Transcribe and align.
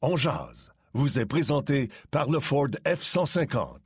On 0.00 0.14
jase 0.14 0.72
vous 0.94 1.18
est 1.18 1.26
présenté 1.26 1.90
par 2.12 2.30
le 2.30 2.38
Ford 2.38 2.68
F-150. 2.84 3.78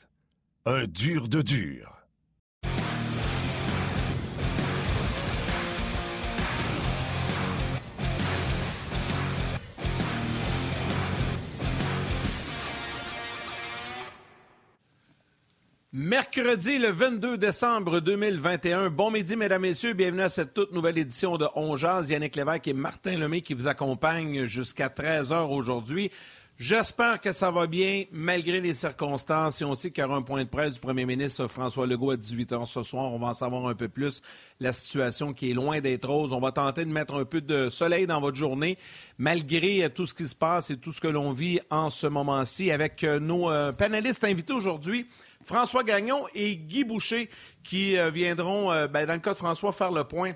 Un 0.66 0.86
dur 0.86 1.26
de 1.26 1.40
dur. 1.40 1.91
Mercredi 15.94 16.78
le 16.78 16.88
22 16.88 17.36
décembre 17.36 18.00
2021. 18.00 18.88
Bon 18.88 19.10
midi, 19.10 19.36
mesdames, 19.36 19.60
messieurs. 19.60 19.92
Bienvenue 19.92 20.22
à 20.22 20.30
cette 20.30 20.54
toute 20.54 20.72
nouvelle 20.72 20.96
édition 20.96 21.36
de 21.36 21.46
On. 21.54 21.76
Yannick 21.76 22.34
Lévesque 22.34 22.68
et 22.68 22.72
Martin 22.72 23.18
Lemay 23.18 23.42
qui 23.42 23.52
vous 23.52 23.66
accompagnent 23.66 24.46
jusqu'à 24.46 24.88
13h 24.88 25.50
aujourd'hui. 25.50 26.10
J'espère 26.58 27.20
que 27.20 27.32
ça 27.32 27.50
va 27.50 27.66
bien, 27.66 28.04
malgré 28.10 28.60
les 28.62 28.72
circonstances. 28.72 29.60
Et 29.60 29.66
on 29.66 29.74
sait 29.74 29.90
qu'il 29.90 30.02
y 30.02 30.06
aura 30.06 30.16
un 30.16 30.22
point 30.22 30.44
de 30.44 30.48
presse 30.48 30.74
du 30.74 30.80
premier 30.80 31.04
ministre 31.04 31.46
François 31.46 31.86
Legault 31.86 32.12
à 32.12 32.16
18h 32.16 32.64
ce 32.66 32.82
soir. 32.82 33.12
On 33.12 33.18
va 33.18 33.26
en 33.26 33.34
savoir 33.34 33.66
un 33.66 33.74
peu 33.74 33.88
plus. 33.88 34.22
La 34.60 34.72
situation 34.72 35.34
qui 35.34 35.50
est 35.50 35.54
loin 35.54 35.80
d'être 35.80 36.08
rose. 36.08 36.32
On 36.32 36.40
va 36.40 36.52
tenter 36.52 36.86
de 36.86 36.90
mettre 36.90 37.16
un 37.16 37.26
peu 37.26 37.42
de 37.42 37.68
soleil 37.68 38.06
dans 38.06 38.20
votre 38.20 38.36
journée, 38.36 38.78
malgré 39.18 39.90
tout 39.90 40.06
ce 40.06 40.14
qui 40.14 40.26
se 40.26 40.34
passe 40.34 40.70
et 40.70 40.78
tout 40.78 40.92
ce 40.92 41.02
que 41.02 41.08
l'on 41.08 41.32
vit 41.32 41.60
en 41.68 41.90
ce 41.90 42.06
moment-ci. 42.06 42.70
Avec 42.70 43.02
nos 43.02 43.50
euh, 43.50 43.72
panélistes 43.72 44.24
invités 44.24 44.54
aujourd'hui, 44.54 45.08
François 45.44 45.84
Gagnon 45.84 46.26
et 46.34 46.56
Guy 46.56 46.84
Boucher 46.84 47.28
qui 47.62 47.96
euh, 47.96 48.10
viendront, 48.10 48.72
euh, 48.72 48.88
ben, 48.88 49.06
dans 49.06 49.14
le 49.14 49.20
cas 49.20 49.32
de 49.32 49.38
François, 49.38 49.72
faire 49.72 49.92
le 49.92 50.04
point 50.04 50.32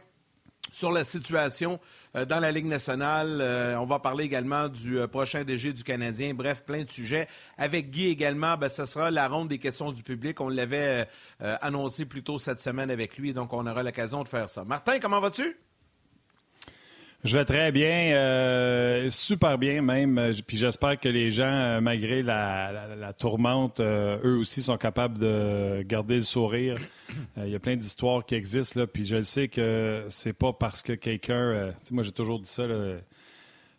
sur 0.72 0.90
la 0.90 1.04
situation 1.04 1.78
euh, 2.16 2.24
dans 2.24 2.40
la 2.40 2.50
Ligue 2.50 2.66
nationale. 2.66 3.40
on 3.78 3.86
va 3.86 3.98
parler 3.98 4.24
également 4.24 4.68
du 4.68 4.98
prochain 5.08 5.44
DG 5.44 5.72
du 5.72 5.84
Canadien. 5.84 6.34
Bref, 6.34 6.64
plein 6.64 6.82
de 6.82 6.90
sujets. 6.90 7.28
Avec 7.56 7.90
Guy 7.90 8.08
également, 8.08 8.56
ben, 8.56 8.68
ce 8.68 8.84
sera 8.84 9.10
la 9.10 9.28
ronde 9.28 9.48
des 9.48 9.58
questions 9.58 9.92
du 9.92 10.02
public. 10.02 10.40
On 10.40 10.48
l'avait 10.48 11.08
annoncé 11.40 12.04
plus 12.04 12.22
tôt 12.22 12.38
cette 12.38 12.60
semaine 12.60 12.90
avec 12.90 13.16
lui, 13.16 13.32
donc 13.32 13.52
on 13.52 13.66
aura 13.66 13.82
l'occasion 13.82 14.22
de 14.22 14.28
faire 14.28 14.48
ça. 14.48 14.64
Martin, 14.64 14.98
comment 14.98 15.20
vas-tu? 15.20 15.56
Je 17.24 17.36
vais 17.36 17.44
très 17.44 17.72
bien, 17.72 18.14
euh, 18.14 19.10
super 19.10 19.58
bien 19.58 19.82
même. 19.82 20.20
Puis 20.46 20.56
j'espère 20.56 21.00
que 21.00 21.08
les 21.08 21.30
gens, 21.30 21.50
euh, 21.50 21.80
malgré 21.80 22.22
la, 22.22 23.12
tourmente, 23.18 23.80
euh, 23.80 24.18
eux 24.22 24.36
aussi 24.36 24.62
sont 24.62 24.76
capables 24.76 25.18
de 25.18 25.82
garder 25.82 26.16
le 26.16 26.20
sourire. 26.20 26.78
Il 27.38 27.48
y 27.48 27.54
a 27.54 27.58
plein 27.58 27.74
d'histoires 27.74 28.24
qui 28.24 28.34
existent 28.34 28.80
là. 28.80 28.86
Puis 28.86 29.04
je 29.04 29.22
sais 29.22 29.48
que 29.48 30.04
c'est 30.10 30.34
pas 30.34 30.52
parce 30.52 30.82
que 30.82 30.92
quelqu'un, 30.92 31.72
moi 31.90 32.02
j'ai 32.02 32.12
toujours 32.12 32.38
dit 32.38 32.48
ça. 32.48 32.64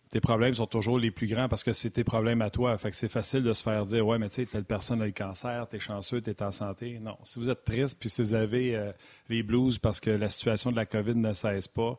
tes 0.10 0.20
problèmes 0.20 0.56
sont 0.56 0.66
toujours 0.66 1.00
les 1.00 1.12
plus 1.12 1.28
grands 1.28 1.48
parce 1.48 1.64
que 1.64 1.74
c'est 1.74 1.92
tes 1.92 2.04
problèmes 2.04 2.42
à 2.42 2.50
toi. 2.50 2.78
Fait 2.78 2.90
que 2.90 2.98
c'est 2.98 3.08
facile 3.08 3.44
de 3.44 3.54
se 3.54 3.64
faire 3.64 3.86
dire 3.86 4.06
Ouais, 4.06 4.18
mais 4.18 4.30
tu 4.30 4.36
sais, 4.36 4.46
telle 4.46 4.66
personne 4.66 5.02
a 5.02 5.06
le 5.06 5.12
cancer, 5.12 5.68
t'es 5.68 5.80
chanceux, 5.80 6.20
t'es 6.20 6.42
en 6.44 6.52
santé. 6.52 7.00
Non. 7.02 7.18
Si 7.24 7.40
vous 7.40 7.50
êtes 7.50 7.64
triste 7.64 7.98
puis 8.00 8.10
si 8.10 8.22
vous 8.22 8.34
avez 8.34 8.92
les 9.30 9.44
blues 9.44 9.78
parce 9.78 10.02
que 10.02 10.10
la 10.10 10.28
situation 10.28 10.72
de 10.72 10.76
la 10.76 10.86
COVID 10.86 11.16
ne 11.16 11.34
cesse 11.34 11.70
pas, 11.70 11.98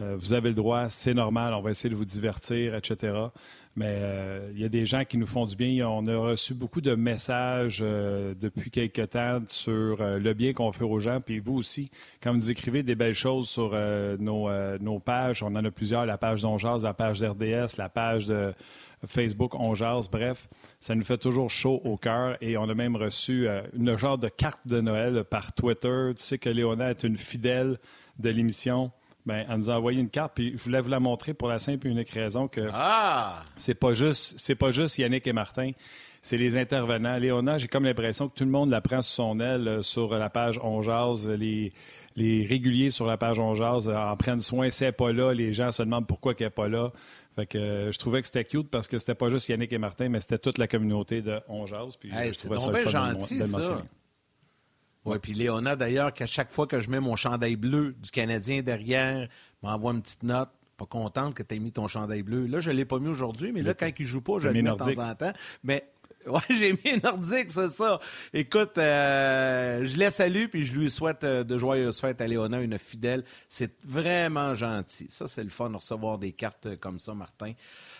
euh, 0.00 0.16
vous 0.18 0.32
avez 0.32 0.48
le 0.48 0.54
droit, 0.54 0.88
c'est 0.88 1.12
normal, 1.12 1.52
on 1.52 1.60
va 1.60 1.70
essayer 1.70 1.90
de 1.90 1.96
vous 1.96 2.06
divertir, 2.06 2.74
etc. 2.74 3.14
Mais 3.76 3.86
euh, 3.88 4.50
il 4.54 4.60
y 4.60 4.64
a 4.64 4.70
des 4.70 4.86
gens 4.86 5.04
qui 5.04 5.18
nous 5.18 5.26
font 5.26 5.44
du 5.44 5.54
bien. 5.54 5.86
On 5.86 6.06
a 6.06 6.16
reçu 6.16 6.54
beaucoup 6.54 6.80
de 6.80 6.94
messages 6.94 7.80
euh, 7.82 8.34
depuis 8.34 8.70
quelques 8.70 9.10
temps 9.10 9.40
sur 9.50 9.98
le 10.02 10.32
bien 10.32 10.54
qu'on 10.54 10.72
fait 10.72 10.84
aux 10.84 10.98
gens. 10.98 11.20
Puis 11.20 11.40
vous 11.40 11.56
aussi, 11.56 11.90
quand 12.22 12.32
vous 12.32 12.50
écrivez 12.50 12.82
des 12.82 12.94
belles 12.94 13.14
choses 13.14 13.50
sur 13.50 13.76
nos, 14.18 14.98
pages, 15.04 15.42
on 15.42 15.54
en 15.54 15.64
a 15.64 15.70
plusieurs, 15.70 16.06
la 16.06 16.16
page 16.16 16.40
d'Onjaz, 16.40 16.84
la 16.84 16.94
page 16.94 17.20
d'RDS, 17.20 17.76
la 17.76 17.88
page 17.90 18.26
de 18.26 18.54
Facebook 19.06 19.54
Onjaz, 19.54 20.08
bref, 20.10 20.48
ça 20.80 20.94
nous 20.94 21.04
fait 21.04 21.18
toujours 21.18 21.50
chaud 21.50 21.82
au 21.84 21.98
cœur. 21.98 22.36
Et 22.40 22.56
on 22.56 22.68
a 22.68 22.74
même 22.74 22.96
reçu 22.96 23.46
une 23.76 23.96
genre 23.98 24.16
de 24.16 24.28
carte 24.28 24.66
de 24.66 24.80
Noël 24.80 25.24
par 25.24 25.52
Twitter. 25.52 26.12
Tu 26.16 26.22
sais 26.22 26.38
que 26.38 26.48
Léona 26.48 26.90
est 26.90 27.02
une 27.02 27.18
fidèle 27.18 27.78
de 28.18 28.30
l'émission. 28.30 28.90
Bien, 29.24 29.44
elle 29.48 29.56
nous 29.56 29.70
a 29.70 29.76
envoyé 29.76 30.00
une 30.00 30.10
carte, 30.10 30.32
puis 30.34 30.52
je 30.56 30.62
voulais 30.64 30.80
vous 30.80 30.90
la 30.90 30.98
montrer 30.98 31.32
pour 31.32 31.48
la 31.48 31.60
simple 31.60 31.86
et 31.86 31.90
unique 31.90 32.10
raison 32.10 32.48
que 32.48 32.68
ah! 32.72 33.40
c'est 33.56 33.74
pas 33.74 33.94
juste 33.94 34.34
c'est 34.38 34.56
pas 34.56 34.72
juste 34.72 34.98
Yannick 34.98 35.26
et 35.28 35.32
Martin, 35.32 35.70
c'est 36.22 36.36
les 36.36 36.56
intervenants. 36.56 37.18
Léona, 37.18 37.58
j'ai 37.58 37.68
comme 37.68 37.84
l'impression 37.84 38.28
que 38.28 38.34
tout 38.34 38.44
le 38.44 38.50
monde 38.50 38.70
la 38.70 38.80
prend 38.80 39.00
sous 39.00 39.12
son 39.12 39.38
aile 39.38 39.68
euh, 39.68 39.82
sur 39.82 40.16
la 40.16 40.28
page 40.28 40.58
On 40.62 40.82
Jase, 40.82 41.28
les, 41.28 41.72
les 42.16 42.44
réguliers 42.44 42.90
sur 42.90 43.06
la 43.06 43.16
page 43.16 43.38
On 43.38 43.54
Jase 43.54 43.88
euh, 43.88 43.96
en 43.96 44.16
prennent 44.16 44.40
soin, 44.40 44.70
c'est 44.70 44.92
pas 44.92 45.12
là, 45.12 45.32
les 45.32 45.52
gens 45.52 45.70
se 45.70 45.84
demandent 45.84 46.08
pourquoi 46.08 46.34
qu'elle 46.34 46.48
n'est 46.48 46.50
pas 46.50 46.68
là. 46.68 46.90
Fait 47.36 47.46
que 47.46 47.58
euh, 47.58 47.92
je 47.92 47.98
trouvais 47.98 48.20
que 48.20 48.26
c'était 48.26 48.44
cute 48.44 48.70
parce 48.70 48.88
que 48.88 48.98
c'était 48.98 49.14
pas 49.14 49.30
juste 49.30 49.48
Yannick 49.48 49.72
et 49.72 49.78
Martin, 49.78 50.08
mais 50.08 50.18
c'était 50.18 50.38
toute 50.38 50.58
la 50.58 50.66
communauté 50.66 51.22
de 51.22 51.40
On 51.48 51.66
Jase. 51.66 51.96
Puis 51.96 52.10
c'est 52.32 52.48
bien 52.48 52.86
gentil, 52.86 53.38
ça. 53.40 53.82
Oui, 55.04 55.18
puis 55.20 55.32
Léona, 55.32 55.74
d'ailleurs, 55.76 56.12
qu'à 56.14 56.26
chaque 56.26 56.52
fois 56.52 56.66
que 56.66 56.80
je 56.80 56.88
mets 56.88 57.00
mon 57.00 57.16
chandail 57.16 57.56
bleu 57.56 57.94
du 58.00 58.10
Canadien 58.10 58.62
derrière, 58.62 59.28
m'envoie 59.62 59.92
une 59.92 60.02
petite 60.02 60.22
note. 60.22 60.50
Pas 60.76 60.86
contente 60.86 61.34
que 61.34 61.42
tu 61.42 61.54
aies 61.54 61.58
mis 61.58 61.72
ton 61.72 61.86
chandail 61.86 62.22
bleu. 62.22 62.46
Là, 62.46 62.60
je 62.60 62.70
ne 62.70 62.76
l'ai 62.76 62.84
pas 62.84 62.98
mis 62.98 63.08
aujourd'hui, 63.08 63.52
mais 63.52 63.62
là, 63.62 63.74
quand 63.74 63.90
il 63.98 64.06
joue 64.06 64.22
pas, 64.22 64.38
je 64.38 64.48
le 64.48 64.54
mets 64.54 64.62
de 64.62 64.76
temps 64.76 65.02
en 65.02 65.14
temps. 65.14 65.32
Mais 65.64 65.84
oui, 66.26 66.40
j'ai 66.50 66.72
mis 66.72 67.00
nordique, 67.02 67.50
c'est 67.50 67.68
ça. 67.68 68.00
Écoute, 68.32 68.78
euh, 68.78 69.84
je 69.84 69.96
la 69.98 70.10
salue 70.10 70.46
puis 70.46 70.64
je 70.64 70.74
lui 70.74 70.90
souhaite 70.90 71.24
euh, 71.24 71.44
de 71.44 71.58
joyeuses 71.58 72.00
fêtes 72.00 72.20
à 72.20 72.26
Léona, 72.26 72.60
une 72.60 72.78
fidèle. 72.78 73.24
C'est 73.48 73.72
vraiment 73.84 74.54
gentil. 74.54 75.06
Ça, 75.08 75.26
c'est 75.26 75.42
le 75.42 75.50
fun 75.50 75.70
de 75.70 75.76
recevoir 75.76 76.18
des 76.18 76.32
cartes 76.32 76.76
comme 76.76 77.00
ça, 77.00 77.14
Martin. 77.14 77.52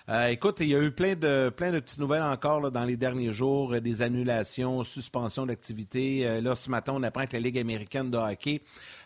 Euh, 0.09 0.27
écoute, 0.27 0.59
il 0.59 0.67
y 0.67 0.75
a 0.75 0.83
eu 0.83 0.91
plein 0.91 1.15
de, 1.15 1.49
petites 1.51 1.99
nouvelles 1.99 2.23
encore 2.23 2.73
dans 2.73 2.85
les 2.85 2.97
derniers 2.97 3.33
jours, 3.33 3.75
euh, 3.75 3.81
des 3.81 4.03
annulations, 4.03 4.83
suspensions 4.83 5.47
d'activité. 5.47 6.27
Euh, 6.27 6.41
là, 6.41 6.57
ce 6.57 6.71
matin, 6.71 6.93
on 6.97 7.03
apprend 7.05 7.25
que 7.27 7.35
la 7.35 7.41
Ligue 7.41 7.59
américaine 7.59 8.11
de 8.11 8.19
hockey 8.19 8.63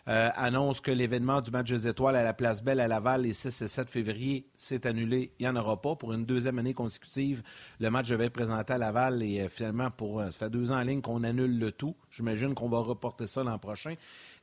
annonce 0.09 0.79
que 0.79 0.89
l'événement 0.89 1.41
du 1.41 1.51
match 1.51 1.69
des 1.69 1.85
étoiles 1.85 2.15
à 2.15 2.23
la 2.23 2.33
Place 2.33 2.63
Belle 2.63 2.79
à 2.79 2.87
Laval 2.87 3.23
les 3.23 3.33
6 3.33 3.61
et 3.61 3.67
7 3.67 3.89
février 3.89 4.47
s'est 4.55 4.87
annulé. 4.87 5.33
Il 5.37 5.43
n'y 5.43 5.49
en 5.49 5.55
aura 5.57 5.81
pas. 5.81 5.97
Pour 5.97 6.13
une 6.13 6.23
deuxième 6.23 6.57
année 6.59 6.73
consécutive, 6.73 7.43
le 7.81 7.89
match 7.89 8.07
devait 8.07 8.27
être 8.27 8.33
présenté 8.33 8.71
à 8.71 8.77
Laval 8.77 9.21
et 9.21 9.49
finalement, 9.49 9.91
pour, 9.91 10.21
ça 10.21 10.31
fait 10.31 10.49
deux 10.49 10.71
ans 10.71 10.77
en 10.77 10.83
ligne 10.83 11.01
qu'on 11.01 11.25
annule 11.25 11.59
le 11.59 11.73
tout. 11.73 11.93
J'imagine 12.09 12.53
qu'on 12.53 12.69
va 12.69 12.79
reporter 12.79 13.27
ça 13.27 13.43
l'an 13.43 13.59
prochain. 13.59 13.95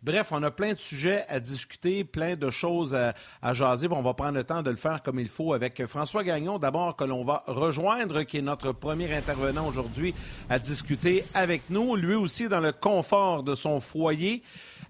Bref, 0.04 0.32
on 0.32 0.42
a 0.42 0.50
plein 0.50 0.74
de 0.74 0.78
sujets 0.78 1.24
à 1.30 1.40
discuter, 1.40 2.04
plein 2.04 2.36
de 2.36 2.50
choses 2.50 2.94
à, 2.94 3.54
jaser. 3.54 3.88
on 3.90 4.02
va 4.02 4.12
prendre 4.12 4.34
le 4.34 4.44
temps 4.44 4.62
de 4.62 4.68
le 4.68 4.76
faire 4.76 5.02
comme 5.02 5.18
il 5.18 5.30
faut 5.30 5.54
avec 5.54 5.86
François 5.86 6.22
Gagnon, 6.22 6.58
d'abord, 6.58 6.94
que 6.94 7.04
l'on 7.04 7.24
va 7.24 7.42
rejoindre, 7.46 8.22
qui 8.24 8.36
est 8.36 8.42
notre 8.42 8.72
premier 8.72 9.10
intervenant 9.16 9.66
aujourd'hui 9.66 10.14
à 10.50 10.58
discuter 10.58 11.24
avec 11.32 11.70
nous. 11.70 11.96
Lui 11.96 12.16
aussi 12.16 12.50
dans 12.50 12.60
le 12.60 12.72
confort 12.72 13.42
de 13.42 13.54
son 13.54 13.80
foyer, 13.80 14.42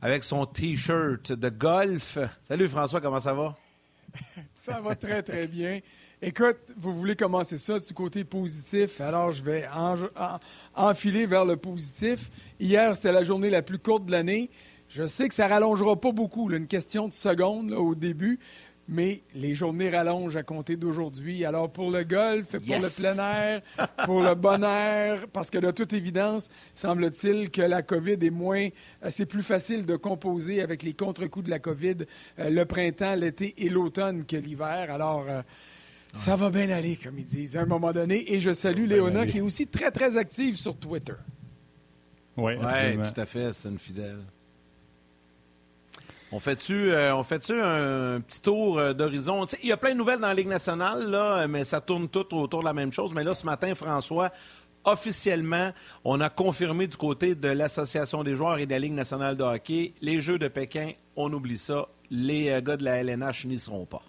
avec 0.02 0.24
son 0.24 0.46
T-shirt 0.46 1.30
de 1.30 1.48
golf. 1.48 2.18
Salut 2.42 2.68
François, 2.68 3.00
comment 3.00 3.20
ça 3.20 3.34
va? 3.34 3.56
Ça 4.52 4.80
va 4.80 4.96
très, 4.96 5.22
très 5.22 5.46
bien. 5.46 5.78
Écoute, 6.26 6.72
vous 6.78 6.94
voulez 6.94 7.16
commencer 7.16 7.58
ça 7.58 7.78
du 7.78 7.92
côté 7.92 8.24
positif, 8.24 8.98
alors 9.02 9.30
je 9.30 9.42
vais 9.42 9.66
enfiler 10.74 11.26
vers 11.26 11.44
le 11.44 11.58
positif. 11.58 12.30
Hier, 12.58 12.96
c'était 12.96 13.12
la 13.12 13.22
journée 13.22 13.50
la 13.50 13.60
plus 13.60 13.78
courte 13.78 14.06
de 14.06 14.12
l'année. 14.12 14.48
Je 14.88 15.04
sais 15.04 15.28
que 15.28 15.34
ça 15.34 15.48
rallongera 15.48 16.00
pas 16.00 16.12
beaucoup, 16.12 16.50
une 16.50 16.66
question 16.66 17.08
de 17.08 17.12
secondes 17.12 17.72
au 17.72 17.94
début, 17.94 18.40
mais 18.88 19.20
les 19.34 19.54
journées 19.54 19.90
rallongent 19.90 20.36
à 20.36 20.42
compter 20.42 20.76
d'aujourd'hui. 20.76 21.44
Alors 21.44 21.70
pour 21.70 21.90
le 21.90 22.04
golf, 22.04 22.52
pour 22.52 22.74
le 22.74 23.02
plein 23.02 23.18
air, 23.18 23.62
pour 24.06 24.22
le 24.22 24.34
bon 24.34 24.64
air, 24.64 25.26
parce 25.30 25.50
que 25.50 25.58
de 25.58 25.72
toute 25.72 25.92
évidence, 25.92 26.48
semble-t-il 26.74 27.50
que 27.50 27.60
la 27.60 27.82
COVID 27.82 28.16
est 28.22 28.30
moins, 28.30 28.68
euh, 29.04 29.08
c'est 29.10 29.26
plus 29.26 29.42
facile 29.42 29.84
de 29.84 29.96
composer 29.96 30.62
avec 30.62 30.84
les 30.84 30.94
contre-coups 30.94 31.44
de 31.44 31.50
la 31.50 31.58
COVID 31.58 31.96
euh, 32.38 32.48
le 32.48 32.64
printemps, 32.64 33.14
l'été 33.14 33.52
et 33.58 33.68
l'automne 33.68 34.24
que 34.24 34.36
l'hiver. 34.36 34.90
Alors 34.90 35.26
euh, 35.28 35.42
ça 36.14 36.36
va 36.36 36.50
bien 36.50 36.70
aller, 36.70 36.96
comme 36.96 37.18
ils 37.18 37.24
disent, 37.24 37.56
à 37.56 37.62
un 37.62 37.66
moment 37.66 37.92
donné. 37.92 38.32
Et 38.32 38.40
je 38.40 38.52
salue 38.52 38.86
Léona, 38.86 39.26
qui 39.26 39.38
est 39.38 39.42
aussi 39.42 39.66
très, 39.66 39.90
très 39.90 40.16
active 40.16 40.56
sur 40.56 40.76
Twitter. 40.76 41.14
Oui, 42.36 42.54
ouais, 42.56 42.96
tout 42.96 43.20
à 43.20 43.26
fait, 43.26 43.52
c'est 43.52 43.68
une 43.68 43.78
fidèle. 43.78 44.18
On 46.32 46.40
fait-tu 46.40 46.90
euh, 46.90 47.14
on 47.14 47.22
fait 47.22 47.48
un 47.52 48.20
petit 48.20 48.40
tour 48.40 48.78
euh, 48.78 48.92
d'horizon? 48.92 49.46
Il 49.62 49.68
y 49.68 49.72
a 49.72 49.76
plein 49.76 49.92
de 49.92 49.98
nouvelles 49.98 50.18
dans 50.18 50.26
la 50.26 50.34
Ligue 50.34 50.48
nationale, 50.48 51.08
là, 51.08 51.46
mais 51.46 51.62
ça 51.62 51.80
tourne 51.80 52.08
tout 52.08 52.34
autour 52.34 52.60
de 52.60 52.64
la 52.64 52.72
même 52.72 52.92
chose. 52.92 53.12
Mais 53.14 53.22
là, 53.22 53.34
ce 53.34 53.46
matin, 53.46 53.72
François, 53.76 54.32
officiellement, 54.84 55.70
on 56.04 56.20
a 56.20 56.28
confirmé 56.28 56.88
du 56.88 56.96
côté 56.96 57.36
de 57.36 57.48
l'Association 57.48 58.24
des 58.24 58.34
joueurs 58.34 58.58
et 58.58 58.66
de 58.66 58.70
la 58.70 58.80
Ligue 58.80 58.94
nationale 58.94 59.36
de 59.36 59.44
hockey, 59.44 59.94
les 60.00 60.18
Jeux 60.20 60.38
de 60.38 60.48
Pékin, 60.48 60.90
on 61.14 61.32
oublie 61.32 61.58
ça. 61.58 61.86
Les 62.10 62.50
euh, 62.50 62.60
gars 62.60 62.76
de 62.76 62.84
la 62.84 62.96
LNH 62.96 63.46
n'y 63.46 63.58
seront 63.58 63.86
pas. 63.86 64.02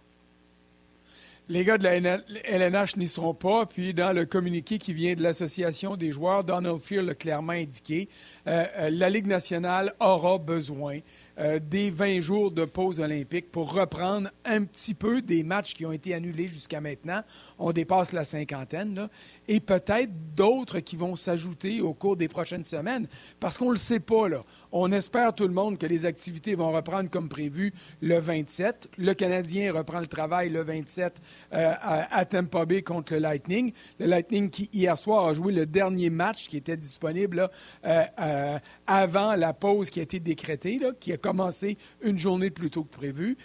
Les 1.48 1.64
gars 1.64 1.78
de 1.78 1.84
la 1.84 1.96
LNH 1.96 2.98
n'y 2.98 3.08
seront 3.08 3.36
pas. 3.36 3.68
Puis, 3.68 3.94
dans 3.94 4.16
le 4.16 4.26
communiqué 4.26 4.80
qui 4.80 4.94
vient 4.94 5.14
de 5.14 5.22
l'Association 5.22 5.96
des 5.96 6.12
joueurs, 6.12 6.44
Donald 6.44 6.80
Fear 6.80 7.04
l'a 7.04 7.14
clairement 7.14 7.54
indiqué. 7.54 8.10
Euh, 8.48 8.66
euh, 8.78 8.90
la 8.90 9.12
Ligue 9.12 9.28
nationale 9.28 9.94
aura 10.00 10.40
besoin 10.40 11.00
euh, 11.40 11.60
des 11.60 11.90
20 11.90 12.20
jours 12.20 12.52
de 12.52 12.66
pause 12.66 13.00
olympique 13.00 13.52
pour 13.52 13.74
reprendre 13.74 14.30
un 14.46 14.64
petit 14.64 14.94
peu 14.94 15.22
des 15.22 15.44
matchs 15.44 15.74
qui 15.74 15.86
ont 15.86 15.92
été 15.92 16.14
annulés 16.14 16.48
jusqu'à 16.48 16.82
maintenant. 16.82 17.22
On 17.60 17.72
dépasse 17.72 18.14
la 18.14 18.24
cinquantaine, 18.24 18.96
là, 18.96 19.10
et 19.48 19.60
peut-être 19.60 20.12
d'autres 20.36 20.80
qui 20.80 20.96
vont 20.96 21.16
s'ajouter 21.16 21.82
au 21.82 21.94
cours 21.94 22.18
des 22.18 22.28
prochaines 22.28 22.64
semaines, 22.64 23.08
parce 23.40 23.58
qu'on 23.58 23.68
ne 23.68 23.72
le 23.72 23.78
sait 23.78 24.00
pas. 24.00 24.30
Là. 24.30 24.42
On 24.72 24.92
espère 24.92 25.34
tout 25.34 25.48
le 25.48 25.54
monde 25.54 25.78
que 25.78 25.86
les 25.86 26.06
activités 26.06 26.56
vont 26.56 26.72
reprendre 26.72 27.10
comme 27.10 27.30
prévu 27.30 27.74
le 28.02 28.20
27. 28.20 28.90
Le 28.98 29.14
Canadien 29.14 29.74
reprend 29.74 30.00
le 30.00 30.08
travail 30.08 30.50
le 30.50 30.64
27 30.64 31.22
euh, 31.54 31.74
à, 31.82 32.26
Tampa 32.26 32.66
Bay 32.66 32.82
contre 32.82 33.14
le 33.14 33.20
Lightning. 33.20 33.72
Le 34.00 34.08
Lightning 34.08 34.50
qui, 34.50 34.70
hier 34.74 34.98
soir, 34.98 35.26
a 35.26 35.34
joué 35.34 35.54
le 35.54 35.66
dernier 35.66 36.10
match 36.10 36.48
qui 36.48 36.58
était 36.58 36.78
disponible 36.78 37.50
euh, 37.86 38.58
avant 38.88 39.36
la 39.36 39.54
pause 39.54 39.90
qui 39.90 40.00
a 40.00 40.04
été 40.04 40.20
décrétée, 40.20 40.80
là, 40.80 40.92
qui 41.00 41.12
a 41.12 41.18
commencé 41.18 41.78
une 42.02 42.18
journée 42.18 42.50
plus 42.50 42.70
tôt 42.70 42.84
que 42.84 42.96
prévu. 42.96 43.38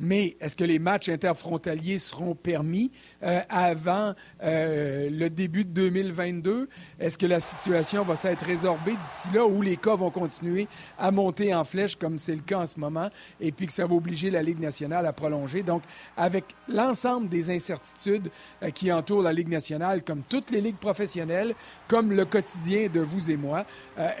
Mais 0.00 0.36
est-ce 0.40 0.56
que 0.56 0.64
les 0.64 0.78
matchs 0.78 1.08
interfrontaliers 1.08 1.98
seront 1.98 2.34
permis 2.34 2.92
euh, 3.22 3.40
avant 3.48 4.14
euh, 4.42 5.10
le 5.10 5.28
début 5.30 5.64
de 5.64 5.70
2022? 5.70 6.68
Est-ce 7.00 7.18
que 7.18 7.26
la 7.26 7.40
situation 7.40 8.04
va 8.04 8.16
s'être 8.16 8.44
résorbée 8.44 8.92
d'ici 8.92 9.28
là 9.34 9.44
ou 9.46 9.60
les 9.60 9.76
cas 9.76 9.96
vont 9.96 10.10
continuer 10.10 10.68
à 10.98 11.10
monter 11.10 11.54
en 11.54 11.64
flèche 11.64 11.96
comme 11.96 12.18
c'est 12.18 12.34
le 12.34 12.42
cas 12.42 12.60
en 12.60 12.66
ce 12.66 12.78
moment 12.78 13.08
et 13.40 13.50
puis 13.52 13.66
que 13.66 13.72
ça 13.72 13.86
va 13.86 13.94
obliger 13.94 14.30
la 14.30 14.42
Ligue 14.42 14.60
nationale 14.60 15.06
à 15.06 15.12
prolonger? 15.12 15.62
Donc, 15.62 15.82
avec 16.16 16.44
l'ensemble 16.68 17.28
des 17.28 17.50
incertitudes 17.50 18.30
euh, 18.62 18.70
qui 18.70 18.92
entourent 18.92 19.22
la 19.22 19.32
Ligue 19.32 19.48
nationale, 19.48 20.04
comme 20.04 20.22
toutes 20.28 20.50
les 20.50 20.60
ligues 20.60 20.76
professionnelles, 20.78 21.54
comme 21.88 22.12
le 22.12 22.24
quotidien 22.24 22.88
de 22.88 23.00
vous 23.00 23.30
et 23.30 23.36
moi, 23.36 23.64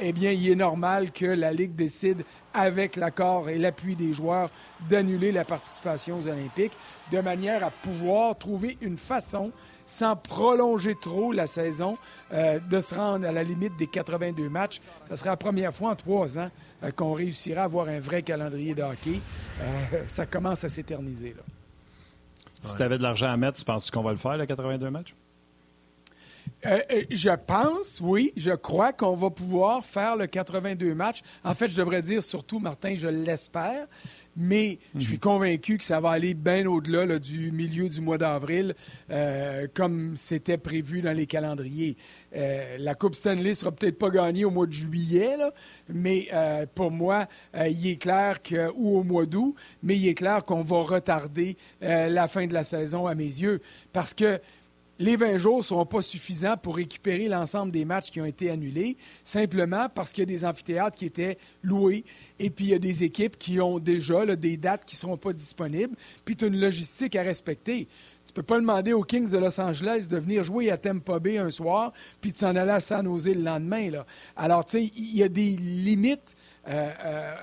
eh 0.00 0.12
bien, 0.12 0.32
il 0.32 0.48
est 0.50 0.54
normal 0.56 1.12
que 1.12 1.26
la 1.26 1.52
Ligue 1.52 1.74
décide 1.74 2.24
avec 2.52 2.96
l'accord 2.96 3.48
et 3.48 3.56
l'appui 3.56 3.94
des 3.94 4.12
joueurs 4.12 4.50
d'annuler 4.88 5.32
la 5.32 5.44
partie 5.44 5.67
aux 6.12 6.28
Olympiques, 6.28 6.72
de 7.12 7.20
manière 7.20 7.64
à 7.64 7.70
pouvoir 7.70 8.36
trouver 8.36 8.76
une 8.80 8.96
façon, 8.96 9.52
sans 9.86 10.16
prolonger 10.16 10.94
trop 11.00 11.32
la 11.32 11.46
saison, 11.46 11.96
euh, 12.32 12.58
de 12.58 12.80
se 12.80 12.94
rendre 12.94 13.26
à 13.26 13.32
la 13.32 13.42
limite 13.42 13.76
des 13.78 13.86
82 13.86 14.48
matchs. 14.48 14.80
Ce 15.10 15.16
sera 15.16 15.30
la 15.30 15.36
première 15.36 15.74
fois 15.74 15.90
en 15.90 15.96
trois 15.96 16.38
ans 16.38 16.50
euh, 16.82 16.90
qu'on 16.90 17.12
réussira 17.12 17.62
à 17.62 17.64
avoir 17.64 17.88
un 17.88 18.00
vrai 18.00 18.22
calendrier 18.22 18.74
de 18.74 18.82
hockey. 18.82 19.20
Euh, 19.60 20.04
ça 20.06 20.26
commence 20.26 20.64
à 20.64 20.68
s'éterniser. 20.68 21.34
Si 22.62 22.74
tu 22.74 22.82
avais 22.82 22.98
de 22.98 23.02
l'argent 23.02 23.30
à 23.30 23.36
mettre, 23.36 23.58
tu 23.58 23.64
penses 23.64 23.90
qu'on 23.90 24.02
va 24.02 24.10
le 24.10 24.16
faire, 24.16 24.36
les 24.36 24.46
82 24.46 24.90
matchs? 24.90 25.14
Je 26.64 27.36
pense, 27.36 28.00
oui, 28.02 28.32
je 28.36 28.50
crois 28.50 28.92
qu'on 28.92 29.14
va 29.14 29.30
pouvoir 29.30 29.84
faire 29.84 30.16
le 30.16 30.26
82 30.26 30.94
matchs. 30.94 31.20
En 31.44 31.54
fait, 31.54 31.68
je 31.68 31.76
devrais 31.76 32.02
dire 32.02 32.22
surtout, 32.22 32.58
Martin, 32.58 32.94
je 32.96 33.08
l'espère 33.08 33.86
mais 34.38 34.78
je 34.94 35.00
suis 35.00 35.18
convaincu 35.18 35.78
que 35.78 35.84
ça 35.84 35.98
va 35.98 36.10
aller 36.10 36.32
bien 36.32 36.64
au-delà 36.66 37.18
du 37.18 37.50
milieu 37.50 37.88
du 37.88 38.00
mois 38.00 38.18
d'avril, 38.18 38.74
euh, 39.10 39.66
comme 39.74 40.14
c'était 40.14 40.56
prévu 40.56 41.02
dans 41.02 41.12
les 41.12 41.26
calendriers. 41.26 41.96
Euh, 42.36 42.76
la 42.78 42.94
Coupe 42.94 43.16
Stanley 43.16 43.54
sera 43.54 43.72
peut-être 43.72 43.98
pas 43.98 44.10
gagnée 44.10 44.44
au 44.44 44.50
mois 44.50 44.66
de 44.66 44.72
juillet, 44.72 45.36
mais 45.88 46.28
euh, 46.32 46.66
pour 46.72 46.92
moi, 46.92 47.26
il 47.54 47.88
est 47.88 48.00
clair 48.00 48.40
que, 48.40 48.70
ou 48.76 48.98
au 48.98 49.02
mois 49.02 49.26
d'août, 49.26 49.56
mais 49.82 49.96
il 49.96 50.06
est 50.06 50.14
clair 50.14 50.44
qu'on 50.44 50.62
va 50.62 50.82
retarder 50.82 51.56
la 51.80 52.28
fin 52.28 52.46
de 52.46 52.54
la 52.54 52.62
saison 52.62 53.08
à 53.08 53.16
mes 53.16 53.24
yeux, 53.24 53.60
parce 53.92 54.14
que 54.14 54.40
les 54.98 55.16
20 55.16 55.36
jours 55.36 55.58
ne 55.58 55.62
seront 55.62 55.86
pas 55.86 56.02
suffisants 56.02 56.56
pour 56.56 56.76
récupérer 56.76 57.28
l'ensemble 57.28 57.70
des 57.72 57.84
matchs 57.84 58.10
qui 58.10 58.20
ont 58.20 58.26
été 58.26 58.50
annulés, 58.50 58.96
simplement 59.22 59.88
parce 59.94 60.12
qu'il 60.12 60.22
y 60.22 60.26
a 60.26 60.26
des 60.26 60.44
amphithéâtres 60.44 60.96
qui 60.96 61.06
étaient 61.06 61.38
loués 61.62 62.04
et 62.38 62.50
puis 62.50 62.66
il 62.66 62.70
y 62.70 62.74
a 62.74 62.78
des 62.78 63.04
équipes 63.04 63.38
qui 63.38 63.60
ont 63.60 63.78
déjà 63.78 64.24
des 64.36 64.56
dates 64.56 64.84
qui 64.84 64.96
ne 64.96 65.00
seront 65.00 65.16
pas 65.16 65.32
disponibles, 65.32 65.94
puis 66.24 66.36
tu 66.36 66.44
as 66.44 66.48
une 66.48 66.60
logistique 66.60 67.16
à 67.16 67.22
respecter. 67.22 67.86
Tu 68.26 68.32
ne 68.32 68.34
peux 68.34 68.42
pas 68.42 68.58
demander 68.58 68.92
aux 68.92 69.04
Kings 69.04 69.30
de 69.30 69.38
Los 69.38 69.60
Angeles 69.60 70.06
de 70.10 70.18
venir 70.18 70.44
jouer 70.44 70.70
à 70.70 70.76
Tampa 70.76 71.18
Bay 71.18 71.38
un 71.38 71.50
soir, 71.50 71.92
puis 72.20 72.32
de 72.32 72.36
s'en 72.36 72.56
aller 72.56 72.72
à 72.72 72.80
San 72.80 73.06
Jose 73.06 73.28
le 73.28 73.42
lendemain. 73.42 73.90
Alors, 74.36 74.64
tu 74.64 74.72
sais, 74.72 74.92
il 74.96 75.16
y 75.16 75.22
a 75.22 75.28
des 75.28 75.56
limites 75.56 76.36
euh, 76.68 76.90
euh, 77.04 77.34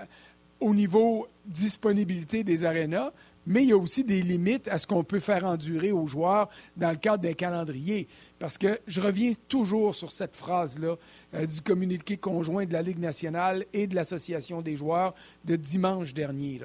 au 0.59 0.73
niveau 0.73 1.27
disponibilité 1.45 2.43
des 2.43 2.65
arénas, 2.65 3.11
mais 3.45 3.63
il 3.63 3.69
y 3.69 3.73
a 3.73 3.77
aussi 3.77 4.03
des 4.03 4.21
limites 4.21 4.67
à 4.67 4.77
ce 4.77 4.87
qu'on 4.87 5.03
peut 5.03 5.19
faire 5.19 5.45
endurer 5.45 5.91
aux 5.91 6.07
joueurs 6.07 6.49
dans 6.77 6.89
le 6.89 6.97
cadre 6.97 7.23
d'un 7.23 7.33
calendrier. 7.33 8.07
Parce 8.39 8.57
que 8.57 8.79
je 8.87 9.01
reviens 9.01 9.33
toujours 9.47 9.95
sur 9.95 10.11
cette 10.11 10.35
phrase-là 10.35 10.95
euh, 11.33 11.45
du 11.45 11.61
communiqué 11.61 12.17
conjoint 12.17 12.65
de 12.65 12.73
la 12.73 12.81
Ligue 12.81 12.99
nationale 12.99 13.65
et 13.73 13.87
de 13.87 13.95
l'Association 13.95 14.61
des 14.61 14.75
joueurs 14.75 15.13
de 15.43 15.55
dimanche 15.55 16.13
dernier. 16.13 16.61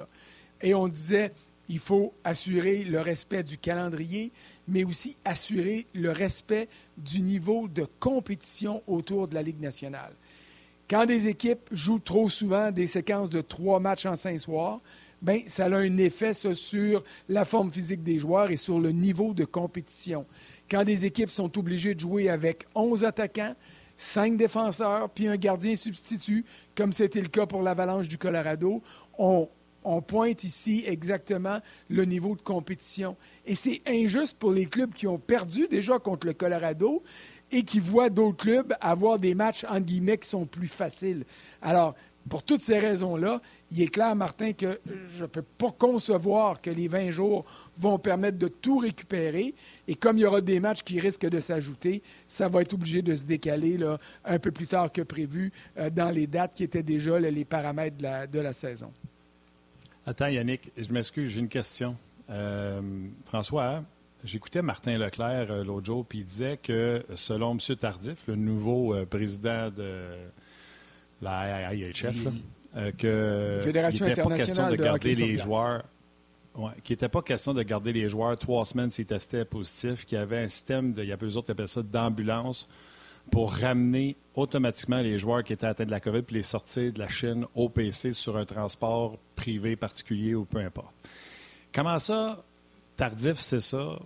Et 0.62 0.74
on 0.74 0.88
disait, 0.88 1.32
il 1.68 1.78
faut 1.78 2.12
assurer 2.24 2.84
le 2.84 3.00
respect 3.00 3.42
du 3.42 3.56
calendrier, 3.56 4.32
mais 4.66 4.84
aussi 4.84 5.16
assurer 5.24 5.86
le 5.94 6.10
respect 6.10 6.68
du 6.98 7.22
niveau 7.22 7.68
de 7.68 7.86
compétition 7.98 8.82
autour 8.86 9.28
de 9.28 9.34
la 9.34 9.42
Ligue 9.42 9.60
nationale. 9.60 10.12
Quand 10.90 11.06
des 11.06 11.28
équipes 11.28 11.68
jouent 11.70 12.00
trop 12.00 12.28
souvent 12.28 12.72
des 12.72 12.88
séquences 12.88 13.30
de 13.30 13.40
trois 13.40 13.78
matchs 13.78 14.06
en 14.06 14.16
cinq 14.16 14.38
soirs, 14.40 14.80
ben, 15.22 15.40
ça 15.46 15.66
a 15.66 15.76
un 15.76 15.96
effet 15.98 16.32
sur 16.34 17.02
la 17.28 17.44
forme 17.44 17.70
physique 17.70 18.02
des 18.02 18.18
joueurs 18.18 18.50
et 18.50 18.56
sur 18.56 18.78
le 18.78 18.90
niveau 18.90 19.34
de 19.34 19.44
compétition. 19.44 20.26
Quand 20.70 20.84
des 20.84 21.04
équipes 21.04 21.30
sont 21.30 21.58
obligées 21.58 21.94
de 21.94 22.00
jouer 22.00 22.28
avec 22.30 22.66
11 22.74 23.04
attaquants, 23.04 23.54
5 23.96 24.36
défenseurs, 24.36 25.10
puis 25.10 25.28
un 25.28 25.36
gardien 25.36 25.76
substitut, 25.76 26.44
comme 26.74 26.92
c'était 26.92 27.20
le 27.20 27.28
cas 27.28 27.44
pour 27.44 27.62
l'Avalanche 27.62 28.08
du 28.08 28.16
Colorado, 28.16 28.82
on 29.18 30.02
pointe 30.06 30.44
ici 30.44 30.84
exactement 30.86 31.58
le 31.88 32.04
niveau 32.06 32.34
de 32.34 32.40
compétition. 32.42 33.16
Et 33.44 33.54
c'est 33.54 33.82
injuste 33.86 34.38
pour 34.38 34.52
les 34.52 34.64
clubs 34.64 34.94
qui 34.94 35.06
ont 35.06 35.18
perdu 35.18 35.68
déjà 35.68 35.98
contre 35.98 36.26
le 36.26 36.32
Colorado 36.32 37.02
et 37.52 37.62
qui 37.62 37.80
voient 37.80 38.10
d'autres 38.10 38.44
clubs 38.44 38.74
avoir 38.80 39.18
des 39.18 39.34
matchs, 39.34 39.64
en 39.68 39.80
guillemets, 39.80 40.18
qui 40.18 40.28
sont 40.28 40.46
plus 40.46 40.68
faciles. 40.68 41.24
Alors, 41.62 41.94
pour 42.28 42.42
toutes 42.42 42.60
ces 42.60 42.78
raisons-là, 42.78 43.40
il 43.72 43.80
est 43.80 43.88
clair, 43.88 44.14
Martin, 44.14 44.52
que 44.52 44.78
je 45.08 45.22
ne 45.22 45.26
peux 45.26 45.42
pas 45.42 45.72
concevoir 45.72 46.60
que 46.60 46.70
les 46.70 46.86
20 46.86 47.10
jours 47.10 47.44
vont 47.78 47.98
permettre 47.98 48.38
de 48.38 48.48
tout 48.48 48.78
récupérer. 48.78 49.54
Et 49.88 49.94
comme 49.94 50.18
il 50.18 50.20
y 50.20 50.24
aura 50.26 50.40
des 50.40 50.60
matchs 50.60 50.82
qui 50.82 51.00
risquent 51.00 51.28
de 51.28 51.40
s'ajouter, 51.40 52.02
ça 52.26 52.48
va 52.48 52.62
être 52.62 52.74
obligé 52.74 53.00
de 53.02 53.14
se 53.14 53.24
décaler 53.24 53.78
là, 53.78 53.98
un 54.24 54.38
peu 54.38 54.50
plus 54.50 54.66
tard 54.66 54.92
que 54.92 55.02
prévu 55.02 55.50
euh, 55.78 55.88
dans 55.88 56.10
les 56.10 56.26
dates 56.26 56.54
qui 56.54 56.64
étaient 56.64 56.82
déjà 56.82 57.18
les 57.18 57.44
paramètres 57.44 57.96
de 57.96 58.38
la, 58.38 58.52
saison. 58.52 58.92
Attends, 60.04 60.26
Yannick, 60.26 60.70
je 60.76 60.92
m'excuse, 60.92 61.30
j'ai 61.30 61.40
une 61.40 61.48
question. 61.48 61.96
Euh, 62.28 62.80
François, 63.26 63.82
j'écoutais 64.24 64.62
Martin 64.62 64.98
Leclerc 64.98 65.50
euh, 65.50 65.64
l'autre 65.64 65.86
jour, 65.86 66.06
puis 66.06 66.18
il 66.18 66.24
disait 66.24 66.56
que 66.56 67.04
selon 67.16 67.52
M. 67.52 67.76
Tardif, 67.76 68.18
le 68.26 68.36
nouveau 68.36 68.94
président 69.06 69.70
de 69.70 70.02
la 71.22 71.74
IHF, 71.74 72.26
euh, 72.76 72.92
que 72.92 73.60
Fédération 73.62 74.06
n'était 74.06 74.22
pas 74.22 74.36
question 74.36 74.70
de, 74.70 74.76
garder 74.76 75.12
les 75.12 75.38
joueurs. 75.38 75.82
qui 76.84 76.92
n'était 76.92 77.08
pas 77.08 77.22
question 77.22 77.54
de 77.54 77.62
garder 77.62 77.92
les 77.92 78.08
joueurs 78.08 78.38
trois 78.38 78.64
semaines 78.64 78.90
s'ils 78.90 79.06
testaient 79.06 79.44
positif, 79.44 80.04
qu'il 80.04 80.18
y 80.18 80.20
avait 80.20 80.38
un 80.38 80.48
système, 80.48 80.92
de, 80.92 81.02
il 81.02 81.08
y 81.08 81.12
a 81.12 81.18
eux 81.20 81.36
autres 81.36 81.46
qui 81.46 81.52
appellent 81.52 81.68
ça 81.68 81.82
d'ambulance, 81.82 82.68
pour 83.30 83.52
ramener 83.52 84.16
automatiquement 84.34 85.00
les 85.00 85.18
joueurs 85.18 85.44
qui 85.44 85.52
étaient 85.52 85.66
atteints 85.66 85.84
de 85.84 85.90
la 85.90 86.00
COVID 86.00 86.22
puis 86.22 86.36
les 86.36 86.42
sortir 86.42 86.92
de 86.92 86.98
la 86.98 87.08
Chine 87.08 87.44
au 87.54 87.68
PC 87.68 88.12
sur 88.12 88.36
un 88.36 88.44
transport 88.44 89.18
privé 89.36 89.76
particulier 89.76 90.34
ou 90.34 90.44
peu 90.44 90.58
importe. 90.58 90.94
Comment 91.72 91.98
ça, 91.98 92.42
Tardif, 93.00 93.38
c'est 93.38 93.60
ça? 93.60 93.98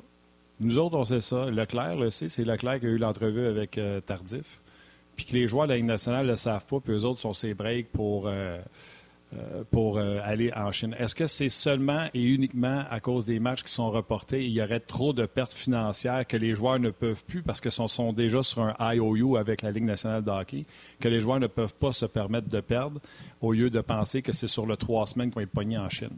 Nous 0.61 0.79
autres, 0.79 0.97
on 0.97 1.05
sait 1.05 1.21
ça. 1.21 1.51
Leclerc 1.51 1.97
le 1.97 2.11
sait. 2.11 2.29
C'est 2.29 2.45
Leclerc 2.45 2.79
qui 2.79 2.87
a 2.87 2.91
eu 2.91 2.99
l'entrevue 2.99 3.47
avec 3.47 3.77
euh, 3.77 4.01
Tardif 4.01 4.61
puis 5.17 5.27
que 5.27 5.33
les 5.33 5.47
joueurs 5.47 5.67
de 5.67 5.73
la 5.73 5.77
Ligue 5.77 5.87
nationale 5.87 6.27
ne 6.27 6.33
le 6.33 6.37
savent 6.37 6.67
pas, 6.67 6.81
puis 6.81 6.93
eux 6.93 7.05
autres 7.05 7.21
sont 7.21 7.33
ces 7.33 7.55
breaks 7.55 7.91
pour 7.93 8.27
euh, 8.27 8.61
euh, 9.35 9.65
pour 9.71 9.99
euh, 9.99 10.21
aller 10.23 10.53
en 10.55 10.71
Chine. 10.71 10.95
Est-ce 10.99 11.15
que 11.15 11.27
c'est 11.27 11.49
seulement 11.49 12.07
et 12.15 12.23
uniquement 12.23 12.85
à 12.89 13.01
cause 13.01 13.25
des 13.25 13.41
matchs 13.41 13.65
qui 13.65 13.73
sont 13.73 13.91
reportés? 13.91 14.45
Il 14.45 14.53
y 14.53 14.63
aurait 14.63 14.81
trop 14.81 15.13
de 15.13 15.27
pertes 15.27 15.53
financières 15.53 16.27
que 16.27 16.37
les 16.37 16.55
joueurs 16.55 16.79
ne 16.79 16.91
peuvent 16.91 17.25
plus 17.25 17.43
parce 17.43 17.61
qu'ils 17.61 17.73
sont, 17.73 18.13
déjà 18.13 18.43
sur 18.43 18.63
un 18.63 18.95
IOU 18.95 19.37
avec 19.37 19.63
la 19.63 19.73
Ligue 19.73 19.85
nationale 19.85 20.23
de 20.23 20.31
hockey, 20.31 20.67
que 21.01 21.09
les 21.09 21.21
joueurs 21.21 21.41
ne 21.41 21.49
peuvent 21.49 21.75
pas 21.75 21.93
se 21.93 22.07
permettre 22.07 22.49
de 22.49 22.61
perdre 22.61 23.01
au 23.41 23.53
lieu 23.53 23.71
de 23.71 23.81
penser 23.81 24.23
que 24.23 24.33
c'est 24.33 24.47
sur 24.47 24.67
le 24.67 24.77
trois 24.77 25.07
semaines 25.07 25.31
qu'on 25.33 25.41
est 25.41 25.47
pogné 25.47 25.79
en 25.79 25.89
Chine. 25.89 26.17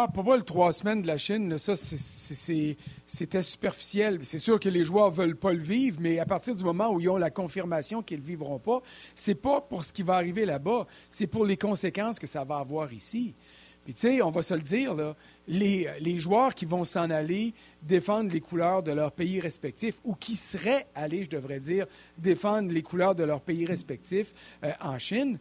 Ah, 0.00 0.06
pour 0.06 0.22
moi, 0.22 0.36
le 0.36 0.44
trois 0.44 0.72
semaines 0.72 1.02
de 1.02 1.08
la 1.08 1.18
Chine, 1.18 1.58
ça, 1.58 1.74
c'était 1.74 3.42
superficiel. 3.42 4.20
C'est 4.22 4.38
sûr 4.38 4.60
que 4.60 4.68
les 4.68 4.84
joueurs 4.84 5.10
ne 5.10 5.16
veulent 5.16 5.36
pas 5.36 5.52
le 5.52 5.58
vivre, 5.58 5.98
mais 6.00 6.20
à 6.20 6.24
partir 6.24 6.54
du 6.54 6.62
moment 6.62 6.92
où 6.92 7.00
ils 7.00 7.08
ont 7.08 7.16
la 7.16 7.30
confirmation 7.30 8.00
qu'ils 8.00 8.18
ne 8.18 8.22
le 8.22 8.28
vivront 8.28 8.60
pas, 8.60 8.80
c'est 9.16 9.34
pas 9.34 9.60
pour 9.60 9.84
ce 9.84 9.92
qui 9.92 10.04
va 10.04 10.14
arriver 10.14 10.44
là-bas, 10.44 10.86
c'est 11.10 11.26
pour 11.26 11.44
les 11.44 11.56
conséquences 11.56 12.20
que 12.20 12.28
ça 12.28 12.44
va 12.44 12.58
avoir 12.58 12.92
ici. 12.92 13.34
Puis, 13.82 13.92
tu 13.92 14.02
sais, 14.02 14.22
on 14.22 14.30
va 14.30 14.42
se 14.42 14.54
le 14.54 14.60
dire, 14.60 14.94
là, 14.94 15.16
les, 15.48 16.18
joueurs 16.20 16.54
qui 16.54 16.64
vont 16.64 16.84
s'en 16.84 17.10
aller 17.10 17.52
défendre 17.82 18.30
les 18.30 18.40
couleurs 18.40 18.84
de 18.84 18.92
leur 18.92 19.10
pays 19.10 19.40
respectif, 19.40 19.98
ou 20.04 20.14
qui 20.14 20.36
seraient 20.36 20.86
allés, 20.94 21.24
je 21.24 21.30
devrais 21.30 21.58
dire, 21.58 21.86
défendre 22.18 22.70
les 22.70 22.82
couleurs 22.82 23.16
de 23.16 23.24
leur 23.24 23.40
pays 23.40 23.66
respectif 23.66 24.32
euh, 24.62 24.70
en 24.80 24.96
Chine, 25.00 25.40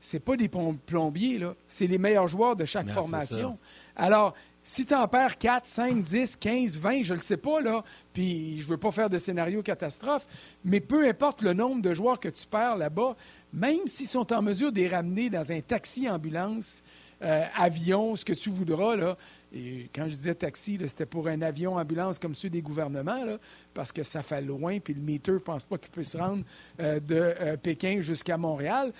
c'est 0.00 0.20
pas 0.20 0.36
des 0.36 0.48
plombiers, 0.48 1.38
là. 1.38 1.54
C'est 1.66 1.86
les 1.86 1.98
meilleurs 1.98 2.28
joueurs 2.28 2.56
de 2.56 2.64
chaque 2.64 2.88
formation. 2.88 3.58
Alors, 3.96 4.34
si 4.62 4.84
tu 4.84 4.94
en 4.94 5.08
perds 5.08 5.38
4, 5.38 5.66
5, 5.66 6.02
10, 6.02 6.36
15, 6.36 6.78
20, 6.78 7.02
je 7.02 7.14
ne 7.14 7.18
le 7.18 7.22
sais 7.22 7.38
pas, 7.38 7.62
là, 7.62 7.82
puis 8.12 8.60
je 8.60 8.64
ne 8.64 8.68
veux 8.68 8.76
pas 8.76 8.90
faire 8.90 9.08
de 9.08 9.16
scénario 9.16 9.62
catastrophe, 9.62 10.26
mais 10.62 10.80
peu 10.80 11.08
importe 11.08 11.40
le 11.40 11.54
nombre 11.54 11.80
de 11.80 11.94
joueurs 11.94 12.20
que 12.20 12.28
tu 12.28 12.46
perds 12.46 12.76
là-bas, 12.76 13.16
même 13.52 13.86
s'ils 13.86 14.06
sont 14.06 14.30
en 14.30 14.42
mesure 14.42 14.70
de 14.70 14.76
les 14.76 14.88
ramener 14.88 15.30
dans 15.30 15.50
un 15.52 15.60
taxi-ambulance, 15.62 16.82
euh, 17.22 17.44
avion, 17.56 18.14
ce 18.14 18.24
que 18.24 18.34
tu 18.34 18.50
voudras, 18.50 18.94
là, 18.94 19.16
et 19.54 19.88
quand 19.94 20.04
je 20.04 20.14
disais 20.14 20.34
taxi, 20.34 20.78
c'était 20.86 21.06
pour 21.06 21.28
un 21.28 21.40
avion-ambulance 21.40 22.18
comme 22.18 22.34
ceux 22.34 22.50
des 22.50 22.60
gouvernements, 22.60 23.24
là, 23.24 23.38
parce 23.72 23.90
que 23.90 24.02
ça 24.02 24.22
fait 24.22 24.42
loin, 24.42 24.80
puis 24.80 24.92
le 24.92 25.00
meter 25.00 25.32
ne 25.32 25.38
pense 25.38 25.64
pas 25.64 25.78
qu'il 25.78 25.90
peut 25.90 26.04
se 26.04 26.18
rendre 26.18 26.44
euh, 26.78 27.00
de 27.00 27.34
euh, 27.40 27.56
Pékin 27.56 28.00
jusqu'à 28.02 28.36
Montréal. 28.36 28.92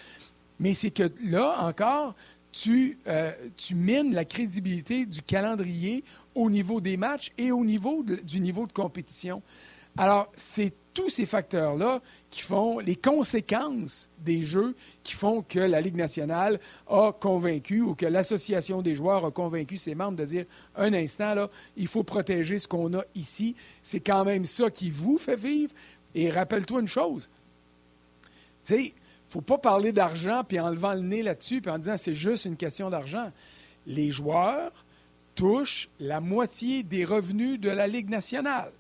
Mais 0.61 0.75
c'est 0.75 0.91
que 0.91 1.05
là 1.25 1.65
encore, 1.65 2.15
tu, 2.53 2.99
euh, 3.07 3.33
tu 3.57 3.75
mines 3.75 4.13
la 4.13 4.25
crédibilité 4.25 5.07
du 5.07 5.23
calendrier 5.23 6.05
au 6.35 6.51
niveau 6.51 6.81
des 6.81 6.97
matchs 6.97 7.31
et 7.39 7.53
au 7.53 7.65
niveau 7.65 8.03
du 8.03 8.41
niveau 8.41 8.67
de 8.67 8.73
compétition. 8.73 9.43
Alors, 9.97 10.31
c'est 10.37 10.73
tous 10.95 11.09
ces 11.09 11.27
facteurs-là 11.27 12.01
qui 12.31 12.43
font 12.43 12.79
les 12.79 12.97
conséquences 12.97 14.09
des 14.19 14.43
jeux 14.43 14.75
qui 15.03 15.15
font 15.15 15.43
que 15.43 15.59
la 15.59 15.81
Ligue 15.81 15.97
nationale 15.97 16.61
a 16.89 17.13
convaincu 17.13 17.83
ou 17.83 17.95
que 17.95 18.07
l'Association 18.07 18.83
des 18.83 18.95
joueurs 18.95 19.25
a 19.25 19.31
convaincu 19.31 19.77
ses 19.77 19.95
membres 19.95 20.19
de 20.19 20.25
dire 20.25 20.45
un 20.77 20.93
instant, 20.93 21.35
là, 21.35 21.51
il 21.77 21.87
faut 21.87 22.03
protéger 22.05 22.59
ce 22.59 22.69
qu'on 22.69 22.95
a 22.95 23.05
ici. 23.15 23.55
C'est 23.83 24.01
quand 24.01 24.25
même 24.25 24.45
ça 24.45 24.71
qui 24.71 24.91
vous 24.91 25.19
fait 25.19 25.37
vivre. 25.37 25.73
Et 26.15 26.31
rappelle-toi 26.31 26.81
une 26.81 26.89
chose. 26.89 27.29
Tu 28.65 28.75
sais, 28.75 28.95
faut 29.29 29.41
pas 29.41 29.59
parler 29.59 29.93
d'argent 29.93 30.43
puis 30.47 30.59
en 30.59 30.71
levant 30.71 30.95
le 30.95 31.01
nez 31.01 31.23
là-dessus 31.23 31.61
puis 31.61 31.71
en 31.71 31.79
disant 31.79 31.97
c'est 31.97 32.15
juste 32.15 32.47
une 32.47 32.57
question 32.57 32.91
d'argent. 32.91 33.31
Les 33.87 34.11
joueurs 34.11 34.73
touchent 35.35 35.89
la 36.01 36.21
moitié 36.21 36.83
des 36.83 37.05
revenus 37.05 37.61
de 37.61 37.71
la 37.71 37.87
Ligue 37.87 38.11
nationale. 38.11 38.73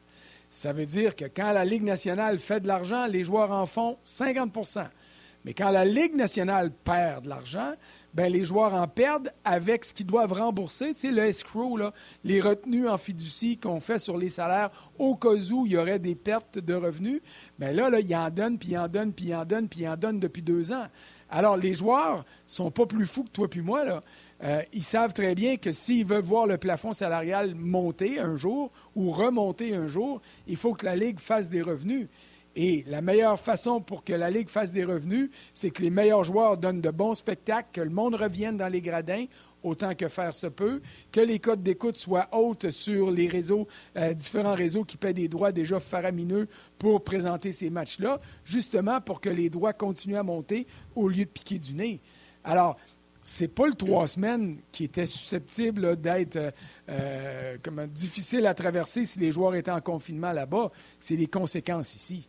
Ça 0.51 0.73
veut 0.73 0.87
dire 0.87 1.15
que 1.15 1.27
quand 1.27 1.53
la 1.53 1.65
Ligue 1.65 1.85
nationale 1.85 2.39
fait 2.39 2.61
de 2.61 2.69
l'argent, 2.69 3.07
les 3.07 3.23
joueurs 3.23 3.53
en 3.53 3.67
font 3.67 3.99
50% 4.05 4.87
Mais 5.45 5.53
quand 5.53 5.71
la 5.71 5.85
Ligue 5.85 6.17
nationale 6.17 6.71
perd 6.71 7.25
de 7.25 7.29
l'argent, 7.29 7.75
ben, 8.19 8.33
les 8.33 8.45
joueurs 8.45 8.75
en 8.75 8.89
perdent 8.89 9.33
avec 9.45 9.85
ce 9.85 9.95
qu'ils 9.95 10.05
doivent 10.07 10.33
rembourser. 10.33 10.93
Tu 10.93 11.03
sais, 11.03 11.11
le 11.13 11.23
escrow, 11.23 11.79
les 12.25 12.41
retenues 12.41 12.89
en 12.89 12.99
fiducie 12.99 13.59
qu'on 13.59 13.79
fait 13.79 14.01
sur 14.01 14.17
les 14.17 14.29
salaires 14.29 14.71
au 14.99 15.15
cas 15.15 15.37
où 15.53 15.67
il 15.67 15.73
y 15.73 15.77
aurait 15.77 16.01
des 16.01 16.17
pertes 16.17 16.59
de 16.59 16.75
revenus. 16.75 17.21
Bien 17.61 17.71
là, 17.71 17.89
là, 17.89 18.01
ils 18.01 18.17
en 18.17 18.29
donnent, 18.29 18.59
puis 18.59 18.71
ils 18.71 18.77
en 18.77 18.89
donnent, 18.89 19.13
puis 19.13 19.27
ils 19.27 19.37
en 19.37 19.45
donnent, 19.45 19.69
puis 19.69 19.83
ils 19.83 19.89
en 19.89 19.97
donnent 19.97 20.19
depuis 20.19 20.43
deux 20.43 20.73
ans. 20.73 20.89
Alors, 21.31 21.57
les 21.57 21.75
joueurs 21.75 22.25
sont 22.45 22.73
pas 22.73 22.87
plus 22.87 23.07
fous 23.07 23.23
que 23.23 23.31
toi 23.31 23.49
puis 23.49 23.61
moi. 23.61 23.85
Euh, 24.43 24.63
ils 24.73 24.83
savent 24.83 25.13
très 25.13 25.37
bien 25.37 25.57
que 25.57 25.71
s'ils 25.71 26.05
veulent 26.05 26.25
voir 26.25 26.49
le 26.49 26.59
plafond 26.59 26.93
salarial 26.93 27.55
monter 27.55 28.19
un 28.19 28.35
jour 28.35 28.73
ou 28.97 29.13
remonter 29.13 29.77
un 29.77 29.87
jour, 29.87 30.21
il 30.49 30.57
faut 30.57 30.73
que 30.73 30.87
la 30.87 30.97
Ligue 30.97 31.21
fasse 31.21 31.51
des 31.51 31.63
revenus. 31.63 32.09
Et 32.61 32.83
la 32.89 33.03
meilleure 33.03 33.39
façon 33.39 33.81
pour 33.81 34.03
que 34.03 34.13
la 34.13 34.31
Ligue 34.31 34.49
fasse 34.49 34.73
des 34.73 34.85
revenus, 34.85 35.31
c'est 35.55 35.71
que 35.71 35.81
les 35.81 35.91
meilleurs 35.91 36.25
joueurs 36.25 36.59
donnent 36.59 36.81
de 36.81 36.91
bons 36.91 37.15
spectacles, 37.15 37.69
que 37.73 37.81
le 37.81 37.91
monde 37.91 38.17
revienne 38.17 38.57
dans 38.57 38.67
les 38.67 38.81
gradins 38.81 39.27
autant 39.63 39.95
que 39.95 40.09
faire 40.09 40.35
se 40.35 40.49
peut, 40.49 40.83
que 41.13 41.21
les 41.21 41.39
codes 41.39 41.63
d'écoute 41.63 41.97
soient 41.97 42.27
hautes 42.33 42.71
sur 42.71 43.13
les 43.13 43.29
réseaux, 43.29 43.69
euh, 43.97 44.13
différents 44.13 44.57
réseaux 44.57 44.83
qui 44.83 44.97
paient 44.97 45.13
des 45.15 45.29
droits 45.29 45.53
déjà 45.53 45.79
faramineux 45.79 46.49
pour 46.81 47.05
présenter 47.05 47.53
ces 47.53 47.71
matchs-là, 47.71 48.21
justement 48.45 49.01
pour 49.01 49.21
que 49.21 49.29
les 49.29 49.51
droits 49.51 49.73
continuent 49.73 50.17
à 50.17 50.25
monter 50.25 50.67
au 50.97 51.07
lieu 51.07 51.27
de 51.27 51.31
piquer 51.31 51.61
du 51.61 51.75
nez. 51.75 52.01
Alors, 52.43 52.77
c'est 53.23 53.47
pas 53.47 53.69
le 53.69 53.75
trois 53.75 54.09
semaines 54.09 54.59
qui 54.73 54.83
était 54.83 55.07
susceptible 55.07 55.97
d'être 56.01 56.35
euh, 56.37 56.51
euh, 56.89 57.87
difficile 57.87 58.47
à 58.47 58.55
traverser 58.55 59.05
si 59.05 59.21
les 59.21 59.31
joueurs 59.31 59.55
étaient 59.55 59.71
en 59.71 59.81
confinement 59.81 60.33
là-bas. 60.33 60.73
C'est 60.99 61.15
les 61.15 61.29
conséquences 61.29 61.95
ici. 61.95 62.29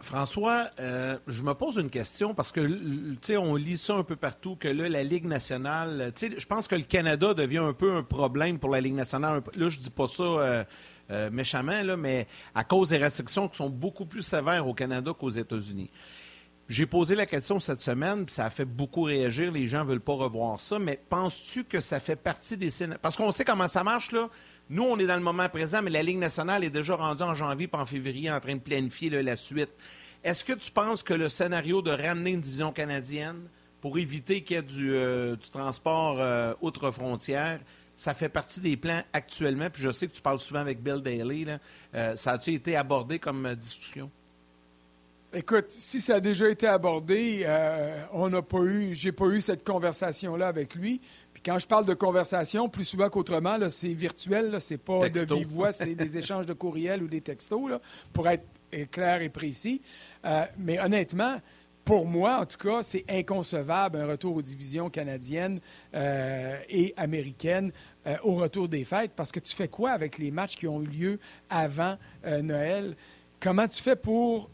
François, 0.00 0.70
euh, 0.78 1.18
je 1.26 1.42
me 1.42 1.52
pose 1.52 1.76
une 1.76 1.90
question 1.90 2.34
parce 2.34 2.52
que, 2.52 2.60
tu 2.60 3.18
sais, 3.20 3.36
on 3.36 3.54
lit 3.56 3.76
ça 3.76 3.94
un 3.94 4.04
peu 4.04 4.16
partout, 4.16 4.56
que 4.56 4.68
là, 4.68 4.88
la 4.88 5.02
Ligue 5.02 5.26
nationale, 5.26 6.12
tu 6.14 6.28
sais, 6.28 6.34
je 6.38 6.46
pense 6.46 6.68
que 6.68 6.74
le 6.74 6.84
Canada 6.84 7.34
devient 7.34 7.58
un 7.58 7.72
peu 7.72 7.94
un 7.94 8.02
problème 8.02 8.58
pour 8.58 8.70
la 8.70 8.80
Ligue 8.80 8.94
nationale. 8.94 9.42
Là, 9.56 9.68
je 9.68 9.78
dis 9.78 9.90
pas 9.90 10.08
ça 10.08 10.22
euh, 10.22 10.64
euh, 11.10 11.30
méchamment, 11.30 11.82
là, 11.82 11.96
mais 11.96 12.26
à 12.54 12.64
cause 12.64 12.90
des 12.90 12.96
restrictions 12.96 13.48
qui 13.48 13.56
sont 13.56 13.68
beaucoup 13.68 14.06
plus 14.06 14.22
sévères 14.22 14.66
au 14.66 14.74
Canada 14.74 15.12
qu'aux 15.12 15.30
États-Unis. 15.30 15.90
J'ai 16.68 16.86
posé 16.86 17.14
la 17.14 17.26
question 17.26 17.60
cette 17.60 17.80
semaine, 17.80 18.24
puis 18.24 18.34
ça 18.34 18.46
a 18.46 18.50
fait 18.50 18.64
beaucoup 18.64 19.02
réagir. 19.02 19.52
Les 19.52 19.66
gens 19.66 19.84
ne 19.84 19.90
veulent 19.90 20.00
pas 20.00 20.14
revoir 20.14 20.58
ça, 20.60 20.78
mais 20.78 20.98
penses-tu 21.10 21.64
que 21.64 21.80
ça 21.80 22.00
fait 22.00 22.16
partie 22.16 22.56
des 22.56 22.70
Parce 23.02 23.16
qu'on 23.16 23.32
sait 23.32 23.44
comment 23.44 23.68
ça 23.68 23.84
marche, 23.84 24.12
là. 24.12 24.30
Nous, 24.70 24.82
on 24.82 24.98
est 24.98 25.06
dans 25.06 25.16
le 25.16 25.22
moment 25.22 25.46
présent, 25.50 25.82
mais 25.82 25.90
la 25.90 26.02
Ligue 26.02 26.16
nationale 26.16 26.64
est 26.64 26.70
déjà 26.70 26.96
rendue 26.96 27.22
en 27.22 27.34
janvier 27.34 27.68
et 27.70 27.76
en 27.76 27.84
février 27.84 28.30
en 28.30 28.40
train 28.40 28.54
de 28.54 28.60
planifier 28.60 29.10
la 29.10 29.36
suite. 29.36 29.70
Est-ce 30.22 30.42
que 30.42 30.54
tu 30.54 30.70
penses 30.70 31.02
que 31.02 31.12
le 31.12 31.28
scénario 31.28 31.82
de 31.82 31.90
ramener 31.90 32.30
une 32.30 32.40
division 32.40 32.72
canadienne 32.72 33.42
pour 33.82 33.98
éviter 33.98 34.42
qu'il 34.42 34.56
y 34.56 34.58
ait 34.58 34.62
du, 34.62 34.94
euh, 34.94 35.36
transport 35.52 36.16
euh, 36.18 36.54
outre 36.62 36.90
frontières, 36.90 37.60
ça 37.94 38.14
fait 38.14 38.30
partie 38.30 38.62
des 38.62 38.78
plans 38.78 39.02
actuellement? 39.12 39.68
Puis 39.68 39.82
je 39.82 39.92
sais 39.92 40.06
que 40.06 40.14
tu 40.14 40.22
parles 40.22 40.40
souvent 40.40 40.60
avec 40.60 40.82
Bill 40.82 41.02
Daly. 41.02 41.46
Euh, 41.94 42.16
ça 42.16 42.32
a-tu 42.32 42.54
été 42.54 42.74
abordé 42.74 43.18
comme 43.18 43.54
discussion? 43.54 44.10
Écoute, 45.34 45.66
si 45.68 46.00
ça 46.00 46.16
a 46.16 46.20
déjà 46.20 46.48
été 46.48 46.66
abordé, 46.66 47.46
on 48.12 48.28
n'a 48.28 48.42
pas 48.42 48.60
eu, 48.60 48.94
j'ai 48.94 49.12
pas 49.12 49.26
eu 49.26 49.40
cette 49.40 49.64
conversation-là 49.64 50.46
avec 50.46 50.74
lui 50.74 51.00
quand 51.44 51.58
je 51.58 51.66
parle 51.66 51.84
de 51.84 51.94
conversation, 51.94 52.68
plus 52.68 52.84
souvent 52.84 53.10
qu'autrement, 53.10 53.58
c'est 53.68 53.92
virtuel, 53.92 54.56
c'est 54.60 54.78
pas 54.78 55.08
de 55.08 55.34
vive 55.34 55.46
voix, 55.46 55.72
c'est 55.72 55.94
des 55.94 56.18
échanges 56.18 56.46
de 56.46 56.54
courriels 56.54 57.02
ou 57.02 57.08
des 57.08 57.20
textos, 57.20 57.70
pour 58.12 58.28
être 58.28 58.46
clair 58.90 59.20
et 59.20 59.28
précis. 59.28 59.82
Euh, 60.24 60.44
mais 60.58 60.80
honnêtement, 60.80 61.36
pour 61.84 62.06
moi, 62.06 62.38
en 62.40 62.46
tout 62.46 62.56
cas, 62.56 62.82
c'est 62.82 63.04
inconcevable 63.10 63.98
un 63.98 64.06
retour 64.06 64.36
aux 64.36 64.42
divisions 64.42 64.88
canadiennes 64.88 65.60
euh, 65.94 66.56
et 66.70 66.94
américaines 66.96 67.72
euh, 68.06 68.16
au 68.24 68.36
retour 68.36 68.68
des 68.68 68.84
fêtes, 68.84 69.12
parce 69.14 69.30
que 69.30 69.40
tu 69.40 69.54
fais 69.54 69.68
quoi 69.68 69.90
avec 69.90 70.16
les 70.16 70.30
matchs 70.30 70.56
qui 70.56 70.66
ont 70.66 70.80
eu 70.82 70.86
lieu 70.86 71.18
avant 71.50 71.96
Noël? 72.24 72.96
Comment 73.38 73.68
tu 73.68 73.82
fais 73.82 73.96
pour 73.96 74.48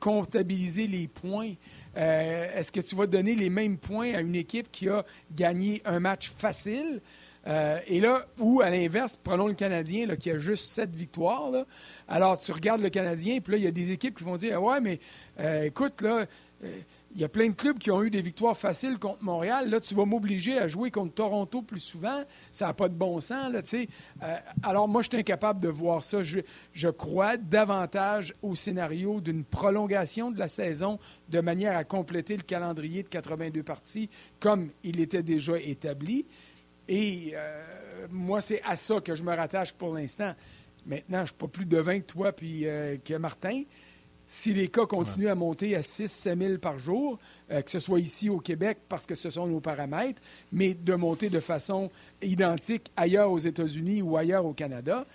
comptabiliser 0.00 0.86
les 0.86 1.08
points? 1.08 1.52
Euh, 1.96 2.48
est-ce 2.54 2.72
que 2.72 2.80
tu 2.80 2.94
vas 2.94 3.06
donner 3.06 3.34
les 3.34 3.50
mêmes 3.50 3.78
points 3.78 4.14
à 4.14 4.20
une 4.20 4.34
équipe 4.34 4.70
qui 4.70 4.88
a 4.88 5.04
gagné 5.34 5.82
un 5.84 6.00
match 6.00 6.30
facile? 6.30 7.00
Euh, 7.46 7.78
et 7.86 8.00
là, 8.00 8.26
ou 8.38 8.60
à 8.60 8.70
l'inverse, 8.70 9.18
prenons 9.22 9.46
le 9.46 9.54
Canadien 9.54 10.14
qui 10.16 10.30
a 10.30 10.38
juste 10.38 10.64
sept 10.64 10.94
victoires. 10.94 11.52
Alors, 12.08 12.38
tu 12.38 12.50
regardes 12.52 12.82
le 12.82 12.90
Canadien, 12.90 13.40
puis 13.40 13.52
là, 13.52 13.58
il 13.58 13.64
y 13.64 13.68
a 13.68 13.72
des 13.72 13.92
équipes 13.92 14.16
qui 14.16 14.24
vont 14.24 14.36
dire 14.36 14.62
Ouais, 14.62 14.80
mais 14.80 14.98
euh, 15.38 15.64
écoute, 15.64 16.02
là, 16.02 16.26
il 17.16 17.22
y 17.22 17.24
a 17.24 17.30
plein 17.30 17.48
de 17.48 17.54
clubs 17.54 17.78
qui 17.78 17.90
ont 17.90 18.02
eu 18.02 18.10
des 18.10 18.20
victoires 18.20 18.54
faciles 18.54 18.98
contre 18.98 19.22
Montréal. 19.22 19.70
Là, 19.70 19.80
tu 19.80 19.94
vas 19.94 20.04
m'obliger 20.04 20.58
à 20.58 20.68
jouer 20.68 20.90
contre 20.90 21.14
Toronto 21.14 21.62
plus 21.62 21.80
souvent. 21.80 22.22
Ça 22.52 22.66
n'a 22.66 22.74
pas 22.74 22.90
de 22.90 22.94
bon 22.94 23.20
sens. 23.22 23.50
Là, 23.50 23.62
euh, 24.22 24.36
alors, 24.62 24.86
moi, 24.86 25.00
je 25.00 25.08
suis 25.08 25.18
incapable 25.18 25.62
de 25.62 25.68
voir 25.68 26.04
ça. 26.04 26.18
Je, 26.22 26.88
crois 26.90 27.38
davantage 27.38 28.34
au 28.42 28.54
scénario 28.54 29.22
d'une 29.22 29.44
prolongation 29.44 30.30
de 30.30 30.38
la 30.38 30.46
saison 30.46 30.98
de 31.30 31.40
manière 31.40 31.74
à 31.74 31.84
compléter 31.84 32.36
le 32.36 32.42
calendrier 32.42 33.02
de 33.02 33.08
82 33.08 33.62
parties 33.62 34.10
comme 34.38 34.68
il 34.84 35.00
était 35.00 35.22
déjà 35.22 35.58
établi. 35.58 36.26
Et 36.86 37.32
euh, 37.34 38.06
moi, 38.10 38.42
c'est 38.42 38.60
à 38.62 38.76
ça 38.76 39.00
que 39.00 39.14
je 39.14 39.24
me 39.24 39.34
rattache 39.34 39.72
pour 39.72 39.94
l'instant. 39.94 40.34
Maintenant, 40.84 41.18
je 41.18 41.22
ne 41.22 41.26
suis 41.28 41.36
pas 41.36 41.48
plus 41.48 41.64
devin 41.64 41.98
que 41.98 42.04
toi 42.04 42.32
puis 42.32 42.66
euh, 42.66 42.98
que 43.02 43.14
Martin. 43.14 43.62
Si 44.26 44.52
les 44.52 44.68
cas 44.68 44.86
continuent 44.86 45.28
à 45.28 45.34
monter 45.36 45.76
à 45.76 45.80
6-7 45.80 46.38
000 46.38 46.58
par 46.58 46.78
jour, 46.78 47.18
euh, 47.50 47.62
que 47.62 47.70
ce 47.70 47.78
soit 47.78 48.00
ici 48.00 48.28
au 48.28 48.38
Québec 48.38 48.78
parce 48.88 49.06
que 49.06 49.14
ce 49.14 49.30
sont 49.30 49.46
nos 49.46 49.60
paramètres, 49.60 50.20
mais 50.50 50.74
de 50.74 50.94
monter 50.94 51.30
de 51.30 51.38
façon 51.38 51.90
identique 52.20 52.90
ailleurs 52.96 53.30
aux 53.30 53.38
États-Unis 53.38 54.02
ou 54.02 54.16
ailleurs 54.16 54.44
au 54.44 54.52
Canada, 54.52 55.06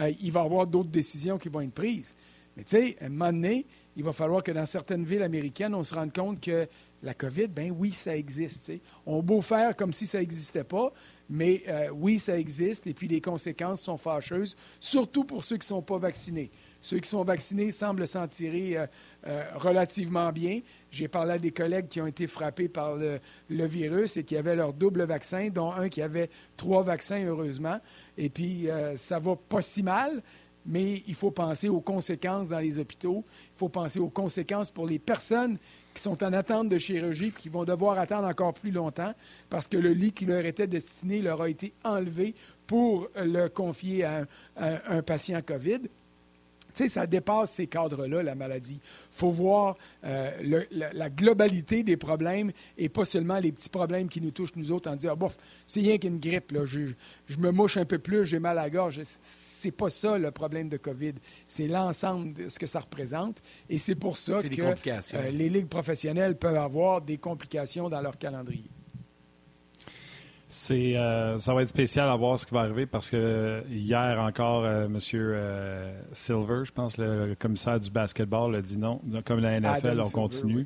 euh, 0.00 0.10
il 0.20 0.32
va 0.32 0.40
y 0.40 0.44
avoir 0.44 0.66
d'autres 0.66 0.88
décisions 0.88 1.36
qui 1.36 1.50
vont 1.50 1.60
être 1.60 1.74
prises. 1.74 2.14
Mais 2.56 2.64
tu 2.64 2.76
sais, 2.76 2.96
à 3.00 3.06
un 3.06 3.08
moment 3.10 3.32
donné, 3.32 3.66
il 3.96 4.04
va 4.04 4.12
falloir 4.12 4.42
que 4.42 4.52
dans 4.52 4.66
certaines 4.66 5.04
villes 5.04 5.22
américaines, 5.22 5.74
on 5.74 5.84
se 5.84 5.94
rende 5.94 6.12
compte 6.12 6.40
que 6.40 6.66
la 7.04 7.14
COVID, 7.14 7.48
ben 7.48 7.70
oui, 7.70 7.92
ça 7.92 8.16
existe. 8.16 8.72
On 9.06 9.22
beau 9.22 9.42
faire 9.42 9.76
comme 9.76 9.92
si 9.92 10.06
ça 10.06 10.18
n'existait 10.18 10.64
pas, 10.64 10.92
mais 11.28 11.62
euh, 11.68 11.90
oui, 11.90 12.18
ça 12.18 12.38
existe 12.38 12.86
et 12.86 12.94
puis 12.94 13.08
les 13.08 13.20
conséquences 13.20 13.82
sont 13.82 13.96
fâcheuses, 13.96 14.56
surtout 14.80 15.24
pour 15.24 15.44
ceux 15.44 15.56
qui 15.56 15.66
ne 15.66 15.76
sont 15.76 15.82
pas 15.82 15.98
vaccinés. 15.98 16.50
Ceux 16.80 16.98
qui 16.98 17.08
sont 17.08 17.22
vaccinés 17.22 17.70
semblent 17.70 18.06
s'en 18.06 18.26
tirer 18.26 18.76
euh, 18.76 18.86
euh, 19.26 19.44
relativement 19.54 20.32
bien. 20.32 20.60
J'ai 20.90 21.08
parlé 21.08 21.34
à 21.34 21.38
des 21.38 21.50
collègues 21.50 21.88
qui 21.88 22.00
ont 22.00 22.06
été 22.06 22.26
frappés 22.26 22.68
par 22.68 22.96
le, 22.96 23.20
virus 23.48 24.16
et 24.16 24.24
qui 24.24 24.36
avaient 24.36 24.56
leur 24.56 24.72
double 24.72 25.04
vaccin, 25.04 25.48
dont 25.52 25.72
un 25.72 25.88
qui 25.88 26.02
avait 26.02 26.30
trois 26.56 26.82
vaccins, 26.82 27.24
heureusement. 27.24 27.78
Et 28.16 28.28
puis, 28.28 28.68
ça 28.96 29.18
va 29.18 29.34
pas 29.36 29.62
si 29.62 29.82
mal, 29.82 30.22
mais 30.66 31.02
il 31.06 31.14
faut 31.14 31.30
penser 31.30 31.68
aux 31.68 31.80
conséquences 31.80 32.48
dans 32.48 32.58
les 32.58 32.78
hôpitaux. 32.78 33.24
Il 33.54 33.58
faut 33.58 33.68
penser 33.68 34.00
aux 34.00 34.08
conséquences 34.08 34.70
pour 34.70 34.86
les 34.86 34.98
personnes 34.98 35.58
qui 35.92 36.02
sont 36.02 36.22
en 36.24 36.32
attente 36.32 36.68
de 36.68 36.78
chirurgie, 36.78 37.32
qui 37.32 37.48
vont 37.48 37.64
devoir 37.64 37.98
attendre 37.98 38.26
encore 38.26 38.54
plus 38.54 38.70
longtemps 38.70 39.12
parce 39.50 39.68
que 39.68 39.76
le 39.76 39.92
lit 39.92 40.12
qui 40.12 40.26
leur 40.26 40.44
était 40.44 40.66
destiné 40.66 41.20
leur 41.20 41.40
a 41.42 41.48
été 41.48 41.72
enlevé 41.84 42.34
pour 42.66 43.08
le 43.16 43.48
confier 43.48 44.04
à 44.04 44.26
un, 44.56 45.02
patient 45.02 45.40
COVID. 45.42 45.82
Tu 46.74 46.82
sais, 46.82 46.88
ça 46.88 47.06
dépasse 47.06 47.52
ces 47.52 47.66
cadres-là, 47.66 48.22
la 48.22 48.34
maladie. 48.34 48.80
Il 48.82 49.16
faut 49.16 49.30
voir 49.30 49.76
euh, 50.04 50.64
la, 50.70 51.08
globalité 51.08 51.84
des 51.84 51.96
problèmes 51.96 52.50
et 52.76 52.88
pas 52.88 53.04
seulement 53.04 53.38
les 53.38 53.52
petits 53.52 53.68
problèmes 53.68 54.08
qui 54.08 54.20
nous 54.20 54.32
touchent, 54.32 54.56
nous 54.56 54.72
autres, 54.72 54.90
en 54.90 54.96
disant, 54.96 55.12
ah, 55.12 55.16
bof, 55.16 55.36
c'est 55.66 55.80
rien 55.80 55.98
qu'une 55.98 56.18
grippe, 56.18 56.52
là. 56.52 56.64
Je, 56.64 56.86
me 57.38 57.50
mouche 57.50 57.76
un 57.76 57.84
peu 57.84 57.98
plus, 57.98 58.24
j'ai 58.24 58.38
mal 58.38 58.58
à 58.58 58.64
la 58.64 58.70
gorge. 58.70 59.00
C'est 59.04 59.70
pas 59.70 59.88
ça 59.88 60.18
le 60.18 60.30
problème 60.30 60.68
de 60.68 60.76
COVID. 60.76 61.14
C'est 61.46 61.68
l'ensemble 61.68 62.32
de 62.34 62.48
ce 62.48 62.58
que 62.58 62.66
ça 62.66 62.80
représente. 62.80 63.40
Et 63.70 63.78
c'est 63.78 63.94
pour 63.94 64.16
ça 64.16 64.40
que 64.42 65.14
euh, 65.14 65.30
les 65.30 65.48
ligues 65.48 65.68
professionnelles 65.68 66.36
peuvent 66.36 66.56
avoir 66.56 67.00
des 67.00 67.18
complications 67.18 67.88
dans 67.88 68.00
leur 68.00 68.18
calendrier. 68.18 68.70
C'est, 70.56 70.96
euh, 70.96 71.36
ça 71.40 71.52
va 71.52 71.62
être 71.62 71.68
spécial 71.68 72.08
à 72.08 72.14
voir 72.14 72.38
ce 72.38 72.46
qui 72.46 72.54
va 72.54 72.60
arriver 72.60 72.86
parce 72.86 73.10
que 73.10 73.64
hier 73.68 74.20
encore, 74.20 74.62
euh, 74.64 74.86
M. 74.86 74.98
Euh, 75.14 75.92
Silver, 76.12 76.62
je 76.64 76.70
pense, 76.70 76.96
le 76.96 77.34
commissaire 77.36 77.80
du 77.80 77.90
basketball, 77.90 78.54
a 78.54 78.62
dit 78.62 78.78
non. 78.78 79.00
Comme 79.24 79.40
la 79.40 79.58
NFL, 79.58 80.00
on 80.00 80.08
continue. 80.10 80.64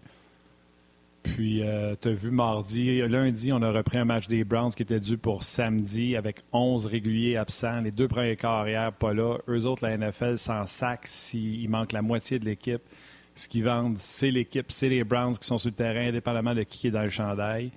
Puis, 1.22 1.62
tu 2.02 2.08
as 2.08 2.12
vu 2.12 2.30
mardi, 2.30 3.00
lundi, 3.08 3.50
on 3.50 3.62
a 3.62 3.72
repris 3.72 3.96
un 3.96 4.04
match 4.04 4.28
des 4.28 4.44
Browns 4.44 4.72
qui 4.74 4.82
était 4.82 5.00
dû 5.00 5.16
pour 5.16 5.42
samedi 5.42 6.16
avec 6.16 6.42
11 6.52 6.84
réguliers 6.84 7.36
absents. 7.36 7.80
Les 7.80 7.90
deux 7.90 8.08
premiers 8.08 8.36
carrières 8.36 8.92
pas 8.92 9.14
là. 9.14 9.38
Eux 9.48 9.64
autres, 9.64 9.86
la 9.86 9.96
NFL 9.96 10.36
s'en 10.36 10.66
sac 10.66 11.06
s'il 11.06 11.70
manque 11.70 11.92
la 11.92 12.02
moitié 12.02 12.38
de 12.38 12.44
l'équipe. 12.44 12.82
Ce 13.34 13.48
qu'ils 13.48 13.64
vendent, 13.64 13.96
c'est 13.98 14.30
l'équipe, 14.30 14.70
c'est 14.70 14.90
les 14.90 15.02
Browns 15.02 15.38
qui 15.38 15.46
sont 15.46 15.56
sur 15.56 15.70
le 15.70 15.76
terrain, 15.76 16.08
indépendamment 16.08 16.54
de 16.54 16.64
qui 16.64 16.88
est 16.88 16.90
dans 16.90 17.04
le 17.04 17.08
chandail. 17.08 17.70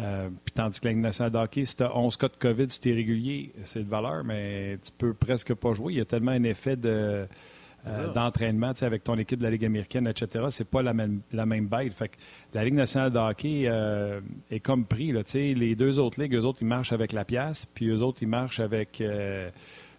Euh, 0.00 0.28
puis 0.44 0.52
tandis 0.54 0.80
que 0.80 0.86
la 0.86 0.92
Ligue 0.92 1.02
nationale 1.02 1.32
de 1.32 1.38
hockey, 1.38 1.64
si 1.64 1.76
tu 1.76 1.82
as 1.82 1.96
11 1.96 2.16
cas 2.16 2.28
de 2.28 2.36
COVID, 2.38 2.66
tu 2.68 2.90
es 2.90 2.94
régulier, 2.94 3.52
c'est 3.64 3.82
de 3.82 3.88
valeur, 3.88 4.22
mais 4.24 4.78
tu 4.84 4.92
peux 4.96 5.12
presque 5.12 5.54
pas 5.54 5.72
jouer. 5.72 5.94
Il 5.94 5.98
y 5.98 6.00
a 6.00 6.04
tellement 6.04 6.30
un 6.30 6.44
effet 6.44 6.76
de, 6.76 7.26
euh, 7.86 8.12
d'entraînement 8.12 8.72
avec 8.80 9.02
ton 9.02 9.18
équipe 9.18 9.40
de 9.40 9.44
la 9.44 9.50
Ligue 9.50 9.64
américaine, 9.64 10.06
etc. 10.06 10.46
C'est 10.50 10.68
pas 10.68 10.82
la 10.82 10.94
même, 10.94 11.20
la 11.32 11.46
même 11.46 11.66
bête. 11.66 11.94
Fait 11.94 12.08
que 12.08 12.16
la 12.54 12.64
Ligue 12.64 12.74
nationale 12.74 13.10
de 13.10 13.18
hockey 13.18 13.64
euh, 13.66 14.20
est 14.50 14.60
comme 14.60 14.84
pris. 14.84 15.10
Là, 15.10 15.22
les 15.34 15.74
deux 15.74 15.98
autres 15.98 16.22
ligues, 16.22 16.34
eux 16.34 16.44
autres, 16.44 16.58
ils 16.60 16.68
marchent 16.68 16.92
avec 16.92 17.12
la 17.12 17.24
pièce, 17.24 17.66
puis 17.66 17.88
eux 17.88 18.02
autres, 18.02 18.22
ils 18.22 18.28
marchent 18.28 18.60
avec 18.60 19.02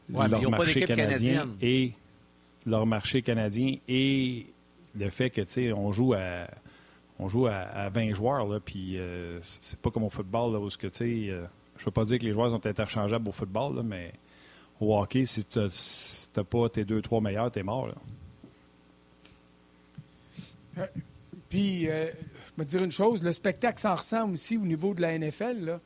leur 0.09 0.51
marché 0.51 0.81
canadien 0.81 1.49
et 1.61 1.91
leur 2.65 2.85
marché 2.85 3.21
canadien 3.21 3.75
et 3.87 4.45
le 4.97 5.09
fait 5.09 5.29
que 5.29 5.73
on 5.73 5.91
joue 5.91 6.13
à 6.13 6.47
on 7.19 7.27
joue 7.27 7.47
à, 7.47 7.89
20 7.89 8.13
joueurs, 8.13 8.47
là, 8.47 8.59
puis 8.59 8.97
euh, 8.97 9.39
c'est 9.41 9.79
pas 9.79 9.91
comme 9.91 10.03
au 10.03 10.09
football, 10.09 10.53
là, 10.53 10.59
où 10.59 10.69
ce 10.69 10.77
que, 10.77 10.87
tu 10.87 10.97
sais, 10.97 11.31
euh, 11.31 11.45
je 11.77 11.85
veux 11.85 11.91
pas 11.91 12.05
dire 12.05 12.17
que 12.17 12.23
les 12.23 12.31
joueurs 12.31 12.49
sont 12.49 12.65
interchangeables 12.65 13.27
au 13.27 13.33
football, 13.33 13.83
mais 13.83 14.13
au 14.79 14.97
hockey, 14.97 15.25
si 15.25 15.43
tu 15.43 15.59
n'as 15.59 16.43
pas 16.43 16.69
tes 16.69 16.85
deux, 16.85 17.01
trois 17.01 17.19
meilleurs, 17.19 17.51
tu 17.51 17.59
es 17.59 17.63
mort. 17.63 17.87
Là. 17.87 17.95
Euh, 20.77 20.85
puis, 21.49 21.83
je 21.85 21.89
vais 21.89 22.65
te 22.65 22.69
dire 22.69 22.83
une 22.83 22.91
chose, 22.91 23.21
le 23.21 23.33
spectacle 23.33 23.79
s'en 23.79 23.95
ressent 23.95 24.29
aussi 24.29 24.57
au 24.57 24.65
niveau 24.65 24.93
de 24.93 25.01
la 25.01 25.17
NFL. 25.17 25.65
Là. 25.65 25.79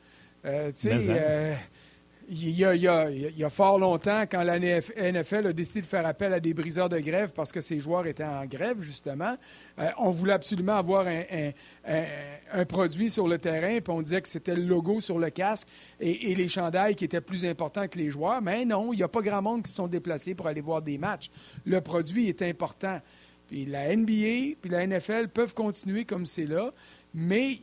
Il 2.28 2.50
y, 2.50 2.64
a, 2.64 3.50
fort 3.50 3.78
longtemps, 3.78 4.22
quand 4.22 4.42
la 4.42 4.58
NFL 4.58 5.46
a 5.46 5.52
décidé 5.52 5.82
de 5.82 5.86
faire 5.86 6.06
appel 6.06 6.32
à 6.32 6.40
des 6.40 6.54
briseurs 6.54 6.88
de 6.88 6.98
grève 6.98 7.32
parce 7.32 7.52
que 7.52 7.60
ces 7.60 7.80
joueurs 7.80 8.06
étaient 8.06 8.24
en 8.24 8.44
grève, 8.46 8.80
justement, 8.80 9.36
euh, 9.78 9.88
on 9.98 10.10
voulait 10.10 10.32
absolument 10.32 10.76
avoir 10.76 11.06
un, 11.06 12.64
produit 12.64 13.10
sur 13.10 13.28
le 13.28 13.38
terrain, 13.38 13.80
puis 13.80 13.92
on 13.92 14.02
disait 14.02 14.20
que 14.20 14.28
c'était 14.28 14.54
le 14.54 14.62
logo 14.62 15.00
sur 15.00 15.18
le 15.18 15.30
casque 15.30 15.68
et, 16.00 16.34
les 16.34 16.48
chandails 16.48 16.94
qui 16.94 17.04
étaient 17.04 17.20
plus 17.20 17.44
importants 17.44 17.86
que 17.88 17.98
les 17.98 18.10
joueurs. 18.10 18.40
Mais 18.42 18.64
non, 18.64 18.92
il 18.92 18.96
n'y 18.96 19.02
a 19.02 19.08
pas 19.08 19.20
grand 19.20 19.42
monde 19.42 19.62
qui 19.62 19.70
se 19.70 19.76
sont 19.76 19.88
déplacés 19.88 20.34
pour 20.34 20.46
aller 20.46 20.60
voir 20.60 20.82
des 20.82 20.98
matchs. 20.98 21.30
Le 21.64 21.80
produit 21.80 22.28
est 22.28 22.42
important. 22.42 23.00
Puis 23.46 23.66
la 23.66 23.94
NBA 23.94 24.56
puis 24.60 24.70
la 24.70 24.86
NFL 24.86 25.28
peuvent 25.28 25.54
continuer 25.54 26.04
comme 26.04 26.24
c'est 26.24 26.46
là, 26.46 26.72
mais 27.12 27.58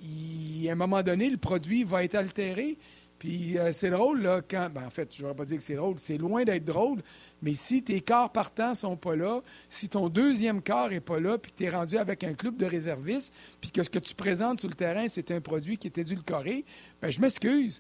à 0.68 0.72
un 0.72 0.76
moment 0.76 1.02
donné, 1.02 1.30
le 1.30 1.38
produit 1.38 1.84
va 1.84 2.04
être 2.04 2.16
altéré. 2.16 2.78
Puis 3.22 3.56
euh, 3.60 3.72
c'est 3.72 3.92
drôle, 3.92 4.24
là, 4.24 4.42
quand. 4.42 4.72
Ben, 4.74 4.88
en 4.88 4.90
fait, 4.90 5.16
je 5.16 5.22
ne 5.22 5.28
vais 5.28 5.36
pas 5.36 5.46
dire 5.46 5.58
que 5.58 5.64
c'est 5.64 5.76
drôle, 5.76 6.00
c'est 6.00 6.18
loin 6.18 6.44
d'être 6.44 6.66
drôle, 6.66 7.04
mais 7.44 7.54
si 7.54 7.84
tes 7.84 8.02
quarts 8.02 8.32
partants 8.32 8.74
sont 8.74 8.98
pas 8.98 9.16
là, 9.16 9.44
si 9.70 9.90
ton 9.90 10.10
deuxième 10.10 10.60
quart 10.60 10.90
n'est 10.90 11.02
pas 11.02 11.20
là, 11.20 11.38
puis 11.38 11.52
tu 11.56 11.66
es 11.66 11.70
rendu 11.70 12.00
avec 12.00 12.24
un 12.24 12.34
club 12.34 12.58
de 12.58 12.66
réservistes, 12.66 13.32
puis 13.62 13.70
que 13.70 13.84
ce 13.84 13.92
que 13.92 14.00
tu 14.00 14.16
présentes 14.16 14.58
sur 14.58 14.70
le 14.70 14.74
terrain, 14.74 15.08
c'est 15.08 15.30
un 15.30 15.40
produit 15.40 15.78
qui 15.78 15.86
est 15.86 16.00
édulcoré, 16.00 16.66
ben, 17.00 17.12
je 17.12 17.22
m'excuse. 17.22 17.80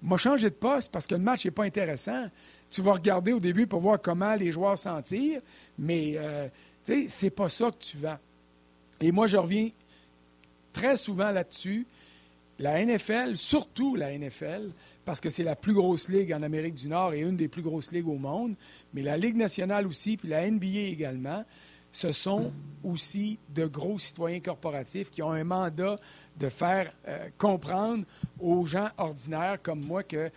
Moi, 0.00 0.16
changer 0.16 0.48
de 0.48 0.54
poste 0.54 0.90
parce 0.90 1.06
que 1.06 1.16
le 1.16 1.20
match 1.20 1.44
n'est 1.44 1.50
pas 1.50 1.64
intéressant. 1.64 2.30
Tu 2.70 2.80
vas 2.80 2.94
regarder 2.94 3.34
au 3.34 3.40
début 3.40 3.66
pour 3.66 3.80
voir 3.80 4.00
comment 4.00 4.34
les 4.36 4.52
joueurs 4.52 4.78
s'en 4.78 5.02
tirent, 5.02 5.42
mais 5.78 6.14
euh, 6.16 6.48
tu 6.82 6.94
sais, 6.94 7.08
c'est 7.08 7.30
pas 7.30 7.50
ça 7.50 7.70
que 7.70 7.76
tu 7.78 7.98
vends. 7.98 8.18
Et 9.02 9.12
moi, 9.12 9.26
je 9.26 9.36
reviens 9.36 9.68
très 10.72 10.96
souvent 10.96 11.30
là-dessus. 11.30 11.86
La 12.62 12.80
NFL, 12.84 13.36
surtout 13.36 13.96
la 13.96 14.16
NFL, 14.16 14.70
parce 15.04 15.20
que 15.20 15.28
c'est 15.30 15.42
la 15.42 15.56
plus 15.56 15.74
grosse 15.74 16.08
ligue 16.08 16.32
en 16.32 16.44
Amérique 16.44 16.74
du 16.74 16.88
Nord 16.88 17.12
et 17.12 17.18
une 17.18 17.36
des 17.36 17.48
plus 17.48 17.60
grosses 17.60 17.90
ligues 17.90 18.06
au 18.06 18.18
monde, 18.18 18.54
mais 18.94 19.02
la 19.02 19.16
Ligue 19.16 19.34
nationale 19.34 19.84
aussi, 19.84 20.16
puis 20.16 20.28
la 20.28 20.48
NBA 20.48 20.86
également, 20.86 21.44
ce 21.90 22.12
sont 22.12 22.52
aussi 22.84 23.40
de 23.48 23.66
gros 23.66 23.98
citoyens 23.98 24.38
corporatifs 24.38 25.10
qui 25.10 25.24
ont 25.24 25.32
un 25.32 25.42
mandat 25.42 25.98
de 26.38 26.48
faire 26.48 26.94
euh, 27.08 27.30
comprendre 27.36 28.04
aux 28.38 28.64
gens 28.64 28.90
ordinaires 28.96 29.58
comme 29.60 29.84
moi 29.84 30.04
que 30.04 30.30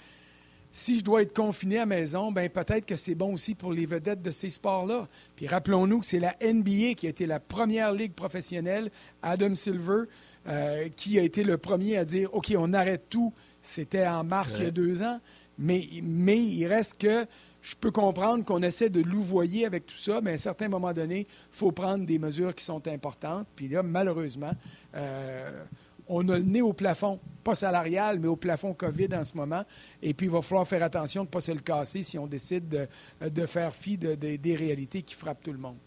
si 0.71 0.99
je 0.99 1.05
dois 1.05 1.21
être 1.21 1.33
confiné 1.33 1.77
à 1.77 1.85
maison, 1.85 2.33
ben 2.33 2.49
peut-être 2.49 2.85
que 2.85 2.97
c'est 2.97 3.15
bon 3.15 3.35
aussi 3.35 3.55
pour 3.55 3.71
les 3.71 3.85
vedettes 3.85 4.21
de 4.21 4.31
ces 4.31 4.49
sports-là. 4.49 5.07
Puis 5.35 5.47
rappelons-nous 5.47 6.01
que 6.01 6.05
c'est 6.05 6.19
la 6.19 6.35
NBA 6.41 6.95
qui 6.95 7.05
a 7.05 7.11
été 7.11 7.25
la 7.25 7.39
première 7.39 7.93
ligue 7.93 8.11
professionnelle. 8.11 8.91
Adam 9.23 9.55
Silver, 9.55 10.03
euh, 10.47 10.89
qui 10.95 11.17
a 11.17 11.23
été 11.23 11.43
le 11.43 11.58
premier 11.58 11.97
à 11.97 12.05
dire 12.05 12.34
OK, 12.34 12.53
on 12.58 12.73
arrête 12.73 13.10
tout. 13.10 13.34
C'était 13.62 14.08
en 14.08 14.23
mars 14.23 14.58
il 14.60 14.65
y 14.65 14.67
a 14.67 14.71
deux 14.71 15.01
ans. 15.01 15.19
Mais, 15.58 15.88
mais 16.03 16.38
il 16.38 16.67
reste 16.67 17.01
que 17.01 17.25
je 17.62 17.75
peux 17.75 17.89
comprendre 17.89 18.45
qu'on 18.45 18.62
essaie 18.62 18.89
de 18.89 19.01
louvoyer 19.01 19.65
avec 19.65 19.88
tout 19.88 19.95
ça, 19.95 20.21
mais 20.21 20.31
à 20.31 20.34
un 20.36 20.38
certain 20.38 20.67
moment 20.67 20.93
donné, 20.93 21.21
il 21.21 21.27
faut 21.49 21.71
prendre 21.71 22.05
des 22.05 22.19
mesures 22.19 22.53
qui 22.53 22.63
sont 22.63 22.88
importantes. 22.88 23.47
Puis 23.55 23.67
là, 23.67 23.81
malheureusement, 23.81 24.51
euh, 24.95 25.63
on 26.08 26.29
a 26.29 26.38
le 26.38 26.43
nez 26.43 26.62
au 26.62 26.73
plafond, 26.73 27.19
pas 27.43 27.55
salarial, 27.55 28.19
mais 28.19 28.27
au 28.27 28.36
plafond 28.36 28.75
COVID 28.75 29.15
en 29.15 29.23
ce 29.23 29.36
moment. 29.36 29.63
Et 30.03 30.13
puis, 30.13 30.27
il 30.27 30.31
va 30.31 30.43
falloir 30.43 30.67
faire 30.67 30.84
attention 30.84 31.23
de 31.23 31.27
ne 31.27 31.31
pas 31.31 31.41
se 31.41 31.51
le 31.53 31.60
casser 31.60 32.03
si 32.03 32.19
on 32.19 32.27
décide 32.27 32.88
de, 33.19 33.45
faire 33.47 33.73
fi 33.73 33.97
des 33.97 34.55
réalités 34.55 35.01
qui 35.01 35.15
frappent 35.15 35.41
tout 35.41 35.53
le 35.53 35.58
monde. 35.58 35.77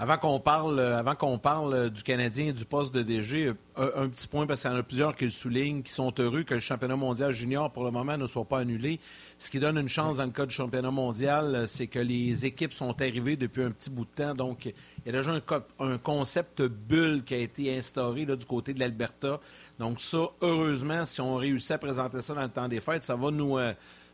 Avant 0.00 0.16
qu'on 0.16 0.38
parle, 0.38 0.78
euh, 0.78 0.96
avant 0.96 1.38
parle 1.38 1.74
euh, 1.74 1.90
du 1.90 2.04
Canadien 2.04 2.50
et 2.50 2.52
du 2.52 2.64
poste 2.64 2.94
de 2.94 3.02
DG, 3.02 3.52
euh, 3.78 3.90
un, 3.96 4.08
petit 4.08 4.28
point 4.28 4.46
parce 4.46 4.60
qu'il 4.60 4.70
y 4.70 4.72
en 4.72 4.76
a 4.76 4.84
plusieurs 4.84 5.16
qui 5.16 5.24
le 5.24 5.30
soulignent, 5.30 5.82
qui 5.82 5.90
sont 5.90 6.14
heureux 6.20 6.44
que 6.44 6.54
le 6.54 6.60
championnat 6.60 6.94
mondial 6.94 7.32
junior 7.32 7.72
pour 7.72 7.82
le 7.82 7.90
moment 7.90 8.16
ne 8.16 8.28
soit 8.28 8.44
pas 8.44 8.60
annulé. 8.60 9.00
Ce 9.38 9.50
qui 9.50 9.58
donne 9.58 9.76
une 9.76 9.88
chance 9.88 10.18
dans 10.18 10.24
le 10.24 10.30
cas 10.30 10.46
du 10.46 10.54
championnat 10.54 10.92
mondial, 10.92 11.64
c'est 11.66 11.88
que 11.88 11.98
les 11.98 12.46
équipes 12.46 12.74
sont 12.74 12.94
arrivées 13.02 13.36
depuis 13.36 13.64
un 13.64 13.72
petit 13.72 13.90
bout 13.90 14.04
de 14.04 14.24
temps. 14.24 14.34
Donc, 14.36 14.66
il 14.66 14.72
y 15.04 15.08
a 15.08 15.12
déjà 15.12 15.32
un, 15.80 15.98
concept 15.98 16.62
bulle 16.62 17.24
qui 17.24 17.34
a 17.34 17.38
été 17.38 17.76
instauré 17.76 18.24
du 18.24 18.46
côté 18.46 18.74
de 18.74 18.78
l'Alberta. 18.78 19.40
Donc, 19.80 19.98
ça, 19.98 20.28
heureusement, 20.40 21.04
si 21.06 21.20
on 21.20 21.34
réussit 21.34 21.72
à 21.72 21.78
présenter 21.78 22.22
ça 22.22 22.34
dans 22.34 22.42
le 22.42 22.48
temps 22.48 22.68
des 22.68 22.80
fêtes, 22.80 23.02
ça 23.02 23.16
va 23.16 23.32
nous 23.32 23.58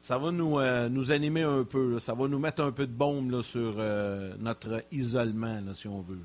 ça 0.05 0.19
va 0.19 0.31
nous, 0.31 0.59
euh, 0.59 0.91
nous 0.91 1.13
animer 1.13 1.45
un 1.45 1.65
peu. 1.65 1.99
Ça 1.99 2.13
va 2.13 2.29
nous 2.29 2.39
mettre 2.39 2.63
un 2.63 2.73
peu 2.73 2.87
de 2.87 2.93
bombe 2.93 3.41
sur 3.41 3.77
euh, 3.79 4.35
notre 4.39 4.85
isolement, 4.93 5.63
si 5.73 5.89
on 5.89 6.03
veut. 6.03 6.21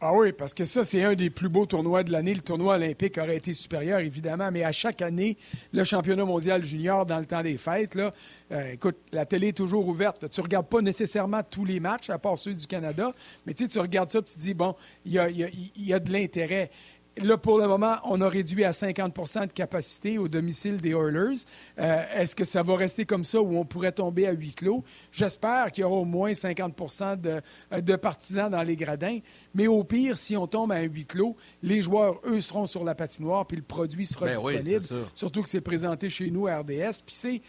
Ah 0.00 0.12
oui, 0.12 0.32
parce 0.32 0.52
que 0.52 0.64
ça, 0.64 0.82
c'est 0.82 1.04
un 1.04 1.14
des 1.14 1.30
plus 1.30 1.48
beaux 1.48 1.64
tournois 1.64 2.02
de 2.02 2.10
l'année. 2.10 2.34
Le 2.34 2.40
tournoi 2.40 2.74
olympique 2.74 3.18
aurait 3.18 3.36
été 3.36 3.52
supérieur, 3.52 4.00
évidemment, 4.00 4.50
mais 4.50 4.64
à 4.64 4.72
chaque 4.72 5.02
année, 5.02 5.36
le 5.72 5.84
championnat 5.84 6.24
mondial 6.24 6.64
junior 6.64 7.06
dans 7.06 7.20
le 7.20 7.24
temps 7.24 7.44
des 7.44 7.58
fêtes, 7.58 7.96
euh, 7.96 8.72
écoute, 8.72 8.96
la 9.12 9.24
télé 9.24 9.48
est 9.48 9.56
toujours 9.56 9.86
ouverte. 9.86 10.28
Tu 10.28 10.40
ne 10.40 10.42
regardes 10.42 10.66
pas 10.66 10.80
nécessairement 10.80 11.42
tous 11.48 11.64
les 11.64 11.78
matchs, 11.78 12.10
à 12.10 12.18
part 12.18 12.36
ceux 12.36 12.54
du 12.54 12.66
Canada, 12.66 13.12
mais 13.46 13.54
tu 13.54 13.66
regardes 13.78 14.10
ça 14.10 14.18
et 14.18 14.24
tu 14.24 14.34
te 14.34 14.40
dis, 14.40 14.54
bon, 14.54 14.74
il 15.04 15.12
y 15.12 15.92
a 15.92 16.00
de 16.00 16.12
l'intérêt. 16.12 16.72
Là, 17.18 17.36
pour 17.36 17.58
le 17.58 17.68
moment, 17.68 17.96
on 18.04 18.20
a 18.22 18.28
réduit 18.28 18.64
à 18.64 18.70
50% 18.70 19.46
de 19.46 19.52
capacité 19.52 20.16
au 20.16 20.28
domicile 20.28 20.80
des 20.80 20.90
Oilers. 20.90 21.44
Euh, 21.78 22.04
est-ce 22.14 22.34
que 22.34 22.44
ça 22.44 22.62
va 22.62 22.74
rester 22.74 23.04
comme 23.04 23.24
ça 23.24 23.40
ou 23.40 23.56
on 23.58 23.66
pourrait 23.66 23.92
tomber 23.92 24.26
à 24.26 24.32
huis 24.32 24.54
clos? 24.54 24.82
J'espère 25.10 25.70
qu'il 25.70 25.82
y 25.82 25.84
aura 25.84 25.96
au 25.96 26.04
moins 26.06 26.32
50% 26.32 27.18
euh, 27.26 27.80
de, 27.80 27.96
partisans 27.96 28.50
dans 28.50 28.62
les 28.62 28.76
gradins. 28.76 29.18
Mais 29.54 29.66
au 29.66 29.84
pire, 29.84 30.16
si 30.16 30.36
on 30.36 30.46
tombe 30.46 30.72
à 30.72 30.76
un 30.76 30.84
huis 30.84 31.04
clos, 31.04 31.36
les 31.62 31.82
joueurs, 31.82 32.18
eux, 32.24 32.40
seront 32.40 32.64
sur 32.64 32.82
la 32.82 32.94
patinoire 32.94 33.46
puis 33.46 33.58
le 33.58 33.62
produit 33.62 34.06
sera 34.06 34.26
ben 34.26 34.34
disponible. 34.34 35.06
surtout 35.14 35.42
que 35.42 35.48
c'est 35.48 35.60
présenté 35.60 36.08
chez 36.08 36.30
nous 36.30 36.46
à 36.46 36.58
RDS. 36.58 37.02
Puis 37.04 37.14
c'est 37.14 37.42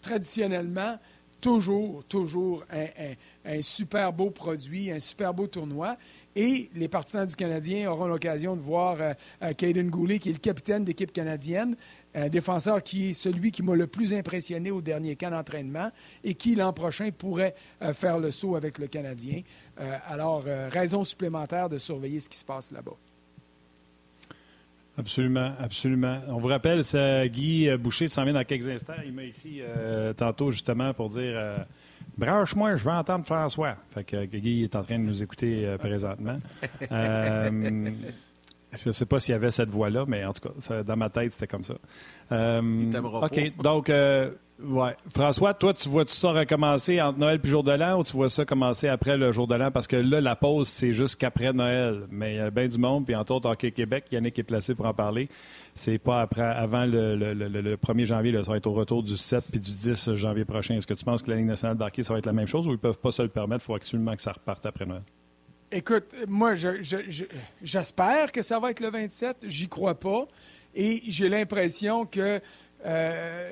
traditionnellement 0.00 0.98
toujours, 1.46 2.02
toujours 2.08 2.64
un, 2.72 3.62
super 3.62 4.12
beau 4.12 4.30
produit, 4.30 4.90
un 4.90 4.98
super 4.98 5.32
beau 5.32 5.46
tournoi. 5.46 5.96
Et 6.34 6.68
les 6.74 6.88
partisans 6.88 7.24
du 7.24 7.36
Canadien 7.36 7.88
auront 7.88 8.08
l'occasion 8.08 8.56
de 8.56 8.60
voir 8.60 8.96
euh, 9.00 9.12
euh, 9.42 9.52
Caden 9.52 9.88
Goulet, 9.88 10.18
qui 10.18 10.30
est 10.30 10.32
le 10.32 10.40
capitaine 10.40 10.84
d'équipe 10.84 11.12
canadienne, 11.12 11.76
un 12.16 12.28
défenseur 12.28 12.82
qui 12.82 13.10
est 13.10 13.12
celui 13.12 13.52
qui 13.52 13.62
m'a 13.62 13.76
le 13.76 13.86
plus 13.86 14.12
impressionné 14.12 14.72
au 14.72 14.80
dernier 14.80 15.14
camp 15.14 15.30
d'entraînement 15.30 15.92
et 16.24 16.34
qui, 16.34 16.56
l'an 16.56 16.72
prochain, 16.72 17.10
pourrait 17.16 17.54
euh, 17.80 17.94
faire 17.94 18.18
le 18.18 18.32
saut 18.32 18.56
avec 18.56 18.78
le 18.78 18.88
Canadien. 18.88 19.42
alors, 20.08 20.44
raison 20.70 21.04
supplémentaire 21.04 21.68
de 21.68 21.78
surveiller 21.78 22.18
ce 22.18 22.28
qui 22.28 22.38
se 22.38 22.44
passe 22.44 22.72
là-bas. 22.72 22.96
Absolument, 24.98 25.52
absolument. 25.60 26.20
On 26.28 26.38
vous 26.38 26.48
rappelle, 26.48 26.82
c'est 26.82 27.28
Guy 27.28 27.68
Boucher 27.76 28.08
s'en 28.08 28.24
vient 28.24 28.32
dans 28.32 28.44
quelques 28.44 28.68
instants. 28.68 28.94
Il 29.04 29.12
m'a 29.12 29.24
écrit 29.24 29.60
tantôt 30.16 30.50
justement 30.50 30.94
pour 30.94 31.10
dire 31.10 31.66
Branche-moi, 32.18 32.76
je 32.76 32.84
veux 32.84 32.92
entendre 32.92 33.26
François. 33.26 33.76
Fait 33.90 34.04
que 34.04 34.24
Guy 34.24 34.64
est 34.64 34.74
en 34.74 34.82
train 34.82 34.98
de 34.98 35.04
nous 35.04 35.22
écouter 35.22 35.66
euh, 35.66 35.76
présentement. 35.76 36.36
Euh, 38.72 38.76
je 38.82 38.88
ne 38.88 38.92
sais 38.92 39.06
pas 39.06 39.20
s'il 39.20 39.32
y 39.32 39.36
avait 39.36 39.50
cette 39.50 39.70
voix-là, 39.70 40.04
mais 40.06 40.24
en 40.24 40.32
tout 40.32 40.48
cas, 40.48 40.82
dans 40.82 40.96
ma 40.96 41.10
tête, 41.10 41.32
c'était 41.32 41.46
comme 41.46 41.64
ça. 41.64 41.74
Euh, 42.32 42.92
OK, 43.22 43.52
donc, 43.62 43.88
ouais. 43.88 44.96
François, 45.14 45.54
toi, 45.54 45.72
tu 45.72 45.88
vois-tu 45.88 46.12
ça 46.12 46.32
recommencer 46.32 47.00
entre 47.00 47.18
Noël 47.18 47.40
et 47.42 47.48
jour 47.48 47.62
de 47.62 47.72
l'an 47.72 48.00
ou 48.00 48.04
tu 48.04 48.12
vois 48.12 48.28
ça 48.28 48.44
commencer 48.44 48.88
après 48.88 49.16
le 49.16 49.32
jour 49.32 49.46
de 49.46 49.54
l'an? 49.54 49.70
Parce 49.70 49.86
que 49.86 49.96
là, 49.96 50.20
la 50.20 50.36
pause, 50.36 50.68
c'est 50.68 50.92
juste 50.92 51.16
qu'après 51.16 51.52
Noël. 51.52 52.06
Mais 52.10 52.34
il 52.34 52.36
y 52.36 52.40
a 52.40 52.50
bien 52.50 52.68
du 52.68 52.78
monde, 52.78 53.04
puis 53.04 53.14
entre 53.14 53.34
autres, 53.34 53.48
Hockey 53.48 53.70
Québec, 53.70 54.06
Yannick 54.10 54.38
est 54.38 54.44
placé 54.44 54.74
pour 54.74 54.86
en 54.86 54.94
parler 54.94 55.28
c'est 55.76 55.98
pas 55.98 56.22
après, 56.22 56.42
avant 56.42 56.86
le, 56.86 57.76
1er 57.76 58.04
janvier, 58.06 58.32
ça 58.42 58.50
va 58.50 58.56
être 58.56 58.66
au 58.66 58.72
retour 58.72 59.02
du 59.02 59.16
7 59.16 59.44
puis 59.50 59.60
du 59.60 59.72
10 59.72 60.14
janvier 60.14 60.46
prochain. 60.46 60.74
Est-ce 60.74 60.86
que 60.86 60.94
tu 60.94 61.04
penses 61.04 61.22
que 61.22 61.30
la 61.30 61.36
Ligue 61.36 61.46
nationale 61.46 61.76
d'hockey, 61.76 62.02
ça 62.02 62.14
va 62.14 62.18
être 62.18 62.26
la 62.26 62.32
même 62.32 62.46
chose 62.46 62.66
ou 62.66 62.72
ils 62.72 62.78
peuvent 62.78 62.98
pas 62.98 63.12
se 63.12 63.22
le 63.22 63.28
permettre? 63.28 63.62
Il 63.64 63.66
faut 63.66 63.74
absolument 63.74 64.16
que 64.16 64.22
ça 64.22 64.32
reparte 64.32 64.64
après 64.64 64.86
Noël. 64.86 65.02
Écoute, 65.72 66.04
moi, 66.28 66.54
j'espère 67.62 68.30
que 68.30 68.40
ça 68.40 68.60
va 68.60 68.70
être 68.70 68.80
le 68.80 68.90
27. 68.90 69.38
J'y 69.42 69.68
crois 69.68 69.98
pas. 69.98 70.28
Et 70.74 71.02
j'ai 71.08 71.28
l'impression 71.28 72.06
que 72.06 72.40
euh, 72.84 73.50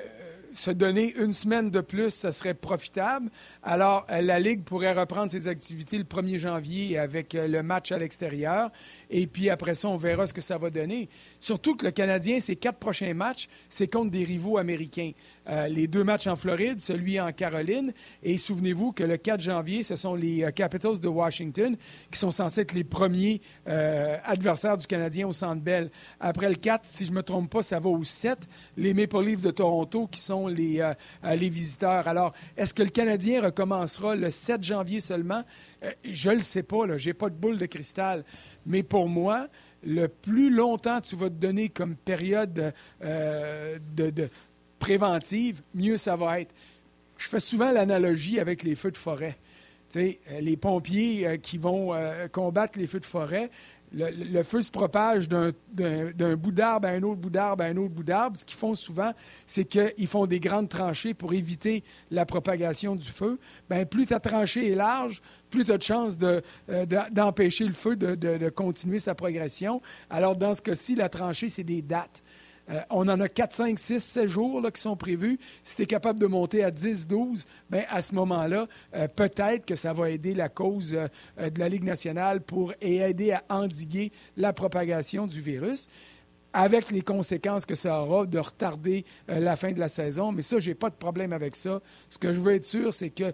se 0.55 0.71
donner 0.71 1.13
une 1.17 1.33
semaine 1.33 1.69
de 1.69 1.81
plus, 1.81 2.11
ça 2.11 2.31
serait 2.31 2.53
profitable. 2.53 3.29
Alors, 3.61 4.05
euh, 4.09 4.21
la 4.21 4.39
Ligue 4.39 4.63
pourrait 4.63 4.93
reprendre 4.93 5.29
ses 5.29 5.47
activités 5.47 5.97
le 5.97 6.05
1er 6.05 6.37
janvier 6.37 6.97
avec 6.97 7.35
euh, 7.35 7.47
le 7.47 7.61
match 7.61 7.91
à 7.91 7.97
l'extérieur. 7.97 8.71
Et 9.09 9.27
puis 9.27 9.49
après 9.49 9.75
ça, 9.75 9.89
on 9.89 9.97
verra 9.97 10.25
ce 10.25 10.33
que 10.33 10.41
ça 10.41 10.57
va 10.57 10.69
donner. 10.69 11.09
Surtout 11.39 11.75
que 11.75 11.85
le 11.85 11.91
Canadien, 11.91 12.39
ses 12.39 12.55
quatre 12.55 12.77
prochains 12.77 13.13
matchs, 13.13 13.47
c'est 13.69 13.87
contre 13.87 14.11
des 14.11 14.23
rivaux 14.23 14.57
américains. 14.57 15.11
Euh, 15.49 15.67
les 15.67 15.87
deux 15.87 16.03
matchs 16.03 16.27
en 16.27 16.37
Floride, 16.37 16.79
celui 16.79 17.19
en 17.19 17.31
Caroline. 17.33 17.93
Et 18.23 18.37
souvenez-vous 18.37 18.93
que 18.93 19.03
le 19.03 19.17
4 19.17 19.41
janvier, 19.41 19.83
ce 19.83 19.95
sont 19.95 20.15
les 20.15 20.49
Capitals 20.55 20.99
de 20.99 21.07
Washington 21.07 21.75
qui 22.09 22.17
sont 22.17 22.31
censés 22.31 22.61
être 22.61 22.73
les 22.73 22.83
premiers 22.83 23.41
adversaires 23.65 24.77
du 24.77 24.87
Canadien 24.87 25.27
au 25.27 25.33
Centre 25.33 25.61
Bell. 25.61 25.89
Après 26.19 26.47
le 26.49 26.55
4, 26.55 26.85
si 26.85 27.05
je 27.05 27.11
ne 27.11 27.17
me 27.17 27.23
trompe 27.23 27.49
pas, 27.49 27.61
ça 27.61 27.79
va 27.79 27.89
au 27.89 28.03
7. 28.03 28.47
Les 28.77 28.93
Maple 28.93 29.23
Leafs 29.23 29.41
de 29.41 29.51
Toronto 29.51 30.07
qui 30.07 30.21
sont 30.21 30.44
les, 30.47 30.81
euh, 30.81 30.93
euh, 31.23 31.35
les 31.35 31.49
visiteurs. 31.49 32.07
Alors, 32.07 32.33
est-ce 32.57 32.73
que 32.73 32.83
le 32.83 32.89
Canadien 32.89 33.41
recommencera 33.41 34.15
le 34.15 34.29
7 34.29 34.63
janvier 34.63 34.99
seulement? 34.99 35.43
Euh, 35.83 35.91
je 36.03 36.29
ne 36.29 36.35
le 36.35 36.41
sais 36.41 36.63
pas, 36.63 36.97
je 36.97 37.09
n'ai 37.09 37.13
pas 37.13 37.29
de 37.29 37.35
boule 37.35 37.57
de 37.57 37.65
cristal. 37.65 38.23
Mais 38.65 38.83
pour 38.83 39.07
moi, 39.07 39.47
le 39.83 40.07
plus 40.07 40.49
longtemps 40.49 41.01
tu 41.01 41.15
vas 41.15 41.29
te 41.29 41.35
donner 41.35 41.69
comme 41.69 41.95
période 41.95 42.73
de, 43.01 44.29
préventive, 44.79 45.61
mieux 45.73 45.97
ça 45.97 46.15
va 46.15 46.41
être. 46.41 46.53
Je 47.17 47.29
fais 47.29 47.39
souvent 47.39 47.71
l'analogie 47.71 48.39
avec 48.39 48.63
les 48.63 48.75
feux 48.75 48.91
de 48.91 48.97
forêt. 48.97 49.37
les 49.93 50.57
pompiers 50.57 51.39
qui 51.41 51.57
vont 51.57 51.93
combattre 52.31 52.79
les 52.79 52.87
feux 52.87 52.99
de 52.99 53.05
forêt, 53.05 53.51
le, 53.93 54.43
feu 54.43 54.61
se 54.61 54.71
propage 54.71 55.29
d'un 55.29 56.35
bout 56.35 56.51
d'arbre 56.51 56.87
à 56.87 56.91
un 56.91 57.03
autre 57.03 57.21
bout 57.21 57.29
d'arbre 57.29 57.63
à 57.63 57.67
un 57.67 57.77
autre 57.77 57.93
bout 57.93 58.03
d'arbre. 58.03 58.37
Ce 58.37 58.45
qu'ils 58.45 58.57
font 58.57 58.75
souvent, 58.75 59.11
c'est 59.45 59.65
qu'ils 59.65 60.07
font 60.07 60.25
des 60.25 60.39
grandes 60.39 60.69
tranchées 60.69 61.13
pour 61.13 61.33
éviter 61.33 61.83
la 62.11 62.25
propagation 62.25 62.95
du 62.95 63.07
feu. 63.07 63.39
Bien, 63.69 63.85
plus 63.85 64.07
ta 64.07 64.19
tranchée 64.19 64.71
est 64.71 64.75
large, 64.75 65.21
plus 65.49 65.65
tu 65.65 65.71
as 65.71 65.77
de 65.77 65.83
chances 65.83 66.17
euh, 66.21 66.41
d'empêcher 67.11 67.65
le 67.65 67.73
feu 67.73 67.95
de, 67.95 68.49
continuer 68.49 68.99
sa 68.99 69.15
progression. 69.15 69.81
Alors, 70.09 70.35
dans 70.35 70.53
ce 70.53 70.61
cas-ci, 70.61 70.95
la 70.95 71.09
tranchée, 71.09 71.49
c'est 71.49 71.63
des 71.63 71.81
dates. 71.81 72.23
Euh, 72.69 72.81
on 72.89 73.07
en 73.07 73.19
a 73.19 73.29
4, 73.29 73.53
5, 73.53 73.79
6, 73.79 74.03
7 74.03 74.27
jours 74.27 74.61
là, 74.61 74.71
qui 74.71 74.81
sont 74.81 74.95
prévus. 74.95 75.39
Si 75.63 75.75
tu 75.75 75.83
es 75.83 75.85
capable 75.85 76.19
de 76.19 76.27
monter 76.27 76.63
à 76.63 76.71
10, 76.71 77.07
12, 77.07 77.45
bien, 77.69 77.83
à 77.89 78.01
ce 78.01 78.15
moment-là, 78.15 78.67
euh, 78.95 79.07
peut-être 79.07 79.65
que 79.65 79.75
ça 79.75 79.93
va 79.93 80.09
aider 80.09 80.33
la 80.33 80.49
cause 80.49 80.95
euh, 80.95 81.49
de 81.49 81.59
la 81.59 81.69
Ligue 81.69 81.83
nationale 81.83 82.41
pour 82.41 82.73
aider 82.81 83.31
à 83.31 83.43
endiguer 83.49 84.11
la 84.37 84.53
propagation 84.53 85.27
du 85.27 85.41
virus 85.41 85.89
avec 86.53 86.89
les 86.89 87.01
conséquences 87.01 87.65
que 87.65 87.75
ça 87.75 88.01
aura 88.01 88.25
de 88.25 88.39
retarder 88.39 89.03
la 89.27 89.57
fin 89.57 89.73
de 89.73 89.79
la 89.79 89.89
saison. 89.89 90.31
Mais 90.31 90.41
ça, 90.41 90.57
je 90.57 90.69
n'ai 90.69 90.73
pas 90.73 90.89
de 90.89 90.95
problème 90.95 91.33
avec 91.33 91.53
ça. 91.53 91.81
Ce 92.09 92.17
que 92.17 92.31
je 92.31 92.39
veux 92.39 92.53
être 92.53 92.63
sûr, 92.63 92.93
c'est 92.93 93.09
que 93.09 93.33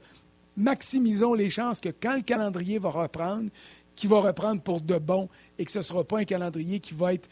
maximisons 0.58 1.36
les 1.36 1.52
chances 1.52 1.80
que 1.80 1.89
quand 1.89 2.15
le 2.15 2.24
calendrier 2.24 2.80
va 2.80 2.89
reprendre, 2.89 3.52
qu'il 3.96 4.10
va 4.10 4.22
reprendre 4.22 4.63
pour 4.63 4.82
de 4.82 4.98
bon 4.98 5.30
et 5.60 5.65
que 5.65 5.72
ce 5.72 5.78
ne 5.78 5.84
sera 5.84 6.04
pas 6.04 6.17
un 6.17 6.24
calendrier 6.24 6.80
qui 6.80 6.96
va 6.96 7.13
être 7.13 7.30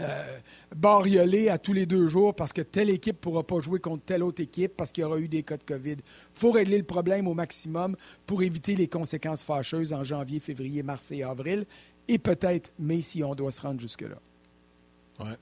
euh, 0.00 1.50
à 1.50 1.58
tous 1.58 1.72
les 1.72 1.86
deux 1.86 2.06
jours 2.08 2.34
parce 2.34 2.52
que 2.52 2.62
telle 2.62 2.90
équipe 2.90 3.16
ne 3.16 3.20
pourra 3.20 3.42
pas 3.42 3.60
jouer 3.60 3.80
contre 3.80 4.04
telle 4.04 4.22
autre 4.22 4.42
équipe 4.42 4.72
parce 4.76 4.92
qu'il 4.92 5.02
y 5.02 5.04
aura 5.04 5.18
eu 5.18 5.28
des 5.28 5.42
cas 5.42 5.56
de 5.56 5.62
COVID. 5.62 5.92
Il 5.92 6.02
faut 6.32 6.50
régler 6.50 6.78
le 6.78 6.84
problème 6.84 7.28
au 7.28 7.34
maximum 7.34 7.96
pour 8.26 8.42
éviter 8.42 8.74
les 8.74 8.88
conséquences 8.88 9.42
fâcheuses 9.42 9.92
en 9.92 10.04
janvier, 10.04 10.40
février, 10.40 10.82
mars 10.82 11.12
et 11.12 11.22
avril, 11.22 11.66
et 12.08 12.18
peut-être 12.18 12.72
mai 12.78 13.00
si 13.00 13.22
on 13.22 13.34
doit 13.34 13.52
se 13.52 13.62
rendre 13.62 13.80
jusque-là. 13.80 14.16
Ouais. 15.20 15.36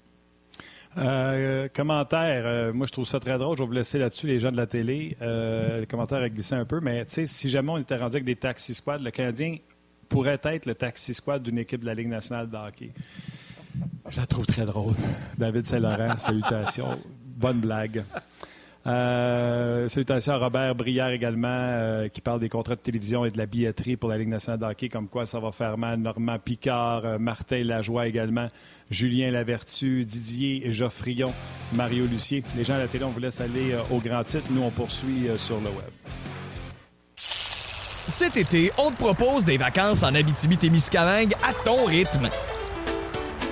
Euh, 0.98 1.68
commentaire, 1.74 2.42
euh, 2.44 2.72
moi 2.72 2.86
je 2.86 2.92
trouve 2.92 3.06
ça 3.06 3.18
très 3.18 3.38
drôle. 3.38 3.56
Je 3.56 3.62
vais 3.62 3.66
vous 3.66 3.72
laisser 3.72 3.98
là-dessus, 3.98 4.26
les 4.26 4.40
gens 4.40 4.52
de 4.52 4.56
la 4.56 4.66
télé. 4.66 5.16
Euh, 5.22 5.80
les 5.80 5.86
commentaires 5.86 6.20
ont 6.20 6.28
glissé 6.28 6.54
un 6.54 6.66
peu, 6.66 6.80
mais 6.80 7.04
si 7.06 7.48
jamais 7.48 7.70
on 7.70 7.78
était 7.78 7.96
rendu 7.96 8.16
avec 8.16 8.24
des 8.24 8.36
taxi 8.36 8.74
squads, 8.74 8.98
le 8.98 9.10
Canadien 9.10 9.56
pourrait 10.08 10.40
être 10.44 10.66
le 10.66 10.74
taxi 10.74 11.14
squad 11.14 11.42
d'une 11.42 11.58
équipe 11.58 11.80
de 11.80 11.86
la 11.86 11.94
Ligue 11.94 12.08
nationale 12.08 12.50
de 12.50 12.56
hockey. 12.56 12.90
Je 14.08 14.20
la 14.20 14.26
trouve 14.26 14.46
très 14.46 14.64
drôle. 14.64 14.94
David 15.38 15.64
Saint-Laurent, 15.64 16.16
salutations. 16.16 16.98
Bonne 17.24 17.60
blague. 17.60 18.04
Euh, 18.84 19.88
salutations 19.88 20.32
à 20.32 20.38
Robert 20.38 20.74
Brière 20.74 21.10
également, 21.10 21.48
euh, 21.48 22.08
qui 22.08 22.20
parle 22.20 22.40
des 22.40 22.48
contrats 22.48 22.74
de 22.74 22.80
télévision 22.80 23.24
et 23.24 23.30
de 23.30 23.38
la 23.38 23.46
billetterie 23.46 23.96
pour 23.96 24.10
la 24.10 24.18
Ligue 24.18 24.28
nationale 24.28 24.58
de 24.58 24.64
hockey, 24.64 24.88
comme 24.88 25.08
quoi 25.08 25.24
ça 25.24 25.38
va 25.38 25.52
faire 25.52 25.78
mal. 25.78 26.00
Normand 26.00 26.38
Picard, 26.38 27.04
euh, 27.04 27.18
Martin 27.18 27.62
Lajoie 27.62 28.08
également, 28.08 28.48
Julien 28.90 29.30
Lavertu, 29.30 30.04
Didier 30.04 30.72
Geoffrion, 30.72 31.32
Mario 31.74 32.06
Lucier. 32.06 32.42
Les 32.56 32.64
gens 32.64 32.74
à 32.74 32.78
la 32.78 32.88
télé, 32.88 33.04
on 33.04 33.10
vous 33.10 33.20
laisse 33.20 33.40
aller 33.40 33.76
au 33.90 33.98
grand 33.98 34.24
titre. 34.24 34.48
Nous, 34.50 34.62
on 34.62 34.70
poursuit 34.70 35.28
sur 35.36 35.60
le 35.60 35.68
web. 35.68 35.90
Cet 37.14 38.36
été, 38.36 38.70
on 38.78 38.90
te 38.90 38.96
propose 38.96 39.44
des 39.44 39.56
vacances 39.56 40.02
en 40.02 40.14
Abitibi-Témiscamingue 40.14 41.34
à 41.42 41.52
ton 41.64 41.84
rythme. 41.86 42.28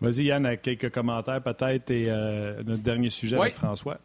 Vas-y, 0.00 0.24
Yann, 0.24 0.56
quelques 0.58 0.90
commentaires 0.90 1.42
peut-être 1.42 1.90
et 1.90 2.04
euh, 2.08 2.62
notre 2.64 2.82
dernier 2.82 3.10
sujet 3.10 3.36
avec 3.36 3.54
François. 3.54 3.98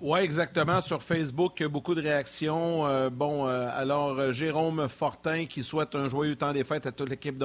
Oui, 0.00 0.20
exactement. 0.20 0.80
Sur 0.80 1.02
Facebook, 1.02 1.62
beaucoup 1.64 1.94
de 1.94 2.00
réactions. 2.00 2.86
Euh, 2.86 3.10
bon, 3.10 3.48
euh, 3.48 3.68
alors, 3.74 4.32
Jérôme 4.32 4.88
Fortin 4.88 5.46
qui 5.46 5.64
souhaite 5.64 5.96
un 5.96 6.08
joyeux 6.08 6.36
temps 6.36 6.52
des 6.52 6.62
fêtes 6.62 6.86
à 6.86 6.92
toute 6.92 7.10
l'équipe 7.10 7.36
de 7.36 7.44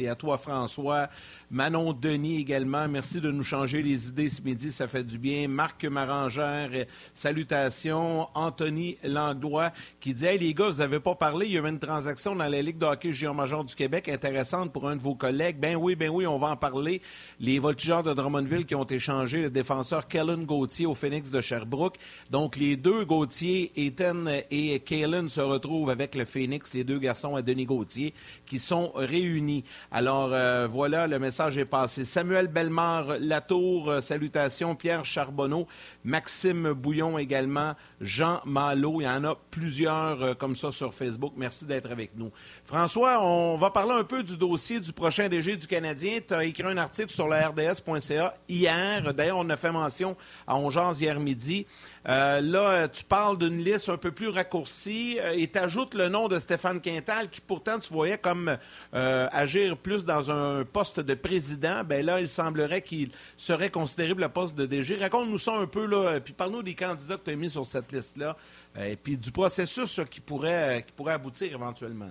et 0.00 0.08
à 0.08 0.16
toi, 0.16 0.38
François. 0.38 1.08
Manon 1.50 1.92
Denis 1.92 2.40
également. 2.40 2.88
Merci 2.88 3.20
de 3.20 3.30
nous 3.30 3.42
changer 3.42 3.82
les 3.82 4.08
idées 4.08 4.28
ce 4.28 4.42
midi, 4.42 4.70
ça 4.70 4.88
fait 4.88 5.04
du 5.04 5.18
bien. 5.18 5.48
Marc 5.48 5.84
Marangère, 5.84 6.70
salutations. 7.14 8.28
Anthony 8.34 8.98
Langlois 9.02 9.72
qui 10.00 10.14
dit 10.14 10.26
Hey 10.26 10.38
les 10.38 10.54
gars, 10.54 10.68
vous 10.68 10.78
n'avez 10.78 11.00
pas 11.00 11.14
parlé, 11.14 11.46
il 11.46 11.52
y 11.52 11.58
a 11.58 11.60
eu 11.60 11.68
une 11.68 11.78
transaction 11.78 12.34
dans 12.34 12.48
la 12.48 12.62
Ligue 12.62 12.78
de 12.78 12.86
hockey 12.86 13.12
junior 13.12 13.34
major 13.34 13.64
du 13.64 13.74
Québec 13.74 14.08
intéressante 14.08 14.72
pour 14.72 14.88
un 14.88 14.96
de 14.96 15.02
vos 15.02 15.14
collègues. 15.14 15.58
Ben 15.58 15.76
oui, 15.76 15.94
ben 15.96 16.10
oui, 16.10 16.26
on 16.26 16.38
va 16.38 16.48
en 16.48 16.56
parler. 16.56 17.00
Les 17.40 17.58
voltigeurs 17.58 18.02
de 18.02 18.12
Drummondville 18.12 18.66
qui 18.66 18.74
ont 18.74 18.84
échangé 18.84 19.42
le 19.42 19.50
défenseur 19.50 20.06
Kellen 20.06 20.44
Gauthier 20.44 20.86
au 20.86 20.94
Phoenix 20.94 21.30
de 21.30 21.40
Sherbrooke 21.40 21.98
donc, 22.30 22.56
les 22.56 22.76
deux 22.76 23.04
Gauthier, 23.04 23.72
Ethan 23.76 24.24
et 24.50 24.80
Kalen 24.80 25.28
se 25.28 25.40
retrouvent 25.40 25.90
avec 25.90 26.14
le 26.14 26.24
Phoenix, 26.24 26.74
les 26.74 26.84
deux 26.84 26.98
garçons 26.98 27.36
à 27.36 27.42
Denis 27.42 27.66
Gauthier, 27.66 28.14
qui 28.46 28.58
sont 28.58 28.92
réunis. 28.94 29.64
Alors, 29.90 30.30
euh, 30.32 30.66
voilà, 30.70 31.06
le 31.06 31.18
message 31.18 31.37
passé. 31.70 32.04
Samuel 32.04 32.48
Bellemare, 32.48 33.18
Latour, 33.20 33.90
euh, 33.90 34.00
salutations. 34.00 34.74
Pierre 34.74 35.04
Charbonneau, 35.04 35.66
Maxime 36.04 36.72
Bouillon 36.72 37.16
également, 37.16 37.74
Jean 38.00 38.40
Malo. 38.44 39.00
Il 39.00 39.04
y 39.04 39.08
en 39.08 39.22
a 39.24 39.36
plusieurs 39.50 40.22
euh, 40.22 40.34
comme 40.34 40.56
ça 40.56 40.72
sur 40.72 40.92
Facebook. 40.92 41.34
Merci 41.36 41.64
d'être 41.64 41.90
avec 41.90 42.10
nous. 42.16 42.32
François, 42.64 43.22
on 43.22 43.56
va 43.56 43.70
parler 43.70 43.92
un 43.92 44.04
peu 44.04 44.22
du 44.22 44.36
dossier 44.36 44.80
du 44.80 44.92
prochain 44.92 45.28
DG 45.28 45.56
du 45.56 45.66
Canadien. 45.66 46.18
Tu 46.26 46.34
as 46.34 46.44
écrit 46.44 46.66
un 46.66 46.76
article 46.76 47.12
sur 47.12 47.28
la 47.28 47.48
RDS.ca 47.48 48.34
hier. 48.48 49.14
D'ailleurs, 49.14 49.38
on 49.38 49.48
a 49.48 49.56
fait 49.56 49.70
mention 49.70 50.16
à 50.46 50.56
Ongeance 50.56 51.00
hier 51.00 51.20
midi. 51.20 51.66
Euh, 52.06 52.40
là, 52.40 52.88
tu 52.88 53.04
parles 53.04 53.38
d'une 53.38 53.58
liste 53.58 53.88
un 53.88 53.96
peu 53.96 54.12
plus 54.12 54.28
raccourcie 54.28 55.18
euh, 55.20 55.34
et 55.36 55.48
tu 55.48 55.58
ajoutes 55.58 55.94
le 55.94 56.08
nom 56.08 56.28
de 56.28 56.38
Stéphane 56.38 56.80
Quintal, 56.80 57.28
qui 57.28 57.40
pourtant 57.40 57.78
tu 57.78 57.92
voyais 57.92 58.18
comme 58.18 58.56
euh, 58.94 59.28
agir 59.32 59.76
plus 59.76 60.04
dans 60.04 60.30
un 60.30 60.64
poste 60.64 61.00
de 61.00 61.14
président. 61.14 61.82
Ben 61.84 62.04
là, 62.04 62.20
il 62.20 62.28
semblerait 62.28 62.82
qu'il 62.82 63.10
serait 63.36 63.70
considéré 63.70 64.10
pour 64.10 64.20
le 64.20 64.28
poste 64.28 64.54
de 64.54 64.66
DG. 64.66 64.96
Raconte-nous 64.96 65.38
ça 65.38 65.54
un 65.54 65.66
peu, 65.66 65.86
là, 65.86 66.20
puis 66.20 66.32
parle-nous 66.32 66.62
des 66.62 66.74
candidats 66.74 67.16
que 67.16 67.24
tu 67.24 67.30
as 67.30 67.36
mis 67.36 67.50
sur 67.50 67.66
cette 67.66 67.92
liste-là, 67.92 68.36
et 68.80 68.96
puis 68.96 69.16
du 69.16 69.32
processus 69.32 70.00
qui, 70.10 70.20
pourrait, 70.20 70.84
qui 70.86 70.92
pourrait 70.92 71.14
aboutir 71.14 71.52
éventuellement. 71.52 72.10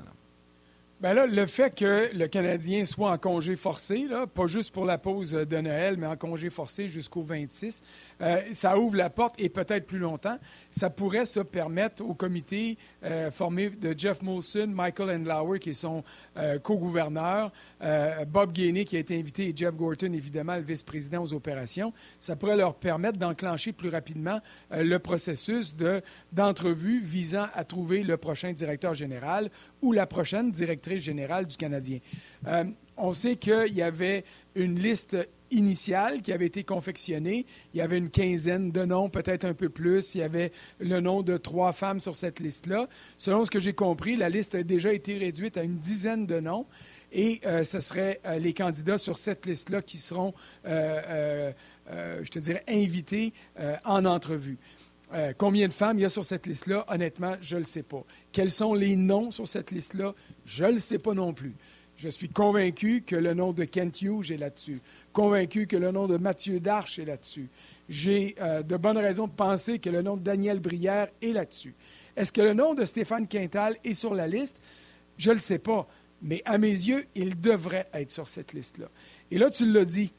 Bien 0.99 1.13
là, 1.13 1.27
le 1.27 1.45
fait 1.45 1.75
que 1.75 2.09
le 2.11 2.27
Canadien 2.27 2.83
soit 2.83 3.11
en 3.11 3.19
congé 3.19 3.55
forcé, 3.55 4.07
pas 4.33 4.47
juste 4.47 4.73
pour 4.73 4.83
la 4.83 4.97
pause 4.97 5.29
de 5.29 5.57
Noël, 5.57 5.95
mais 5.95 6.07
en 6.07 6.17
congé 6.17 6.49
forcé 6.49 6.87
jusqu'au 6.87 7.21
26, 7.21 7.83
euh, 8.19 8.41
ça 8.51 8.79
ouvre 8.79 8.95
la 8.95 9.11
porte 9.11 9.35
et 9.37 9.47
peut-être 9.47 9.85
plus 9.85 9.99
longtemps. 9.99 10.39
Ça 10.71 10.89
pourrait 10.89 11.27
se 11.27 11.41
permettre 11.41 12.03
au 12.03 12.15
comité 12.15 12.79
euh, 13.03 13.29
formé 13.29 13.69
de 13.69 13.93
Jeff 13.95 14.23
Molson, 14.23 14.65
Michael 14.69 15.21
Endlauer, 15.21 15.59
qui 15.59 15.69
est 15.69 15.73
son 15.73 16.03
euh, 16.35 16.57
co-gouverneur, 16.57 17.51
Bob 18.27 18.51
Gainey, 18.51 18.83
qui 18.83 18.95
a 18.95 18.99
été 18.99 19.19
invité, 19.19 19.49
et 19.49 19.53
Jeff 19.55 19.75
Gorton, 19.75 20.11
évidemment, 20.13 20.55
le 20.55 20.63
vice-président 20.63 21.21
aux 21.21 21.31
opérations. 21.31 21.93
Ça 22.19 22.35
pourrait 22.35 22.57
leur 22.57 22.73
permettre 22.73 23.19
d'enclencher 23.19 23.71
plus 23.71 23.89
rapidement 23.89 24.39
le 24.71 24.97
processus 24.97 25.75
d'entrevue 26.31 27.01
visant 27.01 27.45
à 27.53 27.63
trouver 27.65 28.01
le 28.01 28.17
prochain 28.17 28.51
directeur 28.51 28.95
général 28.95 29.51
ou 29.83 29.91
la 29.91 30.07
prochaine 30.07 30.49
directrice 30.49 30.86
générale 30.95 31.45
du 31.45 31.57
Canadien. 31.57 31.99
Euh, 32.47 32.63
on 32.97 33.13
sait 33.13 33.35
qu'il 33.35 33.73
y 33.73 33.81
avait 33.81 34.23
une 34.55 34.79
liste 34.79 35.17
initiale 35.51 36.21
qui 36.21 36.33
avait 36.33 36.47
été 36.47 36.63
confectionnée. 36.63 37.45
Il 37.73 37.77
y 37.77 37.81
avait 37.81 37.97
une 37.97 38.09
quinzaine 38.09 38.71
de 38.71 38.85
noms, 38.85 39.09
peut-être 39.09 39.45
un 39.45 39.53
peu 39.53 39.69
plus. 39.69 40.15
Il 40.15 40.19
y 40.19 40.23
avait 40.23 40.51
le 40.79 40.99
nom 40.99 41.21
de 41.21 41.37
trois 41.37 41.73
femmes 41.73 41.99
sur 41.99 42.15
cette 42.15 42.39
liste-là. 42.39 42.87
Selon 43.17 43.45
ce 43.45 43.51
que 43.51 43.59
j'ai 43.59 43.73
compris, 43.73 44.15
la 44.15 44.29
liste 44.29 44.55
a 44.55 44.63
déjà 44.63 44.93
été 44.93 45.17
réduite 45.17 45.57
à 45.57 45.63
une 45.63 45.77
dizaine 45.77 46.25
de 46.25 46.39
noms. 46.39 46.65
Et 47.11 47.39
euh, 47.45 47.63
ce 47.63 47.79
seraient 47.79 48.19
euh, 48.25 48.39
les 48.39 48.53
candidats 48.53 48.97
sur 48.97 49.17
cette 49.17 49.45
liste-là 49.45 49.81
qui 49.81 49.97
seront, 49.97 50.33
je 50.65 52.29
te 52.29 52.39
dirais, 52.39 52.63
invités 52.67 53.33
en 53.85 54.05
entrevue. 54.05 54.57
Euh, 55.13 55.33
combien 55.37 55.67
de 55.67 55.73
femmes 55.73 55.97
il 55.99 56.01
y 56.01 56.05
a 56.05 56.09
sur 56.09 56.25
cette 56.25 56.47
liste-là? 56.47 56.85
Honnêtement, 56.89 57.35
je 57.41 57.55
ne 57.55 57.61
le 57.61 57.65
sais 57.65 57.83
pas. 57.83 58.03
Quels 58.31 58.51
sont 58.51 58.73
les 58.73 58.95
noms 58.95 59.31
sur 59.31 59.47
cette 59.47 59.71
liste-là? 59.71 60.13
Je 60.45 60.65
ne 60.65 60.73
le 60.73 60.79
sais 60.79 60.99
pas 60.99 61.13
non 61.13 61.33
plus. 61.33 61.53
Je 61.95 62.09
suis 62.09 62.29
convaincu 62.29 63.01
que 63.01 63.15
le 63.15 63.33
nom 63.33 63.53
de 63.53 63.63
Kent 63.63 64.03
Hughes 64.03 64.31
est 64.31 64.37
là-dessus. 64.37 64.81
Convaincu 65.13 65.65
que 65.65 65.77
le 65.77 65.91
nom 65.91 66.05
de 66.05 66.17
Mathieu 66.17 66.59
Darche 66.59 66.99
est 66.99 67.05
là-dessus. 67.05 67.49
J'ai 67.89 68.35
euh, 68.39 68.61
de 68.61 68.77
bonnes 68.77 68.99
raisons 68.99 69.25
de 69.25 69.31
penser 69.31 69.79
que 69.79 69.89
le 69.89 70.03
nom 70.03 70.15
de 70.15 70.21
Daniel 70.21 70.59
Brière 70.59 71.07
est 71.21 71.31
là-dessus. 71.31 71.73
Est-ce 72.15 72.31
que 72.31 72.41
le 72.41 72.53
nom 72.53 72.75
de 72.75 72.85
Stéphane 72.85 73.27
Quintal 73.27 73.77
est 73.83 73.95
sur 73.95 74.13
la 74.13 74.27
liste? 74.27 74.61
Je 75.17 75.29
ne 75.29 75.35
le 75.35 75.39
sais 75.39 75.57
pas. 75.57 75.87
Mais 76.21 76.41
à 76.45 76.57
mes 76.57 76.69
yeux, 76.69 77.05
il 77.15 77.39
devrait 77.39 77.87
être 77.93 78.11
sur 78.11 78.27
cette 78.27 78.53
liste-là. 78.53 78.87
Et 79.31 79.39
là, 79.39 79.49
tu 79.49 79.65
l'as 79.65 79.85
dit, 79.85 80.11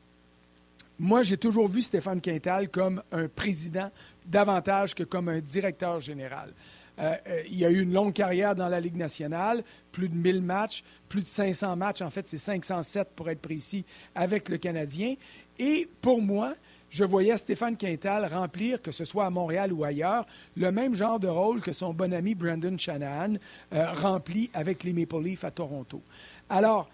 moi, 0.98 1.22
j'ai 1.22 1.36
toujours 1.36 1.68
vu 1.68 1.80
Stéphane 1.82 2.20
Quintal 2.20 2.70
comme 2.70 3.02
un 3.12 3.28
président 3.28 3.90
davantage 4.28 4.94
que 4.94 5.02
comme 5.02 5.28
un 5.28 5.40
directeur 5.40 6.00
général. 6.00 6.52
Euh, 6.98 7.14
euh, 7.28 7.42
il 7.50 7.64
a 7.64 7.70
eu 7.70 7.80
une 7.80 7.92
longue 7.92 8.12
carrière 8.12 8.54
dans 8.54 8.68
la 8.68 8.80
Ligue 8.80 8.96
nationale, 8.96 9.62
plus 9.92 10.08
de 10.08 10.14
1000 10.14 10.42
matchs, 10.42 10.82
plus 11.08 11.22
de 11.22 11.28
500 11.28 11.76
matchs, 11.76 12.02
en 12.02 12.10
fait, 12.10 12.26
c'est 12.26 12.38
507 12.38 13.10
pour 13.14 13.30
être 13.30 13.40
précis, 13.40 13.84
avec 14.14 14.48
le 14.48 14.58
Canadien. 14.58 15.14
Et 15.58 15.88
pour 16.00 16.20
moi, 16.20 16.54
je 16.90 17.04
voyais 17.04 17.36
Stéphane 17.36 17.76
Quintal 17.76 18.26
remplir, 18.26 18.80
que 18.80 18.92
ce 18.92 19.04
soit 19.04 19.26
à 19.26 19.30
Montréal 19.30 19.72
ou 19.72 19.84
ailleurs, 19.84 20.26
le 20.56 20.72
même 20.72 20.94
genre 20.94 21.20
de 21.20 21.28
rôle 21.28 21.60
que 21.60 21.72
son 21.72 21.92
bon 21.92 22.12
ami 22.12 22.34
Brandon 22.34 22.76
Shanahan 22.76 23.34
euh, 23.72 23.92
remplit 23.92 24.50
avec 24.54 24.84
les 24.84 24.92
Maple 24.92 25.22
Leafs 25.22 25.44
à 25.44 25.50
Toronto. 25.50 26.02
Alors, 26.48 26.88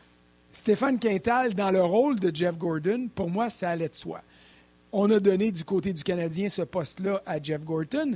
Stéphane 0.51 0.99
Quintal, 0.99 1.55
dans 1.55 1.71
le 1.71 1.83
rôle 1.83 2.21
de 2.21 2.35
Jeff 2.35 2.59
Gordon, 2.59 3.09
pour 3.15 3.31
moi, 3.31 3.51
ça 3.51 3.71
allait 3.71 3.89
de 3.89 3.95
soi. 3.95 4.21
On 4.97 5.11
a 5.11 5.19
donné 5.19 5.51
du 5.51 5.65
côté 5.65 5.93
du 5.93 6.05
Canadien 6.05 6.49
ce 6.49 6.63
poste-là 6.63 7.21
à 7.27 7.43
Jeff 7.43 7.65
Gordon. 7.65 8.13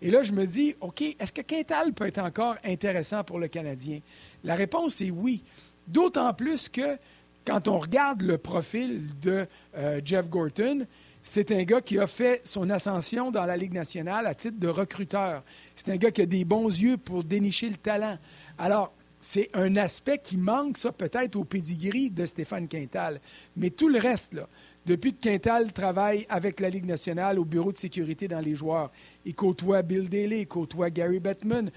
Et 0.00 0.08
là, 0.08 0.22
je 0.22 0.32
me 0.32 0.46
dis, 0.46 0.74
OK, 0.80 1.02
est-ce 1.02 1.30
que 1.30 1.42
Quintal 1.42 1.92
peut 1.92 2.06
être 2.06 2.20
encore 2.20 2.56
intéressant 2.64 3.22
pour 3.22 3.38
le 3.38 3.48
Canadien? 3.48 4.00
La 4.42 4.54
réponse 4.54 5.02
est 5.02 5.10
oui. 5.10 5.44
D'autant 5.86 6.32
plus 6.32 6.70
que 6.70 6.96
quand 7.44 7.68
on 7.68 7.76
regarde 7.76 8.22
le 8.22 8.38
profil 8.38 9.02
de 9.20 9.46
euh, 9.76 10.00
Jeff 10.02 10.30
Gorton, 10.30 10.86
c'est 11.22 11.52
un 11.52 11.64
gars 11.64 11.82
qui 11.82 11.98
a 11.98 12.06
fait 12.06 12.40
son 12.44 12.70
ascension 12.70 13.30
dans 13.30 13.44
la 13.44 13.58
Ligue 13.58 13.74
nationale 13.74 14.26
à 14.26 14.34
titre 14.34 14.58
de 14.58 14.68
recruteur. 14.68 15.42
C'est 15.76 15.90
un 15.90 15.96
gars 15.96 16.10
qui 16.10 16.22
a 16.22 16.26
des 16.26 16.46
bons 16.46 16.68
yeux 16.68 16.96
pour 16.96 17.24
dénicher 17.24 17.68
le 17.68 17.76
talent. 17.76 18.16
Alors, 18.56 18.94
c'est 19.22 19.48
un 19.54 19.76
aspect 19.76 20.18
qui 20.18 20.36
manque, 20.36 20.76
ça, 20.76 20.90
peut-être 20.90 21.36
au 21.36 21.44
pedigree 21.44 22.10
de 22.10 22.26
Stéphane 22.26 22.66
Quintal. 22.66 23.20
Mais 23.56 23.70
tout 23.70 23.88
le 23.88 23.98
reste, 23.98 24.34
là, 24.34 24.48
depuis 24.84 25.14
que 25.14 25.20
Quintal 25.20 25.72
travaille 25.72 26.26
avec 26.28 26.58
la 26.58 26.68
Ligue 26.68 26.86
nationale 26.86 27.38
au 27.38 27.44
bureau 27.44 27.70
de 27.70 27.78
sécurité 27.78 28.26
dans 28.26 28.40
les 28.40 28.56
joueurs, 28.56 28.90
il 29.24 29.34
côtoie 29.34 29.82
Bill 29.82 30.08
Daly, 30.08 30.40
il 30.40 30.46
côtoie 30.48 30.90
Gary 30.90 31.20
Bettman, 31.20 31.70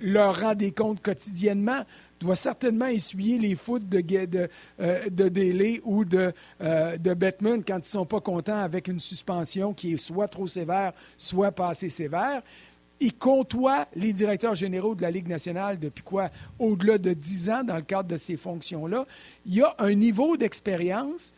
leur 0.00 0.40
rend 0.40 0.56
des 0.56 0.72
comptes 0.72 1.00
quotidiennement, 1.00 1.84
doit 2.18 2.34
certainement 2.34 2.86
essuyer 2.86 3.38
les 3.38 3.54
foot 3.54 3.88
de, 3.88 4.00
de, 4.00 4.48
euh, 4.80 5.08
Daly 5.08 5.80
ou 5.84 6.04
de, 6.04 6.32
euh, 6.60 6.96
quand 7.64 7.76
ils 7.76 7.78
ne 7.78 7.82
sont 7.82 8.06
pas 8.06 8.20
contents 8.20 8.58
avec 8.58 8.88
une 8.88 8.98
suspension 9.00 9.72
qui 9.72 9.92
est 9.92 9.96
soit 9.96 10.26
trop 10.26 10.48
sévère, 10.48 10.92
soit 11.16 11.52
pas 11.52 11.68
assez 11.68 11.88
sévère. 11.88 12.42
Il 13.00 13.14
côtoie 13.14 13.86
les 13.94 14.12
directeurs 14.12 14.54
généraux 14.54 14.94
de 14.94 15.02
la 15.02 15.10
Ligue 15.10 15.28
nationale 15.28 15.78
depuis 15.78 16.02
quoi? 16.02 16.30
Au-delà 16.58 16.98
de 16.98 17.12
dix 17.12 17.48
ans 17.50 17.62
dans 17.62 17.76
le 17.76 17.82
cadre 17.82 18.08
de 18.08 18.16
ces 18.16 18.36
fonctions-là. 18.36 19.06
Il 19.46 19.54
y 19.54 19.62
a 19.62 19.74
un 19.78 19.94
niveau 19.94 20.36
d'expérience 20.36 21.32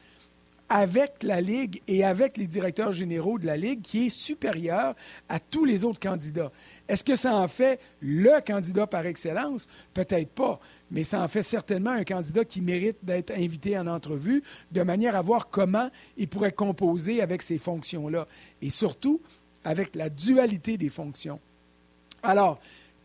avec 0.70 1.24
la 1.24 1.40
Ligue 1.40 1.82
et 1.88 2.04
avec 2.04 2.36
les 2.36 2.46
directeurs 2.46 2.92
généraux 2.92 3.38
de 3.40 3.46
la 3.46 3.56
Ligue 3.56 3.82
qui 3.82 4.06
est 4.06 4.08
supérieur 4.08 4.94
à 5.28 5.40
tous 5.40 5.64
les 5.64 5.84
autres 5.84 5.98
candidats. 5.98 6.52
Est-ce 6.88 7.02
que 7.02 7.16
ça 7.16 7.34
en 7.34 7.48
fait 7.48 7.80
le 8.00 8.40
candidat 8.40 8.86
par 8.86 9.04
excellence? 9.04 9.66
Peut-être 9.92 10.30
pas, 10.30 10.60
mais 10.92 11.02
ça 11.02 11.22
en 11.22 11.28
fait 11.28 11.42
certainement 11.42 11.90
un 11.90 12.04
candidat 12.04 12.44
qui 12.44 12.60
mérite 12.60 12.98
d'être 13.02 13.32
invité 13.32 13.76
en 13.76 13.88
entrevue 13.88 14.44
de 14.70 14.82
manière 14.82 15.16
à 15.16 15.22
voir 15.22 15.50
comment 15.50 15.90
il 16.16 16.28
pourrait 16.28 16.52
composer 16.52 17.20
avec 17.20 17.42
ces 17.42 17.58
fonctions-là 17.58 18.28
et 18.62 18.70
surtout 18.70 19.20
avec 19.64 19.96
la 19.96 20.08
dualité 20.08 20.76
des 20.76 20.88
fonctions. 20.88 21.40
Alors, 22.22 22.58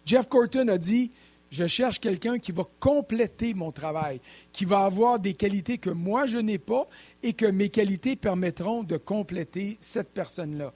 Jeff 0.05 0.27
Corton 0.27 0.67
a 0.67 0.77
dit, 0.77 1.11
je 1.49 1.67
cherche 1.67 1.99
quelqu'un 1.99 2.37
qui 2.37 2.51
va 2.51 2.63
compléter 2.79 3.53
mon 3.53 3.71
travail, 3.71 4.19
qui 4.51 4.65
va 4.65 4.79
avoir 4.79 5.19
des 5.19 5.33
qualités 5.33 5.77
que 5.77 5.89
moi 5.89 6.25
je 6.25 6.37
n'ai 6.37 6.57
pas 6.57 6.87
et 7.23 7.33
que 7.33 7.45
mes 7.45 7.69
qualités 7.69 8.15
permettront 8.15 8.83
de 8.83 8.97
compléter 8.97 9.77
cette 9.79 10.09
personne-là. 10.09 10.73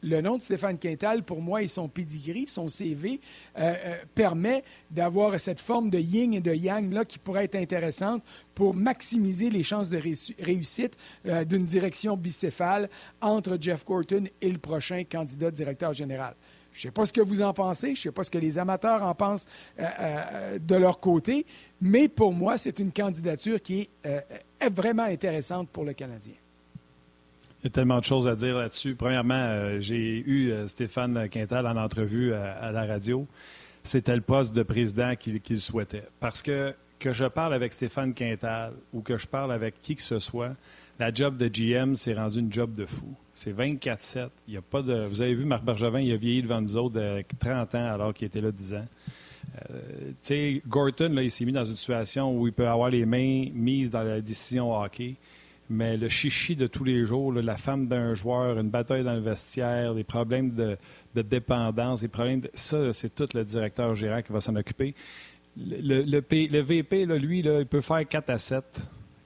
le 0.00 0.20
nom 0.20 0.36
de 0.36 0.42
Stéphane 0.42 0.78
Quintal, 0.78 1.24
pour 1.24 1.42
moi, 1.42 1.62
et 1.62 1.66
son 1.66 1.88
pedigree, 1.88 2.46
son 2.46 2.68
CV, 2.68 3.20
euh, 3.58 3.74
euh, 3.84 3.96
permet 4.14 4.62
d'avoir 4.90 5.40
cette 5.40 5.60
forme 5.60 5.90
de 5.90 5.98
yin 5.98 6.34
et 6.34 6.40
de 6.40 6.54
yang 6.54 6.92
là, 6.92 7.04
qui 7.04 7.18
pourrait 7.18 7.44
être 7.44 7.56
intéressante 7.56 8.22
pour 8.54 8.74
maximiser 8.74 9.50
les 9.50 9.64
chances 9.64 9.88
de 9.88 10.00
réussite 10.40 10.96
euh, 11.26 11.44
d'une 11.44 11.64
direction 11.64 12.16
bicéphale 12.16 12.88
entre 13.20 13.58
Jeff 13.60 13.84
Gorton 13.84 14.24
et 14.40 14.52
le 14.52 14.58
prochain 14.58 15.02
candidat 15.02 15.50
directeur 15.50 15.92
général. 15.92 16.36
Je 16.72 16.78
ne 16.78 16.82
sais 16.82 16.90
pas 16.90 17.04
ce 17.04 17.12
que 17.12 17.20
vous 17.20 17.42
en 17.42 17.52
pensez, 17.52 17.88
je 17.88 18.00
ne 18.00 18.02
sais 18.04 18.12
pas 18.12 18.22
ce 18.22 18.30
que 18.30 18.38
les 18.38 18.58
amateurs 18.58 19.02
en 19.02 19.14
pensent 19.14 19.46
de 19.78 20.74
leur 20.76 21.00
côté, 21.00 21.44
mais 21.80 22.08
pour 22.08 22.32
moi, 22.32 22.56
c'est 22.58 22.78
une 22.78 22.92
candidature 22.92 23.60
qui 23.60 23.88
est 24.04 24.70
vraiment 24.70 25.04
intéressante 25.04 25.68
pour 25.70 25.84
le 25.84 25.92
Canadien. 25.92 26.34
Il 27.60 27.64
y 27.64 27.66
a 27.66 27.70
tellement 27.70 27.98
de 27.98 28.04
choses 28.04 28.28
à 28.28 28.36
dire 28.36 28.56
là-dessus. 28.56 28.94
Premièrement, 28.94 29.34
euh, 29.34 29.78
j'ai 29.80 30.18
eu 30.18 30.50
euh, 30.50 30.68
Stéphane 30.68 31.28
Quintal 31.28 31.66
en 31.66 31.76
entrevue 31.76 32.32
euh, 32.32 32.52
à, 32.60 32.70
la 32.70 32.86
radio. 32.86 33.26
C'était 33.82 34.14
le 34.14 34.20
poste 34.20 34.54
de 34.54 34.62
président 34.62 35.14
qu'il 35.16 35.60
souhaitait. 35.60 36.04
Parce 36.20 36.42
que 36.42 36.74
que 37.00 37.12
je 37.12 37.24
parle 37.24 37.54
avec 37.54 37.72
Stéphane 37.72 38.12
Quintal 38.12 38.72
ou 38.92 39.02
que 39.02 39.16
je 39.16 39.26
parle 39.26 39.52
avec 39.52 39.80
qui 39.80 39.94
que 39.94 40.02
ce 40.02 40.18
soit, 40.18 40.50
la 40.98 41.12
job 41.12 41.36
de 41.36 41.48
GM 41.48 41.94
s'est 41.94 42.14
rendue 42.14 42.40
une 42.40 42.52
job 42.52 42.74
de 42.74 42.84
fou. 42.84 43.14
C'est 43.32 43.52
24-7. 43.52 44.28
Il 44.48 44.54
y 44.54 44.56
a 44.56 44.62
pas 44.62 44.82
de. 44.82 45.06
Vous 45.06 45.20
avez 45.20 45.34
vu, 45.34 45.44
Marc 45.44 45.64
Bergevin, 45.64 46.00
il 46.00 46.12
a 46.12 46.16
vieilli 46.16 46.42
devant 46.42 46.60
nous 46.60 46.76
autres 46.76 46.98
de 46.98 47.22
30 47.38 47.74
ans 47.76 47.86
alors 47.86 48.12
qu'il 48.12 48.26
était 48.26 48.40
là 48.40 48.50
10 48.50 48.74
ans. 48.74 48.86
tu 49.54 50.14
sais, 50.22 50.62
Gorton, 50.66 51.10
là, 51.12 51.22
il 51.22 51.30
s'est 51.30 51.44
mis 51.44 51.52
dans 51.52 51.64
une 51.64 51.76
situation 51.76 52.36
où 52.36 52.48
il 52.48 52.52
peut 52.52 52.66
avoir 52.66 52.90
les 52.90 53.06
mains 53.06 53.46
mises 53.54 53.90
dans 53.90 54.02
la 54.02 54.20
décision 54.20 54.76
hockey. 54.76 55.14
Mais 55.70 55.98
le 55.98 56.08
chichi 56.08 56.56
de 56.56 56.66
tous 56.66 56.82
les 56.82 57.04
jours, 57.04 57.32
la 57.32 57.56
femme 57.58 57.88
d'un 57.88 58.14
joueur, 58.14 58.58
une 58.58 58.70
bataille 58.70 59.04
dans 59.04 59.12
le 59.12 59.20
vestiaire, 59.20 59.94
des 59.94 60.02
problèmes 60.04 60.54
de, 60.54 60.78
dépendance, 61.14 62.00
des 62.00 62.08
problèmes 62.08 62.40
de, 62.40 62.50
ça, 62.54 62.92
c'est 62.94 63.14
tout 63.14 63.28
le 63.34 63.44
directeur 63.44 63.94
gérant 63.94 64.22
qui 64.22 64.32
va 64.32 64.40
s'en 64.40 64.56
occuper. 64.56 64.94
Le, 65.58 66.02
le, 66.02 66.60
VP, 66.60 67.04
lui, 67.04 67.40
il 67.40 67.66
peut 67.66 67.82
faire 67.82 68.08
4 68.08 68.30
à 68.30 68.38
7, 68.38 68.64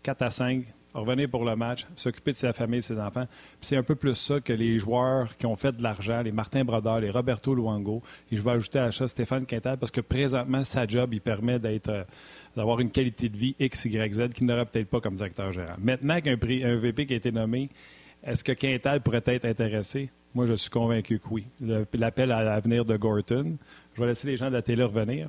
4 0.03 0.23
à 0.23 0.31
5, 0.31 0.65
revenir 0.95 1.29
pour 1.29 1.45
le 1.45 1.57
match, 1.57 1.87
s'occuper 1.97 2.33
de 2.33 2.37
sa 2.37 2.53
famille, 2.53 2.81
de 2.81 2.85
ses 2.85 2.99
enfants. 2.99 3.27
c'est 3.61 3.77
un 3.77 3.83
peu 3.83 3.95
plus 3.95 4.15
ça 4.15 4.41
que 4.41 4.53
les 4.53 4.79
joueurs 4.79 5.37
qui 5.37 5.47
ont 5.47 5.57
fait 5.57 5.73
de 5.73 5.83
l'argent, 5.83 6.23
les 6.23 6.33
Martin 6.33 6.65
Brodeur, 6.65 7.01
les 7.01 7.11
Roberto 7.11 7.55
Luango. 7.55 8.03
Et 8.31 8.37
je 8.37 8.43
vais 8.43 8.51
ajouter 8.51 8.79
à 8.79 8.93
ça 8.93 9.09
Stéphane 9.09 9.47
Quintal 9.47 9.79
parce 9.79 9.91
que 9.91 10.01
présentement, 10.01 10.65
sa 10.65 10.87
job, 10.87 11.15
il 11.15 11.21
permet 11.21 11.59
d'être 11.59 11.89
euh, 11.89 12.05
d'avoir 12.57 12.81
une 12.81 12.91
qualité 12.91 13.29
de 13.29 13.37
vie 13.37 13.57
X, 13.59 13.85
Y, 13.87 14.15
Z 14.15 14.29
qu'il 14.35 14.47
n'aurait 14.47 14.67
peut-être 14.67 14.89
pas 14.89 15.01
comme 15.01 15.15
directeur 15.15 15.53
gérant. 15.53 15.75
Maintenant 15.79 16.21
qu'un 16.21 16.33
un 16.33 16.77
VP 16.77 17.07
qui 17.07 17.15
a 17.15 17.17
été 17.17 17.33
nommé, 17.33 17.71
est-ce 18.25 18.45
que 18.45 18.53
Quintal 18.53 19.01
pourrait 19.01 19.23
être 19.27 19.45
intéressé? 19.45 20.11
Moi, 20.35 20.47
je 20.47 20.55
suis 20.55 20.71
convaincu 20.71 21.19
que 21.19 21.29
oui. 21.31 21.47
L'appel 21.95 22.33
à 22.33 22.43
l'avenir 22.43 22.85
de 22.85 22.97
Gorton. 22.97 23.59
Je 23.95 24.01
vais 24.01 24.07
laisser 24.07 24.29
les 24.29 24.37
gens 24.37 24.49
de 24.49 24.55
la 24.55 24.63
télé 24.63 24.83
revenir. 24.83 25.29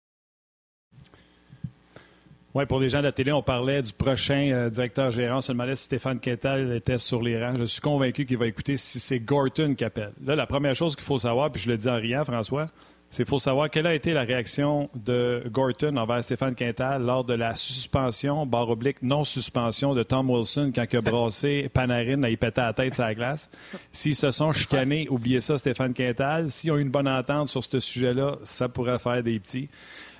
Oui, 2.53 2.65
pour 2.65 2.81
les 2.81 2.89
gens 2.89 2.97
de 2.97 3.05
la 3.05 3.13
télé, 3.13 3.31
on 3.31 3.41
parlait 3.41 3.81
du 3.81 3.93
prochain 3.93 4.49
euh, 4.51 4.69
directeur 4.69 5.09
gérant. 5.11 5.37
On 5.37 5.41
se 5.41 5.53
si 5.53 5.83
Stéphane 5.83 6.19
Quintal 6.19 6.73
était 6.73 6.97
sur 6.97 7.21
les 7.21 7.41
rangs. 7.41 7.55
Je 7.55 7.63
suis 7.63 7.79
convaincu 7.79 8.25
qu'il 8.25 8.37
va 8.37 8.45
écouter 8.45 8.75
si 8.75 8.99
c'est 8.99 9.21
Gorton 9.21 9.73
qui 9.73 9.85
appelle. 9.85 10.11
Là, 10.25 10.35
la 10.35 10.45
première 10.45 10.75
chose 10.75 10.97
qu'il 10.97 11.05
faut 11.05 11.19
savoir, 11.19 11.49
puis 11.49 11.61
je 11.61 11.69
le 11.69 11.77
dis 11.77 11.87
en 11.87 11.95
riant, 11.95 12.25
François, 12.25 12.67
c'est 13.09 13.23
qu'il 13.23 13.29
faut 13.29 13.39
savoir 13.39 13.69
quelle 13.69 13.87
a 13.87 13.93
été 13.93 14.13
la 14.13 14.23
réaction 14.23 14.89
de 14.95 15.43
Gorton 15.49 15.95
envers 15.95 16.23
Stéphane 16.23 16.53
Quintal 16.53 17.01
lors 17.01 17.23
de 17.23 17.33
la 17.33 17.55
suspension, 17.55 18.45
barre 18.45 18.69
oblique, 18.69 19.01
non-suspension 19.01 19.93
de 19.95 20.03
Tom 20.03 20.29
Wilson 20.29 20.71
quand 20.75 20.85
il 20.91 20.97
a 20.97 21.01
brassé 21.01 21.69
Panarin, 21.73 22.21
il 22.23 22.37
pétait 22.37 22.61
la 22.61 22.73
tête 22.73 22.95
sur 22.95 23.05
la 23.05 23.15
glace. 23.15 23.49
S'ils 23.93 24.15
se 24.15 24.31
sont 24.31 24.51
chicanés, 24.51 25.07
oubliez 25.09 25.39
ça, 25.39 25.57
Stéphane 25.57 25.93
Quintal. 25.93 26.49
S'ils 26.49 26.71
ont 26.71 26.77
une 26.77 26.89
bonne 26.89 27.07
entente 27.07 27.47
sur 27.47 27.63
ce 27.63 27.79
sujet-là, 27.79 28.37
ça 28.43 28.67
pourrait 28.67 28.99
faire 28.99 29.23
des 29.23 29.39
petits. 29.39 29.69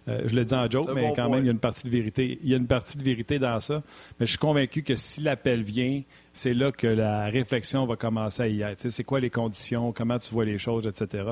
Euh, 0.08 0.24
je 0.26 0.36
le 0.36 0.46
dis 0.46 0.54
en 0.54 0.70
joke, 0.70 0.90
mais 0.96 1.14
quand 1.16 1.30
même, 1.30 1.44
il 1.44 1.46
y 1.46 1.50
a 1.50 1.52
une 1.52 1.60
partie 1.60 1.86
de 1.86 1.92
vérité. 1.92 2.40
Il 2.44 2.50
y 2.50 2.54
a 2.54 2.58
une 2.58 2.68
partie 2.68 2.98
de 2.98 3.04
vérité 3.04 3.38
dans 3.38 3.60
ça. 3.60 3.84
Mais 4.20 4.26
je 4.26 4.32
suis 4.32 4.40
convaincu 4.40 4.82
que 4.82 4.96
si 4.96 5.22
l'appel 5.22 5.62
vient, 5.62 6.02
c'est 6.34 6.54
là 6.54 6.72
que 6.72 6.88
la 6.88 7.26
réflexion 7.26 7.86
va 7.86 7.96
commencer 7.96 8.42
à 8.42 8.48
y 8.48 8.62
être. 8.62 8.90
c'est 8.90 9.04
quoi 9.04 9.20
les 9.20 9.30
conditions, 9.30 9.92
comment 9.92 10.18
tu 10.18 10.34
vois 10.34 10.46
les 10.46 10.58
choses, 10.58 10.88
etc. 10.88 11.24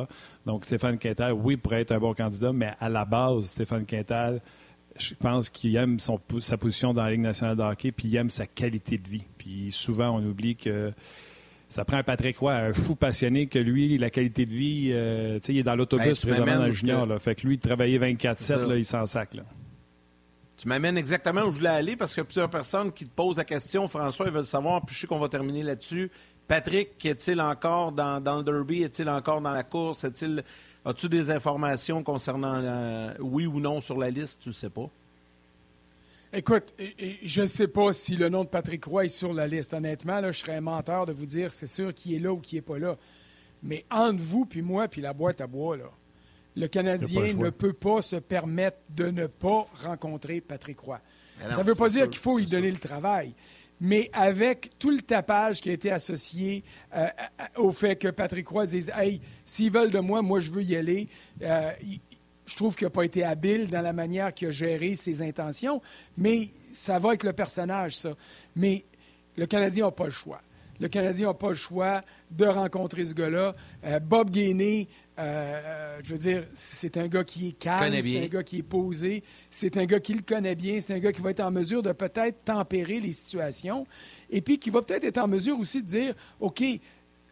Donc, 0.46 0.66
Stéphane 0.66 0.98
Quintal, 0.98 1.34
oui, 1.34 1.58
pourrait 1.58 1.82
être 1.82 1.92
un 1.92 2.00
bon 2.00 2.14
candidat, 2.14 2.54
mais 2.54 2.74
à 2.80 2.90
la 2.90 3.06
base, 3.06 3.46
Stéphane 3.46 3.86
Quintal, 3.86 4.42
je 5.00 5.14
pense 5.16 5.50
qu'il 5.50 5.76
aime 5.76 5.98
sa 6.00 6.58
position 6.58 6.94
dans 6.94 7.04
la 7.04 7.12
Ligue 7.12 7.22
nationale 7.22 7.56
de 7.56 7.64
hockey, 7.64 7.92
puis 7.92 8.08
il 8.08 8.16
aime 8.18 8.30
sa 8.30 8.46
qualité 8.46 8.98
de 8.98 9.08
vie. 9.08 9.24
Puis 9.38 9.72
souvent, 9.72 10.16
on 10.18 10.24
oublie 10.24 10.56
que 10.56 10.92
ça 11.70 11.86
prend 11.86 11.98
un 11.98 12.04
Patrick 12.04 12.38
Roy, 12.40 12.54
un 12.54 12.74
fou 12.74 12.96
passionné 12.96 13.46
que 13.46 13.60
lui, 13.60 14.00
la 14.00 14.10
qualité 14.10 14.48
de 14.48 14.54
vie, 14.54 14.90
euh, 14.92 15.40
il 15.48 15.60
est 15.60 15.64
dans 15.64 15.76
l'autobus 15.76 16.26
ben, 16.26 16.32
présentement 16.32 16.58
dans 16.58 16.66
le 16.66 16.72
junior. 16.72 17.06
Là, 17.06 17.20
fait 17.20 17.36
que 17.36 17.46
lui, 17.46 17.58
de 17.58 17.62
travailler 17.62 18.00
24-7, 18.00 18.76
il 18.76 18.86
s'en 18.86 19.06
sac. 19.06 19.36
Là. 19.36 19.44
Tu 20.58 20.68
m'amènes 20.68 20.98
exactement 20.98 21.42
où 21.42 21.52
je 21.52 21.58
voulais 21.58 21.70
aller 21.70 21.96
parce 21.96 22.14
qu'il 22.14 22.22
y 22.22 22.24
a 22.24 22.26
plusieurs 22.26 22.50
personnes 22.50 22.92
qui 22.92 23.06
te 23.06 23.12
posent 23.12 23.38
la 23.38 23.46
question. 23.46 23.88
François, 23.88 24.26
ils 24.26 24.34
veulent 24.34 24.46
savoir, 24.46 24.84
puis 24.84 24.96
je 24.96 25.02
sais 25.02 25.08
qu'on 25.08 25.20
va 25.20 25.30
terminer 25.30 25.62
là-dessus. 25.62 26.10
Patrick, 26.48 27.06
est-il 27.06 27.40
encore 27.40 27.92
dans, 27.92 28.20
dans, 28.20 28.38
le 28.38 28.44
derby? 28.44 28.82
Est-il 28.82 29.08
encore 29.08 29.40
dans 29.40 29.54
la 29.54 29.64
course? 29.64 30.04
Est-il, 30.04 30.44
as-tu 30.84 31.08
des 31.08 31.30
informations 31.30 32.02
concernant 32.02 33.14
oui 33.20 33.46
ou 33.46 33.60
non 33.60 33.80
sur 33.80 34.00
la 34.00 34.10
liste? 34.10 34.42
Tu 34.42 34.50
ne 34.50 34.54
sais 34.54 34.72
pas. 34.72 34.90
Écoute, 36.32 36.76
je 37.24 37.42
ne 37.42 37.48
sais 37.48 37.68
pas 37.68 37.92
si 37.92 38.16
le 38.16 38.30
nom 38.30 38.44
de 38.44 38.50
Patrick 38.50 38.86
Roy 38.86 39.06
est 39.06 39.10
sur 39.10 39.34
la 39.34 39.48
liste. 39.48 39.74
Honnêtement, 39.74 40.22
là, 40.22 40.32
je 40.32 40.38
serais 40.38 40.58
un 40.58 40.62
menteur 40.62 41.08
de 41.08 41.12
vous 41.12 41.26
dire 41.26 41.52
c'est 41.52 41.66
sûr 41.66 41.92
qui 41.92 42.16
est 42.16 42.20
là 42.20 42.32
ou 42.32 42.38
qui 42.38 42.56
n'est 42.56 42.62
pas 42.62 42.78
là. 42.78 42.98
Mais 43.64 43.84
entre 43.90 44.22
vous, 44.22 44.46
puis 44.46 44.62
moi, 44.62 44.88
puis 44.88 45.02
la 45.02 45.12
boîte 45.12 45.42
à 45.42 45.48
bois, 45.48 45.76
là, 45.76 45.90
le 46.56 46.68
Canadien 46.68 47.34
ne 47.34 47.50
peut 47.50 47.74
pas 47.74 48.04
se 48.04 48.18
permettre 48.18 48.78
de 48.90 49.10
ne 49.10 49.26
pas 49.26 49.66
rencontrer 49.84 50.40
Patrick 50.40 50.80
Roy. 50.80 51.00
ça 51.50 51.64
ne 51.64 51.68
veut 51.68 51.76
pas 51.76 51.90
dire 51.90 52.08
qu'il 52.08 52.22
faut 52.22 52.38
lui 52.38 52.46
donner 52.46 52.72
le 52.72 52.78
travail. 52.78 53.34
Mais 53.82 54.10
avec 54.14 54.72
tout 54.78 54.92
le 54.92 55.00
tapage 55.00 55.62
qui 55.62 55.70
a 55.70 55.74
été 55.74 55.90
associé 55.90 56.64
euh, 56.96 57.08
au 57.56 57.72
fait 57.72 57.96
que 57.96 58.10
Patrick 58.10 58.48
Roy 58.50 58.66
dise 58.66 58.92
Hey, 58.94 59.22
s'ils 59.46 59.72
veulent 59.72 59.90
de 59.90 60.00
moi, 60.00 60.22
moi 60.22 60.40
je 60.40 60.52
veux 60.52 60.64
y 60.64 60.76
aller, 60.76 61.08
euh, 61.42 61.72
je 62.50 62.56
trouve 62.56 62.76
qu'il 62.76 62.86
n'a 62.86 62.92
pas 62.92 63.04
été 63.04 63.24
habile 63.24 63.70
dans 63.70 63.82
la 63.82 63.94
manière 63.94 64.34
qu'il 64.34 64.48
a 64.48 64.52
géré 64.52 64.96
ses 64.96 65.22
intentions, 65.22 65.82
mais 66.18 66.50
ça 66.72 66.98
va 67.00 67.10
avec 67.10 67.24
le 67.24 67.34
personnage, 67.34 67.98
ça. 67.98 68.16
Mais 68.56 68.86
le 69.38 69.46
Canadien 69.46 69.86
n'a 69.86 69.92
pas 69.92 70.06
le 70.06 70.12
choix. 70.12 70.42
Le 70.80 70.88
Canadien 70.88 71.28
n'a 71.28 71.34
pas 71.34 71.50
le 71.50 71.56
choix 71.56 72.02
de 72.32 72.46
rencontrer 72.46 73.06
ce 73.06 73.14
gars-là. 73.14 73.56
Euh, 73.84 74.00
Bob 74.00 74.32
Gainey, 74.32 74.88
euh, 75.20 75.22
euh, 75.22 76.00
je 76.04 76.12
veux 76.12 76.18
dire, 76.18 76.44
c'est 76.56 76.98
un 76.98 77.08
gars 77.08 77.24
qui 77.24 77.50
est 77.50 77.52
calme, 77.52 77.94
c'est 78.02 78.24
un 78.24 78.28
gars 78.28 78.44
qui 78.44 78.60
est 78.60 78.64
posé, 78.64 79.24
c'est 79.50 79.78
un 79.78 79.86
gars 79.86 80.00
qui 80.00 80.14
le 80.14 80.22
connaît 80.22 80.56
bien, 80.56 80.80
c'est 80.82 80.94
un 80.94 81.00
gars 81.00 81.12
qui 81.12 81.22
va 81.22 81.32
être 81.32 81.42
en 81.42 81.52
mesure 81.52 81.84
de 81.84 81.92
peut-être 81.92 82.46
tempérer 82.46 83.00
les 83.00 83.12
situations, 83.12 83.86
et 84.30 84.42
puis 84.42 84.58
qui 84.58 84.70
va 84.70 84.82
peut-être 84.82 85.04
être 85.04 85.18
en 85.18 85.28
mesure 85.28 85.60
aussi 85.60 85.82
de 85.82 85.88
dire, 85.88 86.16
OK, 86.40 86.64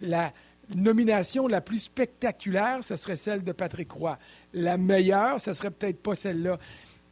la, 0.02 0.34
nomination 0.76 1.48
la 1.48 1.62
plus 1.62 1.80
spectaculaire, 1.80 2.84
ce 2.84 2.96
serait 2.96 3.16
celle 3.16 3.44
de 3.44 3.52
Patrick 3.52 3.92
Roy. 3.92 4.18
La 4.54 4.78
meilleure, 4.78 5.40
ce 5.40 5.54
serait 5.54 5.72
peut-être 5.72 6.02
pas 6.02 6.16
celle-là. 6.16 6.58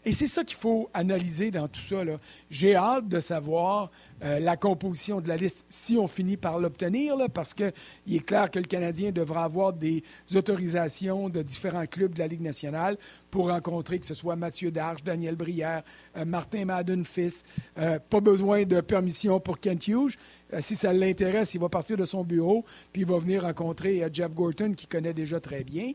Et 0.08 0.12
c'est 0.12 0.28
ça 0.28 0.44
qu'il 0.44 0.56
faut 0.56 0.88
analyser 0.94 1.50
dans 1.50 1.68
tout 1.68 1.82
ça. 1.82 2.04
J'ai 2.52 2.76
hâte 2.76 3.08
de 3.08 3.20
savoir 3.20 3.90
euh, 4.24 4.40
la 4.40 4.56
composition 4.56 5.20
de 5.20 5.28
la 5.28 5.36
liste 5.36 5.66
si 5.68 5.98
on 5.98 6.06
finit 6.06 6.38
par 6.38 6.60
l'obtenir, 6.60 7.16
parce 7.34 7.56
qu'il 7.56 7.74
est 8.08 8.24
clair 8.24 8.52
que 8.52 8.60
le 8.60 8.66
Canadien 8.66 9.12
devra 9.12 9.46
avoir 9.46 9.74
des 9.74 10.04
autorisations 10.36 11.28
de 11.28 11.42
différents 11.42 11.88
clubs 11.88 12.14
de 12.14 12.20
la 12.20 12.28
Ligue 12.28 12.42
nationale 12.42 12.98
pour 13.32 13.50
rencontrer 13.50 13.98
que 13.98 14.06
ce 14.06 14.14
soit 14.14 14.36
Mathieu 14.36 14.70
Darche, 14.70 15.04
Daniel 15.04 15.36
Brière, 15.36 15.82
euh, 16.18 16.24
Martin 16.24 16.66
Madden-Fils. 16.66 17.44
Euh, 17.80 17.98
pas 17.98 18.20
besoin 18.22 18.64
de 18.64 18.82
permission 18.82 19.40
pour 19.40 19.60
Kent 19.60 19.88
Hughes. 19.88 20.18
si 20.60 20.76
ça 20.76 20.94
l'intéresse, 20.94 21.56
il 21.56 21.60
va 21.60 21.70
partir 21.70 21.98
de 21.98 22.06
son 22.06 22.24
bureau, 22.24 22.64
puis 22.94 23.02
il 23.02 23.08
va 23.08 23.18
venir 23.18 23.42
rencontrer 23.42 24.08
Jeff 24.14 24.36
Gorton, 24.36 24.74
qui 24.78 24.86
connaît 24.86 25.16
déjà 25.16 25.40
très 25.40 25.64
bien. 25.64 25.94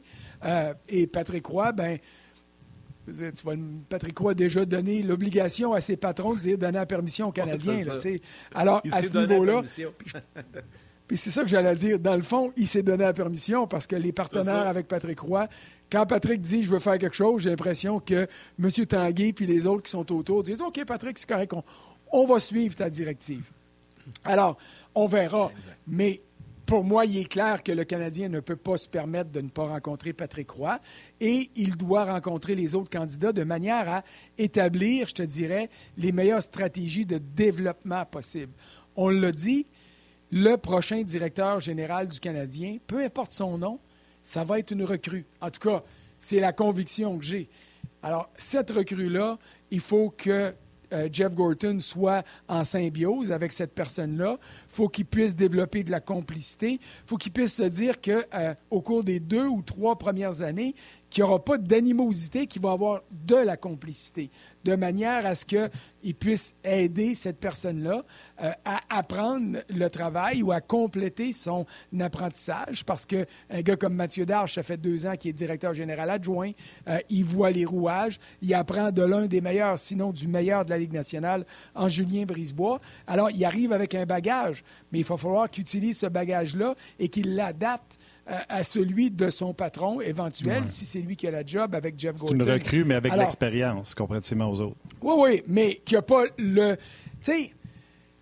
et 0.88 1.06
Patrick 1.06 1.46
Roy, 1.46 1.72
ben 1.72 1.98
tu 3.10 3.42
vois, 3.42 3.54
Patrick 3.88 4.18
Roy 4.18 4.32
a 4.32 4.34
déjà 4.34 4.64
donné 4.64 5.02
l'obligation 5.02 5.72
à 5.72 5.80
ses 5.80 5.96
patrons 5.96 6.34
de 6.34 6.40
dire 6.40 6.58
donner 6.58 6.78
la 6.78 6.86
permission 6.86 7.28
aux 7.28 7.32
Canadiens. 7.32 7.84
Alors, 8.54 8.82
à 8.90 9.02
ce 9.02 9.16
niveau-là. 9.16 9.62
Puis 11.10 11.16
c'est 11.16 11.32
ça 11.32 11.42
que 11.42 11.48
j'allais 11.48 11.74
dire. 11.74 11.98
Dans 11.98 12.14
le 12.14 12.22
fond, 12.22 12.52
il 12.56 12.68
s'est 12.68 12.84
donné 12.84 13.02
la 13.02 13.12
permission 13.12 13.66
parce 13.66 13.88
que 13.88 13.96
les 13.96 14.12
partenaires 14.12 14.68
avec 14.68 14.86
Patrick 14.86 15.18
Roy, 15.18 15.48
quand 15.90 16.06
Patrick 16.06 16.40
dit 16.40 16.62
je 16.62 16.70
veux 16.70 16.78
faire 16.78 16.98
quelque 16.98 17.16
chose, 17.16 17.42
j'ai 17.42 17.50
l'impression 17.50 17.98
que 17.98 18.28
M. 18.62 18.70
Tanguay 18.86 19.32
puis 19.32 19.44
les 19.44 19.66
autres 19.66 19.82
qui 19.82 19.90
sont 19.90 20.12
autour 20.12 20.44
disent 20.44 20.60
OK, 20.60 20.84
Patrick, 20.84 21.18
c'est 21.18 21.28
correct, 21.28 21.52
on, 22.12 22.26
va 22.26 22.38
suivre 22.38 22.76
ta 22.76 22.88
directive. 22.88 23.42
Alors, 24.24 24.56
on 24.94 25.06
verra. 25.06 25.50
Mais 25.88 26.20
pour 26.70 26.84
moi, 26.84 27.04
il 27.04 27.16
est 27.16 27.24
clair 27.24 27.64
que 27.64 27.72
le 27.72 27.82
Canadien 27.82 28.28
ne 28.28 28.38
peut 28.38 28.54
pas 28.54 28.76
se 28.76 28.88
permettre 28.88 29.32
de 29.32 29.40
ne 29.40 29.48
pas 29.48 29.64
rencontrer 29.66 30.12
Patrick 30.12 30.48
Roy 30.50 30.78
et 31.20 31.50
il 31.56 31.76
doit 31.76 32.04
rencontrer 32.04 32.54
les 32.54 32.76
autres 32.76 32.96
candidats 32.96 33.32
de 33.32 33.42
manière 33.42 33.88
à 33.88 34.04
établir, 34.38 35.08
je 35.08 35.14
te 35.14 35.22
dirais, 35.24 35.68
les 35.96 36.12
meilleures 36.12 36.44
stratégies 36.44 37.04
de 37.04 37.18
développement 37.18 38.04
possibles. 38.04 38.52
On 38.94 39.08
l'a 39.08 39.32
dit, 39.32 39.66
le 40.30 40.54
prochain 40.54 41.02
directeur 41.02 41.58
général 41.58 42.06
du 42.06 42.20
Canadien, 42.20 42.76
peu 42.86 43.02
importe 43.02 43.32
son 43.32 43.58
nom, 43.58 43.80
ça 44.22 44.44
va 44.44 44.60
être 44.60 44.70
une 44.70 44.84
recrue. 44.84 45.26
En 45.40 45.50
tout 45.50 45.68
cas, 45.68 45.82
c'est 46.20 46.38
la 46.38 46.52
conviction 46.52 47.18
que 47.18 47.24
j'ai. 47.24 47.48
Alors, 48.00 48.30
cette 48.36 48.70
recrue-là, 48.70 49.40
il 49.72 49.80
faut 49.80 50.14
que 50.16 50.54
euh, 50.92 51.08
Jeff 51.10 51.34
Gorton 51.34 51.78
soit 51.80 52.24
en 52.48 52.64
symbiose 52.64 53.32
avec 53.32 53.52
cette 53.52 53.74
personne-là. 53.74 54.38
Faut 54.68 54.88
qu'il 54.88 55.06
puisse 55.06 55.34
développer 55.34 55.84
de 55.84 55.90
la 55.90 56.00
complicité. 56.00 56.80
Faut 57.06 57.16
qu'il 57.16 57.32
puisse 57.32 57.54
se 57.54 57.64
dire 57.64 58.00
qu'au 58.00 58.20
euh, 58.34 58.80
cours 58.80 59.04
des 59.04 59.20
deux 59.20 59.46
ou 59.46 59.62
trois 59.62 59.96
premières 59.96 60.42
années, 60.42 60.74
qu'il 61.10 61.24
n'y 61.24 61.28
aura 61.28 61.44
pas 61.44 61.58
d'animosité, 61.58 62.46
qu'il 62.46 62.62
va 62.62 62.72
avoir 62.72 63.02
de 63.10 63.34
la 63.34 63.56
complicité, 63.56 64.30
de 64.64 64.74
manière 64.76 65.26
à 65.26 65.34
ce 65.34 65.44
qu'il 65.44 66.14
puisse 66.14 66.54
aider 66.64 67.14
cette 67.14 67.38
personne-là 67.38 68.04
euh, 68.42 68.50
à 68.64 68.80
apprendre 68.88 69.58
le 69.68 69.88
travail 69.88 70.42
ou 70.42 70.52
à 70.52 70.60
compléter 70.60 71.32
son 71.32 71.66
apprentissage, 71.98 72.84
parce 72.84 73.04
qu'un 73.04 73.24
gars 73.50 73.76
comme 73.76 73.94
Mathieu 73.94 74.24
Darche, 74.24 74.54
ça 74.54 74.62
fait 74.62 74.76
deux 74.76 75.06
ans 75.06 75.16
qu'il 75.16 75.30
est 75.30 75.34
directeur 75.34 75.74
général 75.74 76.08
adjoint, 76.10 76.52
euh, 76.88 76.98
il 77.10 77.24
voit 77.24 77.50
les 77.50 77.64
rouages, 77.64 78.18
il 78.40 78.54
apprend 78.54 78.92
de 78.92 79.02
l'un 79.02 79.26
des 79.26 79.40
meilleurs, 79.40 79.78
sinon 79.78 80.12
du 80.12 80.28
meilleur 80.28 80.64
de 80.64 80.70
la 80.70 80.78
Ligue 80.78 80.92
nationale, 80.92 81.44
en 81.74 81.88
Julien 81.88 82.24
Brisebois. 82.24 82.80
Alors, 83.06 83.30
il 83.30 83.44
arrive 83.44 83.72
avec 83.72 83.94
un 83.94 84.06
bagage, 84.06 84.62
mais 84.92 85.00
il 85.00 85.04
va 85.04 85.16
falloir 85.16 85.50
qu'il 85.50 85.62
utilise 85.62 85.98
ce 85.98 86.06
bagage-là 86.06 86.74
et 86.98 87.08
qu'il 87.08 87.34
l'adapte 87.34 87.98
à, 88.48 88.62
celui 88.62 89.10
de 89.10 89.28
son 89.30 89.52
patron 89.52 90.00
éventuel, 90.00 90.68
si 90.68 90.86
c'est 90.86 91.00
lui 91.00 91.16
qui 91.16 91.26
a 91.26 91.30
la 91.30 91.44
job 91.44 91.74
avec 91.74 91.98
Jeff 91.98 92.16
Gordon. 92.16 92.36
une 92.36 92.50
recrue, 92.50 92.84
mais 92.84 92.94
avec 92.94 93.14
l'expérience, 93.16 93.94
comparativement 93.94 94.50
aux 94.50 94.60
autres. 94.60 94.76
Oui, 95.02 95.14
oui, 95.18 95.42
mais 95.46 95.80
qui 95.84 95.94
n'a 95.94 96.02
pas 96.02 96.24
le... 96.38 96.76
Tu 96.76 96.80
sais, 97.20 97.50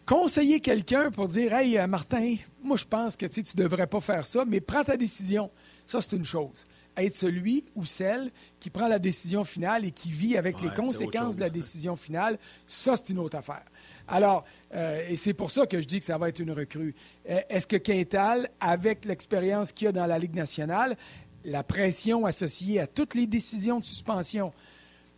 conseiller 0.07 0.61
quelqu'un 0.61 1.11
pour 1.11 1.29
dire, 1.29 1.53
«Hey, 1.55 1.79
euh, 1.79 1.87
Martin, 1.87 2.37
moi, 2.63 2.77
je 2.77 2.85
pense 2.85 3.17
que 3.17 3.27
tu 3.27 3.41
ne 3.41 3.63
devrais 3.63 3.87
pas 3.87 4.01
faire 4.01 4.27
ça, 4.27 4.45
mais 4.47 4.61
prends 4.61 4.85
ta 4.85 4.97
décision.» 4.97 5.51
Ça, 5.87 6.01
c'est 6.01 6.17
une 6.17 6.25
chose 6.25 6.67
être 6.99 7.17
celui 7.17 7.65
ou 7.75 7.85
celle 7.85 8.31
qui 8.61 8.71
prend 8.71 8.89
la 8.89 8.99
décision 8.99 9.45
finale 9.45 9.85
et 9.85 9.91
qui 9.91 10.11
vit 10.11 10.37
avec 10.37 10.61
les 10.61 10.71
conséquences 10.71 11.37
de 11.37 11.41
la 11.41 11.51
décision 11.51 11.97
finale, 11.97 12.39
ça, 12.67 12.97
c'est 12.97 13.11
une 13.11 13.19
autre 13.19 13.37
affaire. 13.37 13.65
Alors, 14.09 14.45
euh, 14.75 15.07
et 15.09 15.17
c'est 15.17 15.35
pour 15.35 15.51
ça 15.51 15.67
que 15.67 15.81
je 15.81 15.87
dis 15.87 15.99
que 15.99 16.05
ça 16.05 16.17
va 16.17 16.31
être 16.31 16.39
une 16.39 16.51
recrue. 16.51 16.95
Euh, 17.29 17.41
est-ce 17.51 17.67
que 17.67 17.77
Quintal, 17.77 18.49
avec 18.59 19.05
l'expérience 19.05 19.73
qu'il 19.73 19.89
a 19.89 19.93
dans 19.93 20.07
la 20.07 20.19
Ligue 20.19 20.35
nationale, 20.35 20.97
la 21.45 21.63
pression 21.63 22.25
associée 22.25 22.81
à 22.81 22.87
toutes 22.87 23.15
les 23.15 23.27
décisions 23.27 23.81
de 23.81 23.85
suspension, 23.85 24.53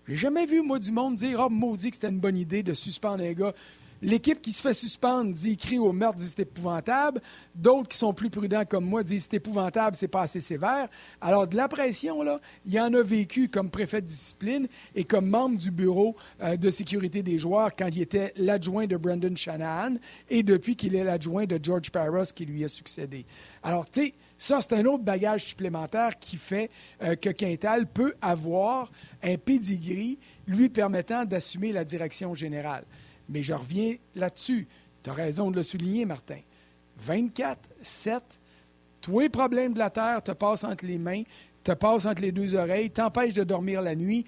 j'ai 0.09 0.17
jamais 0.17 0.45
vu, 0.45 0.61
moi, 0.61 0.81
du 0.81 0.91
monde 0.91 1.15
dire, 1.15 1.41
oh, 1.47 1.49
maudit 1.49 1.91
que 1.91 1.97
c'était 1.97 2.09
une 2.09 2.19
bonne 2.19 2.37
idée 2.37 2.65
de 2.65 2.75
suspendre 2.75 3.23
un 3.23 3.33
gars. 3.33 3.55
L'équipe 4.03 4.41
qui 4.41 4.53
se 4.53 4.63
fait 4.63 4.73
suspendre 4.73 5.33
dit 5.33 5.57
crie 5.57 5.79
au 5.79 5.93
meurtre, 5.93 6.19
dit 6.19 6.27
c'est 6.27 6.41
épouvantable. 6.41 7.21
D'autres 7.55 7.89
qui 7.89 7.99
sont 7.99 8.15
plus 8.15 8.31
prudents 8.31 8.65
comme 8.65 8.87
moi 8.87 9.03
disent 9.03 9.29
c'est 9.31 9.37
épouvantable, 9.37 9.95
c'est 9.95 10.09
pas 10.09 10.23
assez 10.23 10.41
sévère. 10.41 10.89
Alors, 11.21 11.47
de 11.47 11.57
la 11.57 11.69
pression, 11.69 12.23
là, 12.23 12.41
il 12.65 12.73
y 12.73 12.81
en 12.81 12.95
a 12.95 13.03
vécu 13.03 13.49
comme 13.49 13.71
préfet 13.71 14.01
de 14.01 14.07
discipline 14.07 14.69
et 14.95 15.05
comme 15.05 15.29
membre 15.29 15.59
du 15.59 15.71
bureau 15.71 16.17
euh, 16.43 16.57
de 16.57 16.71
sécurité 16.71 17.23
des 17.23 17.39
joueurs 17.39 17.77
quand 17.77 17.89
il 17.89 18.01
était 18.01 18.33
l'adjoint 18.37 18.87
de 18.87 18.97
Brendan 18.97 19.37
Shanahan 19.37 19.97
et 20.31 20.43
depuis 20.43 20.77
qu'il 20.77 20.95
est 20.95 21.05
l'adjoint 21.05 21.45
de 21.45 21.59
George 21.63 21.91
Paros 21.91 22.33
qui 22.35 22.47
lui 22.47 22.65
a 22.65 22.69
succédé. 22.69 23.27
Alors, 23.63 23.89
tu 23.89 24.01
sais, 24.01 24.15
ça, 24.39 24.61
c'est 24.63 24.73
un 24.73 24.87
autre 24.87 25.05
bagage 25.05 25.45
supplémentaire 25.45 26.19
qui 26.19 26.39
fait 26.39 26.71
euh, 27.03 27.17
que 27.17 27.29
Quintal 27.29 27.87
peut 27.87 28.15
avoir 28.23 28.91
un 29.23 29.37
pedigree 29.37 30.19
lui 30.47 30.71
permettant 30.71 31.27
d'assumer 31.27 31.73
la 31.73 31.85
direction 31.85 32.35
générale. 32.35 32.85
Mais 33.31 33.43
je 33.43 33.55
reviens 33.55 33.97
là-dessus. 34.15 34.69
Tu 35.03 35.09
as 35.09 35.15
raison 35.15 35.51
de 35.51 35.57
le 35.57 35.63
souligner, 35.63 36.05
Martin. 36.05 36.41
24, 36.99 37.71
7, 37.81 38.41
tous 39.01 39.21
les 39.21 39.29
problèmes 39.31 39.73
de 39.73 39.79
la 39.79 39.89
terre 39.89 40.23
te 40.23 40.33
passent 40.33 40.65
entre 40.65 40.85
les 40.85 40.99
mains, 40.99 41.23
te 41.65 41.73
passent 41.73 42.05
entre 42.05 42.21
les 42.23 42.33
deux 42.33 42.55
oreilles, 42.55 42.91
t'empêchent 42.91 43.35
de 43.35 43.45
dormir 43.45 43.81
la 43.81 43.95
nuit. 43.95 44.27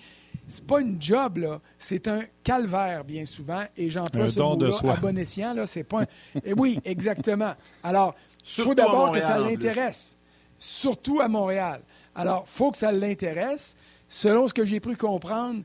C'est 0.48 0.66
pas 0.66 0.80
une 0.80 1.00
job, 1.00 1.38
là. 1.38 1.60
C'est 1.78 2.08
un 2.08 2.22
calvaire, 2.42 3.04
bien 3.04 3.24
souvent. 3.24 3.62
Et 3.76 3.90
j'emploie 3.90 4.28
ce 4.28 4.38
mot-là 4.38 4.92
à 4.92 4.96
bon 4.96 5.16
escient, 5.18 5.54
là. 5.54 5.66
C'est 5.66 5.84
pas 5.84 6.02
Et 6.02 6.06
eh 6.46 6.54
oui, 6.54 6.78
exactement. 6.84 7.52
Alors, 7.82 8.14
il 8.44 8.64
faut 8.64 8.74
d'abord 8.74 9.12
que 9.12 9.20
ça 9.20 9.38
l'intéresse. 9.38 10.16
Surtout 10.58 11.20
à 11.20 11.28
Montréal. 11.28 11.82
Alors, 12.14 12.44
il 12.46 12.50
faut 12.50 12.70
que 12.70 12.76
ça 12.76 12.92
l'intéresse. 12.92 13.76
Selon 14.08 14.46
ce 14.46 14.54
que 14.54 14.64
j'ai 14.64 14.78
pu 14.78 14.94
comprendre, 14.94 15.62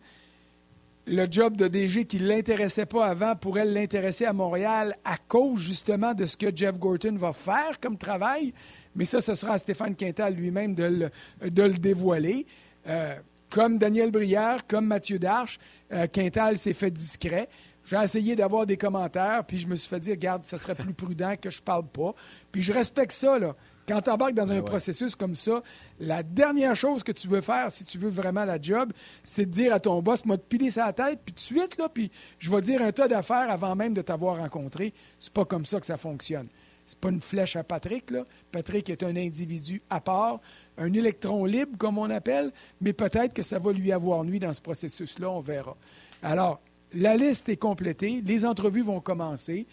le 1.07 1.25
job 1.29 1.55
de 1.55 1.67
DG 1.67 2.05
qui 2.05 2.19
ne 2.19 2.27
l'intéressait 2.27 2.85
pas 2.85 3.05
avant 3.05 3.35
pourrait 3.35 3.65
l'intéresser 3.65 4.25
à 4.25 4.33
Montréal 4.33 4.95
à 5.05 5.17
cause 5.17 5.59
justement 5.59 6.13
de 6.13 6.25
ce 6.25 6.35
que 6.35 6.53
Jeff 6.53 6.77
Gorton 6.77 7.15
va 7.15 7.31
faire 7.31 7.79
comme 7.81 7.97
travail. 7.97 8.53
Mais 8.95 9.05
ça, 9.05 9.21
ce 9.21 9.33
sera 9.33 9.53
à 9.53 9.57
Stéphane 9.57 9.95
Quintal 9.95 10.33
lui-même 10.33 10.75
de 10.75 11.09
le, 11.41 11.69
dévoiler. 11.77 12.45
Euh, 12.87 13.15
comme 13.49 13.77
Daniel 13.77 14.11
Brière, 14.11 14.67
comme 14.67 14.85
Mathieu 14.85 15.17
Darche, 15.17 15.59
euh, 15.93 16.07
Quintal 16.07 16.57
s'est 16.57 16.73
fait 16.73 16.91
discret. 16.91 17.47
J'ai 17.85 17.97
essayé 18.03 18.35
d'avoir 18.35 18.65
des 18.65 18.75
commentaires, 18.75 19.45
puis 19.45 19.59
je 19.59 19.67
me 19.67 19.75
suis 19.75 19.87
fait 19.87 19.99
dire, 19.99 20.11
regarde, 20.11 20.43
ça 20.43 20.57
serait 20.57 20.75
plus 20.75 20.93
prudent 20.93 21.35
que 21.39 21.49
je 21.49 21.61
parle 21.61 21.87
pas. 21.87 22.13
Puis 22.51 22.61
je 22.61 22.73
respecte 22.73 23.13
ça, 23.13 23.39
là. 23.39 23.55
Quand 23.87 24.01
tu 24.01 24.09
embarques 24.09 24.33
dans 24.33 24.51
un 24.51 24.59
ben 24.59 24.65
processus 24.65 25.15
comme 25.15 25.35
ça, 25.35 25.63
la 25.99 26.21
dernière 26.21 26.75
chose 26.75 27.03
que 27.03 27.13
tu 27.13 27.27
veux 27.29 27.39
faire, 27.39 27.71
si 27.71 27.85
tu 27.85 27.97
veux 27.97 28.09
vraiment 28.09 28.43
la 28.43 28.61
job, 28.61 28.91
c'est 29.23 29.45
de 29.45 29.51
dire 29.51 29.73
à 29.73 29.79
ton 29.79 30.01
boss, 30.01 30.25
moi, 30.25 30.37
te 30.37 30.43
piler 30.43 30.69
sa 30.69 30.91
tête, 30.91 31.19
puis 31.23 31.33
de 31.33 31.39
suite, 31.39 31.77
là, 31.77 31.87
puis 31.87 32.11
je 32.37 32.51
vais 32.51 32.61
dire 32.61 32.81
un 32.81 32.91
tas 32.91 33.07
d'affaires 33.07 33.49
avant 33.49 33.75
même 33.75 33.93
de 33.93 34.01
t'avoir 34.01 34.37
rencontré. 34.37 34.93
C'est 35.19 35.31
pas 35.31 35.45
comme 35.45 35.65
ça 35.65 35.79
que 35.79 35.85
ça 35.85 35.95
fonctionne. 35.95 36.47
C'est 36.85 36.99
pas 36.99 37.09
une 37.09 37.21
flèche 37.21 37.55
à 37.55 37.63
Patrick, 37.63 38.11
là. 38.11 38.25
Patrick 38.51 38.89
est 38.89 39.03
un 39.03 39.15
individu 39.15 39.81
à 39.89 40.01
part, 40.01 40.41
un 40.77 40.91
électron 40.93 41.45
libre, 41.45 41.77
comme 41.77 41.97
on 41.97 42.09
appelle, 42.09 42.51
mais 42.81 42.91
peut-être 42.93 43.33
que 43.33 43.43
ça 43.43 43.57
va 43.57 43.71
lui 43.71 43.93
avoir 43.93 44.23
nuit 44.25 44.39
dans 44.39 44.53
ce 44.53 44.61
processus-là, 44.61 45.29
on 45.29 45.41
verra. 45.41 45.77
Alors, 46.23 46.59
la 46.93 47.15
liste 47.15 47.47
est 47.49 47.57
complétée, 47.57 48.21
les 48.25 48.45
entrevues 48.45 48.81
vont 48.81 48.99
commencer. 49.01 49.65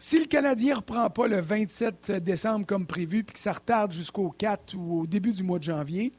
Si 0.00 0.18
le 0.18 0.26
Canadien 0.26 0.74
ne 0.74 0.78
reprend 0.78 1.10
pas 1.10 1.26
le 1.26 1.40
27 1.40 2.12
décembre 2.22 2.64
comme 2.66 2.86
prévu, 2.86 3.24
puis 3.24 3.34
que 3.34 3.38
ça 3.40 3.52
retarde 3.52 3.92
jusqu'au 3.92 4.30
4 4.30 4.74
ou 4.76 5.00
au 5.00 5.06
début 5.06 5.32
du 5.32 5.42
mois 5.42 5.58
de 5.58 5.64
janvier, 5.64 6.12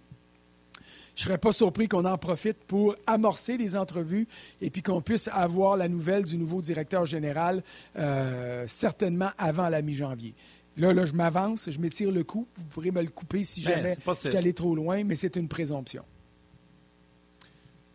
je 1.16 1.24
ne 1.24 1.28
serais 1.28 1.38
pas 1.38 1.52
surpris 1.52 1.88
qu'on 1.88 2.06
en 2.06 2.18
profite 2.18 2.58
pour 2.66 2.96
amorcer 3.08 3.58
les 3.58 3.76
entrevues 3.76 4.28
et 4.62 4.70
puis 4.70 4.82
qu'on 4.82 5.02
puisse 5.02 5.30
avoir 5.34 5.78
la 5.78 5.88
nouvelle 5.88 6.24
du 6.24 6.38
nouveau 6.38 6.62
directeur 6.62 7.06
général 7.06 7.64
euh, 7.98 8.66
certainement 8.68 9.32
avant 9.38 9.70
la 9.70 9.82
mi-janvier. 9.82 10.34
Là, 10.78 10.94
là, 10.94 11.06
je 11.06 11.14
m'avance, 11.14 11.70
je 11.70 11.80
m'étire 11.80 12.12
le 12.12 12.24
coup. 12.24 12.48
Vous 12.56 12.66
pourrez 12.66 12.92
me 12.92 13.02
le 13.02 13.10
couper 13.10 13.44
si 13.44 13.62
ben, 13.62 13.76
jamais 13.76 13.96
j'allais 14.32 14.54
trop 14.54 14.76
loin, 14.76 15.04
mais 15.04 15.16
c'est 15.16 15.36
une 15.36 15.50
présomption. 15.50 16.04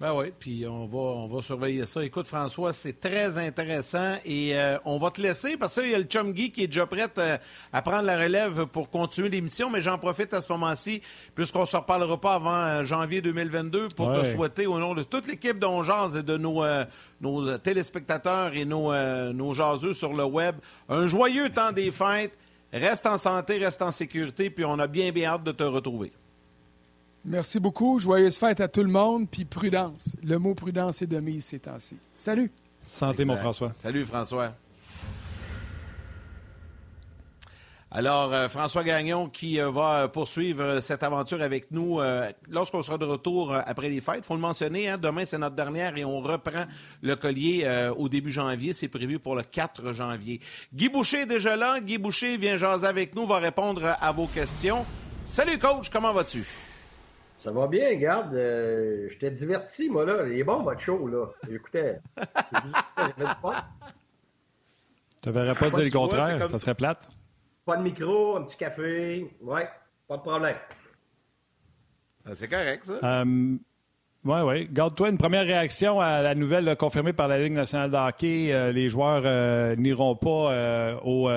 Ben 0.01 0.13
oui, 0.13 0.33
puis 0.37 0.67
on 0.67 0.87
va, 0.87 0.99
on 0.99 1.29
va 1.29 1.41
surveiller 1.41 1.87
ça. 1.87 2.05
Écoute, 2.05 2.27
François, 2.27 2.73
c'est 2.73 2.99
très 2.99 3.39
intéressant 3.39 4.17
et 4.25 4.51
euh, 4.59 4.77
on 4.85 4.99
va 4.99 5.13
te 5.13 5.23
laisser 5.23 5.57
parce 5.57 5.75
qu'il 5.81 5.89
y 5.89 5.95
a 5.95 5.99
le 5.99 6.05
Chum 6.05 6.33
Guy 6.33 6.51
qui 6.51 6.65
est 6.65 6.67
déjà 6.67 6.85
prêt 6.85 7.07
euh, 7.17 7.39
à, 7.73 7.81
prendre 7.81 8.03
la 8.03 8.19
relève 8.19 8.67
pour 8.67 8.91
continuer 8.91 9.29
l'émission, 9.29 9.71
mais 9.71 9.81
j'en 9.81 9.97
profite 9.97 10.35
à 10.35 10.41
ce 10.41 10.51
moment-ci, 10.53 11.01
puisqu'on 11.37 11.61
ne 11.61 11.67
se 11.67 11.77
reparlera 11.77 12.21
pas 12.21 12.35
avant 12.35 12.57
euh, 12.57 12.83
janvier 12.83 13.21
2022, 13.23 13.89
pour 13.95 14.13
te 14.13 14.25
souhaiter 14.25 14.67
au 14.67 14.81
nom 14.81 14.95
de 14.95 15.05
toute 15.05 15.29
l'équipe 15.29 15.61
d'Ongeance 15.61 16.17
et 16.17 16.25
de 16.25 16.37
nos, 16.37 16.65
nos 17.21 17.57
téléspectateurs 17.59 18.53
et 18.55 18.65
nos, 18.65 18.93
nos 19.33 19.55
jaseux 19.55 19.93
sur 19.93 20.13
le 20.13 20.25
web, 20.25 20.57
un 20.89 21.07
joyeux 21.07 21.51
temps 21.51 21.73
des 21.73 21.93
fêtes. 21.93 22.37
Reste 22.73 23.07
en 23.07 23.19
santé, 23.19 23.59
reste 23.59 23.83
en 23.83 23.93
sécurité, 23.93 24.51
puis 24.51 24.65
on 24.65 24.81
a 24.81 24.89
bien, 24.89 25.13
bien 25.13 25.31
hâte 25.31 25.45
de 25.45 25.53
te 25.53 25.63
retrouver. 25.63 26.11
Merci 27.25 27.59
beaucoup. 27.59 27.99
Joyeuse 27.99 28.37
fête 28.37 28.61
à 28.61 28.69
tout 28.69 28.83
le 28.83 28.91
monde. 28.91 29.29
Puis 29.31 29.45
prudence. 29.45 30.15
Le 30.23 30.39
mot 30.39 30.55
prudence 30.55 31.01
est 31.01 31.07
de 31.07 31.19
mise 31.19 31.45
ces 31.47 31.59
temps-ci. 31.59 31.97
Salut. 32.15 32.51
Santé, 32.85 33.25
mon 33.25 33.37
François. 33.37 33.73
Salut, 33.83 34.05
François. 34.05 34.53
Alors, 37.91 38.35
euh, 38.35 38.49
François 38.49 38.83
Gagnon 38.83 39.29
qui 39.29 39.61
euh, 39.61 39.71
va 39.71 40.09
poursuivre 40.09 40.81
cette 40.81 41.03
aventure 41.05 41.41
avec 41.41 41.71
nous 41.71 42.01
lorsqu'on 42.51 42.83
sera 42.83 42.99
de 42.99 43.05
retour 43.05 43.55
après 43.55 43.89
les 43.89 44.01
fêtes. 44.01 44.17
Il 44.19 44.23
faut 44.25 44.35
le 44.35 44.41
mentionner, 44.41 44.89
hein, 44.89 44.99
demain 44.99 45.25
c'est 45.25 45.39
notre 45.39 45.55
dernière 45.55 45.97
et 45.97 46.05
on 46.05 46.21
reprend 46.21 46.65
le 47.03 47.15
collier 47.15 47.67
au 47.97 48.09
début 48.09 48.33
janvier. 48.33 48.73
C'est 48.73 48.89
prévu 48.89 49.19
pour 49.19 49.37
le 49.37 49.45
4 49.45 49.93
janvier. 49.93 50.41
Guy 50.75 50.89
Boucher 50.89 51.21
est 51.21 51.27
déjà 51.27 51.57
là. 51.57 51.81
Guy 51.81 51.99
Boucher 51.99 52.37
vient 52.37 52.57
jaser 52.57 52.87
avec 52.87 53.15
nous, 53.15 53.27
va 53.27 53.39
répondre 53.39 53.97
à 53.99 54.13
vos 54.13 54.27
questions. 54.27 54.85
Salut 55.25 55.59
coach, 55.59 55.89
comment 55.89 56.13
vas-tu? 56.13 56.45
Ça 57.45 57.53
va 57.53 57.67
bien, 57.67 57.91
regarde. 57.91 58.35
Euh, 58.35 59.07
je 59.11 59.19
t'ai 59.19 59.31
diverti, 59.31 59.91
moi, 59.91 60.07
là. 60.07 60.27
Il 60.27 60.39
est 60.39 60.45
bon, 60.45 60.63
votre 60.63 60.81
show, 60.81 61.07
là. 61.07 61.27
J'écoutais. 61.47 61.99
Tu 65.23 65.29
ne 65.29 65.35
verrais 65.35 65.55
pas 65.55 65.69
dire 65.69 65.85
le 65.85 65.91
contraire, 65.91 66.49
ça 66.49 66.59
serait 66.59 66.75
plate. 66.75 67.09
Pas 67.67 67.77
de 67.77 67.83
micro, 67.83 68.37
un 68.37 68.45
petit 68.45 68.57
café. 68.57 69.31
Ouais, 69.43 69.69
pas 70.09 70.17
de 70.17 70.23
problème. 70.23 70.57
Ah, 72.25 72.35
c'est 72.35 72.49
correct, 72.49 72.87
ça. 72.87 72.99
Euh, 73.03 73.25
oui, 74.25 74.41
oui. 74.47 74.69
Garde-toi 74.71 75.11
une 75.11 75.19
première 75.19 75.45
réaction 75.45 76.01
à 76.01 76.23
la 76.23 76.35
nouvelle 76.35 76.77
confirmée 76.77 77.13
par 77.13 77.29
la 77.29 77.39
Ligue 77.39 77.53
nationale 77.53 77.91
de 77.91 77.97
hockey. 77.97 78.53
Euh, 78.53 78.73
les 78.73 78.89
joueurs 78.89 79.77
n'iront 79.77 80.17
pas 80.17 80.97
au 81.05 81.29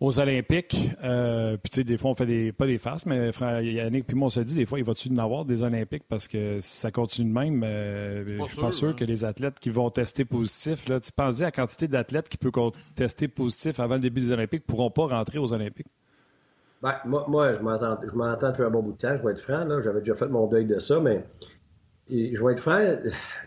aux 0.00 0.18
Olympiques. 0.18 0.90
Euh, 1.04 1.58
puis, 1.58 1.70
tu 1.70 1.76
sais, 1.76 1.84
des 1.84 1.98
fois, 1.98 2.10
on 2.10 2.14
fait 2.14 2.26
des, 2.26 2.52
pas 2.52 2.66
des 2.66 2.78
farces, 2.78 3.04
mais 3.04 3.30
frère 3.32 3.60
Yannick, 3.60 4.06
puis 4.06 4.16
moi, 4.16 4.26
on 4.26 4.30
se 4.30 4.40
dit, 4.40 4.54
des 4.54 4.66
fois, 4.66 4.78
il 4.78 4.84
va-tu 4.84 5.10
en 5.10 5.18
avoir 5.18 5.44
des 5.44 5.62
Olympiques 5.62 6.04
parce 6.08 6.26
que 6.26 6.58
si 6.60 6.78
ça 6.78 6.90
continue 6.90 7.28
de 7.28 7.34
même, 7.34 7.62
euh, 7.64 8.24
je 8.26 8.44
suis 8.46 8.60
pas 8.60 8.72
sûr 8.72 8.88
hein. 8.88 8.94
que 8.94 9.04
les 9.04 9.24
athlètes 9.24 9.60
qui 9.60 9.68
vont 9.68 9.90
tester 9.90 10.24
positif, 10.24 10.88
là, 10.88 10.98
tu 10.98 11.12
penses 11.12 11.42
à 11.42 11.46
la 11.46 11.52
quantité 11.52 11.86
d'athlètes 11.86 12.28
qui 12.28 12.38
peuvent 12.38 12.70
tester 12.94 13.28
positif 13.28 13.78
avant 13.78 13.94
le 13.94 14.00
début 14.00 14.20
des 14.20 14.32
Olympiques 14.32 14.64
ne 14.66 14.74
pourront 14.74 14.90
pas 14.90 15.06
rentrer 15.06 15.38
aux 15.38 15.52
Olympiques? 15.52 15.88
Ben, 16.82 16.94
moi, 17.04 17.26
moi, 17.28 17.52
je 17.52 17.60
m'entends 17.60 17.96
depuis 17.96 18.64
un 18.64 18.70
bon 18.70 18.82
bout 18.82 18.92
de 18.92 18.96
temps, 18.96 19.14
je 19.14 19.22
vais 19.22 19.32
être 19.32 19.40
franc, 19.40 19.64
là, 19.64 19.80
j'avais 19.80 20.00
déjà 20.00 20.14
fait 20.14 20.28
mon 20.28 20.46
deuil 20.46 20.64
de 20.64 20.78
ça, 20.78 20.98
mais 20.98 21.24
je 22.08 22.42
vais 22.42 22.52
être 22.52 22.60
franc, 22.60 22.80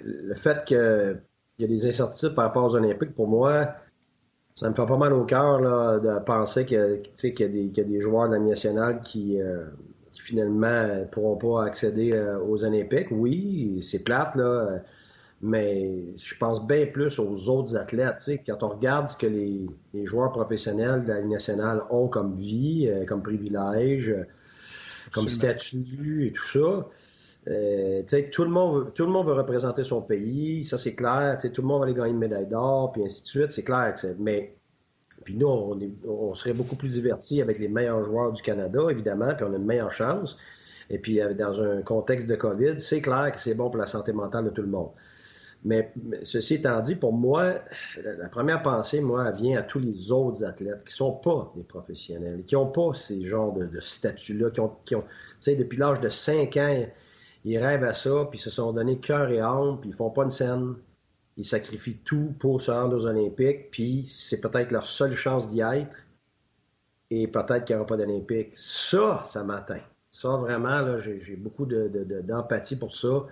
le 0.04 0.36
fait 0.36 0.64
qu'il 0.66 1.20
y 1.58 1.64
a 1.64 1.68
des 1.68 1.88
incertitudes 1.88 2.36
par 2.36 2.46
rapport 2.46 2.66
aux 2.66 2.76
Olympiques, 2.76 3.16
pour 3.16 3.28
moi, 3.28 3.74
ça 4.56 4.70
me 4.70 4.76
fait 4.76 4.86
pas 4.86 4.98
mal 4.98 5.14
au 5.14 5.24
cœur 5.24 5.60
de 6.00 6.20
penser 6.20 6.66
qu'il 6.66 6.78
y, 6.78 7.80
a 7.80 7.84
des 7.84 8.02
joueurs 8.02 8.30
de 8.30 8.36
la 8.36 8.40
nationale 8.40 9.00
qui, 9.02 9.42
euh, 9.42 9.66
qui 10.12 10.22
finalement 10.22 10.88
ne 11.00 11.06
pourront 11.06 11.38
pas 11.38 11.66
accéder 11.66 12.14
euh, 12.14 12.40
aux 12.40 12.64
Olympiques. 12.64 13.08
Oui, 13.10 13.82
c'est 13.84 14.00
plate, 14.00 14.36
là, 14.36 14.80
mais 15.42 16.06
je 16.16 16.36
pense 16.38 16.66
bien 16.66 16.86
plus 16.86 17.20
aux 17.20 17.50
autres 17.50 17.76
athlètes. 17.76 18.30
Quand 18.46 18.62
on 18.62 18.70
regarde 18.70 19.10
ce 19.10 19.18
que 19.18 19.26
les, 19.26 19.68
joueurs 20.06 20.32
professionnels 20.32 21.04
de 21.04 21.10
la 21.10 21.22
nationale 21.24 21.82
ont 21.90 22.08
comme 22.08 22.38
vie, 22.38 22.88
euh, 22.88 23.06
comme 23.06 23.24
privilège, 23.24 24.16
comme 25.12 25.30
statut 25.30 26.28
et 26.28 26.32
tout 26.32 26.46
ça, 26.46 26.88
euh, 27.48 28.04
tout, 28.32 28.44
le 28.44 28.50
monde, 28.50 28.94
tout 28.94 29.06
le 29.06 29.12
monde 29.12 29.28
veut 29.28 29.34
représenter 29.34 29.84
son 29.84 30.02
pays, 30.02 30.64
ça 30.64 30.78
c'est 30.78 30.96
clair. 30.96 31.38
Tout 31.42 31.62
le 31.62 31.68
monde 31.68 31.80
va 31.80 31.86
aller 31.86 31.94
gagner 31.94 32.12
une 32.12 32.18
médaille 32.18 32.48
d'or, 32.48 32.92
puis 32.92 33.04
ainsi 33.04 33.24
de 33.24 33.28
suite, 33.28 33.52
c'est 33.52 33.64
clair. 33.64 33.96
Mais 34.20 34.56
puis 35.26 35.36
nous, 35.36 35.48
on, 35.48 36.34
serait 36.34 36.54
beaucoup 36.54 36.76
plus 36.76 36.90
divertis 36.90 37.42
avec 37.42 37.60
les 37.60 37.68
meilleurs 37.68 38.04
joueurs 38.04 38.32
du 38.32 38.42
Canada, 38.42 38.82
évidemment, 38.90 39.34
puis 39.36 39.46
on 39.48 39.54
a 39.54 39.58
une 39.58 39.66
meilleure 39.66 39.92
chance. 39.92 40.38
Et 40.90 41.00
puis 41.00 41.22
euh, 41.22 41.34
dans 41.34 41.62
un 41.62 41.82
contexte 41.82 42.28
de 42.28 42.36
COVID, 42.36 42.80
c'est 42.80 43.02
clair 43.02 43.32
que 43.32 43.40
c'est 43.40 43.56
bon 43.56 43.70
pour 43.70 43.78
la 43.78 43.86
santé 43.86 44.12
mentale 44.12 44.46
de 44.46 44.50
tout 44.50 44.62
le 44.62 44.68
monde. 44.68 44.92
Mais, 45.66 45.94
ceci 46.24 46.56
étant 46.56 46.82
dit, 46.82 46.96
pour 46.96 47.14
moi, 47.14 47.54
la, 48.04 48.28
première 48.28 48.62
pensée, 48.62 49.00
moi, 49.00 49.30
elle 49.30 49.36
vient 49.36 49.60
à 49.60 49.64
tous 49.64 49.80
les 49.80 50.12
autres 50.12 50.44
athlètes 50.44 50.84
qui 50.86 50.94
sont 50.94 51.14
pas 51.14 51.54
des 51.56 51.64
professionnels, 51.64 52.44
qui 52.46 52.56
n'ont 52.56 52.68
pas 52.68 52.94
ces 52.94 53.24
genres 53.24 53.54
de, 53.54 53.66
de 53.66 53.80
statuts-là, 53.80 54.52
qui 54.52 54.60
ont, 54.60 54.74
qui 54.84 54.96
ont 54.96 55.04
tu 55.04 55.08
sais, 55.40 55.56
depuis 55.56 55.78
l'âge 55.78 56.02
de 56.02 56.10
5 56.10 56.58
ans, 56.58 56.86
ils 57.46 57.58
rêvent 57.58 57.84
à 57.84 57.94
ça, 57.94 58.28
puis 58.30 58.40
ils 58.40 58.42
se 58.42 58.50
sont 58.50 58.72
donné 58.72 59.00
cœur 59.00 59.30
et 59.30 59.40
âme, 59.40 59.80
puis 59.80 59.90
ils 59.90 59.96
font 59.96 60.10
pas 60.10 60.24
une 60.24 60.30
scène. 60.30 60.76
Ils 61.36 61.46
sacrifient 61.46 61.98
tout 61.98 62.34
pour 62.40 62.62
se 62.62 62.72
rendre 62.72 62.96
aux 62.96 63.06
Olympiques, 63.06 63.72
puis 63.72 64.06
c'est 64.06 64.40
peut-être 64.40 64.72
leur 64.72 64.86
seule 64.86 65.16
chance 65.16 65.50
d'y 65.50 65.62
être. 65.62 65.96
Et 67.10 67.28
peut-être 67.28 67.66
qu'il 67.66 67.76
n'y 67.76 67.80
aura 67.80 67.88
pas 67.88 67.98
d'Olympiques. 67.98 68.52
Ça, 68.56 69.24
ça 69.26 69.44
m'atteint. 69.44 69.82
Ça, 70.10 70.30
vraiment, 70.30 70.82
là, 70.82 70.98
j'ai, 70.98 71.36
beaucoup 71.36 71.66
d'empathie 71.66 72.76
pour 72.76 72.94
ça. 72.96 73.26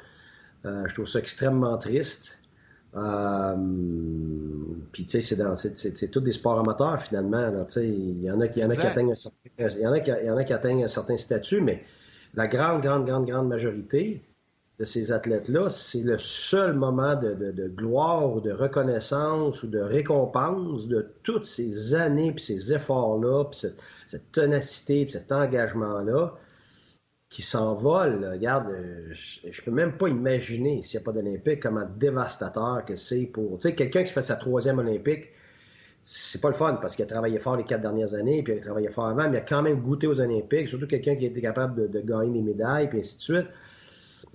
Euh, 0.66 0.88
je 0.88 0.94
trouve 0.94 1.08
ça 1.08 1.20
extrêmement 1.20 1.78
triste. 1.78 2.38
Euh, 2.96 3.56
puis, 4.92 5.06
tu 5.06 5.22
sais, 5.22 5.36
c'est, 5.96 6.08
tous 6.10 6.20
des 6.20 6.32
sports 6.32 6.60
amateurs, 6.60 7.02
finalement. 7.02 7.66
Il 7.78 8.24
y 8.24 8.32
en 8.32 8.40
a, 8.42 8.48
qui, 8.48 8.62
atteignent 8.62 9.14
il 9.58 9.82
y 9.82 9.88
en 9.88 10.38
a 10.38 10.44
qui 10.44 10.54
atteignent 10.54 10.84
un 10.84 10.88
certain 10.88 11.18
statut, 11.18 11.62
mais 11.62 11.84
la 12.34 12.48
grande, 12.48 12.82
grande, 12.82 13.06
grande, 13.06 13.26
grande 13.26 13.48
majorité 13.48 14.24
de 14.80 14.86
ces 14.86 15.12
athlètes-là, 15.12 15.70
c'est 15.70 16.02
le 16.02 16.18
seul 16.18 16.74
moment 16.74 17.16
de, 17.16 17.68
gloire 17.68 18.34
ou 18.34 18.42
de 18.42 18.52
reconnaissance 18.52 19.62
ou 19.64 19.68
de 19.68 19.80
récompense 19.80 20.88
de 20.88 21.14
toutes 21.24 21.46
ces 21.46 21.94
années, 21.94 22.32
puis 22.32 22.44
ces 22.44 22.74
efforts-là, 22.74 23.46
puis 23.46 23.60
cette, 23.60 23.80
cette, 24.08 24.32
ténacité, 24.32 25.04
puis 25.06 25.12
cet 25.12 25.32
engagement-là 25.32 26.36
qui 27.30 27.44
s'envole. 27.44 28.26
Regarde, 28.26 28.68
je, 29.12 29.48
ne 29.48 29.66
peux 29.66 29.72
même 29.72 29.98
pas 29.98 30.10
imaginer 30.10 30.82
s'il 30.84 31.00
n'y 31.00 31.04
a 31.04 31.06
pas 31.06 31.14
d'Olympique 31.14 31.62
comment 31.62 31.88
dévastateur 31.98 32.84
que 32.86 32.96
c'est 32.96 33.26
pour... 33.26 33.58
Tu 33.60 33.74
quelqu'un 33.74 34.04
qui 34.04 34.12
fait 34.12 34.22
sa 34.22 34.36
troisième 34.36 34.80
Olympique, 34.80 35.30
c'est 36.04 36.42
pas 36.42 36.50
le 36.50 36.56
fun 36.56 36.76
parce 36.82 36.96
qu'il 36.96 37.04
a 37.04 37.08
travaillé 37.08 37.40
fort 37.40 37.56
les 37.56 37.64
quatre 37.64 37.82
dernières 37.82 38.14
années, 38.14 38.42
puis 38.44 38.54
il 38.54 38.58
a 38.58 38.62
travaillé 38.62 38.90
fort 38.90 39.08
avant, 39.08 39.30
mais 39.30 39.38
il 39.38 39.42
a 39.42 39.42
quand 39.42 39.62
même 39.62 39.82
goûté 39.82 40.08
aux 40.08 40.20
Olympiques, 40.20 40.68
surtout 40.68 40.88
quelqu'un 40.88 41.16
qui 41.16 41.26
été 41.26 41.42
capable 41.42 41.90
de, 41.90 42.00
gagner 42.02 42.34
des 42.34 42.42
médailles, 42.42 42.90
puis 42.90 43.00
ainsi 43.00 43.18
de 43.18 43.22
suite. 43.22 43.48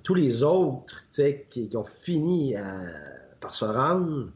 Tous 0.04 0.14
les 0.14 0.44
autres 0.44 1.04
qui, 1.10 1.68
qui 1.68 1.76
ont 1.76 1.82
fini 1.82 2.54
par 3.40 3.54
se 3.54 3.64
rendre, 3.64 4.30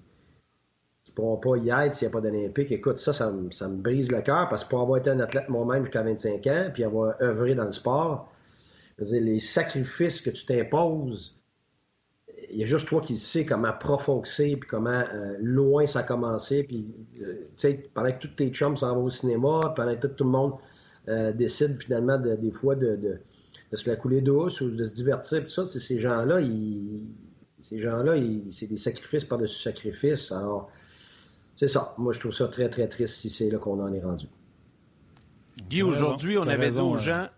qui 1.04 1.12
ne 1.12 1.14
pourront 1.14 1.36
pas 1.36 1.56
y 1.56 1.70
être 1.70 1.94
s'il 1.94 2.08
n'y 2.08 2.12
a 2.12 2.12
pas 2.12 2.20
d'Olympique, 2.20 2.72
écoute, 2.72 2.98
ça, 2.98 3.12
ça, 3.12 3.30
me 3.30 3.76
brise 3.76 4.10
le 4.10 4.20
cœur 4.22 4.48
parce 4.48 4.64
que 4.64 4.70
pour 4.70 4.80
avoir 4.80 4.98
été 4.98 5.10
un 5.10 5.20
athlète 5.20 5.48
moi-même 5.48 5.84
jusqu'à 5.84 6.02
25 6.02 6.46
ans, 6.48 6.70
puis 6.72 6.82
avoir 6.82 7.14
œuvré 7.22 7.54
dans 7.54 7.64
le 7.64 7.72
sport, 7.72 8.32
les 8.98 9.40
sacrifices 9.40 10.20
que 10.20 10.30
tu 10.30 10.44
t'imposes 10.44 11.39
il 12.52 12.58
y 12.58 12.62
a 12.62 12.66
juste 12.66 12.88
toi 12.88 13.00
qui 13.00 13.16
sais 13.18 13.44
comment 13.44 13.72
profond 13.72 14.20
puis 14.22 14.60
comment 14.68 14.90
euh, 14.90 15.36
loin 15.40 15.86
ça 15.86 16.00
a 16.00 16.02
commencé. 16.02 16.64
Puis, 16.64 16.86
euh, 17.20 17.48
tu 17.56 17.68
sais, 17.68 17.90
pendant 17.94 18.12
que 18.12 18.18
tous 18.18 18.28
tes 18.28 18.50
chums 18.50 18.76
s'en 18.76 18.94
vont 18.94 19.04
au 19.04 19.10
cinéma, 19.10 19.72
pendant 19.76 19.96
que 19.96 20.06
tout, 20.06 20.24
le 20.24 20.30
monde 20.30 20.54
euh, 21.08 21.32
décide 21.32 21.76
finalement 21.76 22.18
des 22.18 22.50
fois 22.50 22.74
de, 22.74 23.20
se 23.72 23.88
la 23.88 23.96
couler 23.96 24.20
douce 24.20 24.60
ou 24.60 24.70
de 24.70 24.84
se 24.84 24.94
divertir, 24.94 25.42
puis 25.42 25.50
ça, 25.50 25.64
ces 25.64 25.98
gens-là, 25.98 26.40
ces 27.62 27.78
gens-là, 27.78 28.14
c'est 28.50 28.66
des 28.66 28.76
sacrifices 28.76 29.24
par-dessus 29.24 29.62
sacrifices. 29.62 30.32
Alors, 30.32 30.70
c'est 31.56 31.68
ça. 31.68 31.94
Moi, 31.98 32.12
je 32.12 32.20
trouve 32.20 32.32
ça 32.32 32.48
très, 32.48 32.68
très 32.68 32.88
triste 32.88 33.16
si 33.16 33.30
c'est 33.30 33.50
là 33.50 33.58
qu'on 33.58 33.80
en 33.80 33.92
est 33.92 34.00
rendu. 34.00 34.26
Guy, 35.68 35.82
aujourd'hui, 35.82 36.38
on 36.38 36.48
avait 36.48 36.70
dit 36.70 36.80
aux 36.80 36.96
gens. 36.96 37.28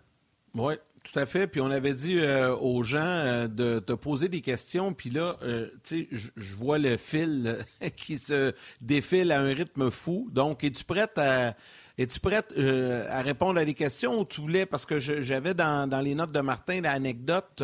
Ouais. 0.55 0.79
Tout 1.03 1.19
à 1.19 1.25
fait. 1.25 1.47
Puis 1.47 1.59
on 1.59 1.69
avait 1.69 1.93
dit 1.93 2.19
euh, 2.19 2.55
aux 2.55 2.81
gens 2.81 3.01
euh, 3.03 3.47
de 3.47 3.79
te 3.79 3.91
poser 3.91 4.29
des 4.29 4.39
questions. 4.39 4.93
Puis 4.93 5.09
là, 5.09 5.35
euh, 5.43 5.67
tu 5.83 6.07
sais, 6.11 6.31
je 6.37 6.55
vois 6.55 6.77
le 6.77 6.95
fil 6.95 7.57
qui 7.97 8.17
se 8.17 8.53
défile 8.79 9.33
à 9.33 9.41
un 9.41 9.53
rythme 9.53 9.91
fou. 9.91 10.29
Donc, 10.31 10.63
es-tu 10.63 10.85
prête 10.85 11.17
à. 11.17 11.55
Es-tu 11.99 12.19
prête 12.19 12.55
à 12.57 13.21
répondre 13.21 13.59
à 13.59 13.65
des 13.65 13.75
questions 13.75 14.19
ou 14.19 14.25
tu 14.25 14.41
voulais, 14.41 14.65
parce 14.65 14.83
que 14.83 14.97
j'avais 14.97 15.53
dans, 15.53 16.01
les 16.03 16.15
notes 16.15 16.31
de 16.31 16.39
Martin 16.39 16.81
l'anecdote, 16.81 17.61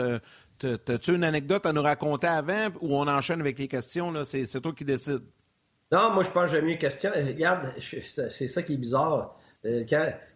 as-tu 0.63 1.15
une 1.15 1.23
anecdote 1.23 1.65
à 1.65 1.73
nous 1.73 1.81
raconter 1.81 2.27
avant 2.27 2.67
ou 2.79 2.95
on 2.95 3.07
enchaîne 3.07 3.39
avec 3.39 3.57
les 3.57 3.67
questions? 3.67 4.13
C'est, 4.25 4.61
toi 4.61 4.71
qui 4.71 4.85
décides. 4.85 5.23
Non, 5.91 6.11
moi 6.11 6.21
je 6.21 6.29
pense 6.29 6.51
que 6.51 6.57
j'aime 6.57 6.65
mieux 6.65 6.75
question. 6.75 7.09
Regarde, 7.15 7.73
c'est 7.79 8.47
ça 8.47 8.61
qui 8.61 8.73
est 8.73 8.77
bizarre. 8.77 9.35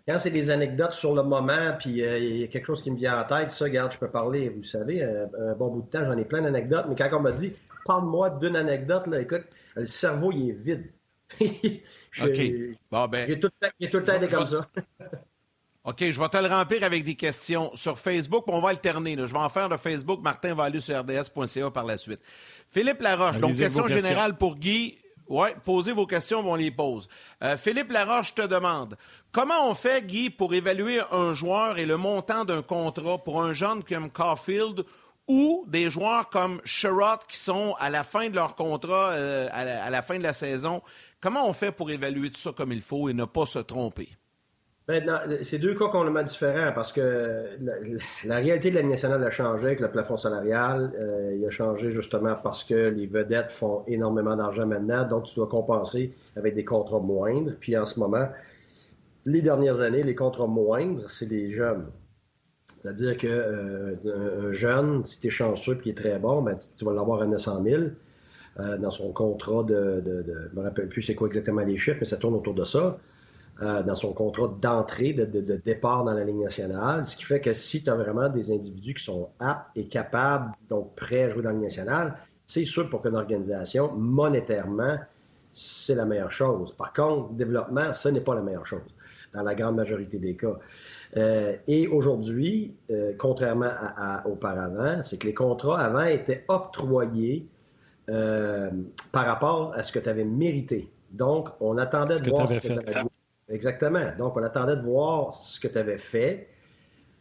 Quand 0.08 0.20
c'est 0.20 0.32
des 0.32 0.50
anecdotes 0.50 0.94
sur 0.94 1.16
le 1.16 1.24
moment, 1.24 1.76
puis 1.80 2.04
euh, 2.04 2.20
il 2.20 2.38
y 2.38 2.44
a 2.44 2.48
quelque 2.48 2.66
chose 2.66 2.82
qui 2.82 2.92
me 2.92 2.98
vient 2.98 3.22
en 3.22 3.24
tête, 3.24 3.52
ça, 3.52 3.66
regarde, 3.66 3.92
je 3.92 3.98
peux 3.98 4.10
parler, 4.10 4.50
vous 4.50 4.64
savez, 4.64 5.02
euh, 5.02 5.26
un, 5.40 5.54
bon 5.54 5.70
bout 5.70 5.82
de 5.84 5.88
temps, 5.88 6.06
j'en 6.06 6.18
ai 6.18 6.26
plein 6.26 6.42
d'anecdotes, 6.42 6.86
mais 6.90 6.96
quand 6.96 7.10
on 7.14 7.22
m'a 7.22 7.32
dit, 7.32 7.54
parle-moi 7.86 8.32
d'une 8.32 8.56
anecdote, 8.56 9.08
là, 9.08 9.22
écoute, 9.22 9.44
le 9.76 9.86
cerveau, 9.86 10.32
il 10.32 10.50
est 10.50 10.54
vide. 10.54 10.92
OK. 12.22 12.40
Bon, 12.92 13.08
ben. 13.08 13.26
Il 13.28 13.34
est 13.34 13.40
tout 13.40 13.50
le 13.98 14.04
temps, 14.04 14.14
été 14.16 14.28
comme 14.28 14.48
ça. 14.48 14.68
OK, 15.86 15.98
je 16.00 16.18
vais 16.18 16.30
te 16.30 16.38
le 16.38 16.48
remplir 16.48 16.84
avec 16.84 17.04
des 17.04 17.16
questions 17.16 17.72
sur 17.76 18.00
Facebook. 18.00 18.46
On 18.48 18.62
va 18.62 18.70
alterner. 18.70 19.18
Je 19.18 19.34
vais 19.34 19.38
en 19.38 19.50
faire 19.50 19.68
de 19.68 19.76
Facebook. 19.76 20.22
Martin 20.24 20.54
va 20.54 20.66
aller 20.66 20.80
sur 20.80 20.98
rds.ca 20.98 21.72
par 21.72 21.84
la 21.84 21.98
suite. 21.98 22.22
Philippe 22.72 23.02
Laroche, 23.02 23.38
donc 23.38 23.58
question 23.58 23.88
générale 23.90 24.38
pour 24.38 24.56
Guy. 24.56 24.98
Oui, 25.28 25.50
posez 25.64 25.94
vos 25.94 26.06
questions, 26.06 26.40
on 26.40 26.56
les 26.56 26.72
pose. 26.72 27.08
Euh, 27.44 27.58
Philippe 27.58 27.92
Laroche 27.92 28.36
te 28.36 28.42
demande 28.42 28.98
comment 29.32 29.70
on 29.70 29.74
fait, 29.74 30.06
Guy, 30.06 30.30
pour 30.30 30.54
évaluer 30.54 31.02
un 31.12 31.34
joueur 31.34 31.78
et 31.78 31.86
le 31.86 31.98
montant 31.98 32.46
d'un 32.46 32.62
contrat 32.62 33.18
pour 33.18 33.42
un 33.42 33.54
jeune 33.54 33.84
comme 33.84 34.10
Caulfield 34.10 34.84
ou 35.28 35.66
des 35.68 35.90
joueurs 35.90 36.30
comme 36.30 36.62
Sherrod 36.66 37.20
qui 37.28 37.38
sont 37.38 37.76
à 37.80 37.90
la 37.90 38.04
fin 38.04 38.30
de 38.30 38.36
leur 38.36 38.56
contrat, 38.56 39.12
euh, 39.12 39.48
à, 39.52 39.90
la, 39.90 40.02
fin 40.02 40.18
de 40.18 40.24
la 40.24 40.34
saison? 40.34 40.82
Comment 41.22 41.48
on 41.48 41.54
fait 41.54 41.72
pour 41.72 41.90
évaluer 41.90 42.30
tout 42.30 42.40
ça 42.40 42.52
comme 42.52 42.74
il 42.74 42.82
faut 42.82 43.08
et 43.08 43.14
ne 43.14 43.26
pas 43.26 43.46
se 43.46 43.60
tromper? 43.60 44.10
Ben, 44.86 45.06
c'est 45.44 45.60
deux 45.60 45.76
cas 45.76 45.88
complètement 45.88 46.24
différents 46.24 46.74
parce 46.76 46.92
que 46.92 47.58
la, 48.26 48.36
réalité 48.36 48.70
de 48.70 48.76
la 48.76 48.84
nationale 48.84 49.24
a 49.24 49.30
changé 49.30 49.68
avec 49.68 49.80
le 49.80 49.90
plafond 49.90 50.18
salarial. 50.18 50.92
Euh, 51.00 51.38
il 51.38 51.46
a 51.46 51.50
changé 51.50 51.90
justement 51.92 52.36
parce 52.36 52.66
que 52.66 52.90
les 52.90 53.08
vedettes 53.08 53.50
font 53.50 53.86
énormément 53.88 54.36
d'argent 54.36 54.68
maintenant, 54.68 55.08
donc 55.08 55.24
tu 55.24 55.36
dois 55.36 55.48
compenser 55.48 56.14
avec 56.36 56.54
des 56.54 56.66
contrats 56.66 57.00
moindres. 57.00 57.54
Puis 57.62 57.78
en 57.78 57.86
ce 57.86 57.98
moment, 57.98 58.28
les 59.26 59.42
dernières 59.42 59.80
années, 59.80 60.04
les 60.04 60.16
contrats 60.16 60.48
moindres, 60.48 61.10
c'est 61.10 61.28
des 61.28 61.50
jeunes. 61.50 61.86
C'est-à-dire 62.82 63.16
qu'un 63.16 63.30
euh, 63.30 64.52
jeune, 64.52 65.06
si 65.06 65.22
tu 65.22 65.28
es 65.28 65.30
chanceux 65.30 65.76
et 65.76 65.80
qui 65.80 65.90
est 65.92 65.98
très 65.98 66.20
bon, 66.20 66.42
ben, 66.42 66.58
tu, 66.58 66.84
vas 66.84 66.92
l'avoir 66.92 67.22
à 67.22 67.26
900 67.26 67.64
000 67.64 67.84
euh, 68.60 68.78
dans 68.78 68.92
son 68.92 69.14
contrat 69.14 69.64
de, 69.64 70.02
de, 70.02 70.26
Je 70.52 70.60
me 70.60 70.62
rappelle 70.62 70.90
plus 70.90 71.02
c'est 71.02 71.16
quoi 71.16 71.28
exactement 71.28 71.62
les 71.62 71.78
chiffres, 71.78 72.00
mais 72.02 72.06
ça 72.06 72.18
tourne 72.18 72.36
autour 72.36 72.54
de 72.54 72.66
ça. 72.66 72.98
Euh, 73.62 73.84
dans 73.84 73.96
son 73.96 74.14
contrat 74.14 74.52
d'entrée, 74.60 75.14
de, 75.14 75.56
départ 75.56 76.04
dans 76.04 76.14
la 76.14 76.24
Ligue 76.24 76.42
nationale. 76.42 77.06
Ce 77.06 77.16
qui 77.16 77.24
fait 77.24 77.40
que 77.40 77.54
si 77.54 77.84
tu 77.84 77.90
as 77.92 77.94
vraiment 77.94 78.28
des 78.28 78.52
individus 78.52 78.96
qui 78.96 79.04
sont 79.04 79.30
aptes 79.40 79.70
et 79.76 79.86
capables, 79.88 80.52
donc 80.70 80.96
prêts 80.96 81.26
à 81.26 81.30
jouer 81.30 81.44
dans 81.44 81.50
la 81.50 81.56
Ligue 81.56 81.66
nationale, 81.66 82.18
c'est 82.48 82.66
sûr 82.66 82.90
pour 82.90 83.04
qu'une 83.04 83.16
organisation, 83.16 83.94
monétairement, 83.94 84.98
c'est 85.54 85.94
la 85.94 86.06
meilleure 86.06 86.32
chose. 86.32 86.72
Par 86.74 86.94
contre, 86.94 87.34
développement, 87.34 87.94
ce 87.94 88.10
n'est 88.10 88.22
pas 88.22 88.34
la 88.34 88.42
meilleure 88.42 88.66
chose 88.66 88.82
dans 89.36 89.44
la 89.44 89.54
grande 89.54 89.76
majorité 89.76 90.18
des 90.18 90.36
cas. 90.36 90.58
Euh, 91.16 91.56
et 91.68 91.88
aujourd'hui, 91.88 92.74
euh, 92.90 93.14
contrairement 93.20 93.70
à, 93.70 94.28
auparavant, 94.28 95.04
c'est 95.04 95.20
que 95.20 95.28
les 95.28 95.36
contrats 95.36 95.80
avant 95.80 96.06
étaient 96.06 96.44
octroyés 96.48 97.48
par 98.08 99.26
rapport 99.26 99.74
à 99.76 99.84
ce 99.84 99.92
que 99.92 100.00
tu 100.00 100.10
avais 100.10 100.26
mérité. 100.26 100.92
Donc, 101.12 101.50
on 101.62 101.78
attendait 101.78 102.20
de 102.20 102.30
voir 102.30 102.50
ce 102.50 102.56
que 102.56 102.68
tu 102.68 102.72
avais 102.74 103.04
Exactement. 103.50 104.12
Donc, 104.18 104.38
on 104.38 104.44
attendait 104.44 104.76
de 104.76 104.82
voir 104.82 105.34
ce 105.34 105.60
que 105.60 105.68
tu 105.68 105.78
avais 105.78 105.98
fait, 105.98 106.48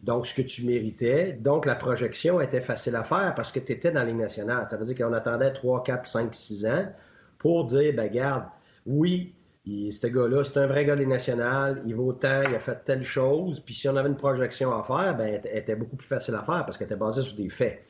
donc 0.02 0.26
ce 0.26 0.34
que 0.34 0.42
tu 0.42 0.64
méritais. 0.64 1.32
Donc, 1.32 1.66
la 1.66 1.74
projection 1.74 2.40
était 2.40 2.60
facile 2.60 2.96
à 2.96 3.02
faire 3.02 3.34
parce 3.34 3.52
que 3.52 3.60
tu 3.60 3.72
étais 3.72 3.90
dans 3.90 4.04
les 4.04 4.12
nationale. 4.12 4.66
Ça 4.68 4.76
veut 4.76 4.84
dire 4.84 4.96
qu'on 4.96 5.12
attendait 5.12 5.52
3, 5.52 5.82
4, 5.82 6.06
5, 6.06 6.34
6 6.34 6.66
ans 6.66 6.86
pour 7.38 7.64
dire, 7.64 7.92
ben 7.94 8.10
garde, 8.10 8.44
oui, 8.86 9.34
ce 9.64 10.06
gars-là, 10.06 10.44
c'est 10.44 10.58
un 10.58 10.66
vrai 10.66 10.84
gars 10.84 10.96
des 10.96 11.06
nationales, 11.06 11.82
il 11.86 11.94
vaut 11.94 12.12
tant, 12.12 12.42
il 12.42 12.54
a 12.54 12.58
fait 12.58 12.84
telle 12.84 13.02
chose, 13.02 13.60
puis 13.60 13.74
si 13.74 13.88
on 13.88 13.96
avait 13.96 14.08
une 14.08 14.16
projection 14.16 14.76
à 14.76 14.82
faire, 14.82 15.16
ben, 15.16 15.40
elle 15.44 15.58
était 15.58 15.76
beaucoup 15.76 15.96
plus 15.96 16.06
facile 16.06 16.34
à 16.34 16.42
faire 16.42 16.64
parce 16.64 16.76
qu'elle 16.76 16.86
était 16.86 16.96
basée 16.96 17.22
sur 17.22 17.36
des 17.36 17.48
faits. 17.48 17.80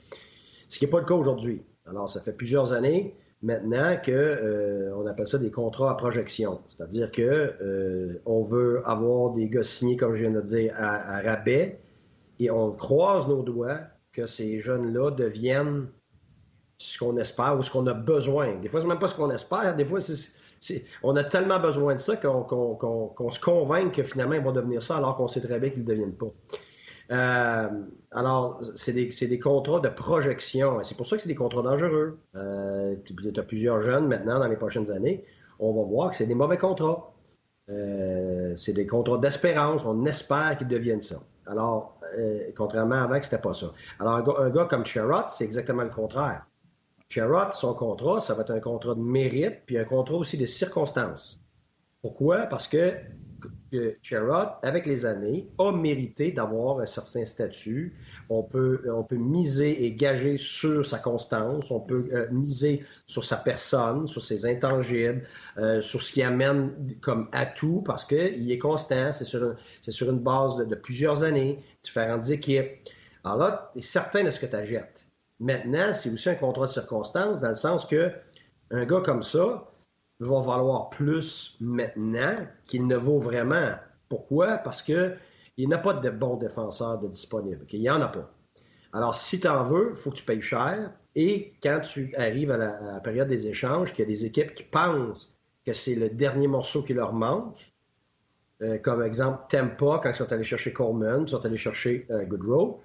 Ce 0.69 0.79
qui 0.79 0.85
n'est 0.85 0.91
pas 0.91 1.01
le 1.01 1.07
cas 1.07 1.15
aujourd'hui. 1.15 1.63
Alors, 1.87 2.09
ça 2.09 2.21
fait 2.21 2.33
plusieurs 2.33 2.73
années 2.73 3.15
maintenant 3.43 3.97
que 3.97 4.13
euh, 4.13 4.97
on 4.97 5.07
appelle 5.07 5.27
ça 5.27 5.39
des 5.39 5.51
contrats 5.51 5.91
à 5.91 5.95
projection. 5.95 6.61
C'est-à-dire 6.69 7.11
que 7.11 7.23
euh, 7.61 8.23
on 8.25 8.43
veut 8.43 8.83
avoir 8.87 9.33
des 9.33 9.49
gars 9.49 9.63
signés, 9.63 9.97
comme 9.97 10.13
je 10.13 10.21
viens 10.21 10.31
de 10.31 10.41
dire, 10.41 10.75
à, 10.77 11.21
rabais, 11.21 11.81
et 12.39 12.51
on 12.51 12.73
croise 12.73 13.29
nos 13.29 13.43
doigts 13.43 13.81
que 14.13 14.27
ces 14.27 14.61
jeunes-là 14.61 15.11
deviennent 15.11 15.89
ce 16.79 16.99
qu'on 16.99 17.17
espère 17.17 17.59
ou 17.59 17.63
ce 17.63 17.71
qu'on 17.71 17.87
a 17.87 17.95
besoin. 17.95 18.57
Des 18.61 18.69
fois, 18.69 18.81
c'est 18.81 18.87
même 18.87 18.99
pas 18.99 19.09
ce 19.09 19.15
qu'on 19.15 19.31
espère. 19.31 19.75
Des 19.77 19.85
fois, 19.85 20.01
on 21.03 21.17
a 21.17 21.25
tellement 21.25 21.61
besoin 21.61 21.95
de 21.95 22.01
ça 22.01 22.17
qu'on 22.17 23.31
se 23.31 23.41
convainc 23.41 23.95
que 23.95 24.03
finalement, 24.03 24.35
ils 24.35 24.43
vont 24.43 24.53
devenir 24.53 24.83
ça 24.83 24.97
alors 24.97 25.15
qu'on 25.15 25.29
sait 25.29 25.41
très 25.41 25.59
bien 25.59 25.71
qu'ils 25.71 25.83
ne 25.83 25.89
deviennent 25.89 26.17
pas. 26.17 26.33
Euh, 27.11 27.69
alors, 28.11 28.61
c'est 28.77 28.93
des, 28.93 29.39
contrats 29.39 29.81
de 29.81 29.89
projection. 29.89 30.83
C'est 30.83 30.97
pour 30.97 31.07
ça 31.07 31.17
que 31.17 31.23
c'est 31.23 31.29
des 31.29 31.35
contrats 31.35 31.63
dangereux. 31.63 32.19
Euh, 32.37 32.97
tu 33.05 33.15
as 33.39 33.43
plusieurs 33.43 33.81
jeunes 33.81 34.07
maintenant 34.07 34.39
dans 34.39 34.49
les 34.49 34.57
prochaines 34.57 34.91
années. 34.91 35.25
On 35.59 35.73
va 35.73 35.83
voir 35.83 36.11
que 36.11 36.17
c'est 36.17 36.27
des 36.27 36.35
mauvais 36.35 36.59
contrats. 36.59 37.13
Euh, 37.69 38.55
c'est 38.57 38.73
des 38.73 38.87
contrats 38.87 39.19
d'espérance. 39.19 39.85
On 39.85 40.05
espère 40.07 40.57
qu'ils 40.57 40.69
deviennent 40.69 41.01
ça. 41.01 41.21
Alors, 41.47 41.99
contrairement 42.57 42.97
à 42.97 43.03
avant, 43.03 43.21
c'était 43.23 43.39
pas 43.39 43.55
ça. 43.55 43.73
Alors, 43.99 44.39
un 44.39 44.51
gars, 44.51 44.67
comme 44.67 44.85
Sherrod, 44.85 45.29
c'est 45.29 45.45
exactement 45.45 45.83
le 45.83 45.91
contraire. 45.91 46.47
Sherrod, 47.09 47.53
son 47.53 47.75
contrat, 47.75 48.21
ça 48.21 48.35
va 48.35 48.43
être 48.43 48.53
un 48.53 48.61
contrat 48.61 48.95
de 48.95 49.01
mérite, 49.01 49.63
puis 49.67 49.77
un 49.77 49.85
contrat 49.85 50.17
aussi 50.17 50.39
de 50.39 50.47
circonstances. 50.47 51.41
Pourquoi? 52.01 52.47
Parce 52.47 52.69
que 52.69 52.95
que 53.73 53.97
Sherrod, 54.03 54.51
avec 54.63 54.85
les 54.85 55.07
années, 55.07 55.49
a 55.59 55.73
mérité 55.73 56.31
d'avoir 56.31 56.81
un 56.81 56.87
certain 56.87 57.25
statut. 57.25 57.97
On 58.29 58.43
peut, 58.43 58.83
on 58.87 59.03
peut 59.03 59.17
miser 59.17 59.85
et 59.85 59.95
gager 59.95 60.37
sur 60.37 60.85
sa 60.85 60.99
constance, 60.99 61.71
on 61.71 61.81
peut 61.81 62.09
euh, 62.13 62.27
miser 62.31 62.85
sur 63.07 63.25
sa 63.25 63.37
personne, 63.37 64.07
sur 64.07 64.23
ses 64.23 64.45
intangibles, 64.47 65.25
euh, 65.57 65.81
sur 65.81 66.03
ce 66.03 66.13
qui 66.13 66.23
amène 66.23 66.97
comme 67.01 67.29
atout, 67.33 67.83
parce 67.85 68.05
qu'il 68.05 68.51
est 68.53 68.59
constant, 68.59 69.11
c'est 69.13 69.25
sur, 69.25 70.11
une 70.11 70.19
base 70.19 70.57
de, 70.59 70.75
plusieurs 70.75 71.25
années, 71.25 71.59
différentes 71.83 72.31
équipes. 72.31 72.69
Alors 73.25 73.39
là, 73.39 73.71
tu 73.73 73.79
es 73.79 73.83
certain 73.83 74.23
de 74.23 74.31
ce 74.31 74.39
que 74.39 74.47
tu 74.47 74.57
achètes. 74.57 75.07
Maintenant, 75.41 75.95
c'est 75.95 76.11
aussi 76.11 76.29
un 76.29 76.35
contrat 76.35 76.67
de 76.67 76.71
circonstance, 76.71 77.41
dans 77.41 77.49
le 77.49 77.55
sens 77.55 77.87
que 77.87 78.13
un 78.71 78.85
gars 78.85 79.03
comme 79.05 79.23
ça, 79.23 79.72
va 80.25 80.41
valoir 80.41 80.91
plus 80.91 81.57
maintenant 81.61 82.37
qu'il 82.67 82.87
ne 82.87 82.97
vaut 82.97 83.19
vraiment. 83.19 83.73
Pourquoi? 84.09 84.59
Parce 84.59 84.83
qu'il 84.83 85.17
n'y 85.59 85.73
a 85.73 85.79
pas 85.79 85.95
de 85.95 86.11
bons 86.11 86.37
défenseurs 86.37 86.99
de 86.99 87.09
disponibles. 87.09 87.65
Il 87.71 87.81
n'y 87.81 87.91
en 87.91 88.01
a 88.01 88.09
pas. 88.09 88.33
Alors, 88.93 89.15
si 89.15 89.41
tu 89.41 89.49
en 89.49 89.65
veux, 89.65 89.91
il 89.91 89.97
faut 89.97 90.11
que 90.11 90.17
tu 90.17 90.25
payes 90.25 90.41
cher. 90.41 90.93
Et 91.15 91.55
quand 91.63 91.81
tu 91.81 92.15
arrives 92.17 92.51
à 92.51 92.57
la, 92.57 93.01
période 93.01 93.29
des 93.29 93.47
échanges, 93.47 93.93
qu'il 93.93 94.01
y 94.01 94.09
a 94.09 94.11
des 94.11 94.27
équipes 94.27 94.55
qui 94.55 94.63
pensent 94.63 95.39
que 95.65 95.73
c'est 95.73 95.95
le 95.95 96.09
dernier 96.09 96.47
morceau 96.47 96.83
qui 96.83 96.95
leur 96.95 97.13
manque, 97.13 97.73
euh, 98.63 98.79
comme 98.79 99.03
exemple 99.03 99.45
Tampa, 99.49 100.01
quand 100.03 100.11
ils 100.11 100.15
sont 100.15 100.33
allés 100.33 100.45
chercher 100.45 100.73
Coleman, 100.73 101.23
ils 101.23 101.29
sont 101.29 101.45
allés 101.45 101.57
chercher 101.57 102.07
euh, 102.11 102.25
Goodrow, 102.25 102.81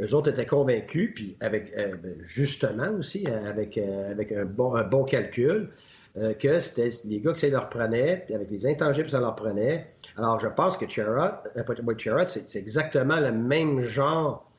eux 0.00 0.14
autres 0.14 0.30
étaient 0.30 0.46
convaincus, 0.46 1.12
puis 1.14 1.36
avec 1.40 1.72
euh, 1.76 1.96
ben, 1.96 2.16
justement 2.20 2.90
aussi, 2.98 3.26
avec, 3.26 3.78
avec 3.78 4.32
un 4.32 4.44
bon 4.44 5.04
calcul, 5.04 5.70
euh, 6.18 6.32
que 6.32 6.60
c'était 6.60 6.88
les 7.04 7.20
gars 7.20 7.32
que 7.32 7.38
ça 7.38 7.48
leur 7.48 7.68
prenait, 7.68 8.22
puis 8.24 8.34
avec 8.34 8.50
les 8.50 8.66
intangibles, 8.66 9.10
ça 9.10 9.20
leur 9.20 9.34
prenait. 9.34 9.86
Alors, 10.16 10.40
je 10.40 10.48
pense 10.48 10.78
que 10.78 10.88
Cherrod, 10.88 11.34
euh, 11.56 12.24
c'est 12.24 12.58
exactement 12.58 13.20
le 13.20 13.32
même 13.32 13.80
genre 13.80 14.50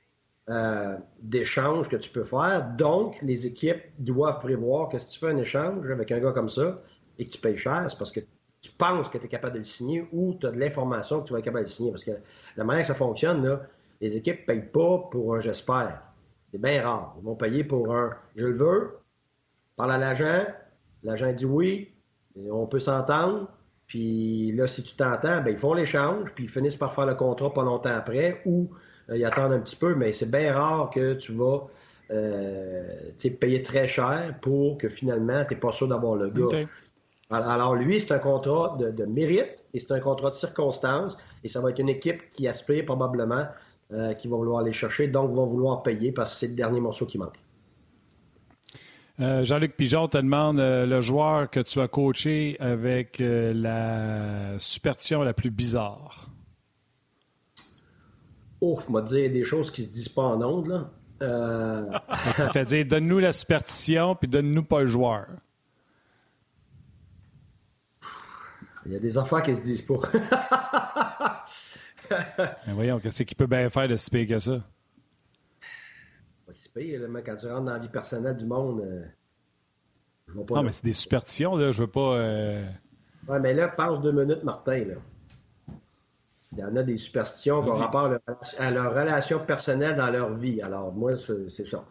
euh, 0.50 0.98
d'échange 1.20 1.90
que 1.90 1.96
tu 1.96 2.12
peux 2.12 2.24
faire. 2.24 2.76
Donc, 2.78 3.18
les 3.24 3.48
équipes 3.48 3.82
doivent 3.98 4.40
prévoir 4.40 4.88
que 4.90 5.00
si 5.00 5.14
tu 5.14 5.20
fais 5.20 5.32
un 5.32 5.38
échange 5.38 5.90
avec 5.90 6.12
un 6.12 6.20
gars 6.20 6.32
comme 6.32 6.50
ça 6.50 6.80
et 7.18 7.26
que 7.26 7.32
tu 7.32 7.40
payes 7.40 7.58
cher, 7.58 7.86
c'est 7.90 7.98
parce 7.98 8.12
que 8.12 8.20
tu 8.62 8.72
penses 8.72 9.10
que 9.10 9.18
tu 9.18 9.26
es 9.26 9.28
capable 9.28 9.54
de 9.54 9.60
le 9.60 9.64
signer 9.64 10.08
ou 10.12 10.36
tu 10.36 10.46
as 10.46 10.52
de 10.52 10.60
l'information 10.60 11.22
que 11.22 11.28
tu 11.28 11.34
vas 11.34 11.40
être 11.40 11.46
capable 11.46 11.64
de 11.64 11.70
le 11.70 11.74
signer. 11.74 11.92
Parce 11.92 12.04
que 12.04 12.12
la 12.56 12.64
manière 12.64 12.84
que 12.84 12.88
ça 12.88 12.94
fonctionne, 12.94 13.60
les 14.00 14.16
équipes 14.16 14.42
ne 14.42 14.46
payent 14.46 14.72
pas 14.72 15.00
pour 15.12 15.36
un 15.36 15.40
j'espère. 15.40 16.04
C'est 16.52 16.62
bien 16.62 16.84
rare. 16.84 17.16
Ils 17.20 17.26
vont 17.26 17.36
payer 17.36 17.64
pour 17.64 17.96
un 17.96 18.16
je 18.36 18.46
le 18.46 18.54
veux, 18.54 19.00
parle 19.76 19.94
à 19.94 19.98
l'agent, 19.98 20.46
L'agent 21.04 21.32
dit 21.32 21.46
oui, 21.46 21.94
on 22.50 22.68
peut 22.68 22.80
s'entendre. 22.80 23.48
Puis 23.88 24.52
là, 24.52 24.68
si 24.68 24.84
tu 24.84 24.96
t'entends, 24.96 25.42
ben, 25.42 25.52
ils 25.52 25.58
font 25.58 25.74
l'échange, 25.74 26.34
puis 26.36 26.44
ils 26.44 26.50
finissent 26.50 26.76
par 26.76 26.94
faire 26.94 27.06
le 27.06 27.16
contrat 27.16 27.54
pas 27.54 27.64
longtemps 27.64 27.94
après, 27.94 28.42
ou 28.46 28.70
euh, 29.10 29.18
ils 29.18 29.26
attendent 29.26 29.54
un 29.54 29.60
petit 29.60 29.78
peu, 29.78 29.96
mais 29.96 30.12
c'est 30.12 30.30
bien 30.30 30.54
rare 30.54 30.90
que 30.90 31.14
tu 31.14 31.32
vas 31.32 31.68
euh, 32.12 33.12
payer 33.40 33.62
très 33.62 33.88
cher 33.88 34.36
pour 34.42 34.78
que 34.78 34.90
finalement, 34.90 35.46
tu 35.46 35.54
n'es 35.54 35.60
pas 35.60 35.72
sûr 35.72 35.88
d'avoir 35.88 36.16
le 36.16 36.30
gars. 36.30 36.66
Alors, 37.30 37.76
lui, 37.76 38.00
c'est 38.00 38.14
un 38.14 38.20
contrat 38.20 38.78
de, 38.80 39.06
mérite 39.06 39.58
et 39.74 39.80
c'est 39.80 39.92
un 39.92 40.00
contrat 40.00 40.30
de 40.30 40.36
circonstance, 40.36 41.18
et 41.44 41.48
ça 41.48 41.62
va 41.62 41.70
être 41.70 41.80
une 41.80 41.90
équipe 41.90 42.28
qui 42.30 42.48
aspire 42.48 42.86
probablement, 42.86 43.46
euh, 43.94 44.14
qui 44.14 44.28
va 44.28 44.38
vouloir 44.38 44.60
aller 44.60 44.72
chercher, 44.74 45.08
donc 45.08 45.32
va 45.32 45.44
vouloir 45.44 45.84
payer 45.84 46.12
parce 46.12 46.34
que 46.34 46.40
c'est 46.40 46.48
le 46.48 46.56
dernier 46.56 46.80
morceau 46.80 47.06
qui 47.06 47.18
manque. 47.18 47.38
Euh, 49.20 49.44
Jean-Luc 49.44 49.76
Pigeon 49.76 50.08
te 50.08 50.18
demande 50.18 50.60
euh, 50.60 50.86
le 50.86 51.02
joueur 51.02 51.50
que 51.50 51.60
tu 51.60 51.80
as 51.80 51.88
coaché 51.88 52.56
avec 52.60 53.20
euh, 53.20 53.52
la 53.52 54.60
superstition 54.60 55.24
la 55.24 55.34
plus 55.34 55.50
bizarre. 55.50 56.30
Ouf, 58.62 58.88
m'a 58.90 59.02
dit 59.02 59.30
des 59.30 59.44
choses 59.44 59.72
qui 59.72 59.84
se 59.84 59.90
disent 59.90 60.10
pas 60.10 60.24
en 60.24 60.42
ondes, 60.42 60.68
là. 60.68 60.92
Fait 62.54 62.66
dire 62.66 62.86
donne-nous 62.86 63.18
la 63.18 63.32
superstition, 63.32 64.14
puis 64.14 64.28
donne-nous 64.28 64.64
pas 64.64 64.82
le 64.82 64.88
joueur. 64.88 65.26
Il 68.86 68.94
y 68.94 68.96
a 68.96 69.00
des 69.00 69.18
affaires 69.18 69.42
qui 69.42 69.56
se 69.56 69.64
disent 69.64 69.82
pas. 69.82 70.00
Ben 72.10 72.74
voyons, 72.74 73.00
qu'est-ce 73.00 73.24
qu'il 73.24 73.36
peut 73.36 73.48
bien 73.48 73.70
faire 73.70 73.90
de 73.90 73.98
si 73.98 74.10
pire 74.10 74.28
que 74.28 74.40
ça? 74.40 74.62
Pas 76.48 76.54
si 76.54 76.70
pire, 76.70 77.02
mais 77.10 77.22
quand 77.24 77.36
tu 77.36 77.48
rentres 77.48 77.66
dans 77.66 77.74
la 77.74 77.80
vie 77.80 77.90
personnelle 77.90 78.38
du 78.38 78.46
monde, 78.46 78.80
euh, 78.80 79.04
je 80.28 80.34
vois 80.34 80.46
pas. 80.46 80.56
Non, 80.56 80.64
mais 80.64 80.72
c'est 80.72 80.86
des 80.86 80.94
superstitions, 80.94 81.58
là. 81.58 81.74
Je 81.74 81.82
veux 81.82 81.92
pas. 81.92 82.16
Euh... 82.16 82.66
Ouais, 83.28 83.40
mais 83.42 83.54
là, 83.54 83.68
passe 83.68 84.00
deux 84.00 84.14
minutes, 84.14 84.44
Martin, 84.44 84.86
là. 84.86 84.96
Il 86.54 86.60
y 86.60 86.64
en 86.64 86.76
a 86.78 86.84
des 86.84 86.98
superstitions 86.98 87.62
par 87.62 87.78
rapport 87.78 88.14
à 88.58 88.72
leur, 88.72 88.94
relation 88.96 89.40
personnelle 89.40 89.98
dans 89.98 90.10
leur 90.10 90.34
vie. 90.34 90.62
Alors, 90.62 90.94
moi, 90.94 91.18
c'est 91.18 91.66
ça. 91.66 91.84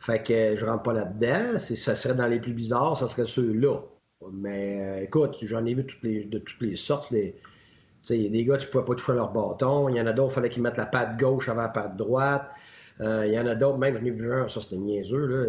Fait 0.00 0.22
que 0.22 0.56
je 0.56 0.66
rentre 0.66 0.82
pas 0.82 0.92
là-dedans. 0.92 1.58
Ça 1.60 1.94
serait 1.94 2.16
dans 2.16 2.26
les 2.26 2.40
plus 2.40 2.52
bizarres, 2.52 2.98
ça 2.98 3.06
serait 3.06 3.26
ceux-là. 3.26 3.78
Mais 4.32 4.82
euh, 4.82 5.04
écoute, 5.04 5.36
j'en 5.42 5.64
ai 5.64 5.74
vu 5.74 5.86
toutes 5.86 6.02
les, 6.02 6.24
de 6.24 6.38
toutes 6.40 6.60
les 6.60 6.74
sortes. 6.74 7.12
Les, 7.12 7.36
il 8.10 8.22
y 8.22 8.26
a 8.26 8.30
des 8.30 8.44
gars, 8.44 8.58
tu 8.58 8.68
pouvais 8.68 8.84
pas 8.84 8.96
toucher 8.96 9.12
leur 9.12 9.30
bâton. 9.30 9.88
Il 9.88 9.96
y 9.96 10.00
en 10.00 10.06
a 10.06 10.12
d'autres, 10.12 10.32
il 10.32 10.34
fallait 10.34 10.48
qu'ils 10.48 10.62
mettent 10.62 10.76
la 10.76 10.86
patte 10.86 11.18
gauche 11.18 11.48
avant 11.48 11.62
la 11.62 11.68
patte 11.68 11.96
droite. 11.96 12.50
Euh, 13.00 13.26
il 13.26 13.32
y 13.32 13.38
en 13.38 13.46
a 13.46 13.54
d'autres, 13.54 13.78
même, 13.78 13.96
je 13.96 14.02
n'ai 14.02 14.10
vu 14.10 14.32
un, 14.32 14.48
ça 14.48 14.60
c'était 14.60 14.76
niaiseux, 14.76 15.26
là. 15.26 15.46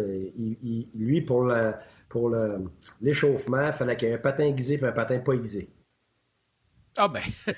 lui, 0.94 1.20
pour 1.22 1.42
le, 1.42 1.74
pour 2.08 2.32
l'échauffement, 3.00 3.66
il 3.66 3.72
fallait 3.72 3.96
qu'il 3.96 4.08
y 4.08 4.12
ait 4.12 4.14
un 4.14 4.18
patin 4.18 4.44
aiguisé 4.44 4.74
et 4.74 4.84
un 4.84 4.92
patin 4.92 5.18
pas 5.18 5.32
aiguisé. 5.32 5.68
Ah 6.96 7.08
ben! 7.08 7.22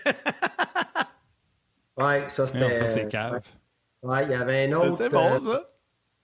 ouais, 1.96 2.28
ça 2.28 2.46
c'était. 2.46 2.74
ça 2.74 2.86
c'est 2.86 3.08
cave. 3.08 3.40
Ouais, 4.02 4.24
il 4.24 4.30
y 4.30 4.34
avait 4.34 4.66
un 4.66 4.72
autre. 4.72 4.96
C'est 4.96 5.08
bon, 5.08 5.32
euh, 5.32 5.38
ça? 5.38 5.68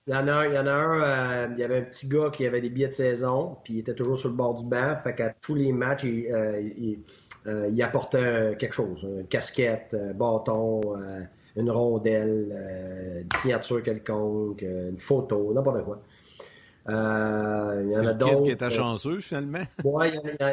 Il 0.07 0.15
y 0.15 0.17
en 0.17 0.27
a 0.29 0.33
un, 0.33 0.47
il 0.47 0.55
y 0.55 0.59
en 0.59 0.67
a 0.67 0.73
un 0.73 1.03
euh, 1.03 1.49
il 1.53 1.59
y 1.59 1.65
avait 1.65 1.79
un 1.79 1.83
petit 1.83 2.09
gars 2.09 2.31
qui 2.31 2.47
avait 2.47 2.61
des 2.61 2.71
billets 2.71 2.89
de 2.89 2.93
saison, 2.93 3.57
puis 3.63 3.75
il 3.75 3.79
était 3.81 3.95
toujours 3.95 4.19
sur 4.19 4.29
le 4.29 4.35
bord 4.35 4.55
du 4.55 4.65
banc. 4.65 4.97
Fait 5.03 5.15
qu'à 5.15 5.35
tous 5.41 5.55
les 5.55 5.73
matchs, 5.73 6.05
il, 6.05 6.33
euh, 6.33 7.69
il 7.71 7.83
apportait 7.83 8.57
quelque 8.59 8.75
chose, 8.75 9.05
une 9.05 9.27
casquette, 9.27 9.97
un 9.99 10.13
bâton, 10.13 10.81
une 11.59 11.71
rondelle, 11.71 12.49
une 13.23 13.41
signature 13.41 13.83
quelconque, 13.83 14.63
une 14.63 14.99
photo, 14.99 15.53
n'importe 15.53 15.85
quoi. 15.85 16.03
il 16.89 17.93
y 17.93 17.99
en 17.99 18.07
a 18.07 18.15
d'autres. 18.15 18.45
qui 18.45 18.51
était 18.51 18.71
chanceux, 18.71 19.21
finalement. 19.21 19.65
Oui, 19.85 20.07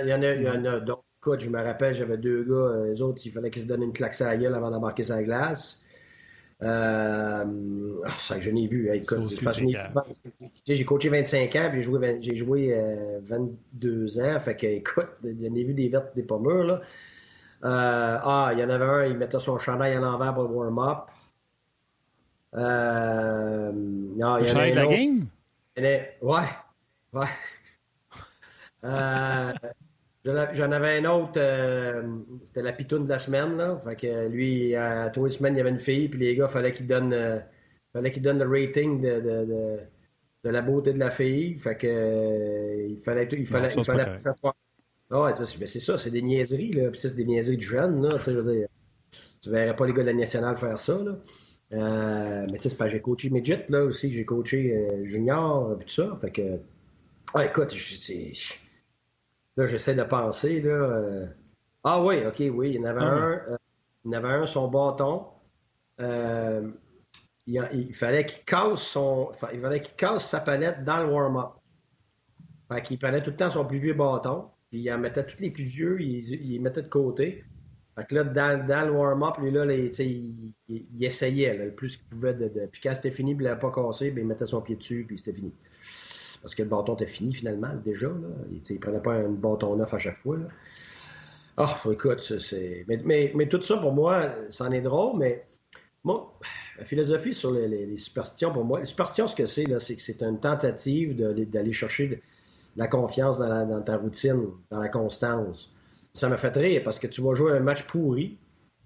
il 0.03 0.09
y 0.09 0.13
en 0.13 0.21
a, 0.65 0.79
d'autres. 0.79 1.39
je 1.39 1.49
me 1.49 1.63
rappelle, 1.63 1.95
j'avais 1.95 2.17
deux 2.17 2.43
gars, 2.43 2.85
les 2.85 3.01
autres, 3.01 3.21
il 3.25 3.31
fallait 3.31 3.49
qu'ils 3.49 3.61
se 3.61 3.67
donnent 3.67 3.83
une 3.83 3.93
claque 3.93 4.19
à 4.19 4.25
la 4.25 4.37
gueule 4.37 4.53
avant 4.53 4.69
d'embarquer 4.69 5.05
sa 5.05 5.23
glace. 5.23 5.81
Euh, 6.63 7.43
oh, 8.05 8.09
ça, 8.19 8.39
je 8.39 8.49
n'ai 8.49 8.67
vu. 8.67 8.89
j'ai 10.65 10.85
coaché 10.85 11.09
25 11.09 11.55
ans, 11.55 11.69
puis 11.71 11.81
j'ai 11.81 11.85
joué, 11.85 12.17
j'ai 12.21 12.35
joué 12.35 12.73
22 13.23 14.19
euh, 14.19 14.35
ans. 14.35 14.39
Fait 14.39 14.55
que, 14.55 14.67
écoute, 14.67 15.09
j'en 15.23 15.53
ai 15.53 15.63
vu 15.63 15.73
des 15.73 15.89
vertes, 15.89 16.15
des 16.15 16.23
pommures, 16.23 16.63
là. 16.63 16.81
Euh, 17.65 18.19
ah, 18.23 18.51
il 18.53 18.59
y 18.59 18.63
en 18.63 18.69
avait 18.69 18.85
un, 18.85 19.05
il 19.05 19.17
mettait 19.17 19.39
son 19.39 19.57
chandail 19.57 19.93
à 19.93 19.99
l'envers 19.99 20.35
pour 20.35 20.43
le 20.43 20.49
warm-up. 20.49 21.09
Euh, 22.53 23.71
non, 23.73 24.37
il 24.37 24.47
y 24.47 24.51
de 24.51 24.75
la 24.75 24.85
game? 24.85 25.27
Ouais. 26.21 26.43
Ouais. 27.11 27.25
euh, 28.83 29.53
J'en 30.25 30.71
avais 30.71 30.99
un 30.99 31.05
autre, 31.05 31.33
euh, 31.37 32.03
c'était 32.45 32.61
la 32.61 32.73
pitoune 32.73 33.05
de 33.05 33.09
la 33.09 33.19
semaine, 33.19 33.57
là. 33.57 33.77
Fait 33.83 33.95
que 33.95 34.27
lui, 34.27 34.75
à 34.75 35.09
tous 35.09 35.25
les 35.25 35.31
semaines, 35.31 35.55
il 35.55 35.57
y 35.57 35.61
avait 35.61 35.69
une 35.69 35.79
fille, 35.79 36.07
puis 36.07 36.19
les 36.19 36.35
gars, 36.35 36.47
fallait 36.47 36.71
qu'ils 36.71 36.87
donnent, 36.87 37.13
euh, 37.13 37.39
fallait 37.93 38.11
qu'ils 38.11 38.23
donnent 38.23 38.39
le 38.39 38.47
rating 38.47 39.01
de, 39.01 39.19
de, 39.19 39.45
de, 39.45 39.79
de, 40.43 40.49
la 40.49 40.61
beauté 40.61 40.93
de 40.93 40.99
la 40.99 41.11
fille. 41.11 41.57
Fait 41.59 41.77
que, 41.77 42.87
il 42.89 42.99
fallait, 42.99 43.27
il 43.31 43.45
fallait, 43.45 43.71
il 43.75 43.83
fallait 43.83 44.19
ah 44.43 44.53
ouais, 45.23 45.31
ben, 45.31 45.67
c'est 45.67 45.79
ça, 45.79 45.97
c'est 45.97 46.11
des 46.11 46.21
niaiseries, 46.21 46.73
là. 46.73 46.89
Puis 46.91 46.99
c'est 46.99 47.15
des 47.15 47.25
niaiseries 47.25 47.57
de 47.57 47.61
jeunes, 47.61 48.01
là. 48.01 48.17
Tu, 48.23 48.31
dire, 48.31 48.67
tu 49.41 49.49
verrais 49.49 49.75
pas 49.75 49.85
les 49.85 49.93
gars 49.93 50.01
de 50.01 50.07
la 50.07 50.13
nationale 50.13 50.57
faire 50.57 50.79
ça, 50.79 50.97
là. 50.97 51.17
mais 51.71 52.57
tu 52.57 52.63
sais, 52.63 52.69
c'est 52.69 52.77
pas, 52.77 52.87
j'ai 52.87 53.01
coaché 53.01 53.29
midget, 53.29 53.65
là, 53.69 53.83
aussi, 53.83 54.11
j'ai 54.11 54.25
coaché 54.25 55.01
junior, 55.03 55.77
puis 55.77 55.87
tout 55.87 55.93
ça. 55.93 56.15
Fait 56.21 56.31
que, 56.31 56.59
ah, 57.33 57.45
écoute, 57.45 57.71
c'est 57.71 58.31
Là, 59.57 59.65
j'essaie 59.65 59.95
de 59.95 60.03
penser. 60.03 60.61
Là, 60.61 60.71
euh, 60.71 61.27
Ah 61.83 62.03
oui, 62.03 62.25
OK, 62.25 62.41
oui. 62.53 62.71
Il 62.71 62.75
y 62.75 62.79
en 62.79 62.85
avait 62.85 63.01
ah 63.01 63.13
un. 63.13 63.31
Euh, 63.31 63.57
il 64.03 64.11
y 64.11 64.15
en 64.15 64.17
avait 64.19 64.33
un, 64.33 64.45
son 64.45 64.67
bâton. 64.67 65.27
Euh, 65.99 66.71
il, 67.47 67.93
fallait 67.93 68.25
qu'il 68.25 68.43
casse 68.43 68.81
son. 68.81 69.31
Il 69.53 69.61
fallait 69.61 69.79
qu'il 69.79 69.95
casse 69.95 70.27
sa 70.27 70.39
palette 70.39 70.83
dans 70.83 71.01
le 71.01 71.11
warm-up. 71.11 71.53
Fait 72.71 72.81
qu'il 72.81 72.97
prenait 72.99 73.21
tout 73.21 73.31
le 73.31 73.35
temps 73.35 73.49
son 73.49 73.65
plus 73.65 73.79
vieux 73.79 73.93
bâton. 73.93 74.49
Puis 74.75 74.81
il 74.81 74.91
en 74.91 74.97
mettait 74.97 75.25
tous 75.25 75.39
les 75.39 75.51
plus 75.51 75.63
vieux, 75.63 76.01
il, 76.01 76.51
il 76.51 76.61
mettait 76.61 76.81
de 76.81 76.89
côté. 76.89 77.45
Fait 77.95 78.05
que 78.05 78.13
là, 78.13 78.25
dans, 78.25 78.85
le 78.85 78.91
warm-up, 78.91 79.37
lui, 79.41 79.51
là, 79.51 79.63
il, 79.73 80.51
il, 80.67 81.01
essayait 81.05 81.55
le 81.55 81.71
plus 81.71 81.95
qu'il 81.95 82.05
pouvait. 82.07 82.33
De, 82.33 82.49
Puis 82.69 82.81
quand 82.83 82.93
c'était 82.93 83.09
fini, 83.09 83.31
il 83.31 83.37
ne 83.37 83.43
l'avait 83.45 83.59
pas 83.61 83.71
cassé, 83.71 84.11
bien, 84.11 84.23
il 84.23 84.27
mettait 84.27 84.47
son 84.47 84.59
pied 84.59 84.75
dessus, 84.75 85.05
puis 85.07 85.17
c'était 85.17 85.31
fini 85.31 85.53
parce 86.41 86.53
que 86.53 86.63
le 86.63 86.67
bâton 86.67 86.93
était 86.95 87.07
fini 87.07 87.33
finalement 87.33 87.73
déjà. 87.85 88.11
Il 88.51 88.73
ne 88.73 88.79
prenait 88.79 89.01
pas 89.01 89.13
un 89.13 89.29
bâton 89.29 89.77
neuf 89.77 89.93
à 89.93 89.97
chaque 89.97 90.17
fois. 90.17 90.39
Ah, 91.55 91.81
écoute, 91.89 92.19
c'est. 92.19 92.85
Mais, 92.85 93.47
tout 93.47 93.61
ça, 93.61 93.77
pour 93.77 93.93
moi, 93.93 94.35
c'en 94.49 94.73
est 94.73 94.81
drôle, 94.81 95.17
mais 95.19 95.47
moi, 96.03 96.37
la 96.77 96.83
philosophie 96.83 97.33
sur 97.33 97.51
les, 97.51 97.95
superstitions, 97.95 98.51
pour 98.51 98.65
moi, 98.65 98.81
les 98.81 98.85
superstitions, 98.85 99.29
ce 99.29 99.37
que 99.37 99.45
c'est, 99.45 99.63
c'est 99.79 99.95
que 99.95 100.01
c'est 100.01 100.21
une 100.21 100.41
tentative 100.41 101.15
d'aller 101.15 101.71
chercher 101.71 102.21
la 102.75 102.87
confiance 102.87 103.39
dans, 103.39 103.81
ta 103.81 103.97
routine, 103.97 104.47
dans 104.69 104.79
la 104.79 104.89
constance. 104.89 105.75
Ça 106.13 106.29
m'a 106.29 106.37
fait 106.37 106.55
rire 106.55 106.81
parce 106.83 106.99
que 106.99 107.07
tu 107.07 107.21
vas 107.21 107.33
jouer 107.33 107.53
un 107.53 107.59
match 107.59 107.83
pourri, 107.83 108.37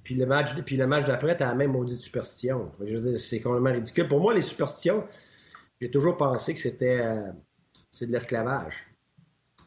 puis 0.03 0.15
le 0.15 0.25
match, 0.25 0.55
puis 0.65 0.77
le 0.77 0.87
match 0.87 1.05
d'après, 1.05 1.35
tu 1.37 1.43
as 1.43 1.47
la 1.47 1.55
même 1.55 1.71
maudite 1.71 1.99
superstition. 1.99 2.71
Je 2.83 2.95
veux 2.95 3.01
dire, 3.01 3.19
c'est 3.19 3.39
complètement 3.39 3.71
ridicule. 3.71 4.07
Pour 4.07 4.19
moi, 4.19 4.33
les 4.33 4.41
superstitions, 4.41 5.05
j'ai 5.79 5.91
toujours 5.91 6.17
pensé 6.17 6.53
que 6.53 6.59
c'était. 6.59 7.01
Euh, 7.01 7.31
de 8.01 8.11
l'esclavage. 8.11 8.85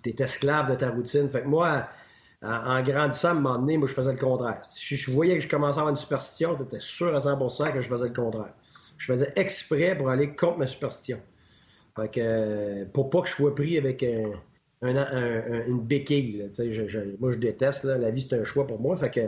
Tu 0.03 0.11
es 0.11 0.23
esclave 0.23 0.70
de 0.70 0.77
ta 0.77 0.91
routine. 0.91 1.29
Fait 1.29 1.45
moi, 1.45 1.89
en, 2.43 2.83
grandissant, 2.83 3.29
à 3.29 3.31
un 3.33 3.35
moment 3.35 3.59
donné, 3.59 3.77
moi, 3.77 3.89
je 3.89 3.95
faisais 3.95 4.12
le 4.12 4.18
contraire. 4.18 4.64
Si 4.64 4.97
je 4.97 5.11
voyais 5.11 5.37
que 5.37 5.43
je 5.43 5.49
commençais 5.49 5.79
à 5.79 5.81
avoir 5.81 5.91
une 5.91 5.97
superstition, 5.97 6.57
tu 6.57 6.62
étais 6.62 6.81
sûr 6.81 7.14
à 7.14 7.18
100% 7.18 7.73
que 7.73 7.81
je 7.81 7.89
faisais 7.89 8.09
le 8.09 8.14
contraire. 8.14 8.55
Je 8.97 9.07
faisais 9.07 9.33
exprès 9.37 9.97
pour 9.97 10.11
aller 10.11 10.35
contre 10.35 10.59
ma 10.59 10.66
superstition. 10.66 11.20
Fait 11.97 12.11
que, 12.11 12.84
pour 12.84 13.11
pas 13.11 13.22
que 13.22 13.28
je 13.28 13.34
sois 13.34 13.55
pris 13.55 13.76
avec 13.76 14.05
une 14.82 15.80
béquille. 15.80 16.49
moi, 17.18 17.32
je 17.32 17.38
déteste. 17.38 17.84
la 17.84 18.11
vie, 18.11 18.26
c'est 18.28 18.38
un 18.38 18.45
choix 18.45 18.66
pour 18.66 18.80
moi. 18.80 18.97
Fait 18.97 19.11
que 19.11 19.20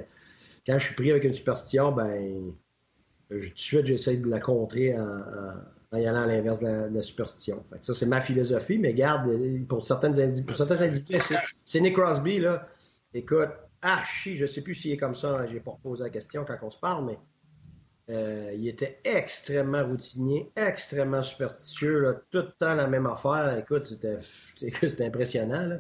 quand 0.66 0.78
je 0.78 0.86
suis 0.86 0.94
pris 0.94 1.10
avec 1.10 1.24
une 1.24 1.34
superstition, 1.34 1.92
ben, 1.92 2.52
tout 3.28 3.36
de 3.36 3.52
suite, 3.54 3.86
j'essaie 3.86 4.16
de 4.16 4.28
la 4.28 4.40
contrer 4.40 4.96
en 4.98 5.04
en 5.94 5.98
y 5.98 6.06
allant 6.06 6.22
à 6.22 6.26
l'inverse 6.26 6.58
de, 6.58 6.92
la, 6.92 7.02
superstition. 7.02 7.62
ça, 7.80 7.94
c'est 7.94 8.06
ma 8.06 8.20
philosophie, 8.20 8.78
mais 8.78 8.94
garde, 8.94 9.30
pour, 9.68 9.84
certaines 9.84 10.44
pour 10.44 10.56
certains 10.56 10.82
individus, 10.82 11.18
c'est 11.64 11.80
Nick 11.80 11.94
Crosby, 11.94 12.40
là. 12.40 12.66
Écoute, 13.12 13.50
archi, 13.80 14.36
je 14.36 14.44
sais 14.44 14.60
plus 14.60 14.74
s'il 14.74 14.90
est 14.90 14.96
comme 14.96 15.14
ça, 15.14 15.28
hein, 15.28 15.46
j'ai 15.46 15.60
pas 15.60 15.78
posé 15.82 16.02
la 16.02 16.10
question 16.10 16.44
quand 16.44 16.56
on 16.62 16.70
se 16.70 16.78
parle, 16.78 17.06
mais 17.06 17.18
euh, 18.10 18.52
il 18.54 18.68
était 18.68 19.00
extrêmement 19.04 19.84
routinier, 19.84 20.52
extrêmement 20.56 21.22
superstitieux, 21.22 22.18
tout 22.30 22.38
le 22.38 22.52
temps 22.58 22.74
la 22.74 22.86
même 22.86 23.06
affaire. 23.06 23.56
Écoute, 23.58 23.82
c'était 23.84 24.18
impressionnant. 25.04 25.78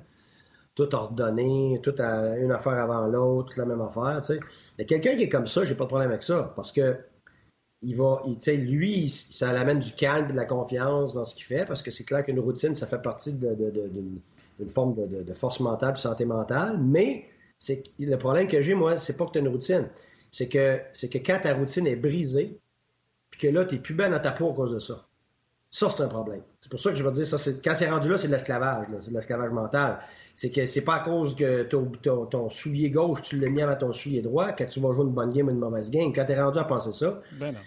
Tout 0.74 0.92
ordonné, 0.94 1.80
tout 1.82 1.94
à, 1.98 2.36
une 2.36 2.50
affaire 2.50 2.72
avant 2.72 3.06
l'autre, 3.06 3.50
toute 3.50 3.58
la 3.58 3.66
même 3.66 3.80
affaire. 3.80 4.20
Tu 4.26 4.38
sais. 4.76 4.84
quelqu'un 4.86 5.14
qui 5.16 5.24
est 5.24 5.28
comme 5.28 5.46
ça, 5.46 5.64
j'ai 5.64 5.74
pas 5.74 5.84
de 5.84 5.88
problème 5.88 6.10
avec 6.10 6.22
ça. 6.22 6.52
Parce 6.56 6.72
que 6.72 6.96
il 7.82 7.96
va, 7.96 8.22
lui, 8.46 9.10
ça 9.10 9.52
l'amène 9.52 9.78
du 9.78 9.92
calme 9.92 10.30
et 10.30 10.32
de 10.32 10.36
la 10.36 10.46
confiance 10.46 11.14
dans 11.14 11.24
ce 11.24 11.34
qu'il 11.34 11.44
fait, 11.44 11.66
parce 11.66 11.82
que 11.82 11.90
c'est 11.90 12.04
clair 12.04 12.24
qu'une 12.24 12.40
routine, 12.40 12.74
ça 12.74 12.86
fait 12.86 13.02
partie 13.02 13.34
d'une 13.34 14.68
forme 14.68 14.94
de, 14.94 15.32
force 15.34 15.60
mentale, 15.60 15.92
de 15.92 15.98
santé 15.98 16.24
mentale. 16.24 16.78
Mais 16.80 17.26
le 17.98 18.16
problème 18.16 18.46
que 18.46 18.62
j'ai, 18.62 18.74
moi, 18.74 18.96
c'est 18.96 19.16
pas 19.16 19.26
que 19.26 19.32
tu 19.32 19.38
as 19.38 19.42
une 19.42 19.48
routine. 19.48 19.88
C'est 20.34 20.48
que, 20.48 20.80
c'est 20.92 21.08
que 21.08 21.18
quand 21.18 21.38
ta 21.40 21.54
routine 21.54 21.86
est 21.86 21.94
brisée, 21.94 22.58
puis 23.30 23.40
que 23.40 23.46
là, 23.46 23.64
tu 23.64 23.76
n'es 23.76 23.80
plus 23.80 23.94
bien 23.94 24.10
dans 24.10 24.18
ta 24.18 24.32
peau 24.32 24.50
à 24.50 24.52
cause 24.52 24.72
de 24.72 24.80
ça. 24.80 25.06
Ça, 25.70 25.88
c'est 25.90 26.02
un 26.02 26.08
problème. 26.08 26.42
C'est 26.58 26.68
pour 26.68 26.80
ça 26.80 26.90
que 26.90 26.96
je 26.96 27.04
vais 27.04 27.12
dire 27.12 27.24
ça. 27.24 27.36
Quand 27.64 27.76
c'est 27.76 27.88
rendu 27.88 28.08
là, 28.08 28.18
c'est 28.18 28.26
de 28.26 28.32
l'esclavage. 28.32 28.88
C'est 29.00 29.10
de 29.10 29.14
l'esclavage 29.14 29.52
mental. 29.52 30.00
C'est 30.34 30.50
que 30.50 30.66
c'est 30.66 30.80
pas 30.80 30.96
à 30.96 31.04
cause 31.04 31.36
que 31.36 31.62
ton, 31.62 32.50
soulier 32.50 32.90
gauche, 32.90 33.22
tu 33.22 33.38
l'as 33.38 33.48
mis 33.48 33.62
avant 33.62 33.76
ton 33.76 33.92
soulier 33.92 34.22
droit, 34.22 34.50
que 34.50 34.64
tu 34.64 34.80
vas 34.80 34.92
jouer 34.92 35.04
une 35.04 35.12
bonne 35.12 35.32
game 35.32 35.46
ou 35.46 35.52
une 35.52 35.58
mauvaise 35.58 35.88
game. 35.92 36.12
Quand 36.12 36.24
tu 36.24 36.32
es 36.32 36.42
rendu 36.42 36.58
à 36.58 36.64
penser 36.64 36.92
ça, 36.92 37.22
ben 37.38 37.52
non. 37.52 37.60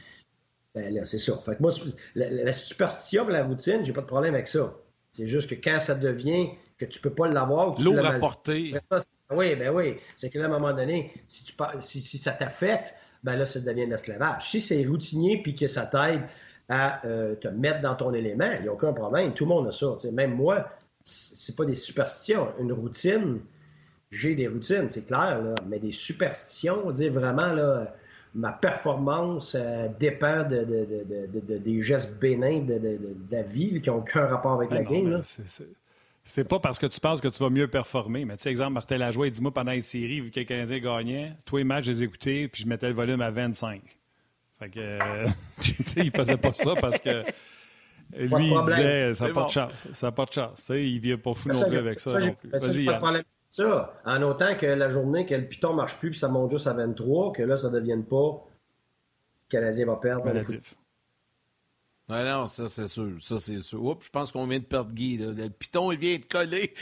Ben 0.76 0.94
là, 0.94 1.06
c'est 1.06 1.20
ça. 1.20 1.38
Fait 1.38 1.58
moi, 1.62 1.72
la, 2.16 2.52
superstition 2.52 3.30
et 3.30 3.32
la 3.32 3.46
routine, 3.46 3.86
j'ai 3.86 3.94
pas 3.94 4.02
de 4.02 4.08
problème 4.08 4.34
avec 4.34 4.50
ça. 4.50 4.76
C'est 5.14 5.28
juste 5.28 5.50
que 5.50 5.56
quand 5.56 5.80
ça 5.80 5.96
devient 5.96 6.50
que 6.78 6.86
tu 6.86 7.00
peux 7.00 7.10
pas 7.10 7.28
l'avoir, 7.28 7.80
l'eau 7.82 7.98
à 7.98 8.14
portée. 8.14 8.76
Oui, 9.32 9.56
ben 9.56 9.70
oui. 9.74 9.98
C'est 10.16 10.30
que 10.30 10.40
là, 10.40 10.46
à 10.46 10.48
un 10.48 10.52
moment 10.52 10.74
donné, 10.74 11.12
si, 11.28 11.44
tu, 11.44 11.54
si, 11.82 12.18
ça 12.18 12.32
t'affecte, 12.32 12.94
ben 13.24 13.36
là, 13.36 13.46
ça 13.46 13.60
devient 13.60 13.86
de 13.86 13.92
l'esclavage. 13.92 14.50
Si 14.50 14.62
c'est 14.62 14.86
routinier 14.86 15.42
puis 15.42 15.56
que 15.56 15.68
ça 15.68 15.86
t'aide 15.86 16.22
à 16.70 17.06
euh, 17.06 17.36
te 17.36 17.48
mettre 17.48 17.82
dans 17.82 17.96
ton 17.96 18.14
élément, 18.14 18.50
il 18.58 18.64
n'y 18.64 18.68
a 18.68 18.74
aucun 18.74 18.94
problème. 18.94 19.34
Tout 19.34 19.46
le 19.46 19.50
monde 19.50 19.68
a 19.68 19.72
ça. 19.72 19.96
même 20.12 20.36
moi, 20.36 20.70
c'est 21.04 21.56
pas 21.56 21.66
des 21.66 21.76
superstitions. 21.76 22.50
Une 22.60 22.74
routine, 22.74 23.40
j'ai 24.12 24.36
des 24.36 24.48
routines, 24.48 24.88
c'est 24.90 25.06
clair, 25.06 25.42
là, 25.42 25.56
mais 25.68 25.80
des 25.80 25.92
superstitions, 25.92 26.92
dire 26.92 27.12
vraiment, 27.12 27.54
là, 27.54 27.96
ma 28.36 28.52
performance 28.52 29.56
euh, 29.56 29.88
dépend 30.00 30.44
de, 30.44 30.66
des 31.58 31.82
gestes 31.82 32.18
bénins 32.20 32.60
de, 32.60 33.00
la 33.32 33.44
vie 33.44 33.82
qui 33.82 33.90
n'ont 33.90 33.98
aucun 33.98 34.28
rapport 34.28 34.54
avec 34.54 34.72
la 34.72 34.84
game. 34.84 35.22
C'est 36.28 36.44
pas 36.44 36.60
parce 36.60 36.78
que 36.78 36.86
tu 36.88 37.00
penses 37.00 37.22
que 37.22 37.30
tu 37.30 37.42
vas 37.42 37.50
mieux 37.50 37.70
performer. 37.70 38.26
Mais 38.26 38.36
tu 38.36 38.44
sais, 38.44 38.50
exemple, 38.50 38.74
Martin 38.74 38.98
Lajoie, 38.98 39.30
dis-moi 39.30 39.54
pendant 39.54 39.72
les 39.72 39.80
séries, 39.80 40.20
vu 40.20 40.30
que 40.30 40.42
les 40.42 40.46
Canadiens 40.46 40.80
gagnaient, 40.80 41.34
tous 41.46 41.56
les 41.56 41.64
matchs, 41.64 41.86
je 41.86 41.92
les 41.92 42.04
écoutais, 42.04 42.50
puis 42.50 42.64
je 42.64 42.68
mettais 42.68 42.90
le 42.90 42.94
volume 42.94 43.22
à 43.22 43.32
25. 43.32 43.82
Fait 44.60 44.70
que, 44.70 44.80
euh, 44.80 45.26
tu 45.62 45.72
sais, 45.86 46.02
il 46.02 46.12
faisait 46.12 46.36
pas 46.36 46.52
ça 46.52 46.74
parce 46.82 47.00
que 47.00 47.24
lui, 48.18 48.52
il 48.52 48.64
disait, 48.66 49.14
ça 49.14 49.30
n'a 49.30 49.34
pas, 49.34 49.46
de 49.46 49.52
chance. 49.52 49.88
Ça 49.94 50.08
n'a 50.08 50.12
pas 50.12 50.26
de 50.26 50.34
chance. 50.34 50.70
il 50.70 51.00
vient 51.00 51.18
pas 51.18 51.34
fou 51.34 51.48
non 51.48 51.64
plus 51.66 51.78
avec 51.78 51.98
ça. 51.98 52.12
Vas-y, 52.44 52.90
ça. 53.50 53.94
En 54.06 54.22
autant 54.24 54.54
que 54.56 54.66
la 54.66 54.90
journée 54.90 55.26
que 55.26 55.34
le 55.34 55.48
piton 55.48 55.74
marche 55.74 55.98
plus 55.98 56.10
puis 56.10 56.20
ça 56.20 56.28
monte 56.28 56.52
juste 56.52 56.68
à 56.68 56.74
23, 56.74 57.32
que 57.32 57.44
là, 57.44 57.56
ça 57.56 57.70
ne 57.70 57.76
devienne 57.76 58.04
pas. 58.04 58.44
Le 59.46 59.50
Canadien 59.50 59.86
va 59.86 59.96
perdre. 59.96 60.30
Ouais, 62.10 62.24
non, 62.24 62.48
ça, 62.48 62.70
c'est 62.70 62.88
sûr. 62.88 63.12
Ça, 63.20 63.38
c'est 63.38 63.62
sûr. 63.62 63.84
Oups, 63.84 64.06
je 64.06 64.10
pense 64.10 64.32
qu'on 64.32 64.48
vient 64.48 64.60
de 64.60 64.64
perdre 64.64 64.94
Guy. 64.94 65.18
Le 65.18 65.50
piton, 65.50 65.92
il 65.92 66.00
vient 66.00 66.18
de 66.18 66.24
coller. 66.24 66.74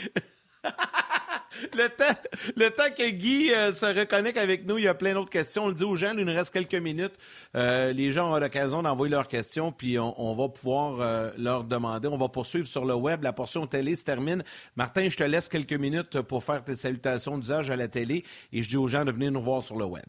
le, 1.74 1.88
temps, 1.88 2.20
le 2.56 2.70
temps 2.70 2.94
que 2.96 3.10
Guy 3.10 3.52
euh, 3.52 3.72
se 3.72 3.86
reconnecte 3.86 4.38
avec 4.38 4.66
nous, 4.66 4.78
il 4.78 4.84
y 4.84 4.88
a 4.88 4.94
plein 4.94 5.14
d'autres 5.14 5.30
questions. 5.30 5.64
On 5.64 5.68
le 5.68 5.74
dit 5.74 5.82
aux 5.82 5.96
gens, 5.96 6.12
il 6.16 6.24
nous 6.24 6.32
reste 6.32 6.52
quelques 6.52 6.76
minutes. 6.76 7.14
Euh, 7.56 7.92
les 7.92 8.12
gens 8.12 8.32
ont 8.32 8.38
l'occasion 8.38 8.84
d'envoyer 8.84 9.10
leurs 9.10 9.26
questions, 9.26 9.72
puis 9.72 9.98
on, 9.98 10.36
va 10.36 10.48
pouvoir 10.48 11.00
euh, 11.00 11.30
leur 11.38 11.64
demander. 11.64 12.06
On 12.06 12.18
va 12.18 12.28
poursuivre 12.28 12.68
sur 12.68 12.84
le 12.84 12.94
web. 12.94 13.24
La 13.24 13.32
portion 13.32 13.66
télé 13.66 13.96
se 13.96 14.04
termine. 14.04 14.44
Martin, 14.76 15.08
je 15.08 15.16
te 15.16 15.24
laisse 15.24 15.48
quelques 15.48 15.72
minutes 15.72 16.20
pour 16.22 16.44
faire 16.44 16.62
tes 16.62 16.76
salutations 16.76 17.36
d'usage 17.36 17.68
à 17.70 17.76
la 17.76 17.88
télé 17.88 18.24
et 18.52 18.62
je 18.62 18.68
dis 18.68 18.76
aux 18.76 18.88
gens 18.88 19.04
de 19.04 19.10
venir 19.10 19.32
nous 19.32 19.42
voir 19.42 19.62
sur 19.62 19.76
le 19.76 19.86
web. 19.86 20.06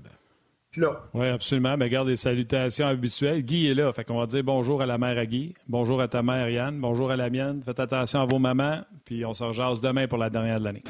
Oui, 1.13 1.27
absolument. 1.27 1.71
Mais 1.71 1.85
ben, 1.85 1.91
garde 1.91 2.07
les 2.07 2.15
salutations 2.15 2.87
habituelles. 2.87 3.43
Guy 3.43 3.67
est 3.67 3.73
là. 3.73 3.91
Fait 3.91 4.03
qu'on 4.03 4.19
va 4.19 4.25
dire 4.25 4.43
bonjour 4.43 4.81
à 4.81 4.85
la 4.85 4.97
mère 4.97 5.17
à 5.17 5.25
Guy, 5.25 5.53
bonjour 5.67 6.01
à 6.01 6.07
ta 6.07 6.21
mère 6.21 6.49
Yann, 6.49 6.79
bonjour 6.79 7.11
à 7.11 7.15
la 7.15 7.29
mienne. 7.29 7.61
Faites 7.65 7.79
attention 7.79 8.21
à 8.21 8.25
vos 8.25 8.39
mamans, 8.39 8.81
puis 9.05 9.25
on 9.25 9.33
se 9.33 9.43
rejase 9.43 9.81
demain 9.81 10.07
pour 10.07 10.17
la 10.17 10.29
dernière 10.29 10.59
de 10.59 10.65
l'année. 10.65 10.83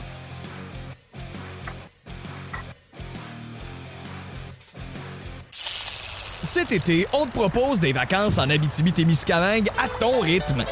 Cet 5.52 6.72
été, 6.72 7.06
on 7.14 7.26
te 7.26 7.32
propose 7.32 7.80
des 7.80 7.94
vacances 7.94 8.38
en 8.40 8.50
Abitibi-Témiscamingue 8.50 9.70
à 9.78 9.88
ton 10.00 10.22
rythme. 10.22 10.64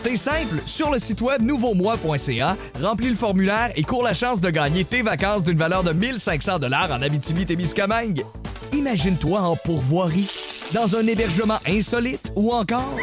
C'est 0.00 0.16
simple, 0.16 0.62
sur 0.64 0.92
le 0.92 0.98
site 1.00 1.20
web 1.22 1.42
nouveaumois.ca, 1.42 2.56
remplis 2.80 3.10
le 3.10 3.16
formulaire 3.16 3.72
et 3.74 3.82
cours 3.82 4.04
la 4.04 4.14
chance 4.14 4.40
de 4.40 4.48
gagner 4.48 4.84
tes 4.84 5.02
vacances 5.02 5.42
d'une 5.42 5.58
valeur 5.58 5.82
de 5.82 5.92
1500 5.92 6.60
dollars 6.60 6.92
en 6.92 7.02
Abitibi-Témiscamingue. 7.02 8.24
Imagine-toi 8.72 9.40
en 9.40 9.56
pourvoirie, 9.56 10.30
dans 10.72 10.94
un 10.94 11.04
hébergement 11.04 11.58
insolite 11.66 12.32
ou 12.36 12.52
encore 12.52 12.94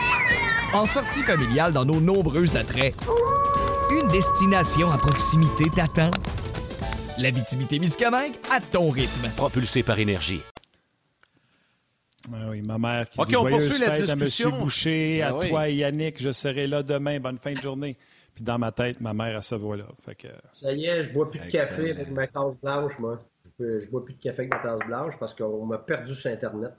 en 0.73 0.85
sortie 0.85 1.21
familiale 1.21 1.73
dans 1.73 1.83
nos 1.83 1.99
nombreux 1.99 2.55
attraits. 2.55 2.95
Une 3.91 4.07
destination 4.07 4.89
à 4.89 4.97
proximité 4.97 5.65
t'attend. 5.75 6.11
L'Abitibi-Témiscamingue 7.17 8.35
à 8.55 8.61
ton 8.61 8.89
rythme. 8.89 9.29
Propulsé 9.35 9.83
par 9.83 9.99
énergie. 9.99 10.41
Ah 12.33 12.49
oui, 12.49 12.61
ma 12.61 12.77
mère 12.77 13.09
qui 13.09 13.19
dit 13.25 13.35
on 13.35 13.45
poursuit 13.45 13.79
la 13.79 13.91
discussion. 13.91 14.49
à 14.49 14.53
M. 14.53 14.59
Boucher, 14.59 15.21
à 15.21 15.29
ah 15.29 15.47
toi 15.47 15.69
et 15.69 15.75
Yannick, 15.75 16.21
je 16.21 16.31
serai 16.31 16.67
là 16.67 16.83
demain, 16.83 17.19
bonne 17.19 17.37
fin 17.37 17.53
de 17.53 17.61
journée. 17.61 17.97
Puis 18.33 18.43
dans 18.43 18.59
ma 18.59 18.71
tête, 18.71 18.99
ma 18.99 19.13
mère, 19.13 19.35
elle 19.35 19.43
se 19.43 19.55
voit 19.55 19.77
là. 19.77 19.85
Que... 20.17 20.27
Ça 20.51 20.73
y 20.73 20.85
est, 20.85 21.03
je 21.03 21.13
bois 21.13 21.29
plus 21.29 21.39
de 21.39 21.49
café 21.49 21.91
avec 21.91 22.11
ma 22.11 22.27
tasse 22.27 22.55
blanche, 22.61 22.99
moi. 22.99 23.21
Je, 23.59 23.79
je 23.79 23.89
bois 23.89 24.03
plus 24.03 24.15
de 24.15 24.19
café 24.19 24.41
avec 24.41 24.53
ma 24.53 24.59
tasse 24.59 24.85
blanche 24.85 25.13
parce 25.17 25.33
qu'on 25.33 25.65
m'a 25.65 25.77
perdu 25.77 26.13
sur 26.13 26.29
Internet. 26.29 26.73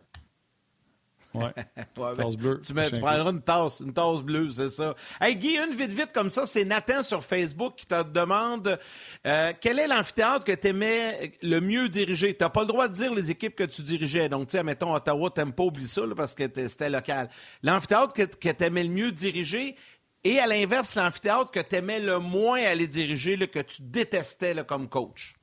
Ouais. 1.36 1.52
tasse 2.16 2.36
bleue. 2.36 2.60
Tu, 2.60 2.72
tu 2.72 3.00
prendras 3.00 3.30
une 3.30 3.42
tasse, 3.42 3.80
une 3.80 3.92
tasse 3.92 4.22
bleue, 4.22 4.50
c'est 4.50 4.70
ça. 4.70 4.94
Hey 5.20 5.36
Guy, 5.36 5.56
une 5.56 5.74
vite 5.74 5.92
vite 5.92 6.12
comme 6.12 6.30
ça, 6.30 6.46
c'est 6.46 6.64
Nathan 6.64 7.02
sur 7.02 7.22
Facebook 7.22 7.74
qui 7.76 7.86
te 7.86 8.02
demande 8.02 8.78
euh, 9.26 9.52
quel 9.60 9.78
est 9.78 9.88
l'amphithéâtre 9.88 10.44
que 10.44 10.52
tu 10.52 10.68
aimais 10.68 11.32
le 11.42 11.60
mieux 11.60 11.88
diriger? 11.88 12.34
Tu 12.36 12.42
n'as 12.42 12.50
pas 12.50 12.62
le 12.62 12.68
droit 12.68 12.88
de 12.88 12.94
dire 12.94 13.14
les 13.14 13.30
équipes 13.30 13.54
que 13.54 13.64
tu 13.64 13.82
dirigeais. 13.82 14.28
Donc, 14.28 14.48
tu 14.48 14.52
sais, 14.56 14.62
mettons 14.62 14.94
Ottawa, 14.94 15.30
t'aimes 15.30 15.52
pas 15.52 15.64
oublier 15.64 15.88
ça 15.88 16.02
parce 16.16 16.34
que 16.34 16.44
c'était 16.44 16.90
local. 16.90 17.28
L'amphithéâtre 17.62 18.12
que, 18.12 18.22
que 18.22 18.48
tu 18.50 18.64
aimais 18.64 18.84
le 18.84 18.90
mieux 18.90 19.12
diriger 19.12 19.76
et 20.24 20.40
à 20.40 20.46
l'inverse, 20.48 20.96
l'amphithéâtre 20.96 21.52
que 21.52 21.60
tu 21.60 21.76
aimais 21.76 22.00
le 22.00 22.18
moins 22.18 22.60
aller 22.60 22.88
diriger, 22.88 23.38
que 23.46 23.60
tu 23.60 23.82
détestais 23.82 24.56
comme 24.64 24.88
coach? 24.88 25.36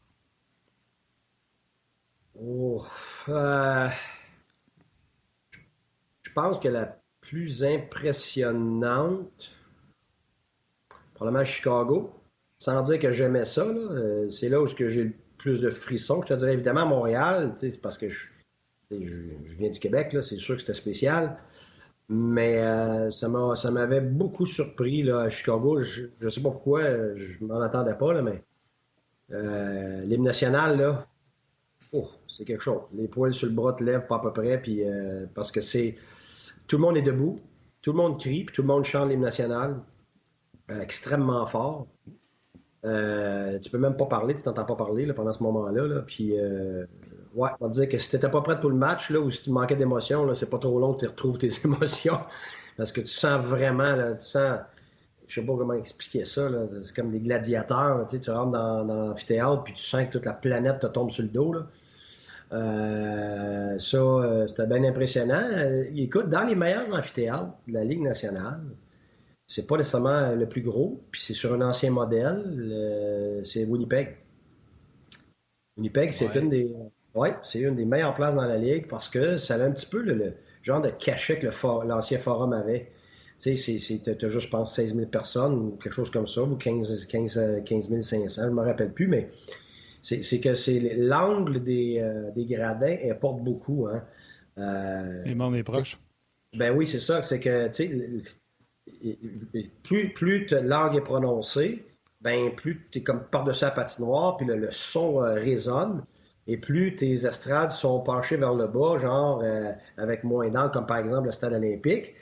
Oh, 2.35 2.83
euh, 3.29 3.89
pense 6.33 6.59
que 6.59 6.67
la 6.67 6.97
plus 7.21 7.63
impressionnante, 7.63 9.51
probablement 11.13 11.45
Chicago, 11.45 12.13
sans 12.59 12.81
dire 12.83 12.99
que 12.99 13.11
j'aimais 13.11 13.45
ça, 13.45 13.65
euh, 13.65 14.29
c'est 14.29 14.49
là 14.49 14.61
où 14.61 14.67
j'ai 14.67 15.03
le 15.03 15.13
plus 15.37 15.61
de 15.61 15.69
frissons. 15.69 16.21
Je 16.21 16.27
te 16.27 16.33
dirais 16.33 16.53
évidemment 16.53 16.85
Montréal, 16.85 17.53
c'est 17.57 17.81
parce 17.81 17.97
que 17.97 18.09
je, 18.09 18.27
viens 18.89 19.69
du 19.69 19.79
Québec, 19.79 20.15
c'est 20.21 20.37
sûr 20.37 20.55
que 20.55 20.61
c'était 20.61 20.73
spécial. 20.73 21.37
Mais 22.09 22.61
euh, 22.61 23.11
ça 23.11 23.27
m'avait 23.29 24.01
beaucoup 24.01 24.45
surpris 24.45 25.03
là, 25.03 25.21
à 25.21 25.29
Chicago. 25.29 25.79
Je 25.79 26.03
ne 26.21 26.29
sais 26.29 26.41
pas 26.41 26.51
pourquoi, 26.51 27.15
je 27.15 27.43
m'en 27.43 27.61
attendais 27.61 27.95
pas, 27.95 28.13
là, 28.13 28.21
mais 28.21 28.43
euh, 29.31 30.01
l'hymne 30.01 30.23
national, 30.23 30.77
là, 30.77 31.07
oh, 31.93 32.09
c'est 32.27 32.45
quelque 32.45 32.61
chose. 32.63 32.81
Les 32.93 33.07
poils 33.07 33.33
sur 33.33 33.47
le 33.47 33.53
bras 33.53 33.73
te 33.73 33.83
lèvent 33.83 34.07
pas 34.07 34.17
à 34.17 34.19
peu 34.19 34.33
près, 34.33 34.61
puis, 34.61 34.83
parce 35.33 35.51
que 35.51 35.61
c'est 35.61 35.95
tout 36.67 36.77
le 36.77 36.81
monde 36.81 36.97
est 36.97 37.01
debout, 37.01 37.39
tout 37.81 37.91
le 37.91 37.97
monde 37.97 38.19
crie, 38.19 38.45
puis 38.45 38.55
tout 38.55 38.61
le 38.61 38.67
monde 38.67 38.85
chante 38.85 39.09
l'hymne 39.09 39.21
national 39.21 39.81
euh, 40.71 40.79
extrêmement 40.81 41.45
fort. 41.45 41.87
Euh, 42.85 43.59
tu 43.59 43.69
peux 43.69 43.77
même 43.77 43.95
pas 43.95 44.05
parler, 44.05 44.35
tu 44.35 44.43
t'entends 44.43 44.65
pas 44.65 44.75
parler 44.75 45.11
pendant 45.13 45.33
ce 45.33 45.43
moment-là. 45.43 46.01
Puis, 46.07 46.37
euh, 46.39 46.85
ouais, 47.35 47.49
on 47.59 47.67
va 47.67 47.71
dire 47.71 47.89
que 47.89 47.97
si 47.97 48.09
t'étais 48.11 48.29
pas 48.29 48.41
prêt 48.41 48.59
pour 48.59 48.69
le 48.69 48.75
match, 48.75 49.09
là, 49.09 49.19
ou 49.19 49.29
si 49.29 49.41
tu 49.41 49.51
manquais 49.51 49.75
d'émotion, 49.75 50.33
c'est 50.35 50.49
pas 50.49 50.59
trop 50.59 50.79
long 50.79 50.93
que 50.93 51.01
tu 51.01 51.07
retrouves 51.07 51.37
tes 51.37 51.49
émotions. 51.65 52.19
Parce 52.77 52.91
que 52.91 53.01
tu 53.01 53.07
sens 53.07 53.43
vraiment, 53.43 53.95
là, 53.95 54.15
tu 54.15 54.25
sens, 54.25 54.59
je 55.27 55.35
sais 55.35 55.45
pas 55.45 55.55
comment 55.55 55.73
expliquer 55.73 56.25
ça, 56.25 56.49
c'est 56.67 56.95
comme 56.95 57.11
des 57.11 57.19
gladiateurs. 57.19 58.05
Tu 58.07 58.17
rentres 58.31 58.51
dans, 58.51 58.85
dans 58.85 59.07
l'amphithéâtre, 59.07 59.63
puis 59.63 59.73
tu 59.73 59.83
sens 59.83 60.05
que 60.07 60.11
toute 60.11 60.25
la 60.25 60.33
planète 60.33 60.79
te 60.79 60.87
tombe 60.87 61.11
sur 61.11 61.23
le 61.23 61.29
dos. 61.29 61.53
Là. 61.53 61.67
Euh, 62.53 63.79
ça, 63.79 63.97
euh, 63.97 64.47
c'était 64.47 64.67
bien 64.67 64.83
impressionnant. 64.83 65.41
Euh, 65.41 65.85
écoute, 65.95 66.29
dans 66.29 66.43
les 66.43 66.55
meilleurs 66.55 66.93
amphithéâtres 66.93 67.57
de 67.67 67.73
la 67.73 67.83
Ligue 67.83 68.01
nationale, 68.01 68.61
c'est 69.47 69.67
pas 69.67 69.77
nécessairement 69.77 70.33
le 70.35 70.47
plus 70.47 70.61
gros, 70.61 71.03
puis 71.11 71.21
c'est 71.21 71.33
sur 71.33 71.53
un 71.53 71.61
ancien 71.61 71.91
modèle, 71.91 73.41
c'est 73.43 73.65
Winnipeg. 73.65 74.17
Winnipeg, 75.77 76.13
c'est 76.13 76.33
une 76.35 76.49
des 76.49 76.73
ouais, 77.13 77.35
c'est 77.43 77.59
une 77.59 77.75
des 77.75 77.85
meilleures 77.85 78.15
places 78.15 78.35
dans 78.35 78.45
la 78.45 78.57
Ligue 78.57 78.87
parce 78.87 79.09
que 79.09 79.37
ça 79.37 79.55
a 79.55 79.59
un 79.59 79.71
petit 79.71 79.85
peu 79.85 80.01
le, 80.01 80.33
genre 80.61 80.81
de 80.81 80.89
cachet 80.89 81.39
que 81.39 81.47
l'ancien 81.85 82.17
forum 82.17 82.53
avait. 82.53 82.91
Tu 83.39 83.57
sais, 83.57 83.79
tu 83.79 84.25
as 84.25 84.29
juste, 84.29 84.45
je 84.45 84.49
pense, 84.49 84.75
16 84.75 84.95
000 84.95 85.07
personnes 85.07 85.53
ou 85.53 85.71
quelque 85.71 85.93
chose 85.93 86.09
comme 86.09 86.27
ça, 86.27 86.43
ou 86.43 86.55
15, 86.55 87.05
15, 87.07 87.63
15 87.65 88.01
500, 88.01 88.41
je 88.43 88.47
ne 88.47 88.53
me 88.53 88.61
rappelle 88.61 88.93
plus, 88.93 89.07
mais 89.07 89.29
c'est 90.03 90.41
que 90.41 90.53
c'est 90.53 90.79
l'angle 90.97 91.63
des, 91.63 91.99
euh, 91.99 92.29
des, 92.31 92.45
gradins 92.45 92.97
importe 93.09 93.41
beaucoup. 93.41 93.87
Hein. 93.87 94.03
Euh, 94.57 95.23
Les 95.23 95.33
membres 95.33 95.55
est 95.55 95.63
proche. 95.63 95.97
Ben 96.55 96.75
oui, 96.75 96.85
c'est 96.85 96.99
ça. 96.99 97.23
C'est 97.23 97.39
que 97.39 97.69
plus, 99.83 100.13
plus 100.13 100.47
l'angle 100.51 100.97
est 100.97 101.01
prononcé, 101.01 101.85
ben 102.21 102.53
plus 102.53 102.85
tu 102.91 102.99
es 102.99 103.01
comme 103.01 103.23
par-dessus 103.31 103.63
la 103.63 103.71
patinoire, 103.71 104.35
puis 104.37 104.45
le, 104.45 104.69
son 104.71 105.23
euh, 105.23 105.33
résonne. 105.33 106.03
Et 106.45 106.57
plus 106.57 106.97
tes 106.97 107.25
estrades 107.25 107.71
sont 107.71 108.01
penchées 108.01 108.35
vers 108.35 108.53
le 108.53 108.67
bas, 108.67 108.97
genre 108.97 109.41
avec 109.95 110.25
moins 110.25 110.49
d'angle, 110.49 110.71
comme 110.71 110.85
par 110.85 110.97
exemple 110.97 111.27
le 111.27 111.31
stade 111.31 111.53
olympique, 111.53 112.15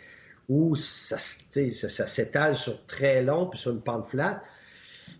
où 0.48 0.76
ça, 0.76 1.18
ça 1.18 2.06
s'étale 2.06 2.56
sur 2.56 2.86
très 2.86 3.24
long 3.24 3.48
puis 3.48 3.58
sur 3.58 3.72
une 3.72 3.82
pente 3.82 4.06
flat 4.06 4.44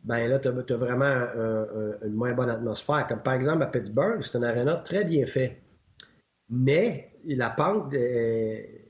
ben 0.04 0.28
là, 0.28 0.40
tu 0.40 0.48
as, 0.48 0.78
vraiment 0.78 1.28
une 2.04 2.14
moins 2.14 2.34
bonne 2.34 2.50
atmosphère. 2.50 3.06
Comme 3.08 3.22
par 3.22 3.34
exemple 3.34 3.64
à 3.64 3.68
Pittsburgh, 3.68 4.22
c'est 4.22 4.38
un 4.38 4.44
aréna 4.44 4.76
très 4.78 5.04
bien 5.04 5.26
fait. 5.26 5.62
Mais 6.50 7.12
la 7.26 7.50
pente 7.50 7.94
est, 7.94 8.86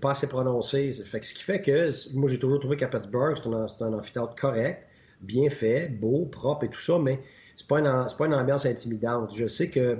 pas 0.00 0.10
assez 0.10 0.26
prononcée. 0.26 0.92
Ce 0.92 1.16
qui 1.16 1.42
fait 1.42 1.60
que, 1.60 1.90
moi, 2.14 2.28
j'ai 2.28 2.38
toujours 2.38 2.60
trouvé 2.60 2.76
qu'à 2.76 2.88
Pittsburgh, 2.88 3.36
c'est 3.36 3.82
un, 3.82 3.92
amphithéâtre 3.92 4.34
correct, 4.34 4.86
bien 5.20 5.48
fait, 5.48 5.88
beau, 5.88 6.26
propre 6.26 6.64
et 6.64 6.68
tout 6.68 6.80
ça, 6.80 6.98
mais 6.98 7.20
c'est 7.56 7.66
pas, 7.66 7.80
pas 7.80 8.26
une 8.26 8.34
ambiance 8.34 8.66
intimidante. 8.66 9.34
Je 9.34 9.46
sais 9.46 9.70
que 9.70 9.98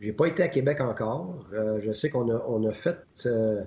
j'ai 0.00 0.12
pas 0.12 0.26
été 0.26 0.42
à 0.42 0.48
Québec 0.48 0.80
encore. 0.80 1.46
Euh, 1.52 1.80
je 1.80 1.92
sais 1.92 2.10
qu'on 2.10 2.28
a, 2.30 2.44
on 2.46 2.64
a 2.64 2.72
fait 2.72 2.98
euh, 3.26 3.64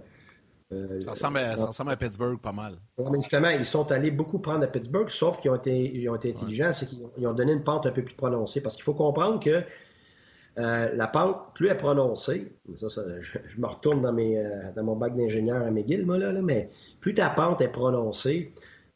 euh, 0.71 1.01
ça, 1.01 1.11
ressemble 1.11 1.91
à, 1.91 1.97
Pittsburgh 1.97 2.39
pas 2.39 2.53
mal. 2.53 2.75
mais 2.97 3.19
justement, 3.19 3.49
ils 3.49 3.65
sont 3.65 3.91
allés 3.91 4.11
beaucoup 4.11 4.39
prendre 4.39 4.63
à 4.63 4.67
Pittsburgh, 4.67 5.09
sauf 5.09 5.39
qu'ils 5.41 5.51
ont 5.51 5.55
été, 5.55 6.07
ont 6.09 6.15
été 6.15 6.31
intelligents, 6.31 6.71
c'est 6.71 6.87
qu'ils 6.87 7.27
ont 7.27 7.33
donné 7.33 7.53
une 7.53 7.63
pente 7.63 7.85
un 7.85 7.91
peu 7.91 8.03
plus 8.03 8.15
prononcée. 8.15 8.61
Parce 8.61 8.75
qu'il 8.75 8.83
faut 8.83 8.93
comprendre 8.93 9.39
que 9.39 9.63
euh, 10.57 10.89
la 10.95 11.07
pente, 11.07 11.53
plus 11.55 11.67
elle 11.67 11.73
est 11.73 11.77
prononcée, 11.77 12.53
ça, 12.75 12.87
je, 13.19 13.37
me 13.57 13.67
retourne 13.67 14.01
dans, 14.01 14.13
mes, 14.13 14.37
euh, 14.37 14.71
dans 14.75 14.83
mon 14.83 14.95
bac 14.95 15.15
d'ingénieur 15.15 15.61
à 15.61 15.71
McGill, 15.71 16.05
moi, 16.05 16.17
là, 16.17 16.31
mais 16.41 16.69
plus 17.01 17.13
ta 17.13 17.29
pente 17.29 17.59
est 17.61 17.69
prononcée, 17.69 18.53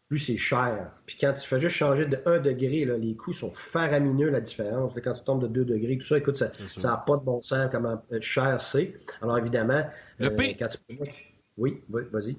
plus 0.08 0.20
c'est 0.20 0.38
cher. 0.38 0.92
Puis 1.06 1.18
quand 1.20 1.34
tu 1.34 1.46
fais 1.46 1.60
juste 1.60 1.76
changer 1.76 2.06
de 2.06 2.20
1 2.26 2.40
degré, 2.40 2.86
là, 2.86 2.98
les 2.98 3.16
coûts 3.16 3.34
sont 3.34 3.52
faramineux, 3.52 4.30
la 4.30 4.40
différence. 4.40 4.94
Quand 5.04 5.14
tu 5.14 5.24
tombes 5.24 5.42
de 5.42 5.48
2 5.48 5.66
degrés, 5.66 5.98
tout 5.98 6.06
ça, 6.06 6.18
écoute, 6.18 6.36
ça 6.36 6.52
n'a 6.84 6.98
pas 6.98 7.18
de 7.18 7.24
bon 7.24 7.42
sens 7.42 7.70
comment 7.72 8.02
cher 8.22 8.62
c'est. 8.62 8.94
Alors 9.22 9.38
évidemment, 9.38 9.84
le 10.20 10.30
P... 10.30 10.56
quand 10.58 10.68
tu 10.68 10.78
oui, 11.58 11.82
vas-y. 11.90 12.38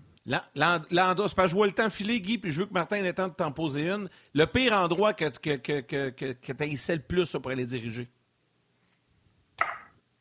L'endroit, 0.55 1.29
c'est 1.29 1.37
pas 1.37 1.47
jouer 1.47 1.69
le 1.69 1.75
temps 1.75 1.89
filer, 1.89 2.21
Guy, 2.21 2.39
puis 2.39 2.51
je 2.51 2.61
veux 2.61 2.67
que 2.67 2.73
Martin 2.73 2.97
ait 2.97 3.03
le 3.03 3.12
temps 3.12 3.29
de 3.29 3.35
t'en 3.35 3.53
poser 3.53 3.89
une. 3.89 4.09
Le 4.35 4.45
pire 4.47 4.73
endroit 4.73 5.12
que, 5.12 5.27
que, 5.27 5.57
que, 5.57 5.81
que, 5.81 6.33
que 6.33 6.53
tu 6.53 6.93
le 6.93 6.99
plus 6.99 7.37
pour 7.41 7.51
aller 7.51 7.64
diriger? 7.64 8.09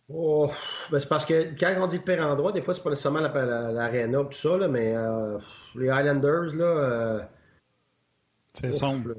Oh, 0.08 0.52
ben 0.92 1.00
c'est 1.00 1.10
parce 1.10 1.26
que 1.26 1.60
quand 1.60 1.74
on 1.80 1.88
dit 1.88 1.98
le 1.98 2.04
pire 2.04 2.22
endroit, 2.22 2.52
des 2.52 2.62
fois, 2.62 2.76
c'est 2.76 2.84
pas 2.84 2.92
nécessairement 2.92 3.22
l'aréna, 3.22 4.20
tout 4.26 4.32
ça, 4.34 4.56
là, 4.56 4.68
mais 4.68 4.96
euh, 4.96 5.40
les 5.74 5.90
Highlanders, 5.90 6.56
là. 6.56 6.66
Euh, 6.66 7.20
c'est 8.54 8.72
sombre. 8.72 9.16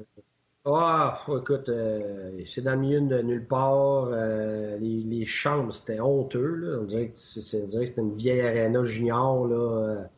Ah, 0.69 1.19
écoute, 1.29 1.69
euh, 1.69 2.41
c'est 2.45 2.61
dans 2.61 2.73
le 2.73 2.79
milieu 2.79 3.01
de 3.01 3.21
nulle 3.21 3.45
part. 3.45 4.09
les, 4.09 5.03
les, 5.03 5.25
chambres, 5.25 5.73
c'était 5.73 5.99
honteux, 5.99 6.55
là. 6.55 6.79
On 6.81 6.83
dirait 6.83 7.07
que 7.07 7.17
c'était 7.17 8.01
une 8.01 8.15
vieille 8.15 8.41
aréna 8.41 8.83
junior, 8.83 9.47
là 9.47 10.09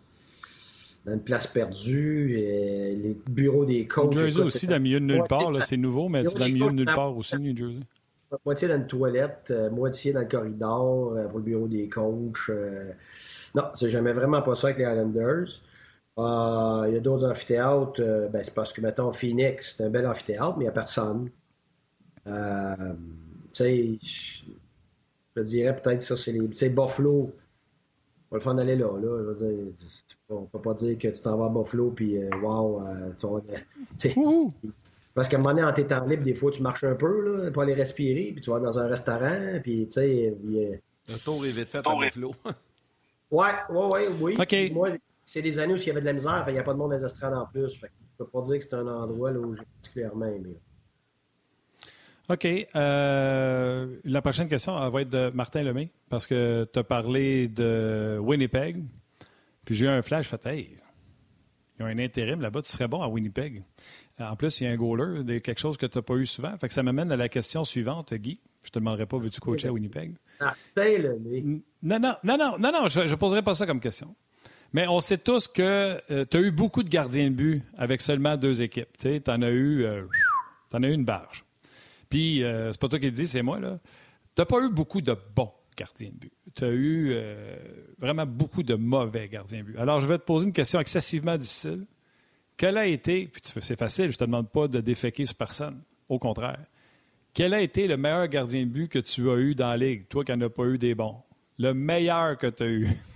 dans 1.05 1.13
une 1.13 1.21
place 1.21 1.47
perdue, 1.47 2.27
les 2.27 3.17
bureaux 3.29 3.65
des 3.65 3.87
coachs. 3.87 4.13
New 4.13 4.19
Jersey 4.19 4.41
aussi, 4.41 4.67
dans 4.67 4.75
le 4.75 4.81
milieu 4.81 4.99
de 4.99 5.05
nulle 5.05 5.23
part, 5.27 5.51
c'est 5.63 5.77
nouveau, 5.77 6.09
mais 6.09 6.25
c'est 6.25 6.37
dans 6.37 6.45
le 6.45 6.51
milieu 6.51 6.69
de 6.69 6.75
nulle 6.75 6.93
part 6.93 7.15
aussi, 7.15 7.37
New 7.37 7.55
Jersey. 7.55 7.79
Moitié 8.45 8.67
dans 8.67 8.75
une 8.75 8.85
toilette, 8.85 9.47
euh, 9.49 9.71
moitié 9.71 10.13
dans 10.13 10.19
le 10.19 10.27
corridor 10.27 11.13
euh, 11.13 11.27
pour 11.29 11.39
le 11.39 11.45
bureau 11.45 11.67
des 11.67 11.89
coachs. 11.89 12.37
Euh. 12.49 12.91
non, 13.55 13.63
c'est 13.73 13.89
jamais 13.89 14.13
vraiment 14.13 14.43
pas 14.43 14.53
ça 14.53 14.67
avec 14.67 14.77
les 14.77 14.83
Islanders. 14.83 15.47
Il 16.87 16.93
y 16.93 16.97
a 16.97 16.99
d'autres 16.99 17.29
amphithéâtres. 17.29 18.01
ben, 18.31 18.43
c'est 18.43 18.53
parce 18.53 18.73
que, 18.73 18.81
mettons, 18.81 19.11
Phoenix, 19.11 19.75
c'est 19.77 19.83
un 19.83 19.89
bel 19.89 20.05
amphithéâtre, 20.05 20.55
mais 20.57 20.65
il 20.65 20.67
n'y 20.67 20.69
a 20.69 20.71
personne. 20.71 21.29
tu 22.25 22.31
sais, 23.53 23.99
je 25.35 25.41
dirais 25.41 25.75
peut-être 25.75 25.99
que 25.99 26.05
ça, 26.05 26.15
c'est 26.15 26.31
les. 26.31 26.47
Tu 26.49 26.55
sais, 26.55 26.69
Buffalo, 26.69 27.31
on 28.31 28.35
va 28.35 28.37
le 28.37 28.39
faire 28.39 28.55
d'aller 28.55 28.75
là. 28.75 28.91
là. 28.99 29.17
Je 29.19 29.23
veux 29.23 29.35
dire, 29.35 29.73
on 30.29 30.45
peut 30.45 30.61
pas 30.61 30.73
dire 30.73 30.97
que 30.97 31.07
tu 31.07 31.21
t'en 31.21 31.37
vas 31.37 31.45
à 31.45 31.49
Buffalo 31.49 31.91
puis 31.91 32.17
euh, 32.17 32.29
wow, 32.41 32.85
euh, 32.85 33.11
parce 35.15 35.27
qu'à 35.27 35.37
un 35.37 35.39
moment 35.39 35.55
donné, 35.55 35.65
en 35.65 35.73
t'étant 35.73 36.05
libre, 36.05 36.23
des 36.23 36.35
fois, 36.35 36.51
tu 36.51 36.61
marches 36.61 36.83
un 36.83 36.95
peu 36.95 37.43
là, 37.43 37.51
pour 37.51 37.63
aller 37.63 37.73
respirer, 37.73 38.31
puis 38.33 38.41
tu 38.41 38.51
vas 38.51 38.59
dans 38.59 38.77
un 38.77 38.87
restaurant, 38.87 39.59
puis 39.63 39.87
tu 39.87 39.93
sais. 39.93 40.35
Euh, 40.45 40.75
le 41.07 41.17
tour 41.17 41.45
est 41.45 41.51
vite 41.51 41.69
fait 41.69 41.85
à 41.85 41.95
Buffalo. 41.95 42.33
ouais, 43.31 43.47
ouais, 43.69 43.85
ouais, 43.85 44.07
oui. 44.19 44.71
Moi, 44.73 44.89
c'est 45.29 45.43
des 45.43 45.59
années 45.59 45.73
où 45.73 45.77
il 45.77 45.85
y 45.85 45.91
avait 45.91 46.01
de 46.01 46.05
la 46.05 46.13
misère, 46.13 46.43
il 46.47 46.53
n'y 46.53 46.59
a 46.59 46.63
pas 46.63 46.73
de 46.73 46.79
monde 46.79 46.89
dans 46.89 46.97
les 46.97 47.05
estrades 47.05 47.35
en 47.35 47.45
plus. 47.45 47.71
Fait 47.75 47.91
je 48.01 48.17
peux 48.17 48.27
pas 48.27 48.41
dire 48.41 48.57
que 48.57 48.63
c'est 48.63 48.73
un 48.73 48.87
endroit 48.87 49.31
là, 49.31 49.39
où 49.39 49.53
j'ai 49.53 49.63
particulièrement 49.63 50.25
aimé. 50.25 50.57
OK. 52.29 52.47
Euh, 52.75 53.97
la 54.05 54.21
prochaine 54.23 54.47
question 54.47 54.89
va 54.89 55.01
être 55.01 55.09
de 55.09 55.29
Martin 55.35 55.61
Lemay, 55.61 55.91
parce 56.09 56.25
que 56.25 56.67
tu 56.71 56.79
as 56.79 56.83
parlé 56.83 57.47
de 57.47 58.17
Winnipeg. 58.19 58.83
Puis 59.65 59.75
j'ai 59.75 59.85
eu 59.85 59.89
un 59.89 60.01
flash, 60.01 60.27
fait 60.27 60.43
Hey, 60.47 60.75
il 61.77 61.85
y 61.85 61.85
a 61.85 61.85
un 61.85 61.99
intérim 61.99 62.41
là-bas, 62.41 62.63
tu 62.63 62.71
serais 62.71 62.87
bon 62.87 63.03
à 63.03 63.07
Winnipeg. 63.07 63.63
En 64.19 64.35
plus, 64.35 64.59
il 64.59 64.63
y 64.63 64.67
a 64.67 64.71
un 64.71 64.75
goaler, 64.75 65.41
quelque 65.41 65.59
chose 65.59 65.77
que 65.77 65.85
tu 65.85 65.97
n'as 65.97 66.01
pas 66.01 66.15
eu 66.15 66.25
souvent. 66.25 66.57
Fait 66.57 66.67
que 66.67 66.73
ça 66.73 66.81
m'amène 66.81 67.11
à 67.11 67.15
la 67.15 67.29
question 67.29 67.63
suivante, 67.63 68.13
Guy. 68.15 68.39
Je 68.65 68.71
te 68.71 68.79
demanderai 68.79 69.05
pas, 69.05 69.17
veux-tu 69.19 69.39
coacher 69.39 69.67
à 69.67 69.71
Winnipeg? 69.71 70.15
Martin 70.41 70.97
Lemay. 70.97 71.61
Non, 71.83 71.99
non, 71.99 72.15
non, 72.23 72.37
non, 72.37 72.57
non, 72.57 72.71
non, 72.71 72.87
je 72.87 73.01
ne 73.01 73.15
poserai 73.15 73.43
pas 73.43 73.53
ça 73.53 73.67
comme 73.67 73.79
question. 73.79 74.15
Mais 74.73 74.87
on 74.87 75.01
sait 75.01 75.17
tous 75.17 75.47
que 75.47 75.99
euh, 76.11 76.25
tu 76.29 76.37
as 76.37 76.41
eu 76.41 76.51
beaucoup 76.51 76.83
de 76.83 76.89
gardiens 76.89 77.29
de 77.29 77.35
but 77.35 77.63
avec 77.77 78.01
seulement 78.01 78.37
deux 78.37 78.61
équipes. 78.61 78.89
Tu 78.97 79.21
en 79.27 79.41
as 79.41 79.49
eu, 79.49 79.83
euh, 79.83 80.03
as 80.71 80.79
eu 80.79 80.93
une 80.93 81.05
barge. 81.05 81.43
Puis, 82.09 82.43
euh, 82.43 82.71
c'est 82.71 82.81
pas 82.81 82.89
toi 82.89 82.99
qui 82.99 83.05
le 83.05 83.11
dis, 83.11 83.27
c'est 83.27 83.43
moi. 83.43 83.59
Tu 83.59 83.65
n'as 84.37 84.45
pas 84.45 84.61
eu 84.61 84.69
beaucoup 84.69 85.01
de 85.01 85.15
bons 85.35 85.51
gardiens 85.77 86.09
de 86.09 86.17
but. 86.17 86.33
Tu 86.55 86.63
as 86.63 86.69
eu 86.69 87.09
euh, 87.11 87.57
vraiment 87.99 88.25
beaucoup 88.25 88.63
de 88.63 88.75
mauvais 88.75 89.29
gardiens 89.29 89.59
de 89.59 89.63
but. 89.63 89.77
Alors, 89.77 89.99
je 89.99 90.07
vais 90.07 90.17
te 90.17 90.23
poser 90.23 90.45
une 90.45 90.53
question 90.53 90.79
excessivement 90.79 91.37
difficile. 91.37 91.85
Quel 92.57 92.77
a 92.77 92.85
été, 92.85 93.27
puis 93.27 93.41
c'est 93.43 93.79
facile, 93.79 94.11
je 94.11 94.17
te 94.17 94.25
demande 94.25 94.49
pas 94.49 94.67
de 94.67 94.81
déféquer 94.81 95.25
sur 95.25 95.35
personne. 95.35 95.79
Au 96.09 96.17
contraire. 96.17 96.59
Quel 97.33 97.53
a 97.53 97.61
été 97.61 97.87
le 97.87 97.95
meilleur 97.95 98.27
gardien 98.27 98.65
de 98.65 98.71
but 98.71 98.87
que 98.89 98.99
tu 98.99 99.29
as 99.29 99.35
eu 99.35 99.53
dans 99.53 99.67
la 99.67 99.77
Ligue, 99.77 100.07
toi 100.09 100.25
qui 100.25 100.31
n'en 100.31 100.47
as 100.47 100.49
pas 100.49 100.65
eu 100.65 100.79
des 100.79 100.95
bons? 100.95 101.15
Le 101.59 101.73
meilleur 101.73 102.37
que 102.37 102.47
tu 102.47 102.63
as 102.63 102.67
eu 102.67 102.87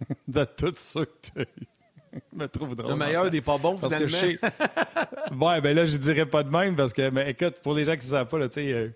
de 0.28 0.44
tous 0.44 0.76
ceux 0.76 1.04
que 1.04 1.18
tu 1.22 1.40
as 1.40 1.42
eu. 1.42 2.20
me 2.32 2.46
trouve 2.46 2.74
drôle. 2.74 2.90
Le 2.90 2.96
meilleur 2.96 3.30
des 3.30 3.40
pas 3.40 3.58
bons, 3.58 3.78
finalement. 3.78 5.46
ouais, 5.46 5.60
ben 5.60 5.76
là, 5.76 5.86
je 5.86 5.96
dirais 5.96 6.26
pas 6.26 6.42
de 6.42 6.50
même 6.50 6.76
parce 6.76 6.92
que, 6.92 7.10
mais 7.10 7.30
écoute, 7.30 7.60
pour 7.62 7.74
les 7.74 7.84
gens 7.84 7.92
qui 7.92 7.98
ne 8.06 8.10
savent 8.10 8.28
pas, 8.28 8.48
tu 8.48 8.54
sais, 8.54 8.72
euh, 8.72 8.88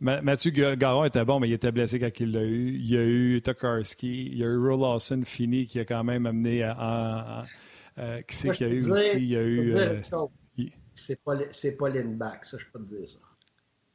Mathieu 0.00 0.50
Garon 0.50 1.04
était 1.04 1.24
bon, 1.24 1.40
mais 1.40 1.48
il 1.48 1.54
était 1.54 1.72
blessé 1.72 1.98
quand 1.98 2.10
il 2.20 2.32
l'a 2.32 2.42
eu. 2.42 2.74
Il 2.74 2.90
y 2.90 2.96
a 2.96 3.02
eu 3.02 3.40
Tokarski, 3.40 4.26
il 4.26 4.38
y 4.38 4.44
a 4.44 4.46
eu 4.46 4.58
Roe 4.58 4.76
Lawson 4.78 5.22
fini 5.24 5.66
qui 5.66 5.80
a 5.80 5.84
quand 5.84 6.04
même 6.04 6.26
amené 6.26 6.64
en. 6.68 7.40
Euh, 7.98 8.20
qui 8.22 8.36
c'est 8.36 8.50
qu'il 8.50 8.66
y 8.66 8.70
a 8.70 8.74
eu 8.74 8.90
aussi? 8.90 9.16
Il 9.16 9.24
y 9.24 9.36
a 9.36 9.42
eu. 9.42 9.74
Euh, 9.74 10.00
c'est 10.94 11.22
pas, 11.22 11.36
pas 11.78 11.88
Lindback, 11.88 12.44
ça, 12.44 12.56
je 12.58 12.64
peux 12.72 12.78
te 12.80 12.88
dire 12.94 13.08
ça. 13.08 13.18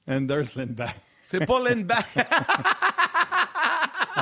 Anders 0.07 0.55
Lindback. 0.55 0.95
C'est 1.26 1.45
pas 1.45 1.59
Lindback. 1.70 2.07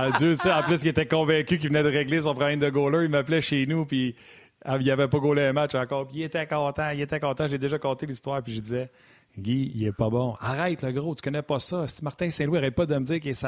ah, 0.02 0.18
Dieu 0.18 0.36
sait, 0.36 0.52
en 0.52 0.64
plus, 0.64 0.84
il 0.84 0.88
était 0.90 1.06
convaincu 1.06 1.58
qu'il 1.58 1.70
venait 1.70 1.84
de 1.84 1.90
régler 1.90 2.22
son 2.22 2.34
problème 2.34 2.60
de 2.60 2.70
goaler. 2.70 3.06
Il 3.06 3.10
m'appelait 3.10 3.42
chez 3.42 3.66
nous, 3.66 3.86
puis 3.86 4.16
ah, 4.64 4.78
il 4.80 4.88
n'avait 4.88 5.08
pas 5.08 5.20
gaulé 5.20 5.44
un 5.44 5.54
match 5.54 5.76
encore. 5.76 6.08
Puis 6.08 6.20
il 6.20 6.24
était 6.24 6.48
content, 6.48 6.90
il 6.90 7.02
était 7.02 7.20
content. 7.20 7.48
J'ai 7.48 7.58
déjà 7.58 7.78
compté 7.78 8.06
l'histoire, 8.06 8.42
puis 8.42 8.56
je 8.56 8.62
disais, 8.62 8.90
Guy, 9.38 9.72
il 9.76 9.86
est 9.86 9.92
pas 9.92 10.10
bon. 10.10 10.36
Arrête, 10.40 10.82
le 10.82 10.92
gros, 10.92 11.16
tu 11.16 11.22
connais 11.22 11.42
pas 11.42 11.60
ça. 11.60 11.88
Si 11.88 12.04
Martin 12.04 12.30
Saint-Louis 12.30 12.56
n'arrête 12.56 12.76
pas 12.76 12.86
de 12.86 12.96
me 12.96 13.06
dire 13.06 13.20
qu'il 13.20 13.32
est 13.32 13.46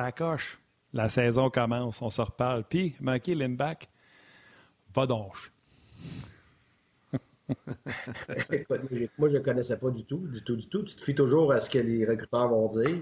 la 0.94 1.08
saison 1.08 1.50
commence, 1.50 2.02
on 2.02 2.10
se 2.10 2.22
reparle. 2.22 2.66
Puis, 2.68 2.96
manqué 3.00 3.34
Lindback, 3.34 3.90
va 4.94 5.06
donc. 5.06 5.52
moi, 9.18 9.30
je 9.30 9.38
ne 9.38 9.40
connaissais 9.40 9.78
pas 9.78 9.90
du 9.90 10.04
tout, 10.04 10.28
du 10.28 10.44
tout, 10.44 10.56
du 10.56 10.68
tout. 10.68 10.84
Tu 10.84 10.96
te 10.96 11.02
fies 11.02 11.16
toujours 11.16 11.54
à 11.54 11.60
ce 11.60 11.70
que 11.70 11.80
les 11.80 12.06
recruteurs 12.06 12.50
vont 12.50 12.68
dire. 12.68 13.00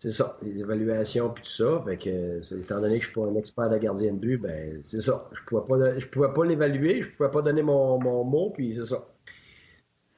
C'est 0.00 0.12
ça, 0.12 0.38
les 0.42 0.60
évaluations 0.60 1.30
puis 1.30 1.42
tout 1.42 1.50
ça. 1.50 1.82
Fait 1.84 1.96
que, 1.96 2.60
étant 2.60 2.80
donné 2.80 2.98
que 2.98 3.04
je 3.04 3.10
suis 3.10 3.14
pas 3.14 3.26
un 3.26 3.34
expert 3.34 3.68
de 3.68 3.78
gardien 3.78 4.12
de 4.12 4.18
but, 4.18 4.38
ben 4.38 4.80
c'est 4.84 5.00
ça. 5.00 5.28
Je 5.32 5.40
pouvais 5.44 5.66
pas, 5.66 5.98
je 5.98 6.06
pouvais 6.06 6.32
pas 6.32 6.44
l'évaluer, 6.44 7.02
je 7.02 7.10
pouvais 7.16 7.30
pas 7.30 7.42
donner 7.42 7.62
mon, 7.62 7.98
mon 8.00 8.22
mot, 8.22 8.50
puis 8.50 8.76
c'est 8.76 8.84
ça. 8.84 9.04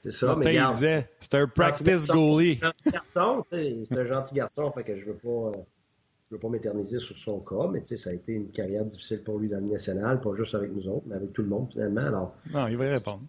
C'est 0.02 0.12
ça. 0.12 0.36
mais 0.36 0.54
il 0.54 0.68
disait, 0.68 1.10
c'est 1.20 1.34
un 1.34 1.46
practice 1.46 2.08
goalie. 2.08 2.60
C'est 2.84 3.98
un 3.98 4.04
gentil 4.04 4.34
garçon, 4.34 4.70
fait 4.72 4.84
que 4.84 4.96
je 4.96 5.06
veux 5.06 5.16
pas. 5.16 5.52
Je 6.28 6.36
veux 6.36 6.40
pas 6.40 6.48
m'éterniser 6.48 7.00
sur 7.00 7.18
son 7.18 7.40
cas, 7.40 7.68
mais 7.72 7.82
ça 7.82 8.10
a 8.10 8.12
été 8.12 8.34
une 8.34 8.52
carrière 8.52 8.84
difficile 8.84 9.20
pour 9.24 9.40
lui 9.40 9.48
dans 9.48 9.58
le 9.58 9.66
national, 9.66 10.20
pas 10.20 10.32
juste 10.34 10.54
avec 10.54 10.72
nous 10.72 10.86
autres, 10.86 11.02
mais 11.06 11.16
avec 11.16 11.32
tout 11.32 11.42
le 11.42 11.48
monde 11.48 11.68
finalement. 11.72 12.02
Alors, 12.02 12.34
non, 12.52 12.68
il 12.68 12.76
va 12.76 12.86
y 12.86 12.90
répondre. 12.90 13.24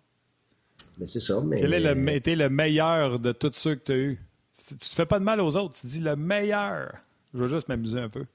Mais 0.99 1.07
c'est 1.07 1.19
ça. 1.19 1.41
Mais... 1.43 1.59
Quel 1.59 1.73
a 1.73 2.13
été 2.13 2.35
le 2.35 2.49
meilleur 2.49 3.19
de 3.19 3.31
tous 3.31 3.53
ceux 3.53 3.73
que 3.73 3.83
tu 3.85 3.91
as 3.91 3.95
eus? 3.95 4.19
Tu 4.53 4.75
te 4.75 4.85
fais 4.85 5.05
pas 5.05 5.19
de 5.19 5.23
mal 5.23 5.39
aux 5.39 5.55
autres, 5.57 5.75
tu 5.75 5.87
dis 5.87 6.01
le 6.01 6.15
meilleur. 6.15 6.93
Je 7.33 7.39
veux 7.39 7.47
juste 7.47 7.69
m'amuser 7.69 7.99
un 7.99 8.09
peu. 8.09 8.25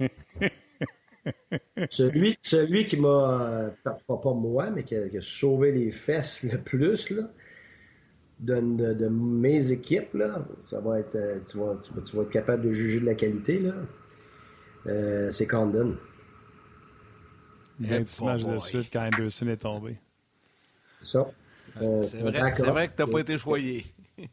celui, 1.90 2.38
celui 2.42 2.84
qui 2.84 2.96
m'a, 2.96 3.70
pas, 3.84 3.98
pas 4.06 4.32
moi, 4.32 4.70
mais 4.70 4.82
qui 4.82 4.96
a, 4.96 5.20
sauvé 5.20 5.72
les 5.72 5.90
fesses 5.90 6.42
le 6.44 6.58
plus, 6.58 7.10
là, 7.10 7.30
de, 8.40 8.60
de, 8.94 9.08
mes 9.08 9.70
équipes, 9.70 10.14
là, 10.14 10.44
ça 10.62 10.80
va 10.80 10.98
être, 10.98 11.14
euh, 11.14 11.38
tu, 11.48 11.58
vas, 11.58 11.76
tu, 11.76 12.16
vas, 12.16 12.22
être 12.22 12.30
capable 12.30 12.62
de 12.64 12.72
juger 12.72 13.00
de 13.00 13.06
la 13.06 13.14
qualité, 13.14 13.60
là. 13.60 13.74
Euh, 14.86 15.30
c'est 15.30 15.46
Condon. 15.46 15.96
20 17.78 18.22
matchs 18.22 18.42
de 18.42 18.58
suite 18.58 18.88
quand 18.92 19.06
Anderson 19.06 19.48
est 19.48 19.62
tombé. 19.62 19.98
Ça. 21.02 21.30
Euh, 21.80 22.02
c'est 22.02 22.18
vrai, 22.18 22.32
vrai, 22.32 22.50
que 22.50 22.56
tu 22.96 23.02
n'as 23.02 23.06
pas 23.06 23.20
été 23.20 23.38
choyé. 23.38 23.86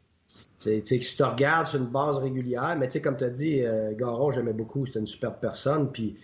Tu 0.62 0.84
sais, 0.84 1.00
si 1.00 1.16
tu 1.16 1.22
regardes 1.22 1.66
sur 1.66 1.80
une 1.80 1.88
base 1.88 2.18
régulière, 2.18 2.76
mais 2.78 2.86
tu 2.86 2.92
sais, 2.92 3.00
comme 3.00 3.16
tu 3.16 3.24
as 3.24 3.30
dit, 3.30 3.62
Garon, 3.96 4.30
j'aimais 4.30 4.52
beaucoup, 4.52 4.84
c'était 4.84 4.98
une 4.98 5.06
superbe 5.06 5.36
personne, 5.40 5.90
puis 5.90 6.18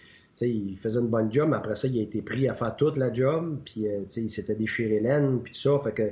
il 0.44 0.76
faisait 0.76 1.00
une 1.00 1.08
bonne 1.08 1.32
job, 1.32 1.48
mais 1.50 1.56
après 1.56 1.76
ça, 1.76 1.88
il 1.88 1.98
a 1.98 2.02
été 2.02 2.20
pris 2.20 2.48
à 2.48 2.54
faire 2.54 2.76
toute 2.76 2.96
la 2.96 3.12
job, 3.12 3.60
puis 3.64 3.88
euh, 3.88 4.02
il 4.16 4.30
s'était 4.30 4.54
déchiré 4.54 5.00
l'aine, 5.00 5.40
puis 5.42 5.54
ça. 5.54 5.78
Fait 5.78 5.92
que 5.92 6.10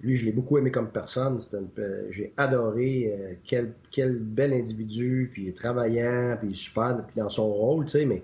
lui, 0.00 0.16
je 0.16 0.24
l'ai 0.24 0.32
beaucoup 0.32 0.56
aimé 0.56 0.70
comme 0.70 0.90
personne. 0.90 1.38
Euh, 1.78 2.06
j'ai 2.08 2.32
adoré 2.36 3.12
euh, 3.12 3.34
quel, 3.44 3.74
quel, 3.90 4.16
bel 4.16 4.54
individu, 4.54 5.30
puis 5.32 5.52
travaillant, 5.52 6.38
puis 6.40 6.54
super, 6.56 7.04
puis 7.06 7.16
dans 7.16 7.28
son 7.28 7.52
rôle, 7.52 7.84
tu 7.84 7.92
sais, 7.92 8.04
mais 8.06 8.22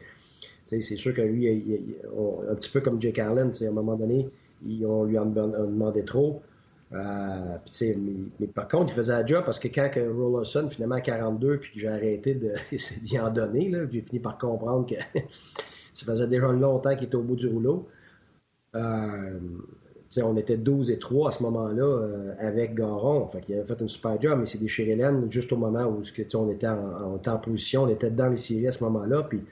c'est 0.64 0.80
sûr 0.80 1.14
que 1.14 1.22
lui, 1.22 1.48
un 1.48 2.54
petit 2.56 2.70
peu 2.70 2.80
comme 2.80 3.00
Jake 3.00 3.20
Allen, 3.20 3.52
à 3.60 3.64
un 3.64 3.70
moment 3.70 3.94
donné, 3.94 4.28
on 4.64 5.04
lui 5.04 5.18
en 5.18 5.26
demandait 5.26 6.04
trop. 6.04 6.42
Euh, 6.92 7.58
mais, 8.38 8.46
par 8.46 8.68
contre, 8.68 8.92
il 8.92 8.96
faisait 8.96 9.12
la 9.12 9.26
job 9.26 9.44
parce 9.44 9.58
que 9.58 9.68
quand 9.68 9.90
que 9.90 10.00
Rollerson, 10.00 10.68
finalement, 10.70 10.96
à 10.96 11.00
42, 11.00 11.58
puis 11.58 11.72
que 11.72 11.80
j'ai 11.80 11.88
arrêté 11.88 12.38
d'y 13.02 13.18
en 13.20 13.30
donner, 13.30 13.72
j'ai 13.90 14.00
fini 14.02 14.20
par 14.20 14.38
comprendre 14.38 14.86
que 14.86 14.94
ça 15.92 16.06
faisait 16.06 16.28
déjà 16.28 16.52
longtemps 16.52 16.94
qu'il 16.94 17.06
était 17.06 17.16
au 17.16 17.22
bout 17.22 17.36
du 17.36 17.48
rouleau. 17.48 17.88
Euh, 18.74 19.38
on 20.22 20.36
était 20.36 20.56
12 20.56 20.90
et 20.90 20.98
3 20.98 21.28
à 21.28 21.32
ce 21.32 21.42
moment-là 21.42 21.84
euh, 21.84 22.34
avec 22.38 22.74
Garon. 22.74 23.26
Fait 23.26 23.38
avait 23.52 23.64
fait 23.64 23.80
une 23.80 23.88
super 23.88 24.20
job, 24.20 24.38
mais 24.38 24.46
c'est 24.46 24.58
déchiré 24.58 24.94
l'aine 24.94 25.30
juste 25.30 25.52
au 25.52 25.56
moment 25.56 25.84
où 25.84 26.00
on, 26.34 26.48
était 26.50 26.68
en, 26.68 27.20
en, 27.26 27.38
position, 27.38 27.82
on 27.82 27.88
était 27.88 28.10
dans 28.10 28.28
les 28.28 28.36
séries 28.36 28.68
à 28.68 28.72
ce 28.72 28.82
moment-là. 28.84 29.24
Puis 29.24 29.42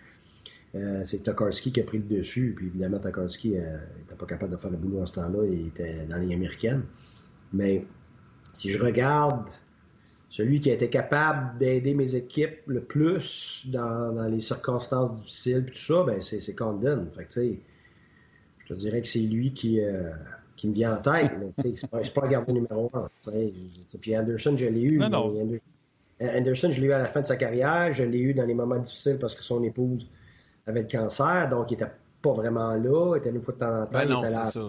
euh, 0.74 1.02
c'est 1.04 1.22
Tokarski 1.22 1.72
qui 1.72 1.80
a 1.80 1.84
pris 1.84 1.98
le 1.98 2.04
dessus. 2.04 2.54
Puis 2.56 2.66
évidemment, 2.66 2.98
Tokarski 2.98 3.50
n'était 3.50 4.16
pas 4.18 4.26
capable 4.26 4.52
de 4.52 4.56
faire 4.56 4.70
le 4.70 4.76
boulot 4.76 5.02
en 5.02 5.06
ce 5.06 5.12
temps-là. 5.12 5.44
Il 5.46 5.68
était 5.68 6.04
dans 6.06 6.18
les 6.18 6.32
américaines. 6.34 6.82
Mais 7.52 7.84
si 8.52 8.70
je 8.70 8.82
regarde 8.82 9.46
celui 10.34 10.58
qui 10.58 10.68
a 10.70 10.74
été 10.74 10.90
capable 10.90 11.58
d'aider 11.58 11.94
mes 11.94 12.16
équipes 12.16 12.58
le 12.66 12.82
plus 12.82 13.64
dans, 13.66 14.26
les 14.28 14.40
circonstances 14.40 15.12
difficiles, 15.12 15.66
tout 15.66 15.78
ça, 15.78 16.02
ben 16.04 16.20
c'est 16.20 16.54
Condon. 16.56 17.06
Fait 17.14 17.24
que, 17.24 17.56
je 18.58 18.66
te 18.66 18.74
dirais 18.74 19.00
que 19.00 19.06
c'est 19.06 19.20
lui 19.20 19.52
qui, 19.52 19.80
euh, 19.80 20.10
qui 20.56 20.66
me 20.66 20.74
vient 20.74 20.96
en 20.96 21.00
tête. 21.00 21.30
C'est 21.58 21.88
pas, 21.88 22.00
pas 22.00 22.26
un 22.26 22.30
gardien 22.30 22.54
numéro 22.54 22.90
un. 22.94 23.06
Puis 24.00 24.16
Anderson, 24.16 24.56
je 24.56 24.66
l'ai 24.66 24.82
eu. 24.82 25.00
Anderson, 26.20 26.70
je 26.72 26.80
l'ai 26.80 26.88
eu 26.88 26.92
à 26.92 26.98
la 26.98 27.06
fin 27.06 27.20
de 27.20 27.26
sa 27.26 27.36
carrière. 27.36 27.92
Je 27.92 28.02
l'ai 28.02 28.18
eu 28.18 28.34
dans 28.34 28.46
les 28.46 28.54
moments 28.54 28.80
difficiles 28.80 29.18
parce 29.20 29.36
que 29.36 29.42
son 29.44 29.62
épouse 29.62 30.08
avait 30.66 30.82
le 30.82 30.88
cancer. 30.88 31.48
Donc, 31.48 31.70
il 31.70 31.74
n'était 31.74 31.90
pas 32.22 32.32
vraiment 32.32 32.74
là. 32.74 33.14
Il 33.14 33.18
était 33.18 33.30
une 33.30 33.42
fois 33.42 33.54
de 33.54 33.58
temps 33.58 33.82
en 33.82 33.86
temps. 33.86 33.88
Ben 33.92 34.08
non, 34.08 34.22
il, 34.22 34.26
était 34.26 34.34
là, 34.34 34.44
ça. 34.44 34.60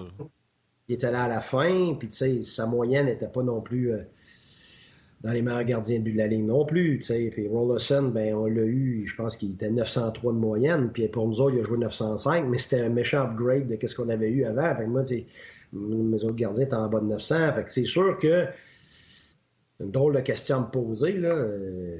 il 0.87 0.95
était 0.95 1.11
là 1.11 1.23
à 1.23 1.27
la 1.27 1.41
fin. 1.41 1.95
Puis, 1.97 2.09
tu 2.09 2.17
sais, 2.17 2.41
sa 2.41 2.65
moyenne 2.65 3.05
n'était 3.07 3.27
pas 3.27 3.43
non 3.43 3.61
plus 3.61 3.93
euh, 3.93 4.01
dans 5.21 5.31
les 5.31 5.41
meilleurs 5.41 5.63
gardiens 5.63 5.99
de 5.99 6.03
but 6.03 6.13
de 6.13 6.17
la 6.17 6.27
ligne 6.27 6.45
non 6.45 6.65
plus. 6.65 7.01
sais. 7.01 7.29
Puis 7.31 7.47
Rollerson, 7.47 8.09
ben, 8.13 8.35
on 8.35 8.45
l'a 8.45 8.63
eu, 8.63 9.07
je 9.07 9.15
pense 9.15 9.37
qu'il 9.37 9.53
était 9.53 9.71
903 9.71 10.33
de 10.33 10.37
moyenne. 10.37 10.91
Puis 10.93 11.07
pour 11.07 11.27
nous 11.27 11.41
autres, 11.41 11.55
il 11.55 11.61
a 11.61 11.63
joué 11.63 11.77
905, 11.77 12.45
mais 12.47 12.57
c'était 12.57 12.81
un 12.81 12.89
méchant 12.89 13.23
upgrade 13.23 13.67
de 13.67 13.87
ce 13.87 13.95
qu'on 13.95 14.09
avait 14.09 14.29
eu 14.29 14.45
avant. 14.45 14.75
Fait 14.75 14.85
moi, 14.85 15.03
mes 15.73 16.23
autres 16.23 16.35
gardiens 16.35 16.65
étaient 16.65 16.75
en 16.75 16.87
bas 16.89 16.99
de 16.99 17.05
900. 17.07 17.53
Fait 17.53 17.63
que 17.63 17.71
c'est 17.71 17.85
sûr 17.85 18.19
que 18.19 18.45
c'est 19.77 19.83
une 19.83 19.91
drôle 19.91 20.15
de 20.15 20.21
question 20.21 20.57
à 20.57 20.59
me 20.61 20.71
poser, 20.71 21.13
là. 21.13 21.29
Euh, 21.29 21.97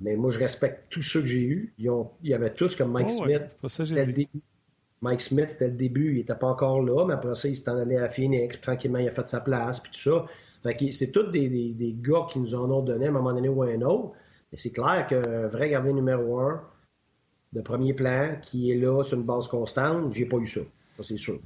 mais 0.00 0.16
moi, 0.16 0.30
je 0.30 0.38
respecte 0.38 0.84
tous 0.90 1.02
ceux 1.02 1.20
que 1.20 1.26
j'ai 1.26 1.42
eus. 1.42 1.74
Ils, 1.78 1.90
ont, 1.90 2.10
y 2.22 2.34
avait 2.34 2.52
tous, 2.52 2.76
comme 2.76 2.92
Mike 2.92 3.08
oh, 3.10 3.24
Smith. 3.24 3.56
Mike 5.00 5.20
Smith, 5.20 5.48
c'était 5.50 5.68
le 5.68 5.76
début, 5.76 6.12
il 6.12 6.16
n'était 6.16 6.34
pas 6.34 6.48
encore 6.48 6.82
là, 6.82 7.04
mais 7.06 7.14
après 7.14 7.34
ça, 7.34 7.48
il 7.48 7.54
s'est 7.54 7.68
en 7.70 7.76
allé 7.76 7.96
à 7.96 8.10
Phoenix, 8.10 8.60
tranquillement, 8.60 8.98
il 8.98 9.06
a 9.06 9.12
fait 9.12 9.28
sa 9.28 9.40
place, 9.40 9.78
puis 9.78 9.92
tout 9.92 10.00
ça. 10.00 10.26
Fait 10.62 10.74
que 10.74 10.90
c'est 10.90 11.12
tous 11.12 11.30
des, 11.30 11.48
des, 11.48 11.96
gars 12.00 12.26
qui 12.30 12.40
nous 12.40 12.54
en 12.54 12.68
ont 12.70 12.82
donné 12.82 13.06
à 13.06 13.08
un 13.10 13.12
moment 13.12 13.32
donné 13.32 13.48
ou 13.48 13.62
à 13.62 13.68
un 13.68 13.80
autre. 13.82 14.12
Mais 14.50 14.58
c'est 14.58 14.72
clair 14.72 15.06
qu'un 15.06 15.46
vrai 15.46 15.70
gardien 15.70 15.92
numéro 15.92 16.40
un, 16.40 16.60
de 17.52 17.60
premier 17.60 17.94
plan, 17.94 18.36
qui 18.42 18.72
est 18.72 18.76
là 18.76 19.04
sur 19.04 19.18
une 19.18 19.24
base 19.24 19.46
constante, 19.46 20.12
j'ai 20.12 20.26
pas 20.26 20.38
eu 20.38 20.46
ça. 20.46 20.60
Ça, 20.96 21.04
c'est 21.04 21.16
sûr. 21.16 21.38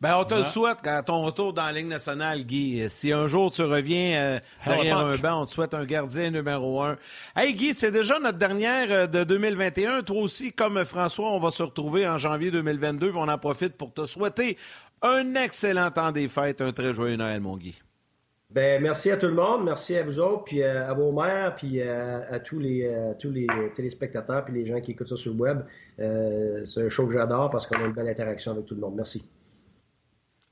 Ben, 0.00 0.14
on 0.16 0.24
te 0.24 0.34
le 0.34 0.44
souhaite 0.44 0.86
à 0.86 1.02
ton 1.02 1.24
retour 1.24 1.52
dans 1.52 1.64
la 1.64 1.72
Ligue 1.72 1.88
nationale, 1.88 2.44
Guy. 2.44 2.88
Si 2.88 3.12
un 3.12 3.26
jour 3.26 3.50
tu 3.50 3.62
reviens 3.62 4.20
euh, 4.20 4.38
derrière 4.64 4.98
un 4.98 5.16
banc, 5.16 5.42
on 5.42 5.46
te 5.46 5.50
souhaite 5.50 5.74
un 5.74 5.84
gardien 5.84 6.30
numéro 6.30 6.80
un. 6.82 6.96
Hey, 7.34 7.52
Guy, 7.52 7.74
c'est 7.74 7.90
déjà 7.90 8.20
notre 8.20 8.38
dernière 8.38 8.86
euh, 8.92 9.06
de 9.08 9.24
2021. 9.24 10.02
Toi 10.02 10.22
aussi, 10.22 10.52
comme 10.52 10.84
François, 10.84 11.32
on 11.32 11.40
va 11.40 11.50
se 11.50 11.64
retrouver 11.64 12.06
en 12.06 12.16
janvier 12.16 12.52
2022. 12.52 13.10
On 13.16 13.26
en 13.26 13.38
profite 13.38 13.76
pour 13.76 13.92
te 13.92 14.04
souhaiter 14.04 14.56
un 15.02 15.34
excellent 15.34 15.90
temps 15.90 16.12
des 16.12 16.28
fêtes, 16.28 16.60
un 16.60 16.70
très 16.70 16.94
joyeux 16.94 17.16
Noël, 17.16 17.40
mon 17.40 17.56
Guy. 17.56 17.76
Ben, 18.50 18.80
merci 18.80 19.10
à 19.10 19.16
tout 19.16 19.26
le 19.26 19.34
monde, 19.34 19.64
merci 19.64 19.96
à 19.96 20.04
vous 20.04 20.20
autres, 20.20 20.44
puis 20.44 20.62
euh, 20.62 20.88
à 20.88 20.94
vos 20.94 21.10
mères, 21.10 21.56
puis 21.56 21.82
à, 21.82 22.38
tous 22.38 22.60
les 22.60 22.88
tous 23.18 23.32
les 23.32 23.48
téléspectateurs, 23.74 24.44
puis 24.44 24.54
les 24.54 24.64
gens 24.64 24.80
qui 24.80 24.92
écoutent 24.92 25.08
ça 25.08 25.16
sur 25.16 25.34
le 25.34 25.40
web. 25.40 25.58
c'est 26.64 26.84
un 26.84 26.88
show 26.88 27.08
que 27.08 27.14
j'adore 27.14 27.50
parce 27.50 27.66
qu'on 27.66 27.82
a 27.82 27.86
une 27.86 27.94
belle 27.94 28.08
interaction 28.08 28.52
avec 28.52 28.64
tout 28.64 28.76
le 28.76 28.80
monde. 28.80 28.94
Merci. 28.94 29.24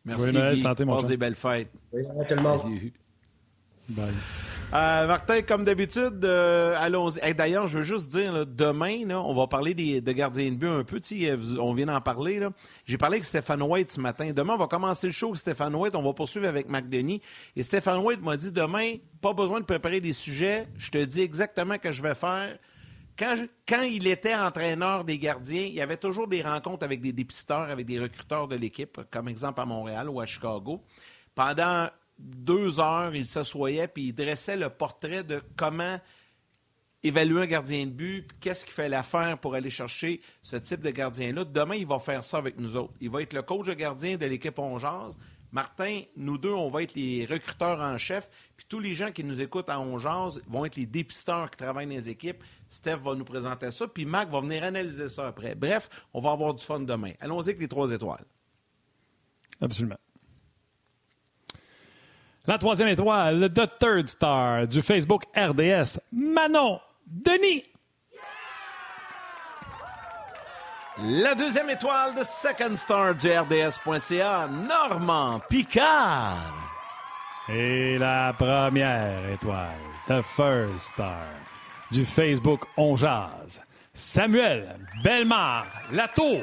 Merci. 0.06 0.34
Noël, 0.34 0.56
santé, 0.56 0.84
mon 0.84 0.96
Passe 0.96 1.08
des 1.08 1.16
belles 1.16 1.34
fêtes. 1.34 1.70
Oui, 1.92 2.02
tellement. 2.28 2.64
Bye. 3.88 4.06
Euh, 4.74 5.06
Martin, 5.06 5.42
comme 5.42 5.64
d'habitude, 5.64 6.24
euh, 6.24 6.74
allons-y. 6.78 7.34
D'ailleurs, 7.34 7.68
je 7.68 7.78
veux 7.78 7.84
juste 7.84 8.08
dire, 8.08 8.46
demain, 8.46 9.08
on 9.10 9.34
va 9.34 9.46
parler 9.46 9.74
des, 9.74 10.00
de 10.00 10.12
gardiens 10.12 10.50
de 10.50 10.56
but 10.56 10.68
un 10.68 10.82
peu. 10.82 11.00
On 11.60 11.72
vient 11.72 11.86
d'en 11.86 12.00
parler. 12.00 12.40
J'ai 12.84 12.98
parlé 12.98 13.16
avec 13.16 13.24
Stéphane 13.24 13.62
White 13.62 13.92
ce 13.92 14.00
matin. 14.00 14.32
Demain, 14.34 14.54
on 14.54 14.58
va 14.58 14.66
commencer 14.66 15.06
le 15.06 15.12
show 15.12 15.28
avec 15.28 15.38
Stéphane 15.38 15.74
White. 15.74 15.94
On 15.94 16.02
va 16.02 16.12
poursuivre 16.12 16.48
avec 16.48 16.68
Marc 16.68 16.88
Denis. 16.88 17.20
Et 17.54 17.62
Stéphane 17.62 17.98
White 17.98 18.22
m'a 18.22 18.36
dit 18.36 18.50
demain, 18.50 18.94
pas 19.20 19.32
besoin 19.32 19.60
de 19.60 19.64
préparer 19.64 20.00
des 20.00 20.12
sujets. 20.12 20.66
Je 20.78 20.90
te 20.90 20.98
dis 21.04 21.20
exactement 21.20 21.74
ce 21.74 21.78
que 21.78 21.92
je 21.92 22.02
vais 22.02 22.14
faire. 22.14 22.58
Quand, 23.18 23.82
il 23.82 24.06
était 24.06 24.34
entraîneur 24.34 25.04
des 25.04 25.18
gardiens, 25.18 25.62
il 25.62 25.74
y 25.74 25.80
avait 25.80 25.96
toujours 25.96 26.28
des 26.28 26.42
rencontres 26.42 26.84
avec 26.84 27.00
des 27.00 27.12
dépisteurs, 27.12 27.70
avec 27.70 27.86
des 27.86 27.98
recruteurs 27.98 28.46
de 28.46 28.56
l'équipe, 28.56 29.00
comme 29.10 29.28
exemple 29.28 29.60
à 29.60 29.64
Montréal 29.64 30.10
ou 30.10 30.20
à 30.20 30.26
Chicago. 30.26 30.82
Pendant 31.34 31.88
deux 32.18 32.78
heures, 32.78 33.14
il 33.14 33.26
s'assoyait 33.26 33.88
puis 33.88 34.08
il 34.08 34.12
dressait 34.12 34.56
le 34.56 34.68
portrait 34.68 35.24
de 35.24 35.42
comment 35.56 35.98
évaluer 37.02 37.42
un 37.42 37.46
gardien 37.46 37.86
de 37.86 37.90
but, 37.90 38.28
qu'est-ce 38.40 38.64
qu'il 38.64 38.74
fallait 38.74 39.02
faire 39.02 39.38
pour 39.38 39.54
aller 39.54 39.70
chercher 39.70 40.20
ce 40.42 40.56
type 40.56 40.80
de 40.80 40.90
gardien-là. 40.90 41.44
Demain, 41.44 41.76
il 41.76 41.86
va 41.86 41.98
faire 42.00 42.24
ça 42.24 42.38
avec 42.38 42.58
nous 42.58 42.76
autres. 42.76 42.94
Il 43.00 43.10
va 43.10 43.22
être 43.22 43.32
le 43.32 43.42
coach 43.42 43.66
de 43.66 43.74
gardien 43.74 44.16
de 44.16 44.26
l'équipe 44.26 44.58
Ongeance. 44.58 45.16
Martin, 45.52 46.02
nous 46.16 46.36
deux, 46.36 46.52
on 46.52 46.68
va 46.68 46.82
être 46.82 46.94
les 46.94 47.24
recruteurs 47.24 47.80
en 47.80 47.96
chef, 47.96 48.28
puis 48.56 48.66
tous 48.68 48.80
les 48.80 48.94
gens 48.94 49.12
qui 49.12 49.22
nous 49.22 49.40
écoutent 49.40 49.70
à 49.70 49.80
Ongeance 49.80 50.40
vont 50.48 50.64
être 50.64 50.76
les 50.76 50.86
dépisteurs 50.86 51.50
qui 51.50 51.56
travaillent 51.56 51.86
dans 51.86 51.94
les 51.94 52.08
équipes. 52.08 52.42
Steph 52.68 52.96
va 52.96 53.14
nous 53.14 53.24
présenter 53.24 53.70
ça, 53.70 53.86
puis 53.86 54.04
Mac 54.04 54.30
va 54.30 54.40
venir 54.40 54.64
analyser 54.64 55.08
ça 55.08 55.28
après. 55.28 55.54
Bref, 55.54 55.88
on 56.12 56.20
va 56.20 56.32
avoir 56.32 56.54
du 56.54 56.64
fun 56.64 56.80
demain. 56.80 57.12
Allons-y 57.20 57.50
avec 57.50 57.60
les 57.60 57.68
trois 57.68 57.90
étoiles. 57.90 58.24
Absolument. 59.60 59.96
La 62.46 62.58
troisième 62.58 62.88
étoile, 62.88 63.52
The 63.52 63.78
Third 63.78 64.08
Star 64.08 64.66
du 64.66 64.80
Facebook 64.82 65.24
RDS, 65.36 65.98
Manon 66.12 66.80
Denis. 67.06 67.64
La 70.98 71.34
deuxième 71.34 71.68
étoile 71.70 72.14
de 72.14 72.22
Second 72.22 72.74
Star 72.76 73.14
du 73.14 73.28
RDS.ca, 73.28 74.48
Normand 74.48 75.40
Picard. 75.48 76.54
Et 77.48 77.98
la 77.98 78.32
première 78.32 79.30
étoile, 79.30 79.78
The 80.08 80.22
First 80.22 80.94
Star 80.94 81.26
du 81.90 82.04
Facebook 82.04 82.64
On 82.76 82.96
Jazz. 82.96 83.60
Samuel 83.94 84.78
Belmar 85.02 85.66
Latour. 85.92 86.42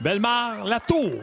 Belmar 0.00 0.64
Latour. 0.64 1.22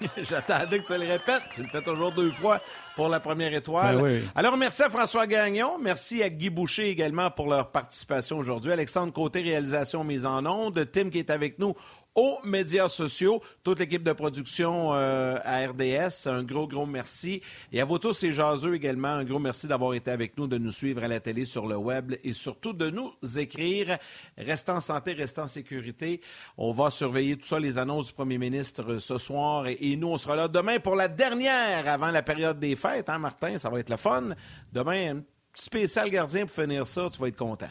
J'attendais 0.16 0.80
que 0.80 0.86
tu 0.86 0.98
le 0.98 1.06
répètes. 1.06 1.42
Tu 1.52 1.62
le 1.62 1.68
fais 1.68 1.82
toujours 1.82 2.12
deux 2.12 2.32
fois 2.32 2.60
pour 2.96 3.08
la 3.08 3.20
première 3.20 3.52
étoile. 3.52 4.00
Ben 4.00 4.22
Alors, 4.34 4.56
merci 4.56 4.82
à 4.82 4.88
François 4.88 5.26
Gagnon. 5.26 5.78
Merci 5.78 6.22
à 6.22 6.30
Guy 6.30 6.50
Boucher 6.50 6.88
également 6.88 7.30
pour 7.30 7.48
leur 7.48 7.70
participation 7.70 8.38
aujourd'hui. 8.38 8.72
Alexandre 8.72 9.12
Côté, 9.12 9.42
réalisation 9.42 10.04
mise 10.04 10.24
en 10.24 10.44
onde. 10.46 10.88
Tim 10.90 11.10
qui 11.10 11.18
est 11.18 11.30
avec 11.30 11.58
nous 11.58 11.74
aux 12.14 12.38
médias 12.44 12.88
sociaux, 12.88 13.40
toute 13.62 13.78
l'équipe 13.78 14.02
de 14.02 14.12
production 14.12 14.92
euh, 14.92 15.38
à 15.44 15.66
RDS, 15.66 16.26
un 16.28 16.42
gros, 16.42 16.66
gros 16.66 16.86
merci. 16.86 17.40
Et 17.72 17.80
à 17.80 17.84
vous 17.84 17.98
tous 17.98 18.24
et 18.24 18.32
jaseux 18.32 18.74
également, 18.74 19.08
un 19.08 19.24
gros 19.24 19.38
merci 19.38 19.66
d'avoir 19.68 19.94
été 19.94 20.10
avec 20.10 20.36
nous, 20.36 20.46
de 20.46 20.58
nous 20.58 20.72
suivre 20.72 21.04
à 21.04 21.08
la 21.08 21.20
télé, 21.20 21.44
sur 21.44 21.66
le 21.66 21.76
web 21.76 22.14
et 22.24 22.32
surtout 22.32 22.72
de 22.72 22.90
nous 22.90 23.12
écrire. 23.38 23.98
Restez 24.36 24.72
en 24.72 24.80
santé, 24.80 25.12
restez 25.12 25.40
en 25.40 25.48
sécurité. 25.48 26.20
On 26.56 26.72
va 26.72 26.90
surveiller 26.90 27.36
tout 27.36 27.46
ça, 27.46 27.60
les 27.60 27.78
annonces 27.78 28.08
du 28.08 28.12
premier 28.12 28.38
ministre 28.38 28.98
ce 28.98 29.18
soir. 29.18 29.66
Et, 29.68 29.96
nous, 29.96 30.08
on 30.08 30.18
sera 30.18 30.36
là 30.36 30.48
demain 30.48 30.80
pour 30.80 30.96
la 30.96 31.08
dernière 31.08 31.88
avant 31.88 32.10
la 32.10 32.22
période 32.22 32.58
des 32.58 32.76
fêtes, 32.76 33.08
hein, 33.08 33.18
Martin? 33.18 33.58
Ça 33.58 33.70
va 33.70 33.78
être 33.78 33.90
le 33.90 33.96
fun. 33.96 34.30
Demain, 34.72 35.16
un 35.16 35.20
petit 35.52 35.64
spécial 35.64 36.10
gardien 36.10 36.46
pour 36.46 36.54
finir 36.54 36.86
ça, 36.86 37.08
tu 37.10 37.20
vas 37.20 37.28
être 37.28 37.36
content. 37.36 37.68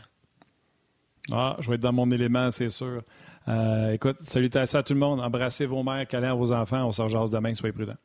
Ah, 1.32 1.56
je 1.60 1.70
vais 1.70 1.76
être 1.76 1.82
dans 1.82 1.94
mon 1.94 2.10
élément, 2.10 2.50
c'est 2.52 2.70
sûr. 2.70 3.04
Euh, 3.50 3.94
écoute, 3.94 4.18
salutations 4.22 4.80
à 4.80 4.84
tout 4.84 4.94
le 4.94 5.00
monde. 5.00 5.22
Embrassez 5.22 5.66
vos 5.66 5.84
mères, 5.84 6.08
câlins 6.08 6.36
vos 6.36 6.52
enfants. 6.52 6.86
On 6.86 6.92
se 6.92 7.02
rejase 7.02 7.32
demain. 7.32 7.54
Soyez 7.56 7.74
prudents. 7.74 7.98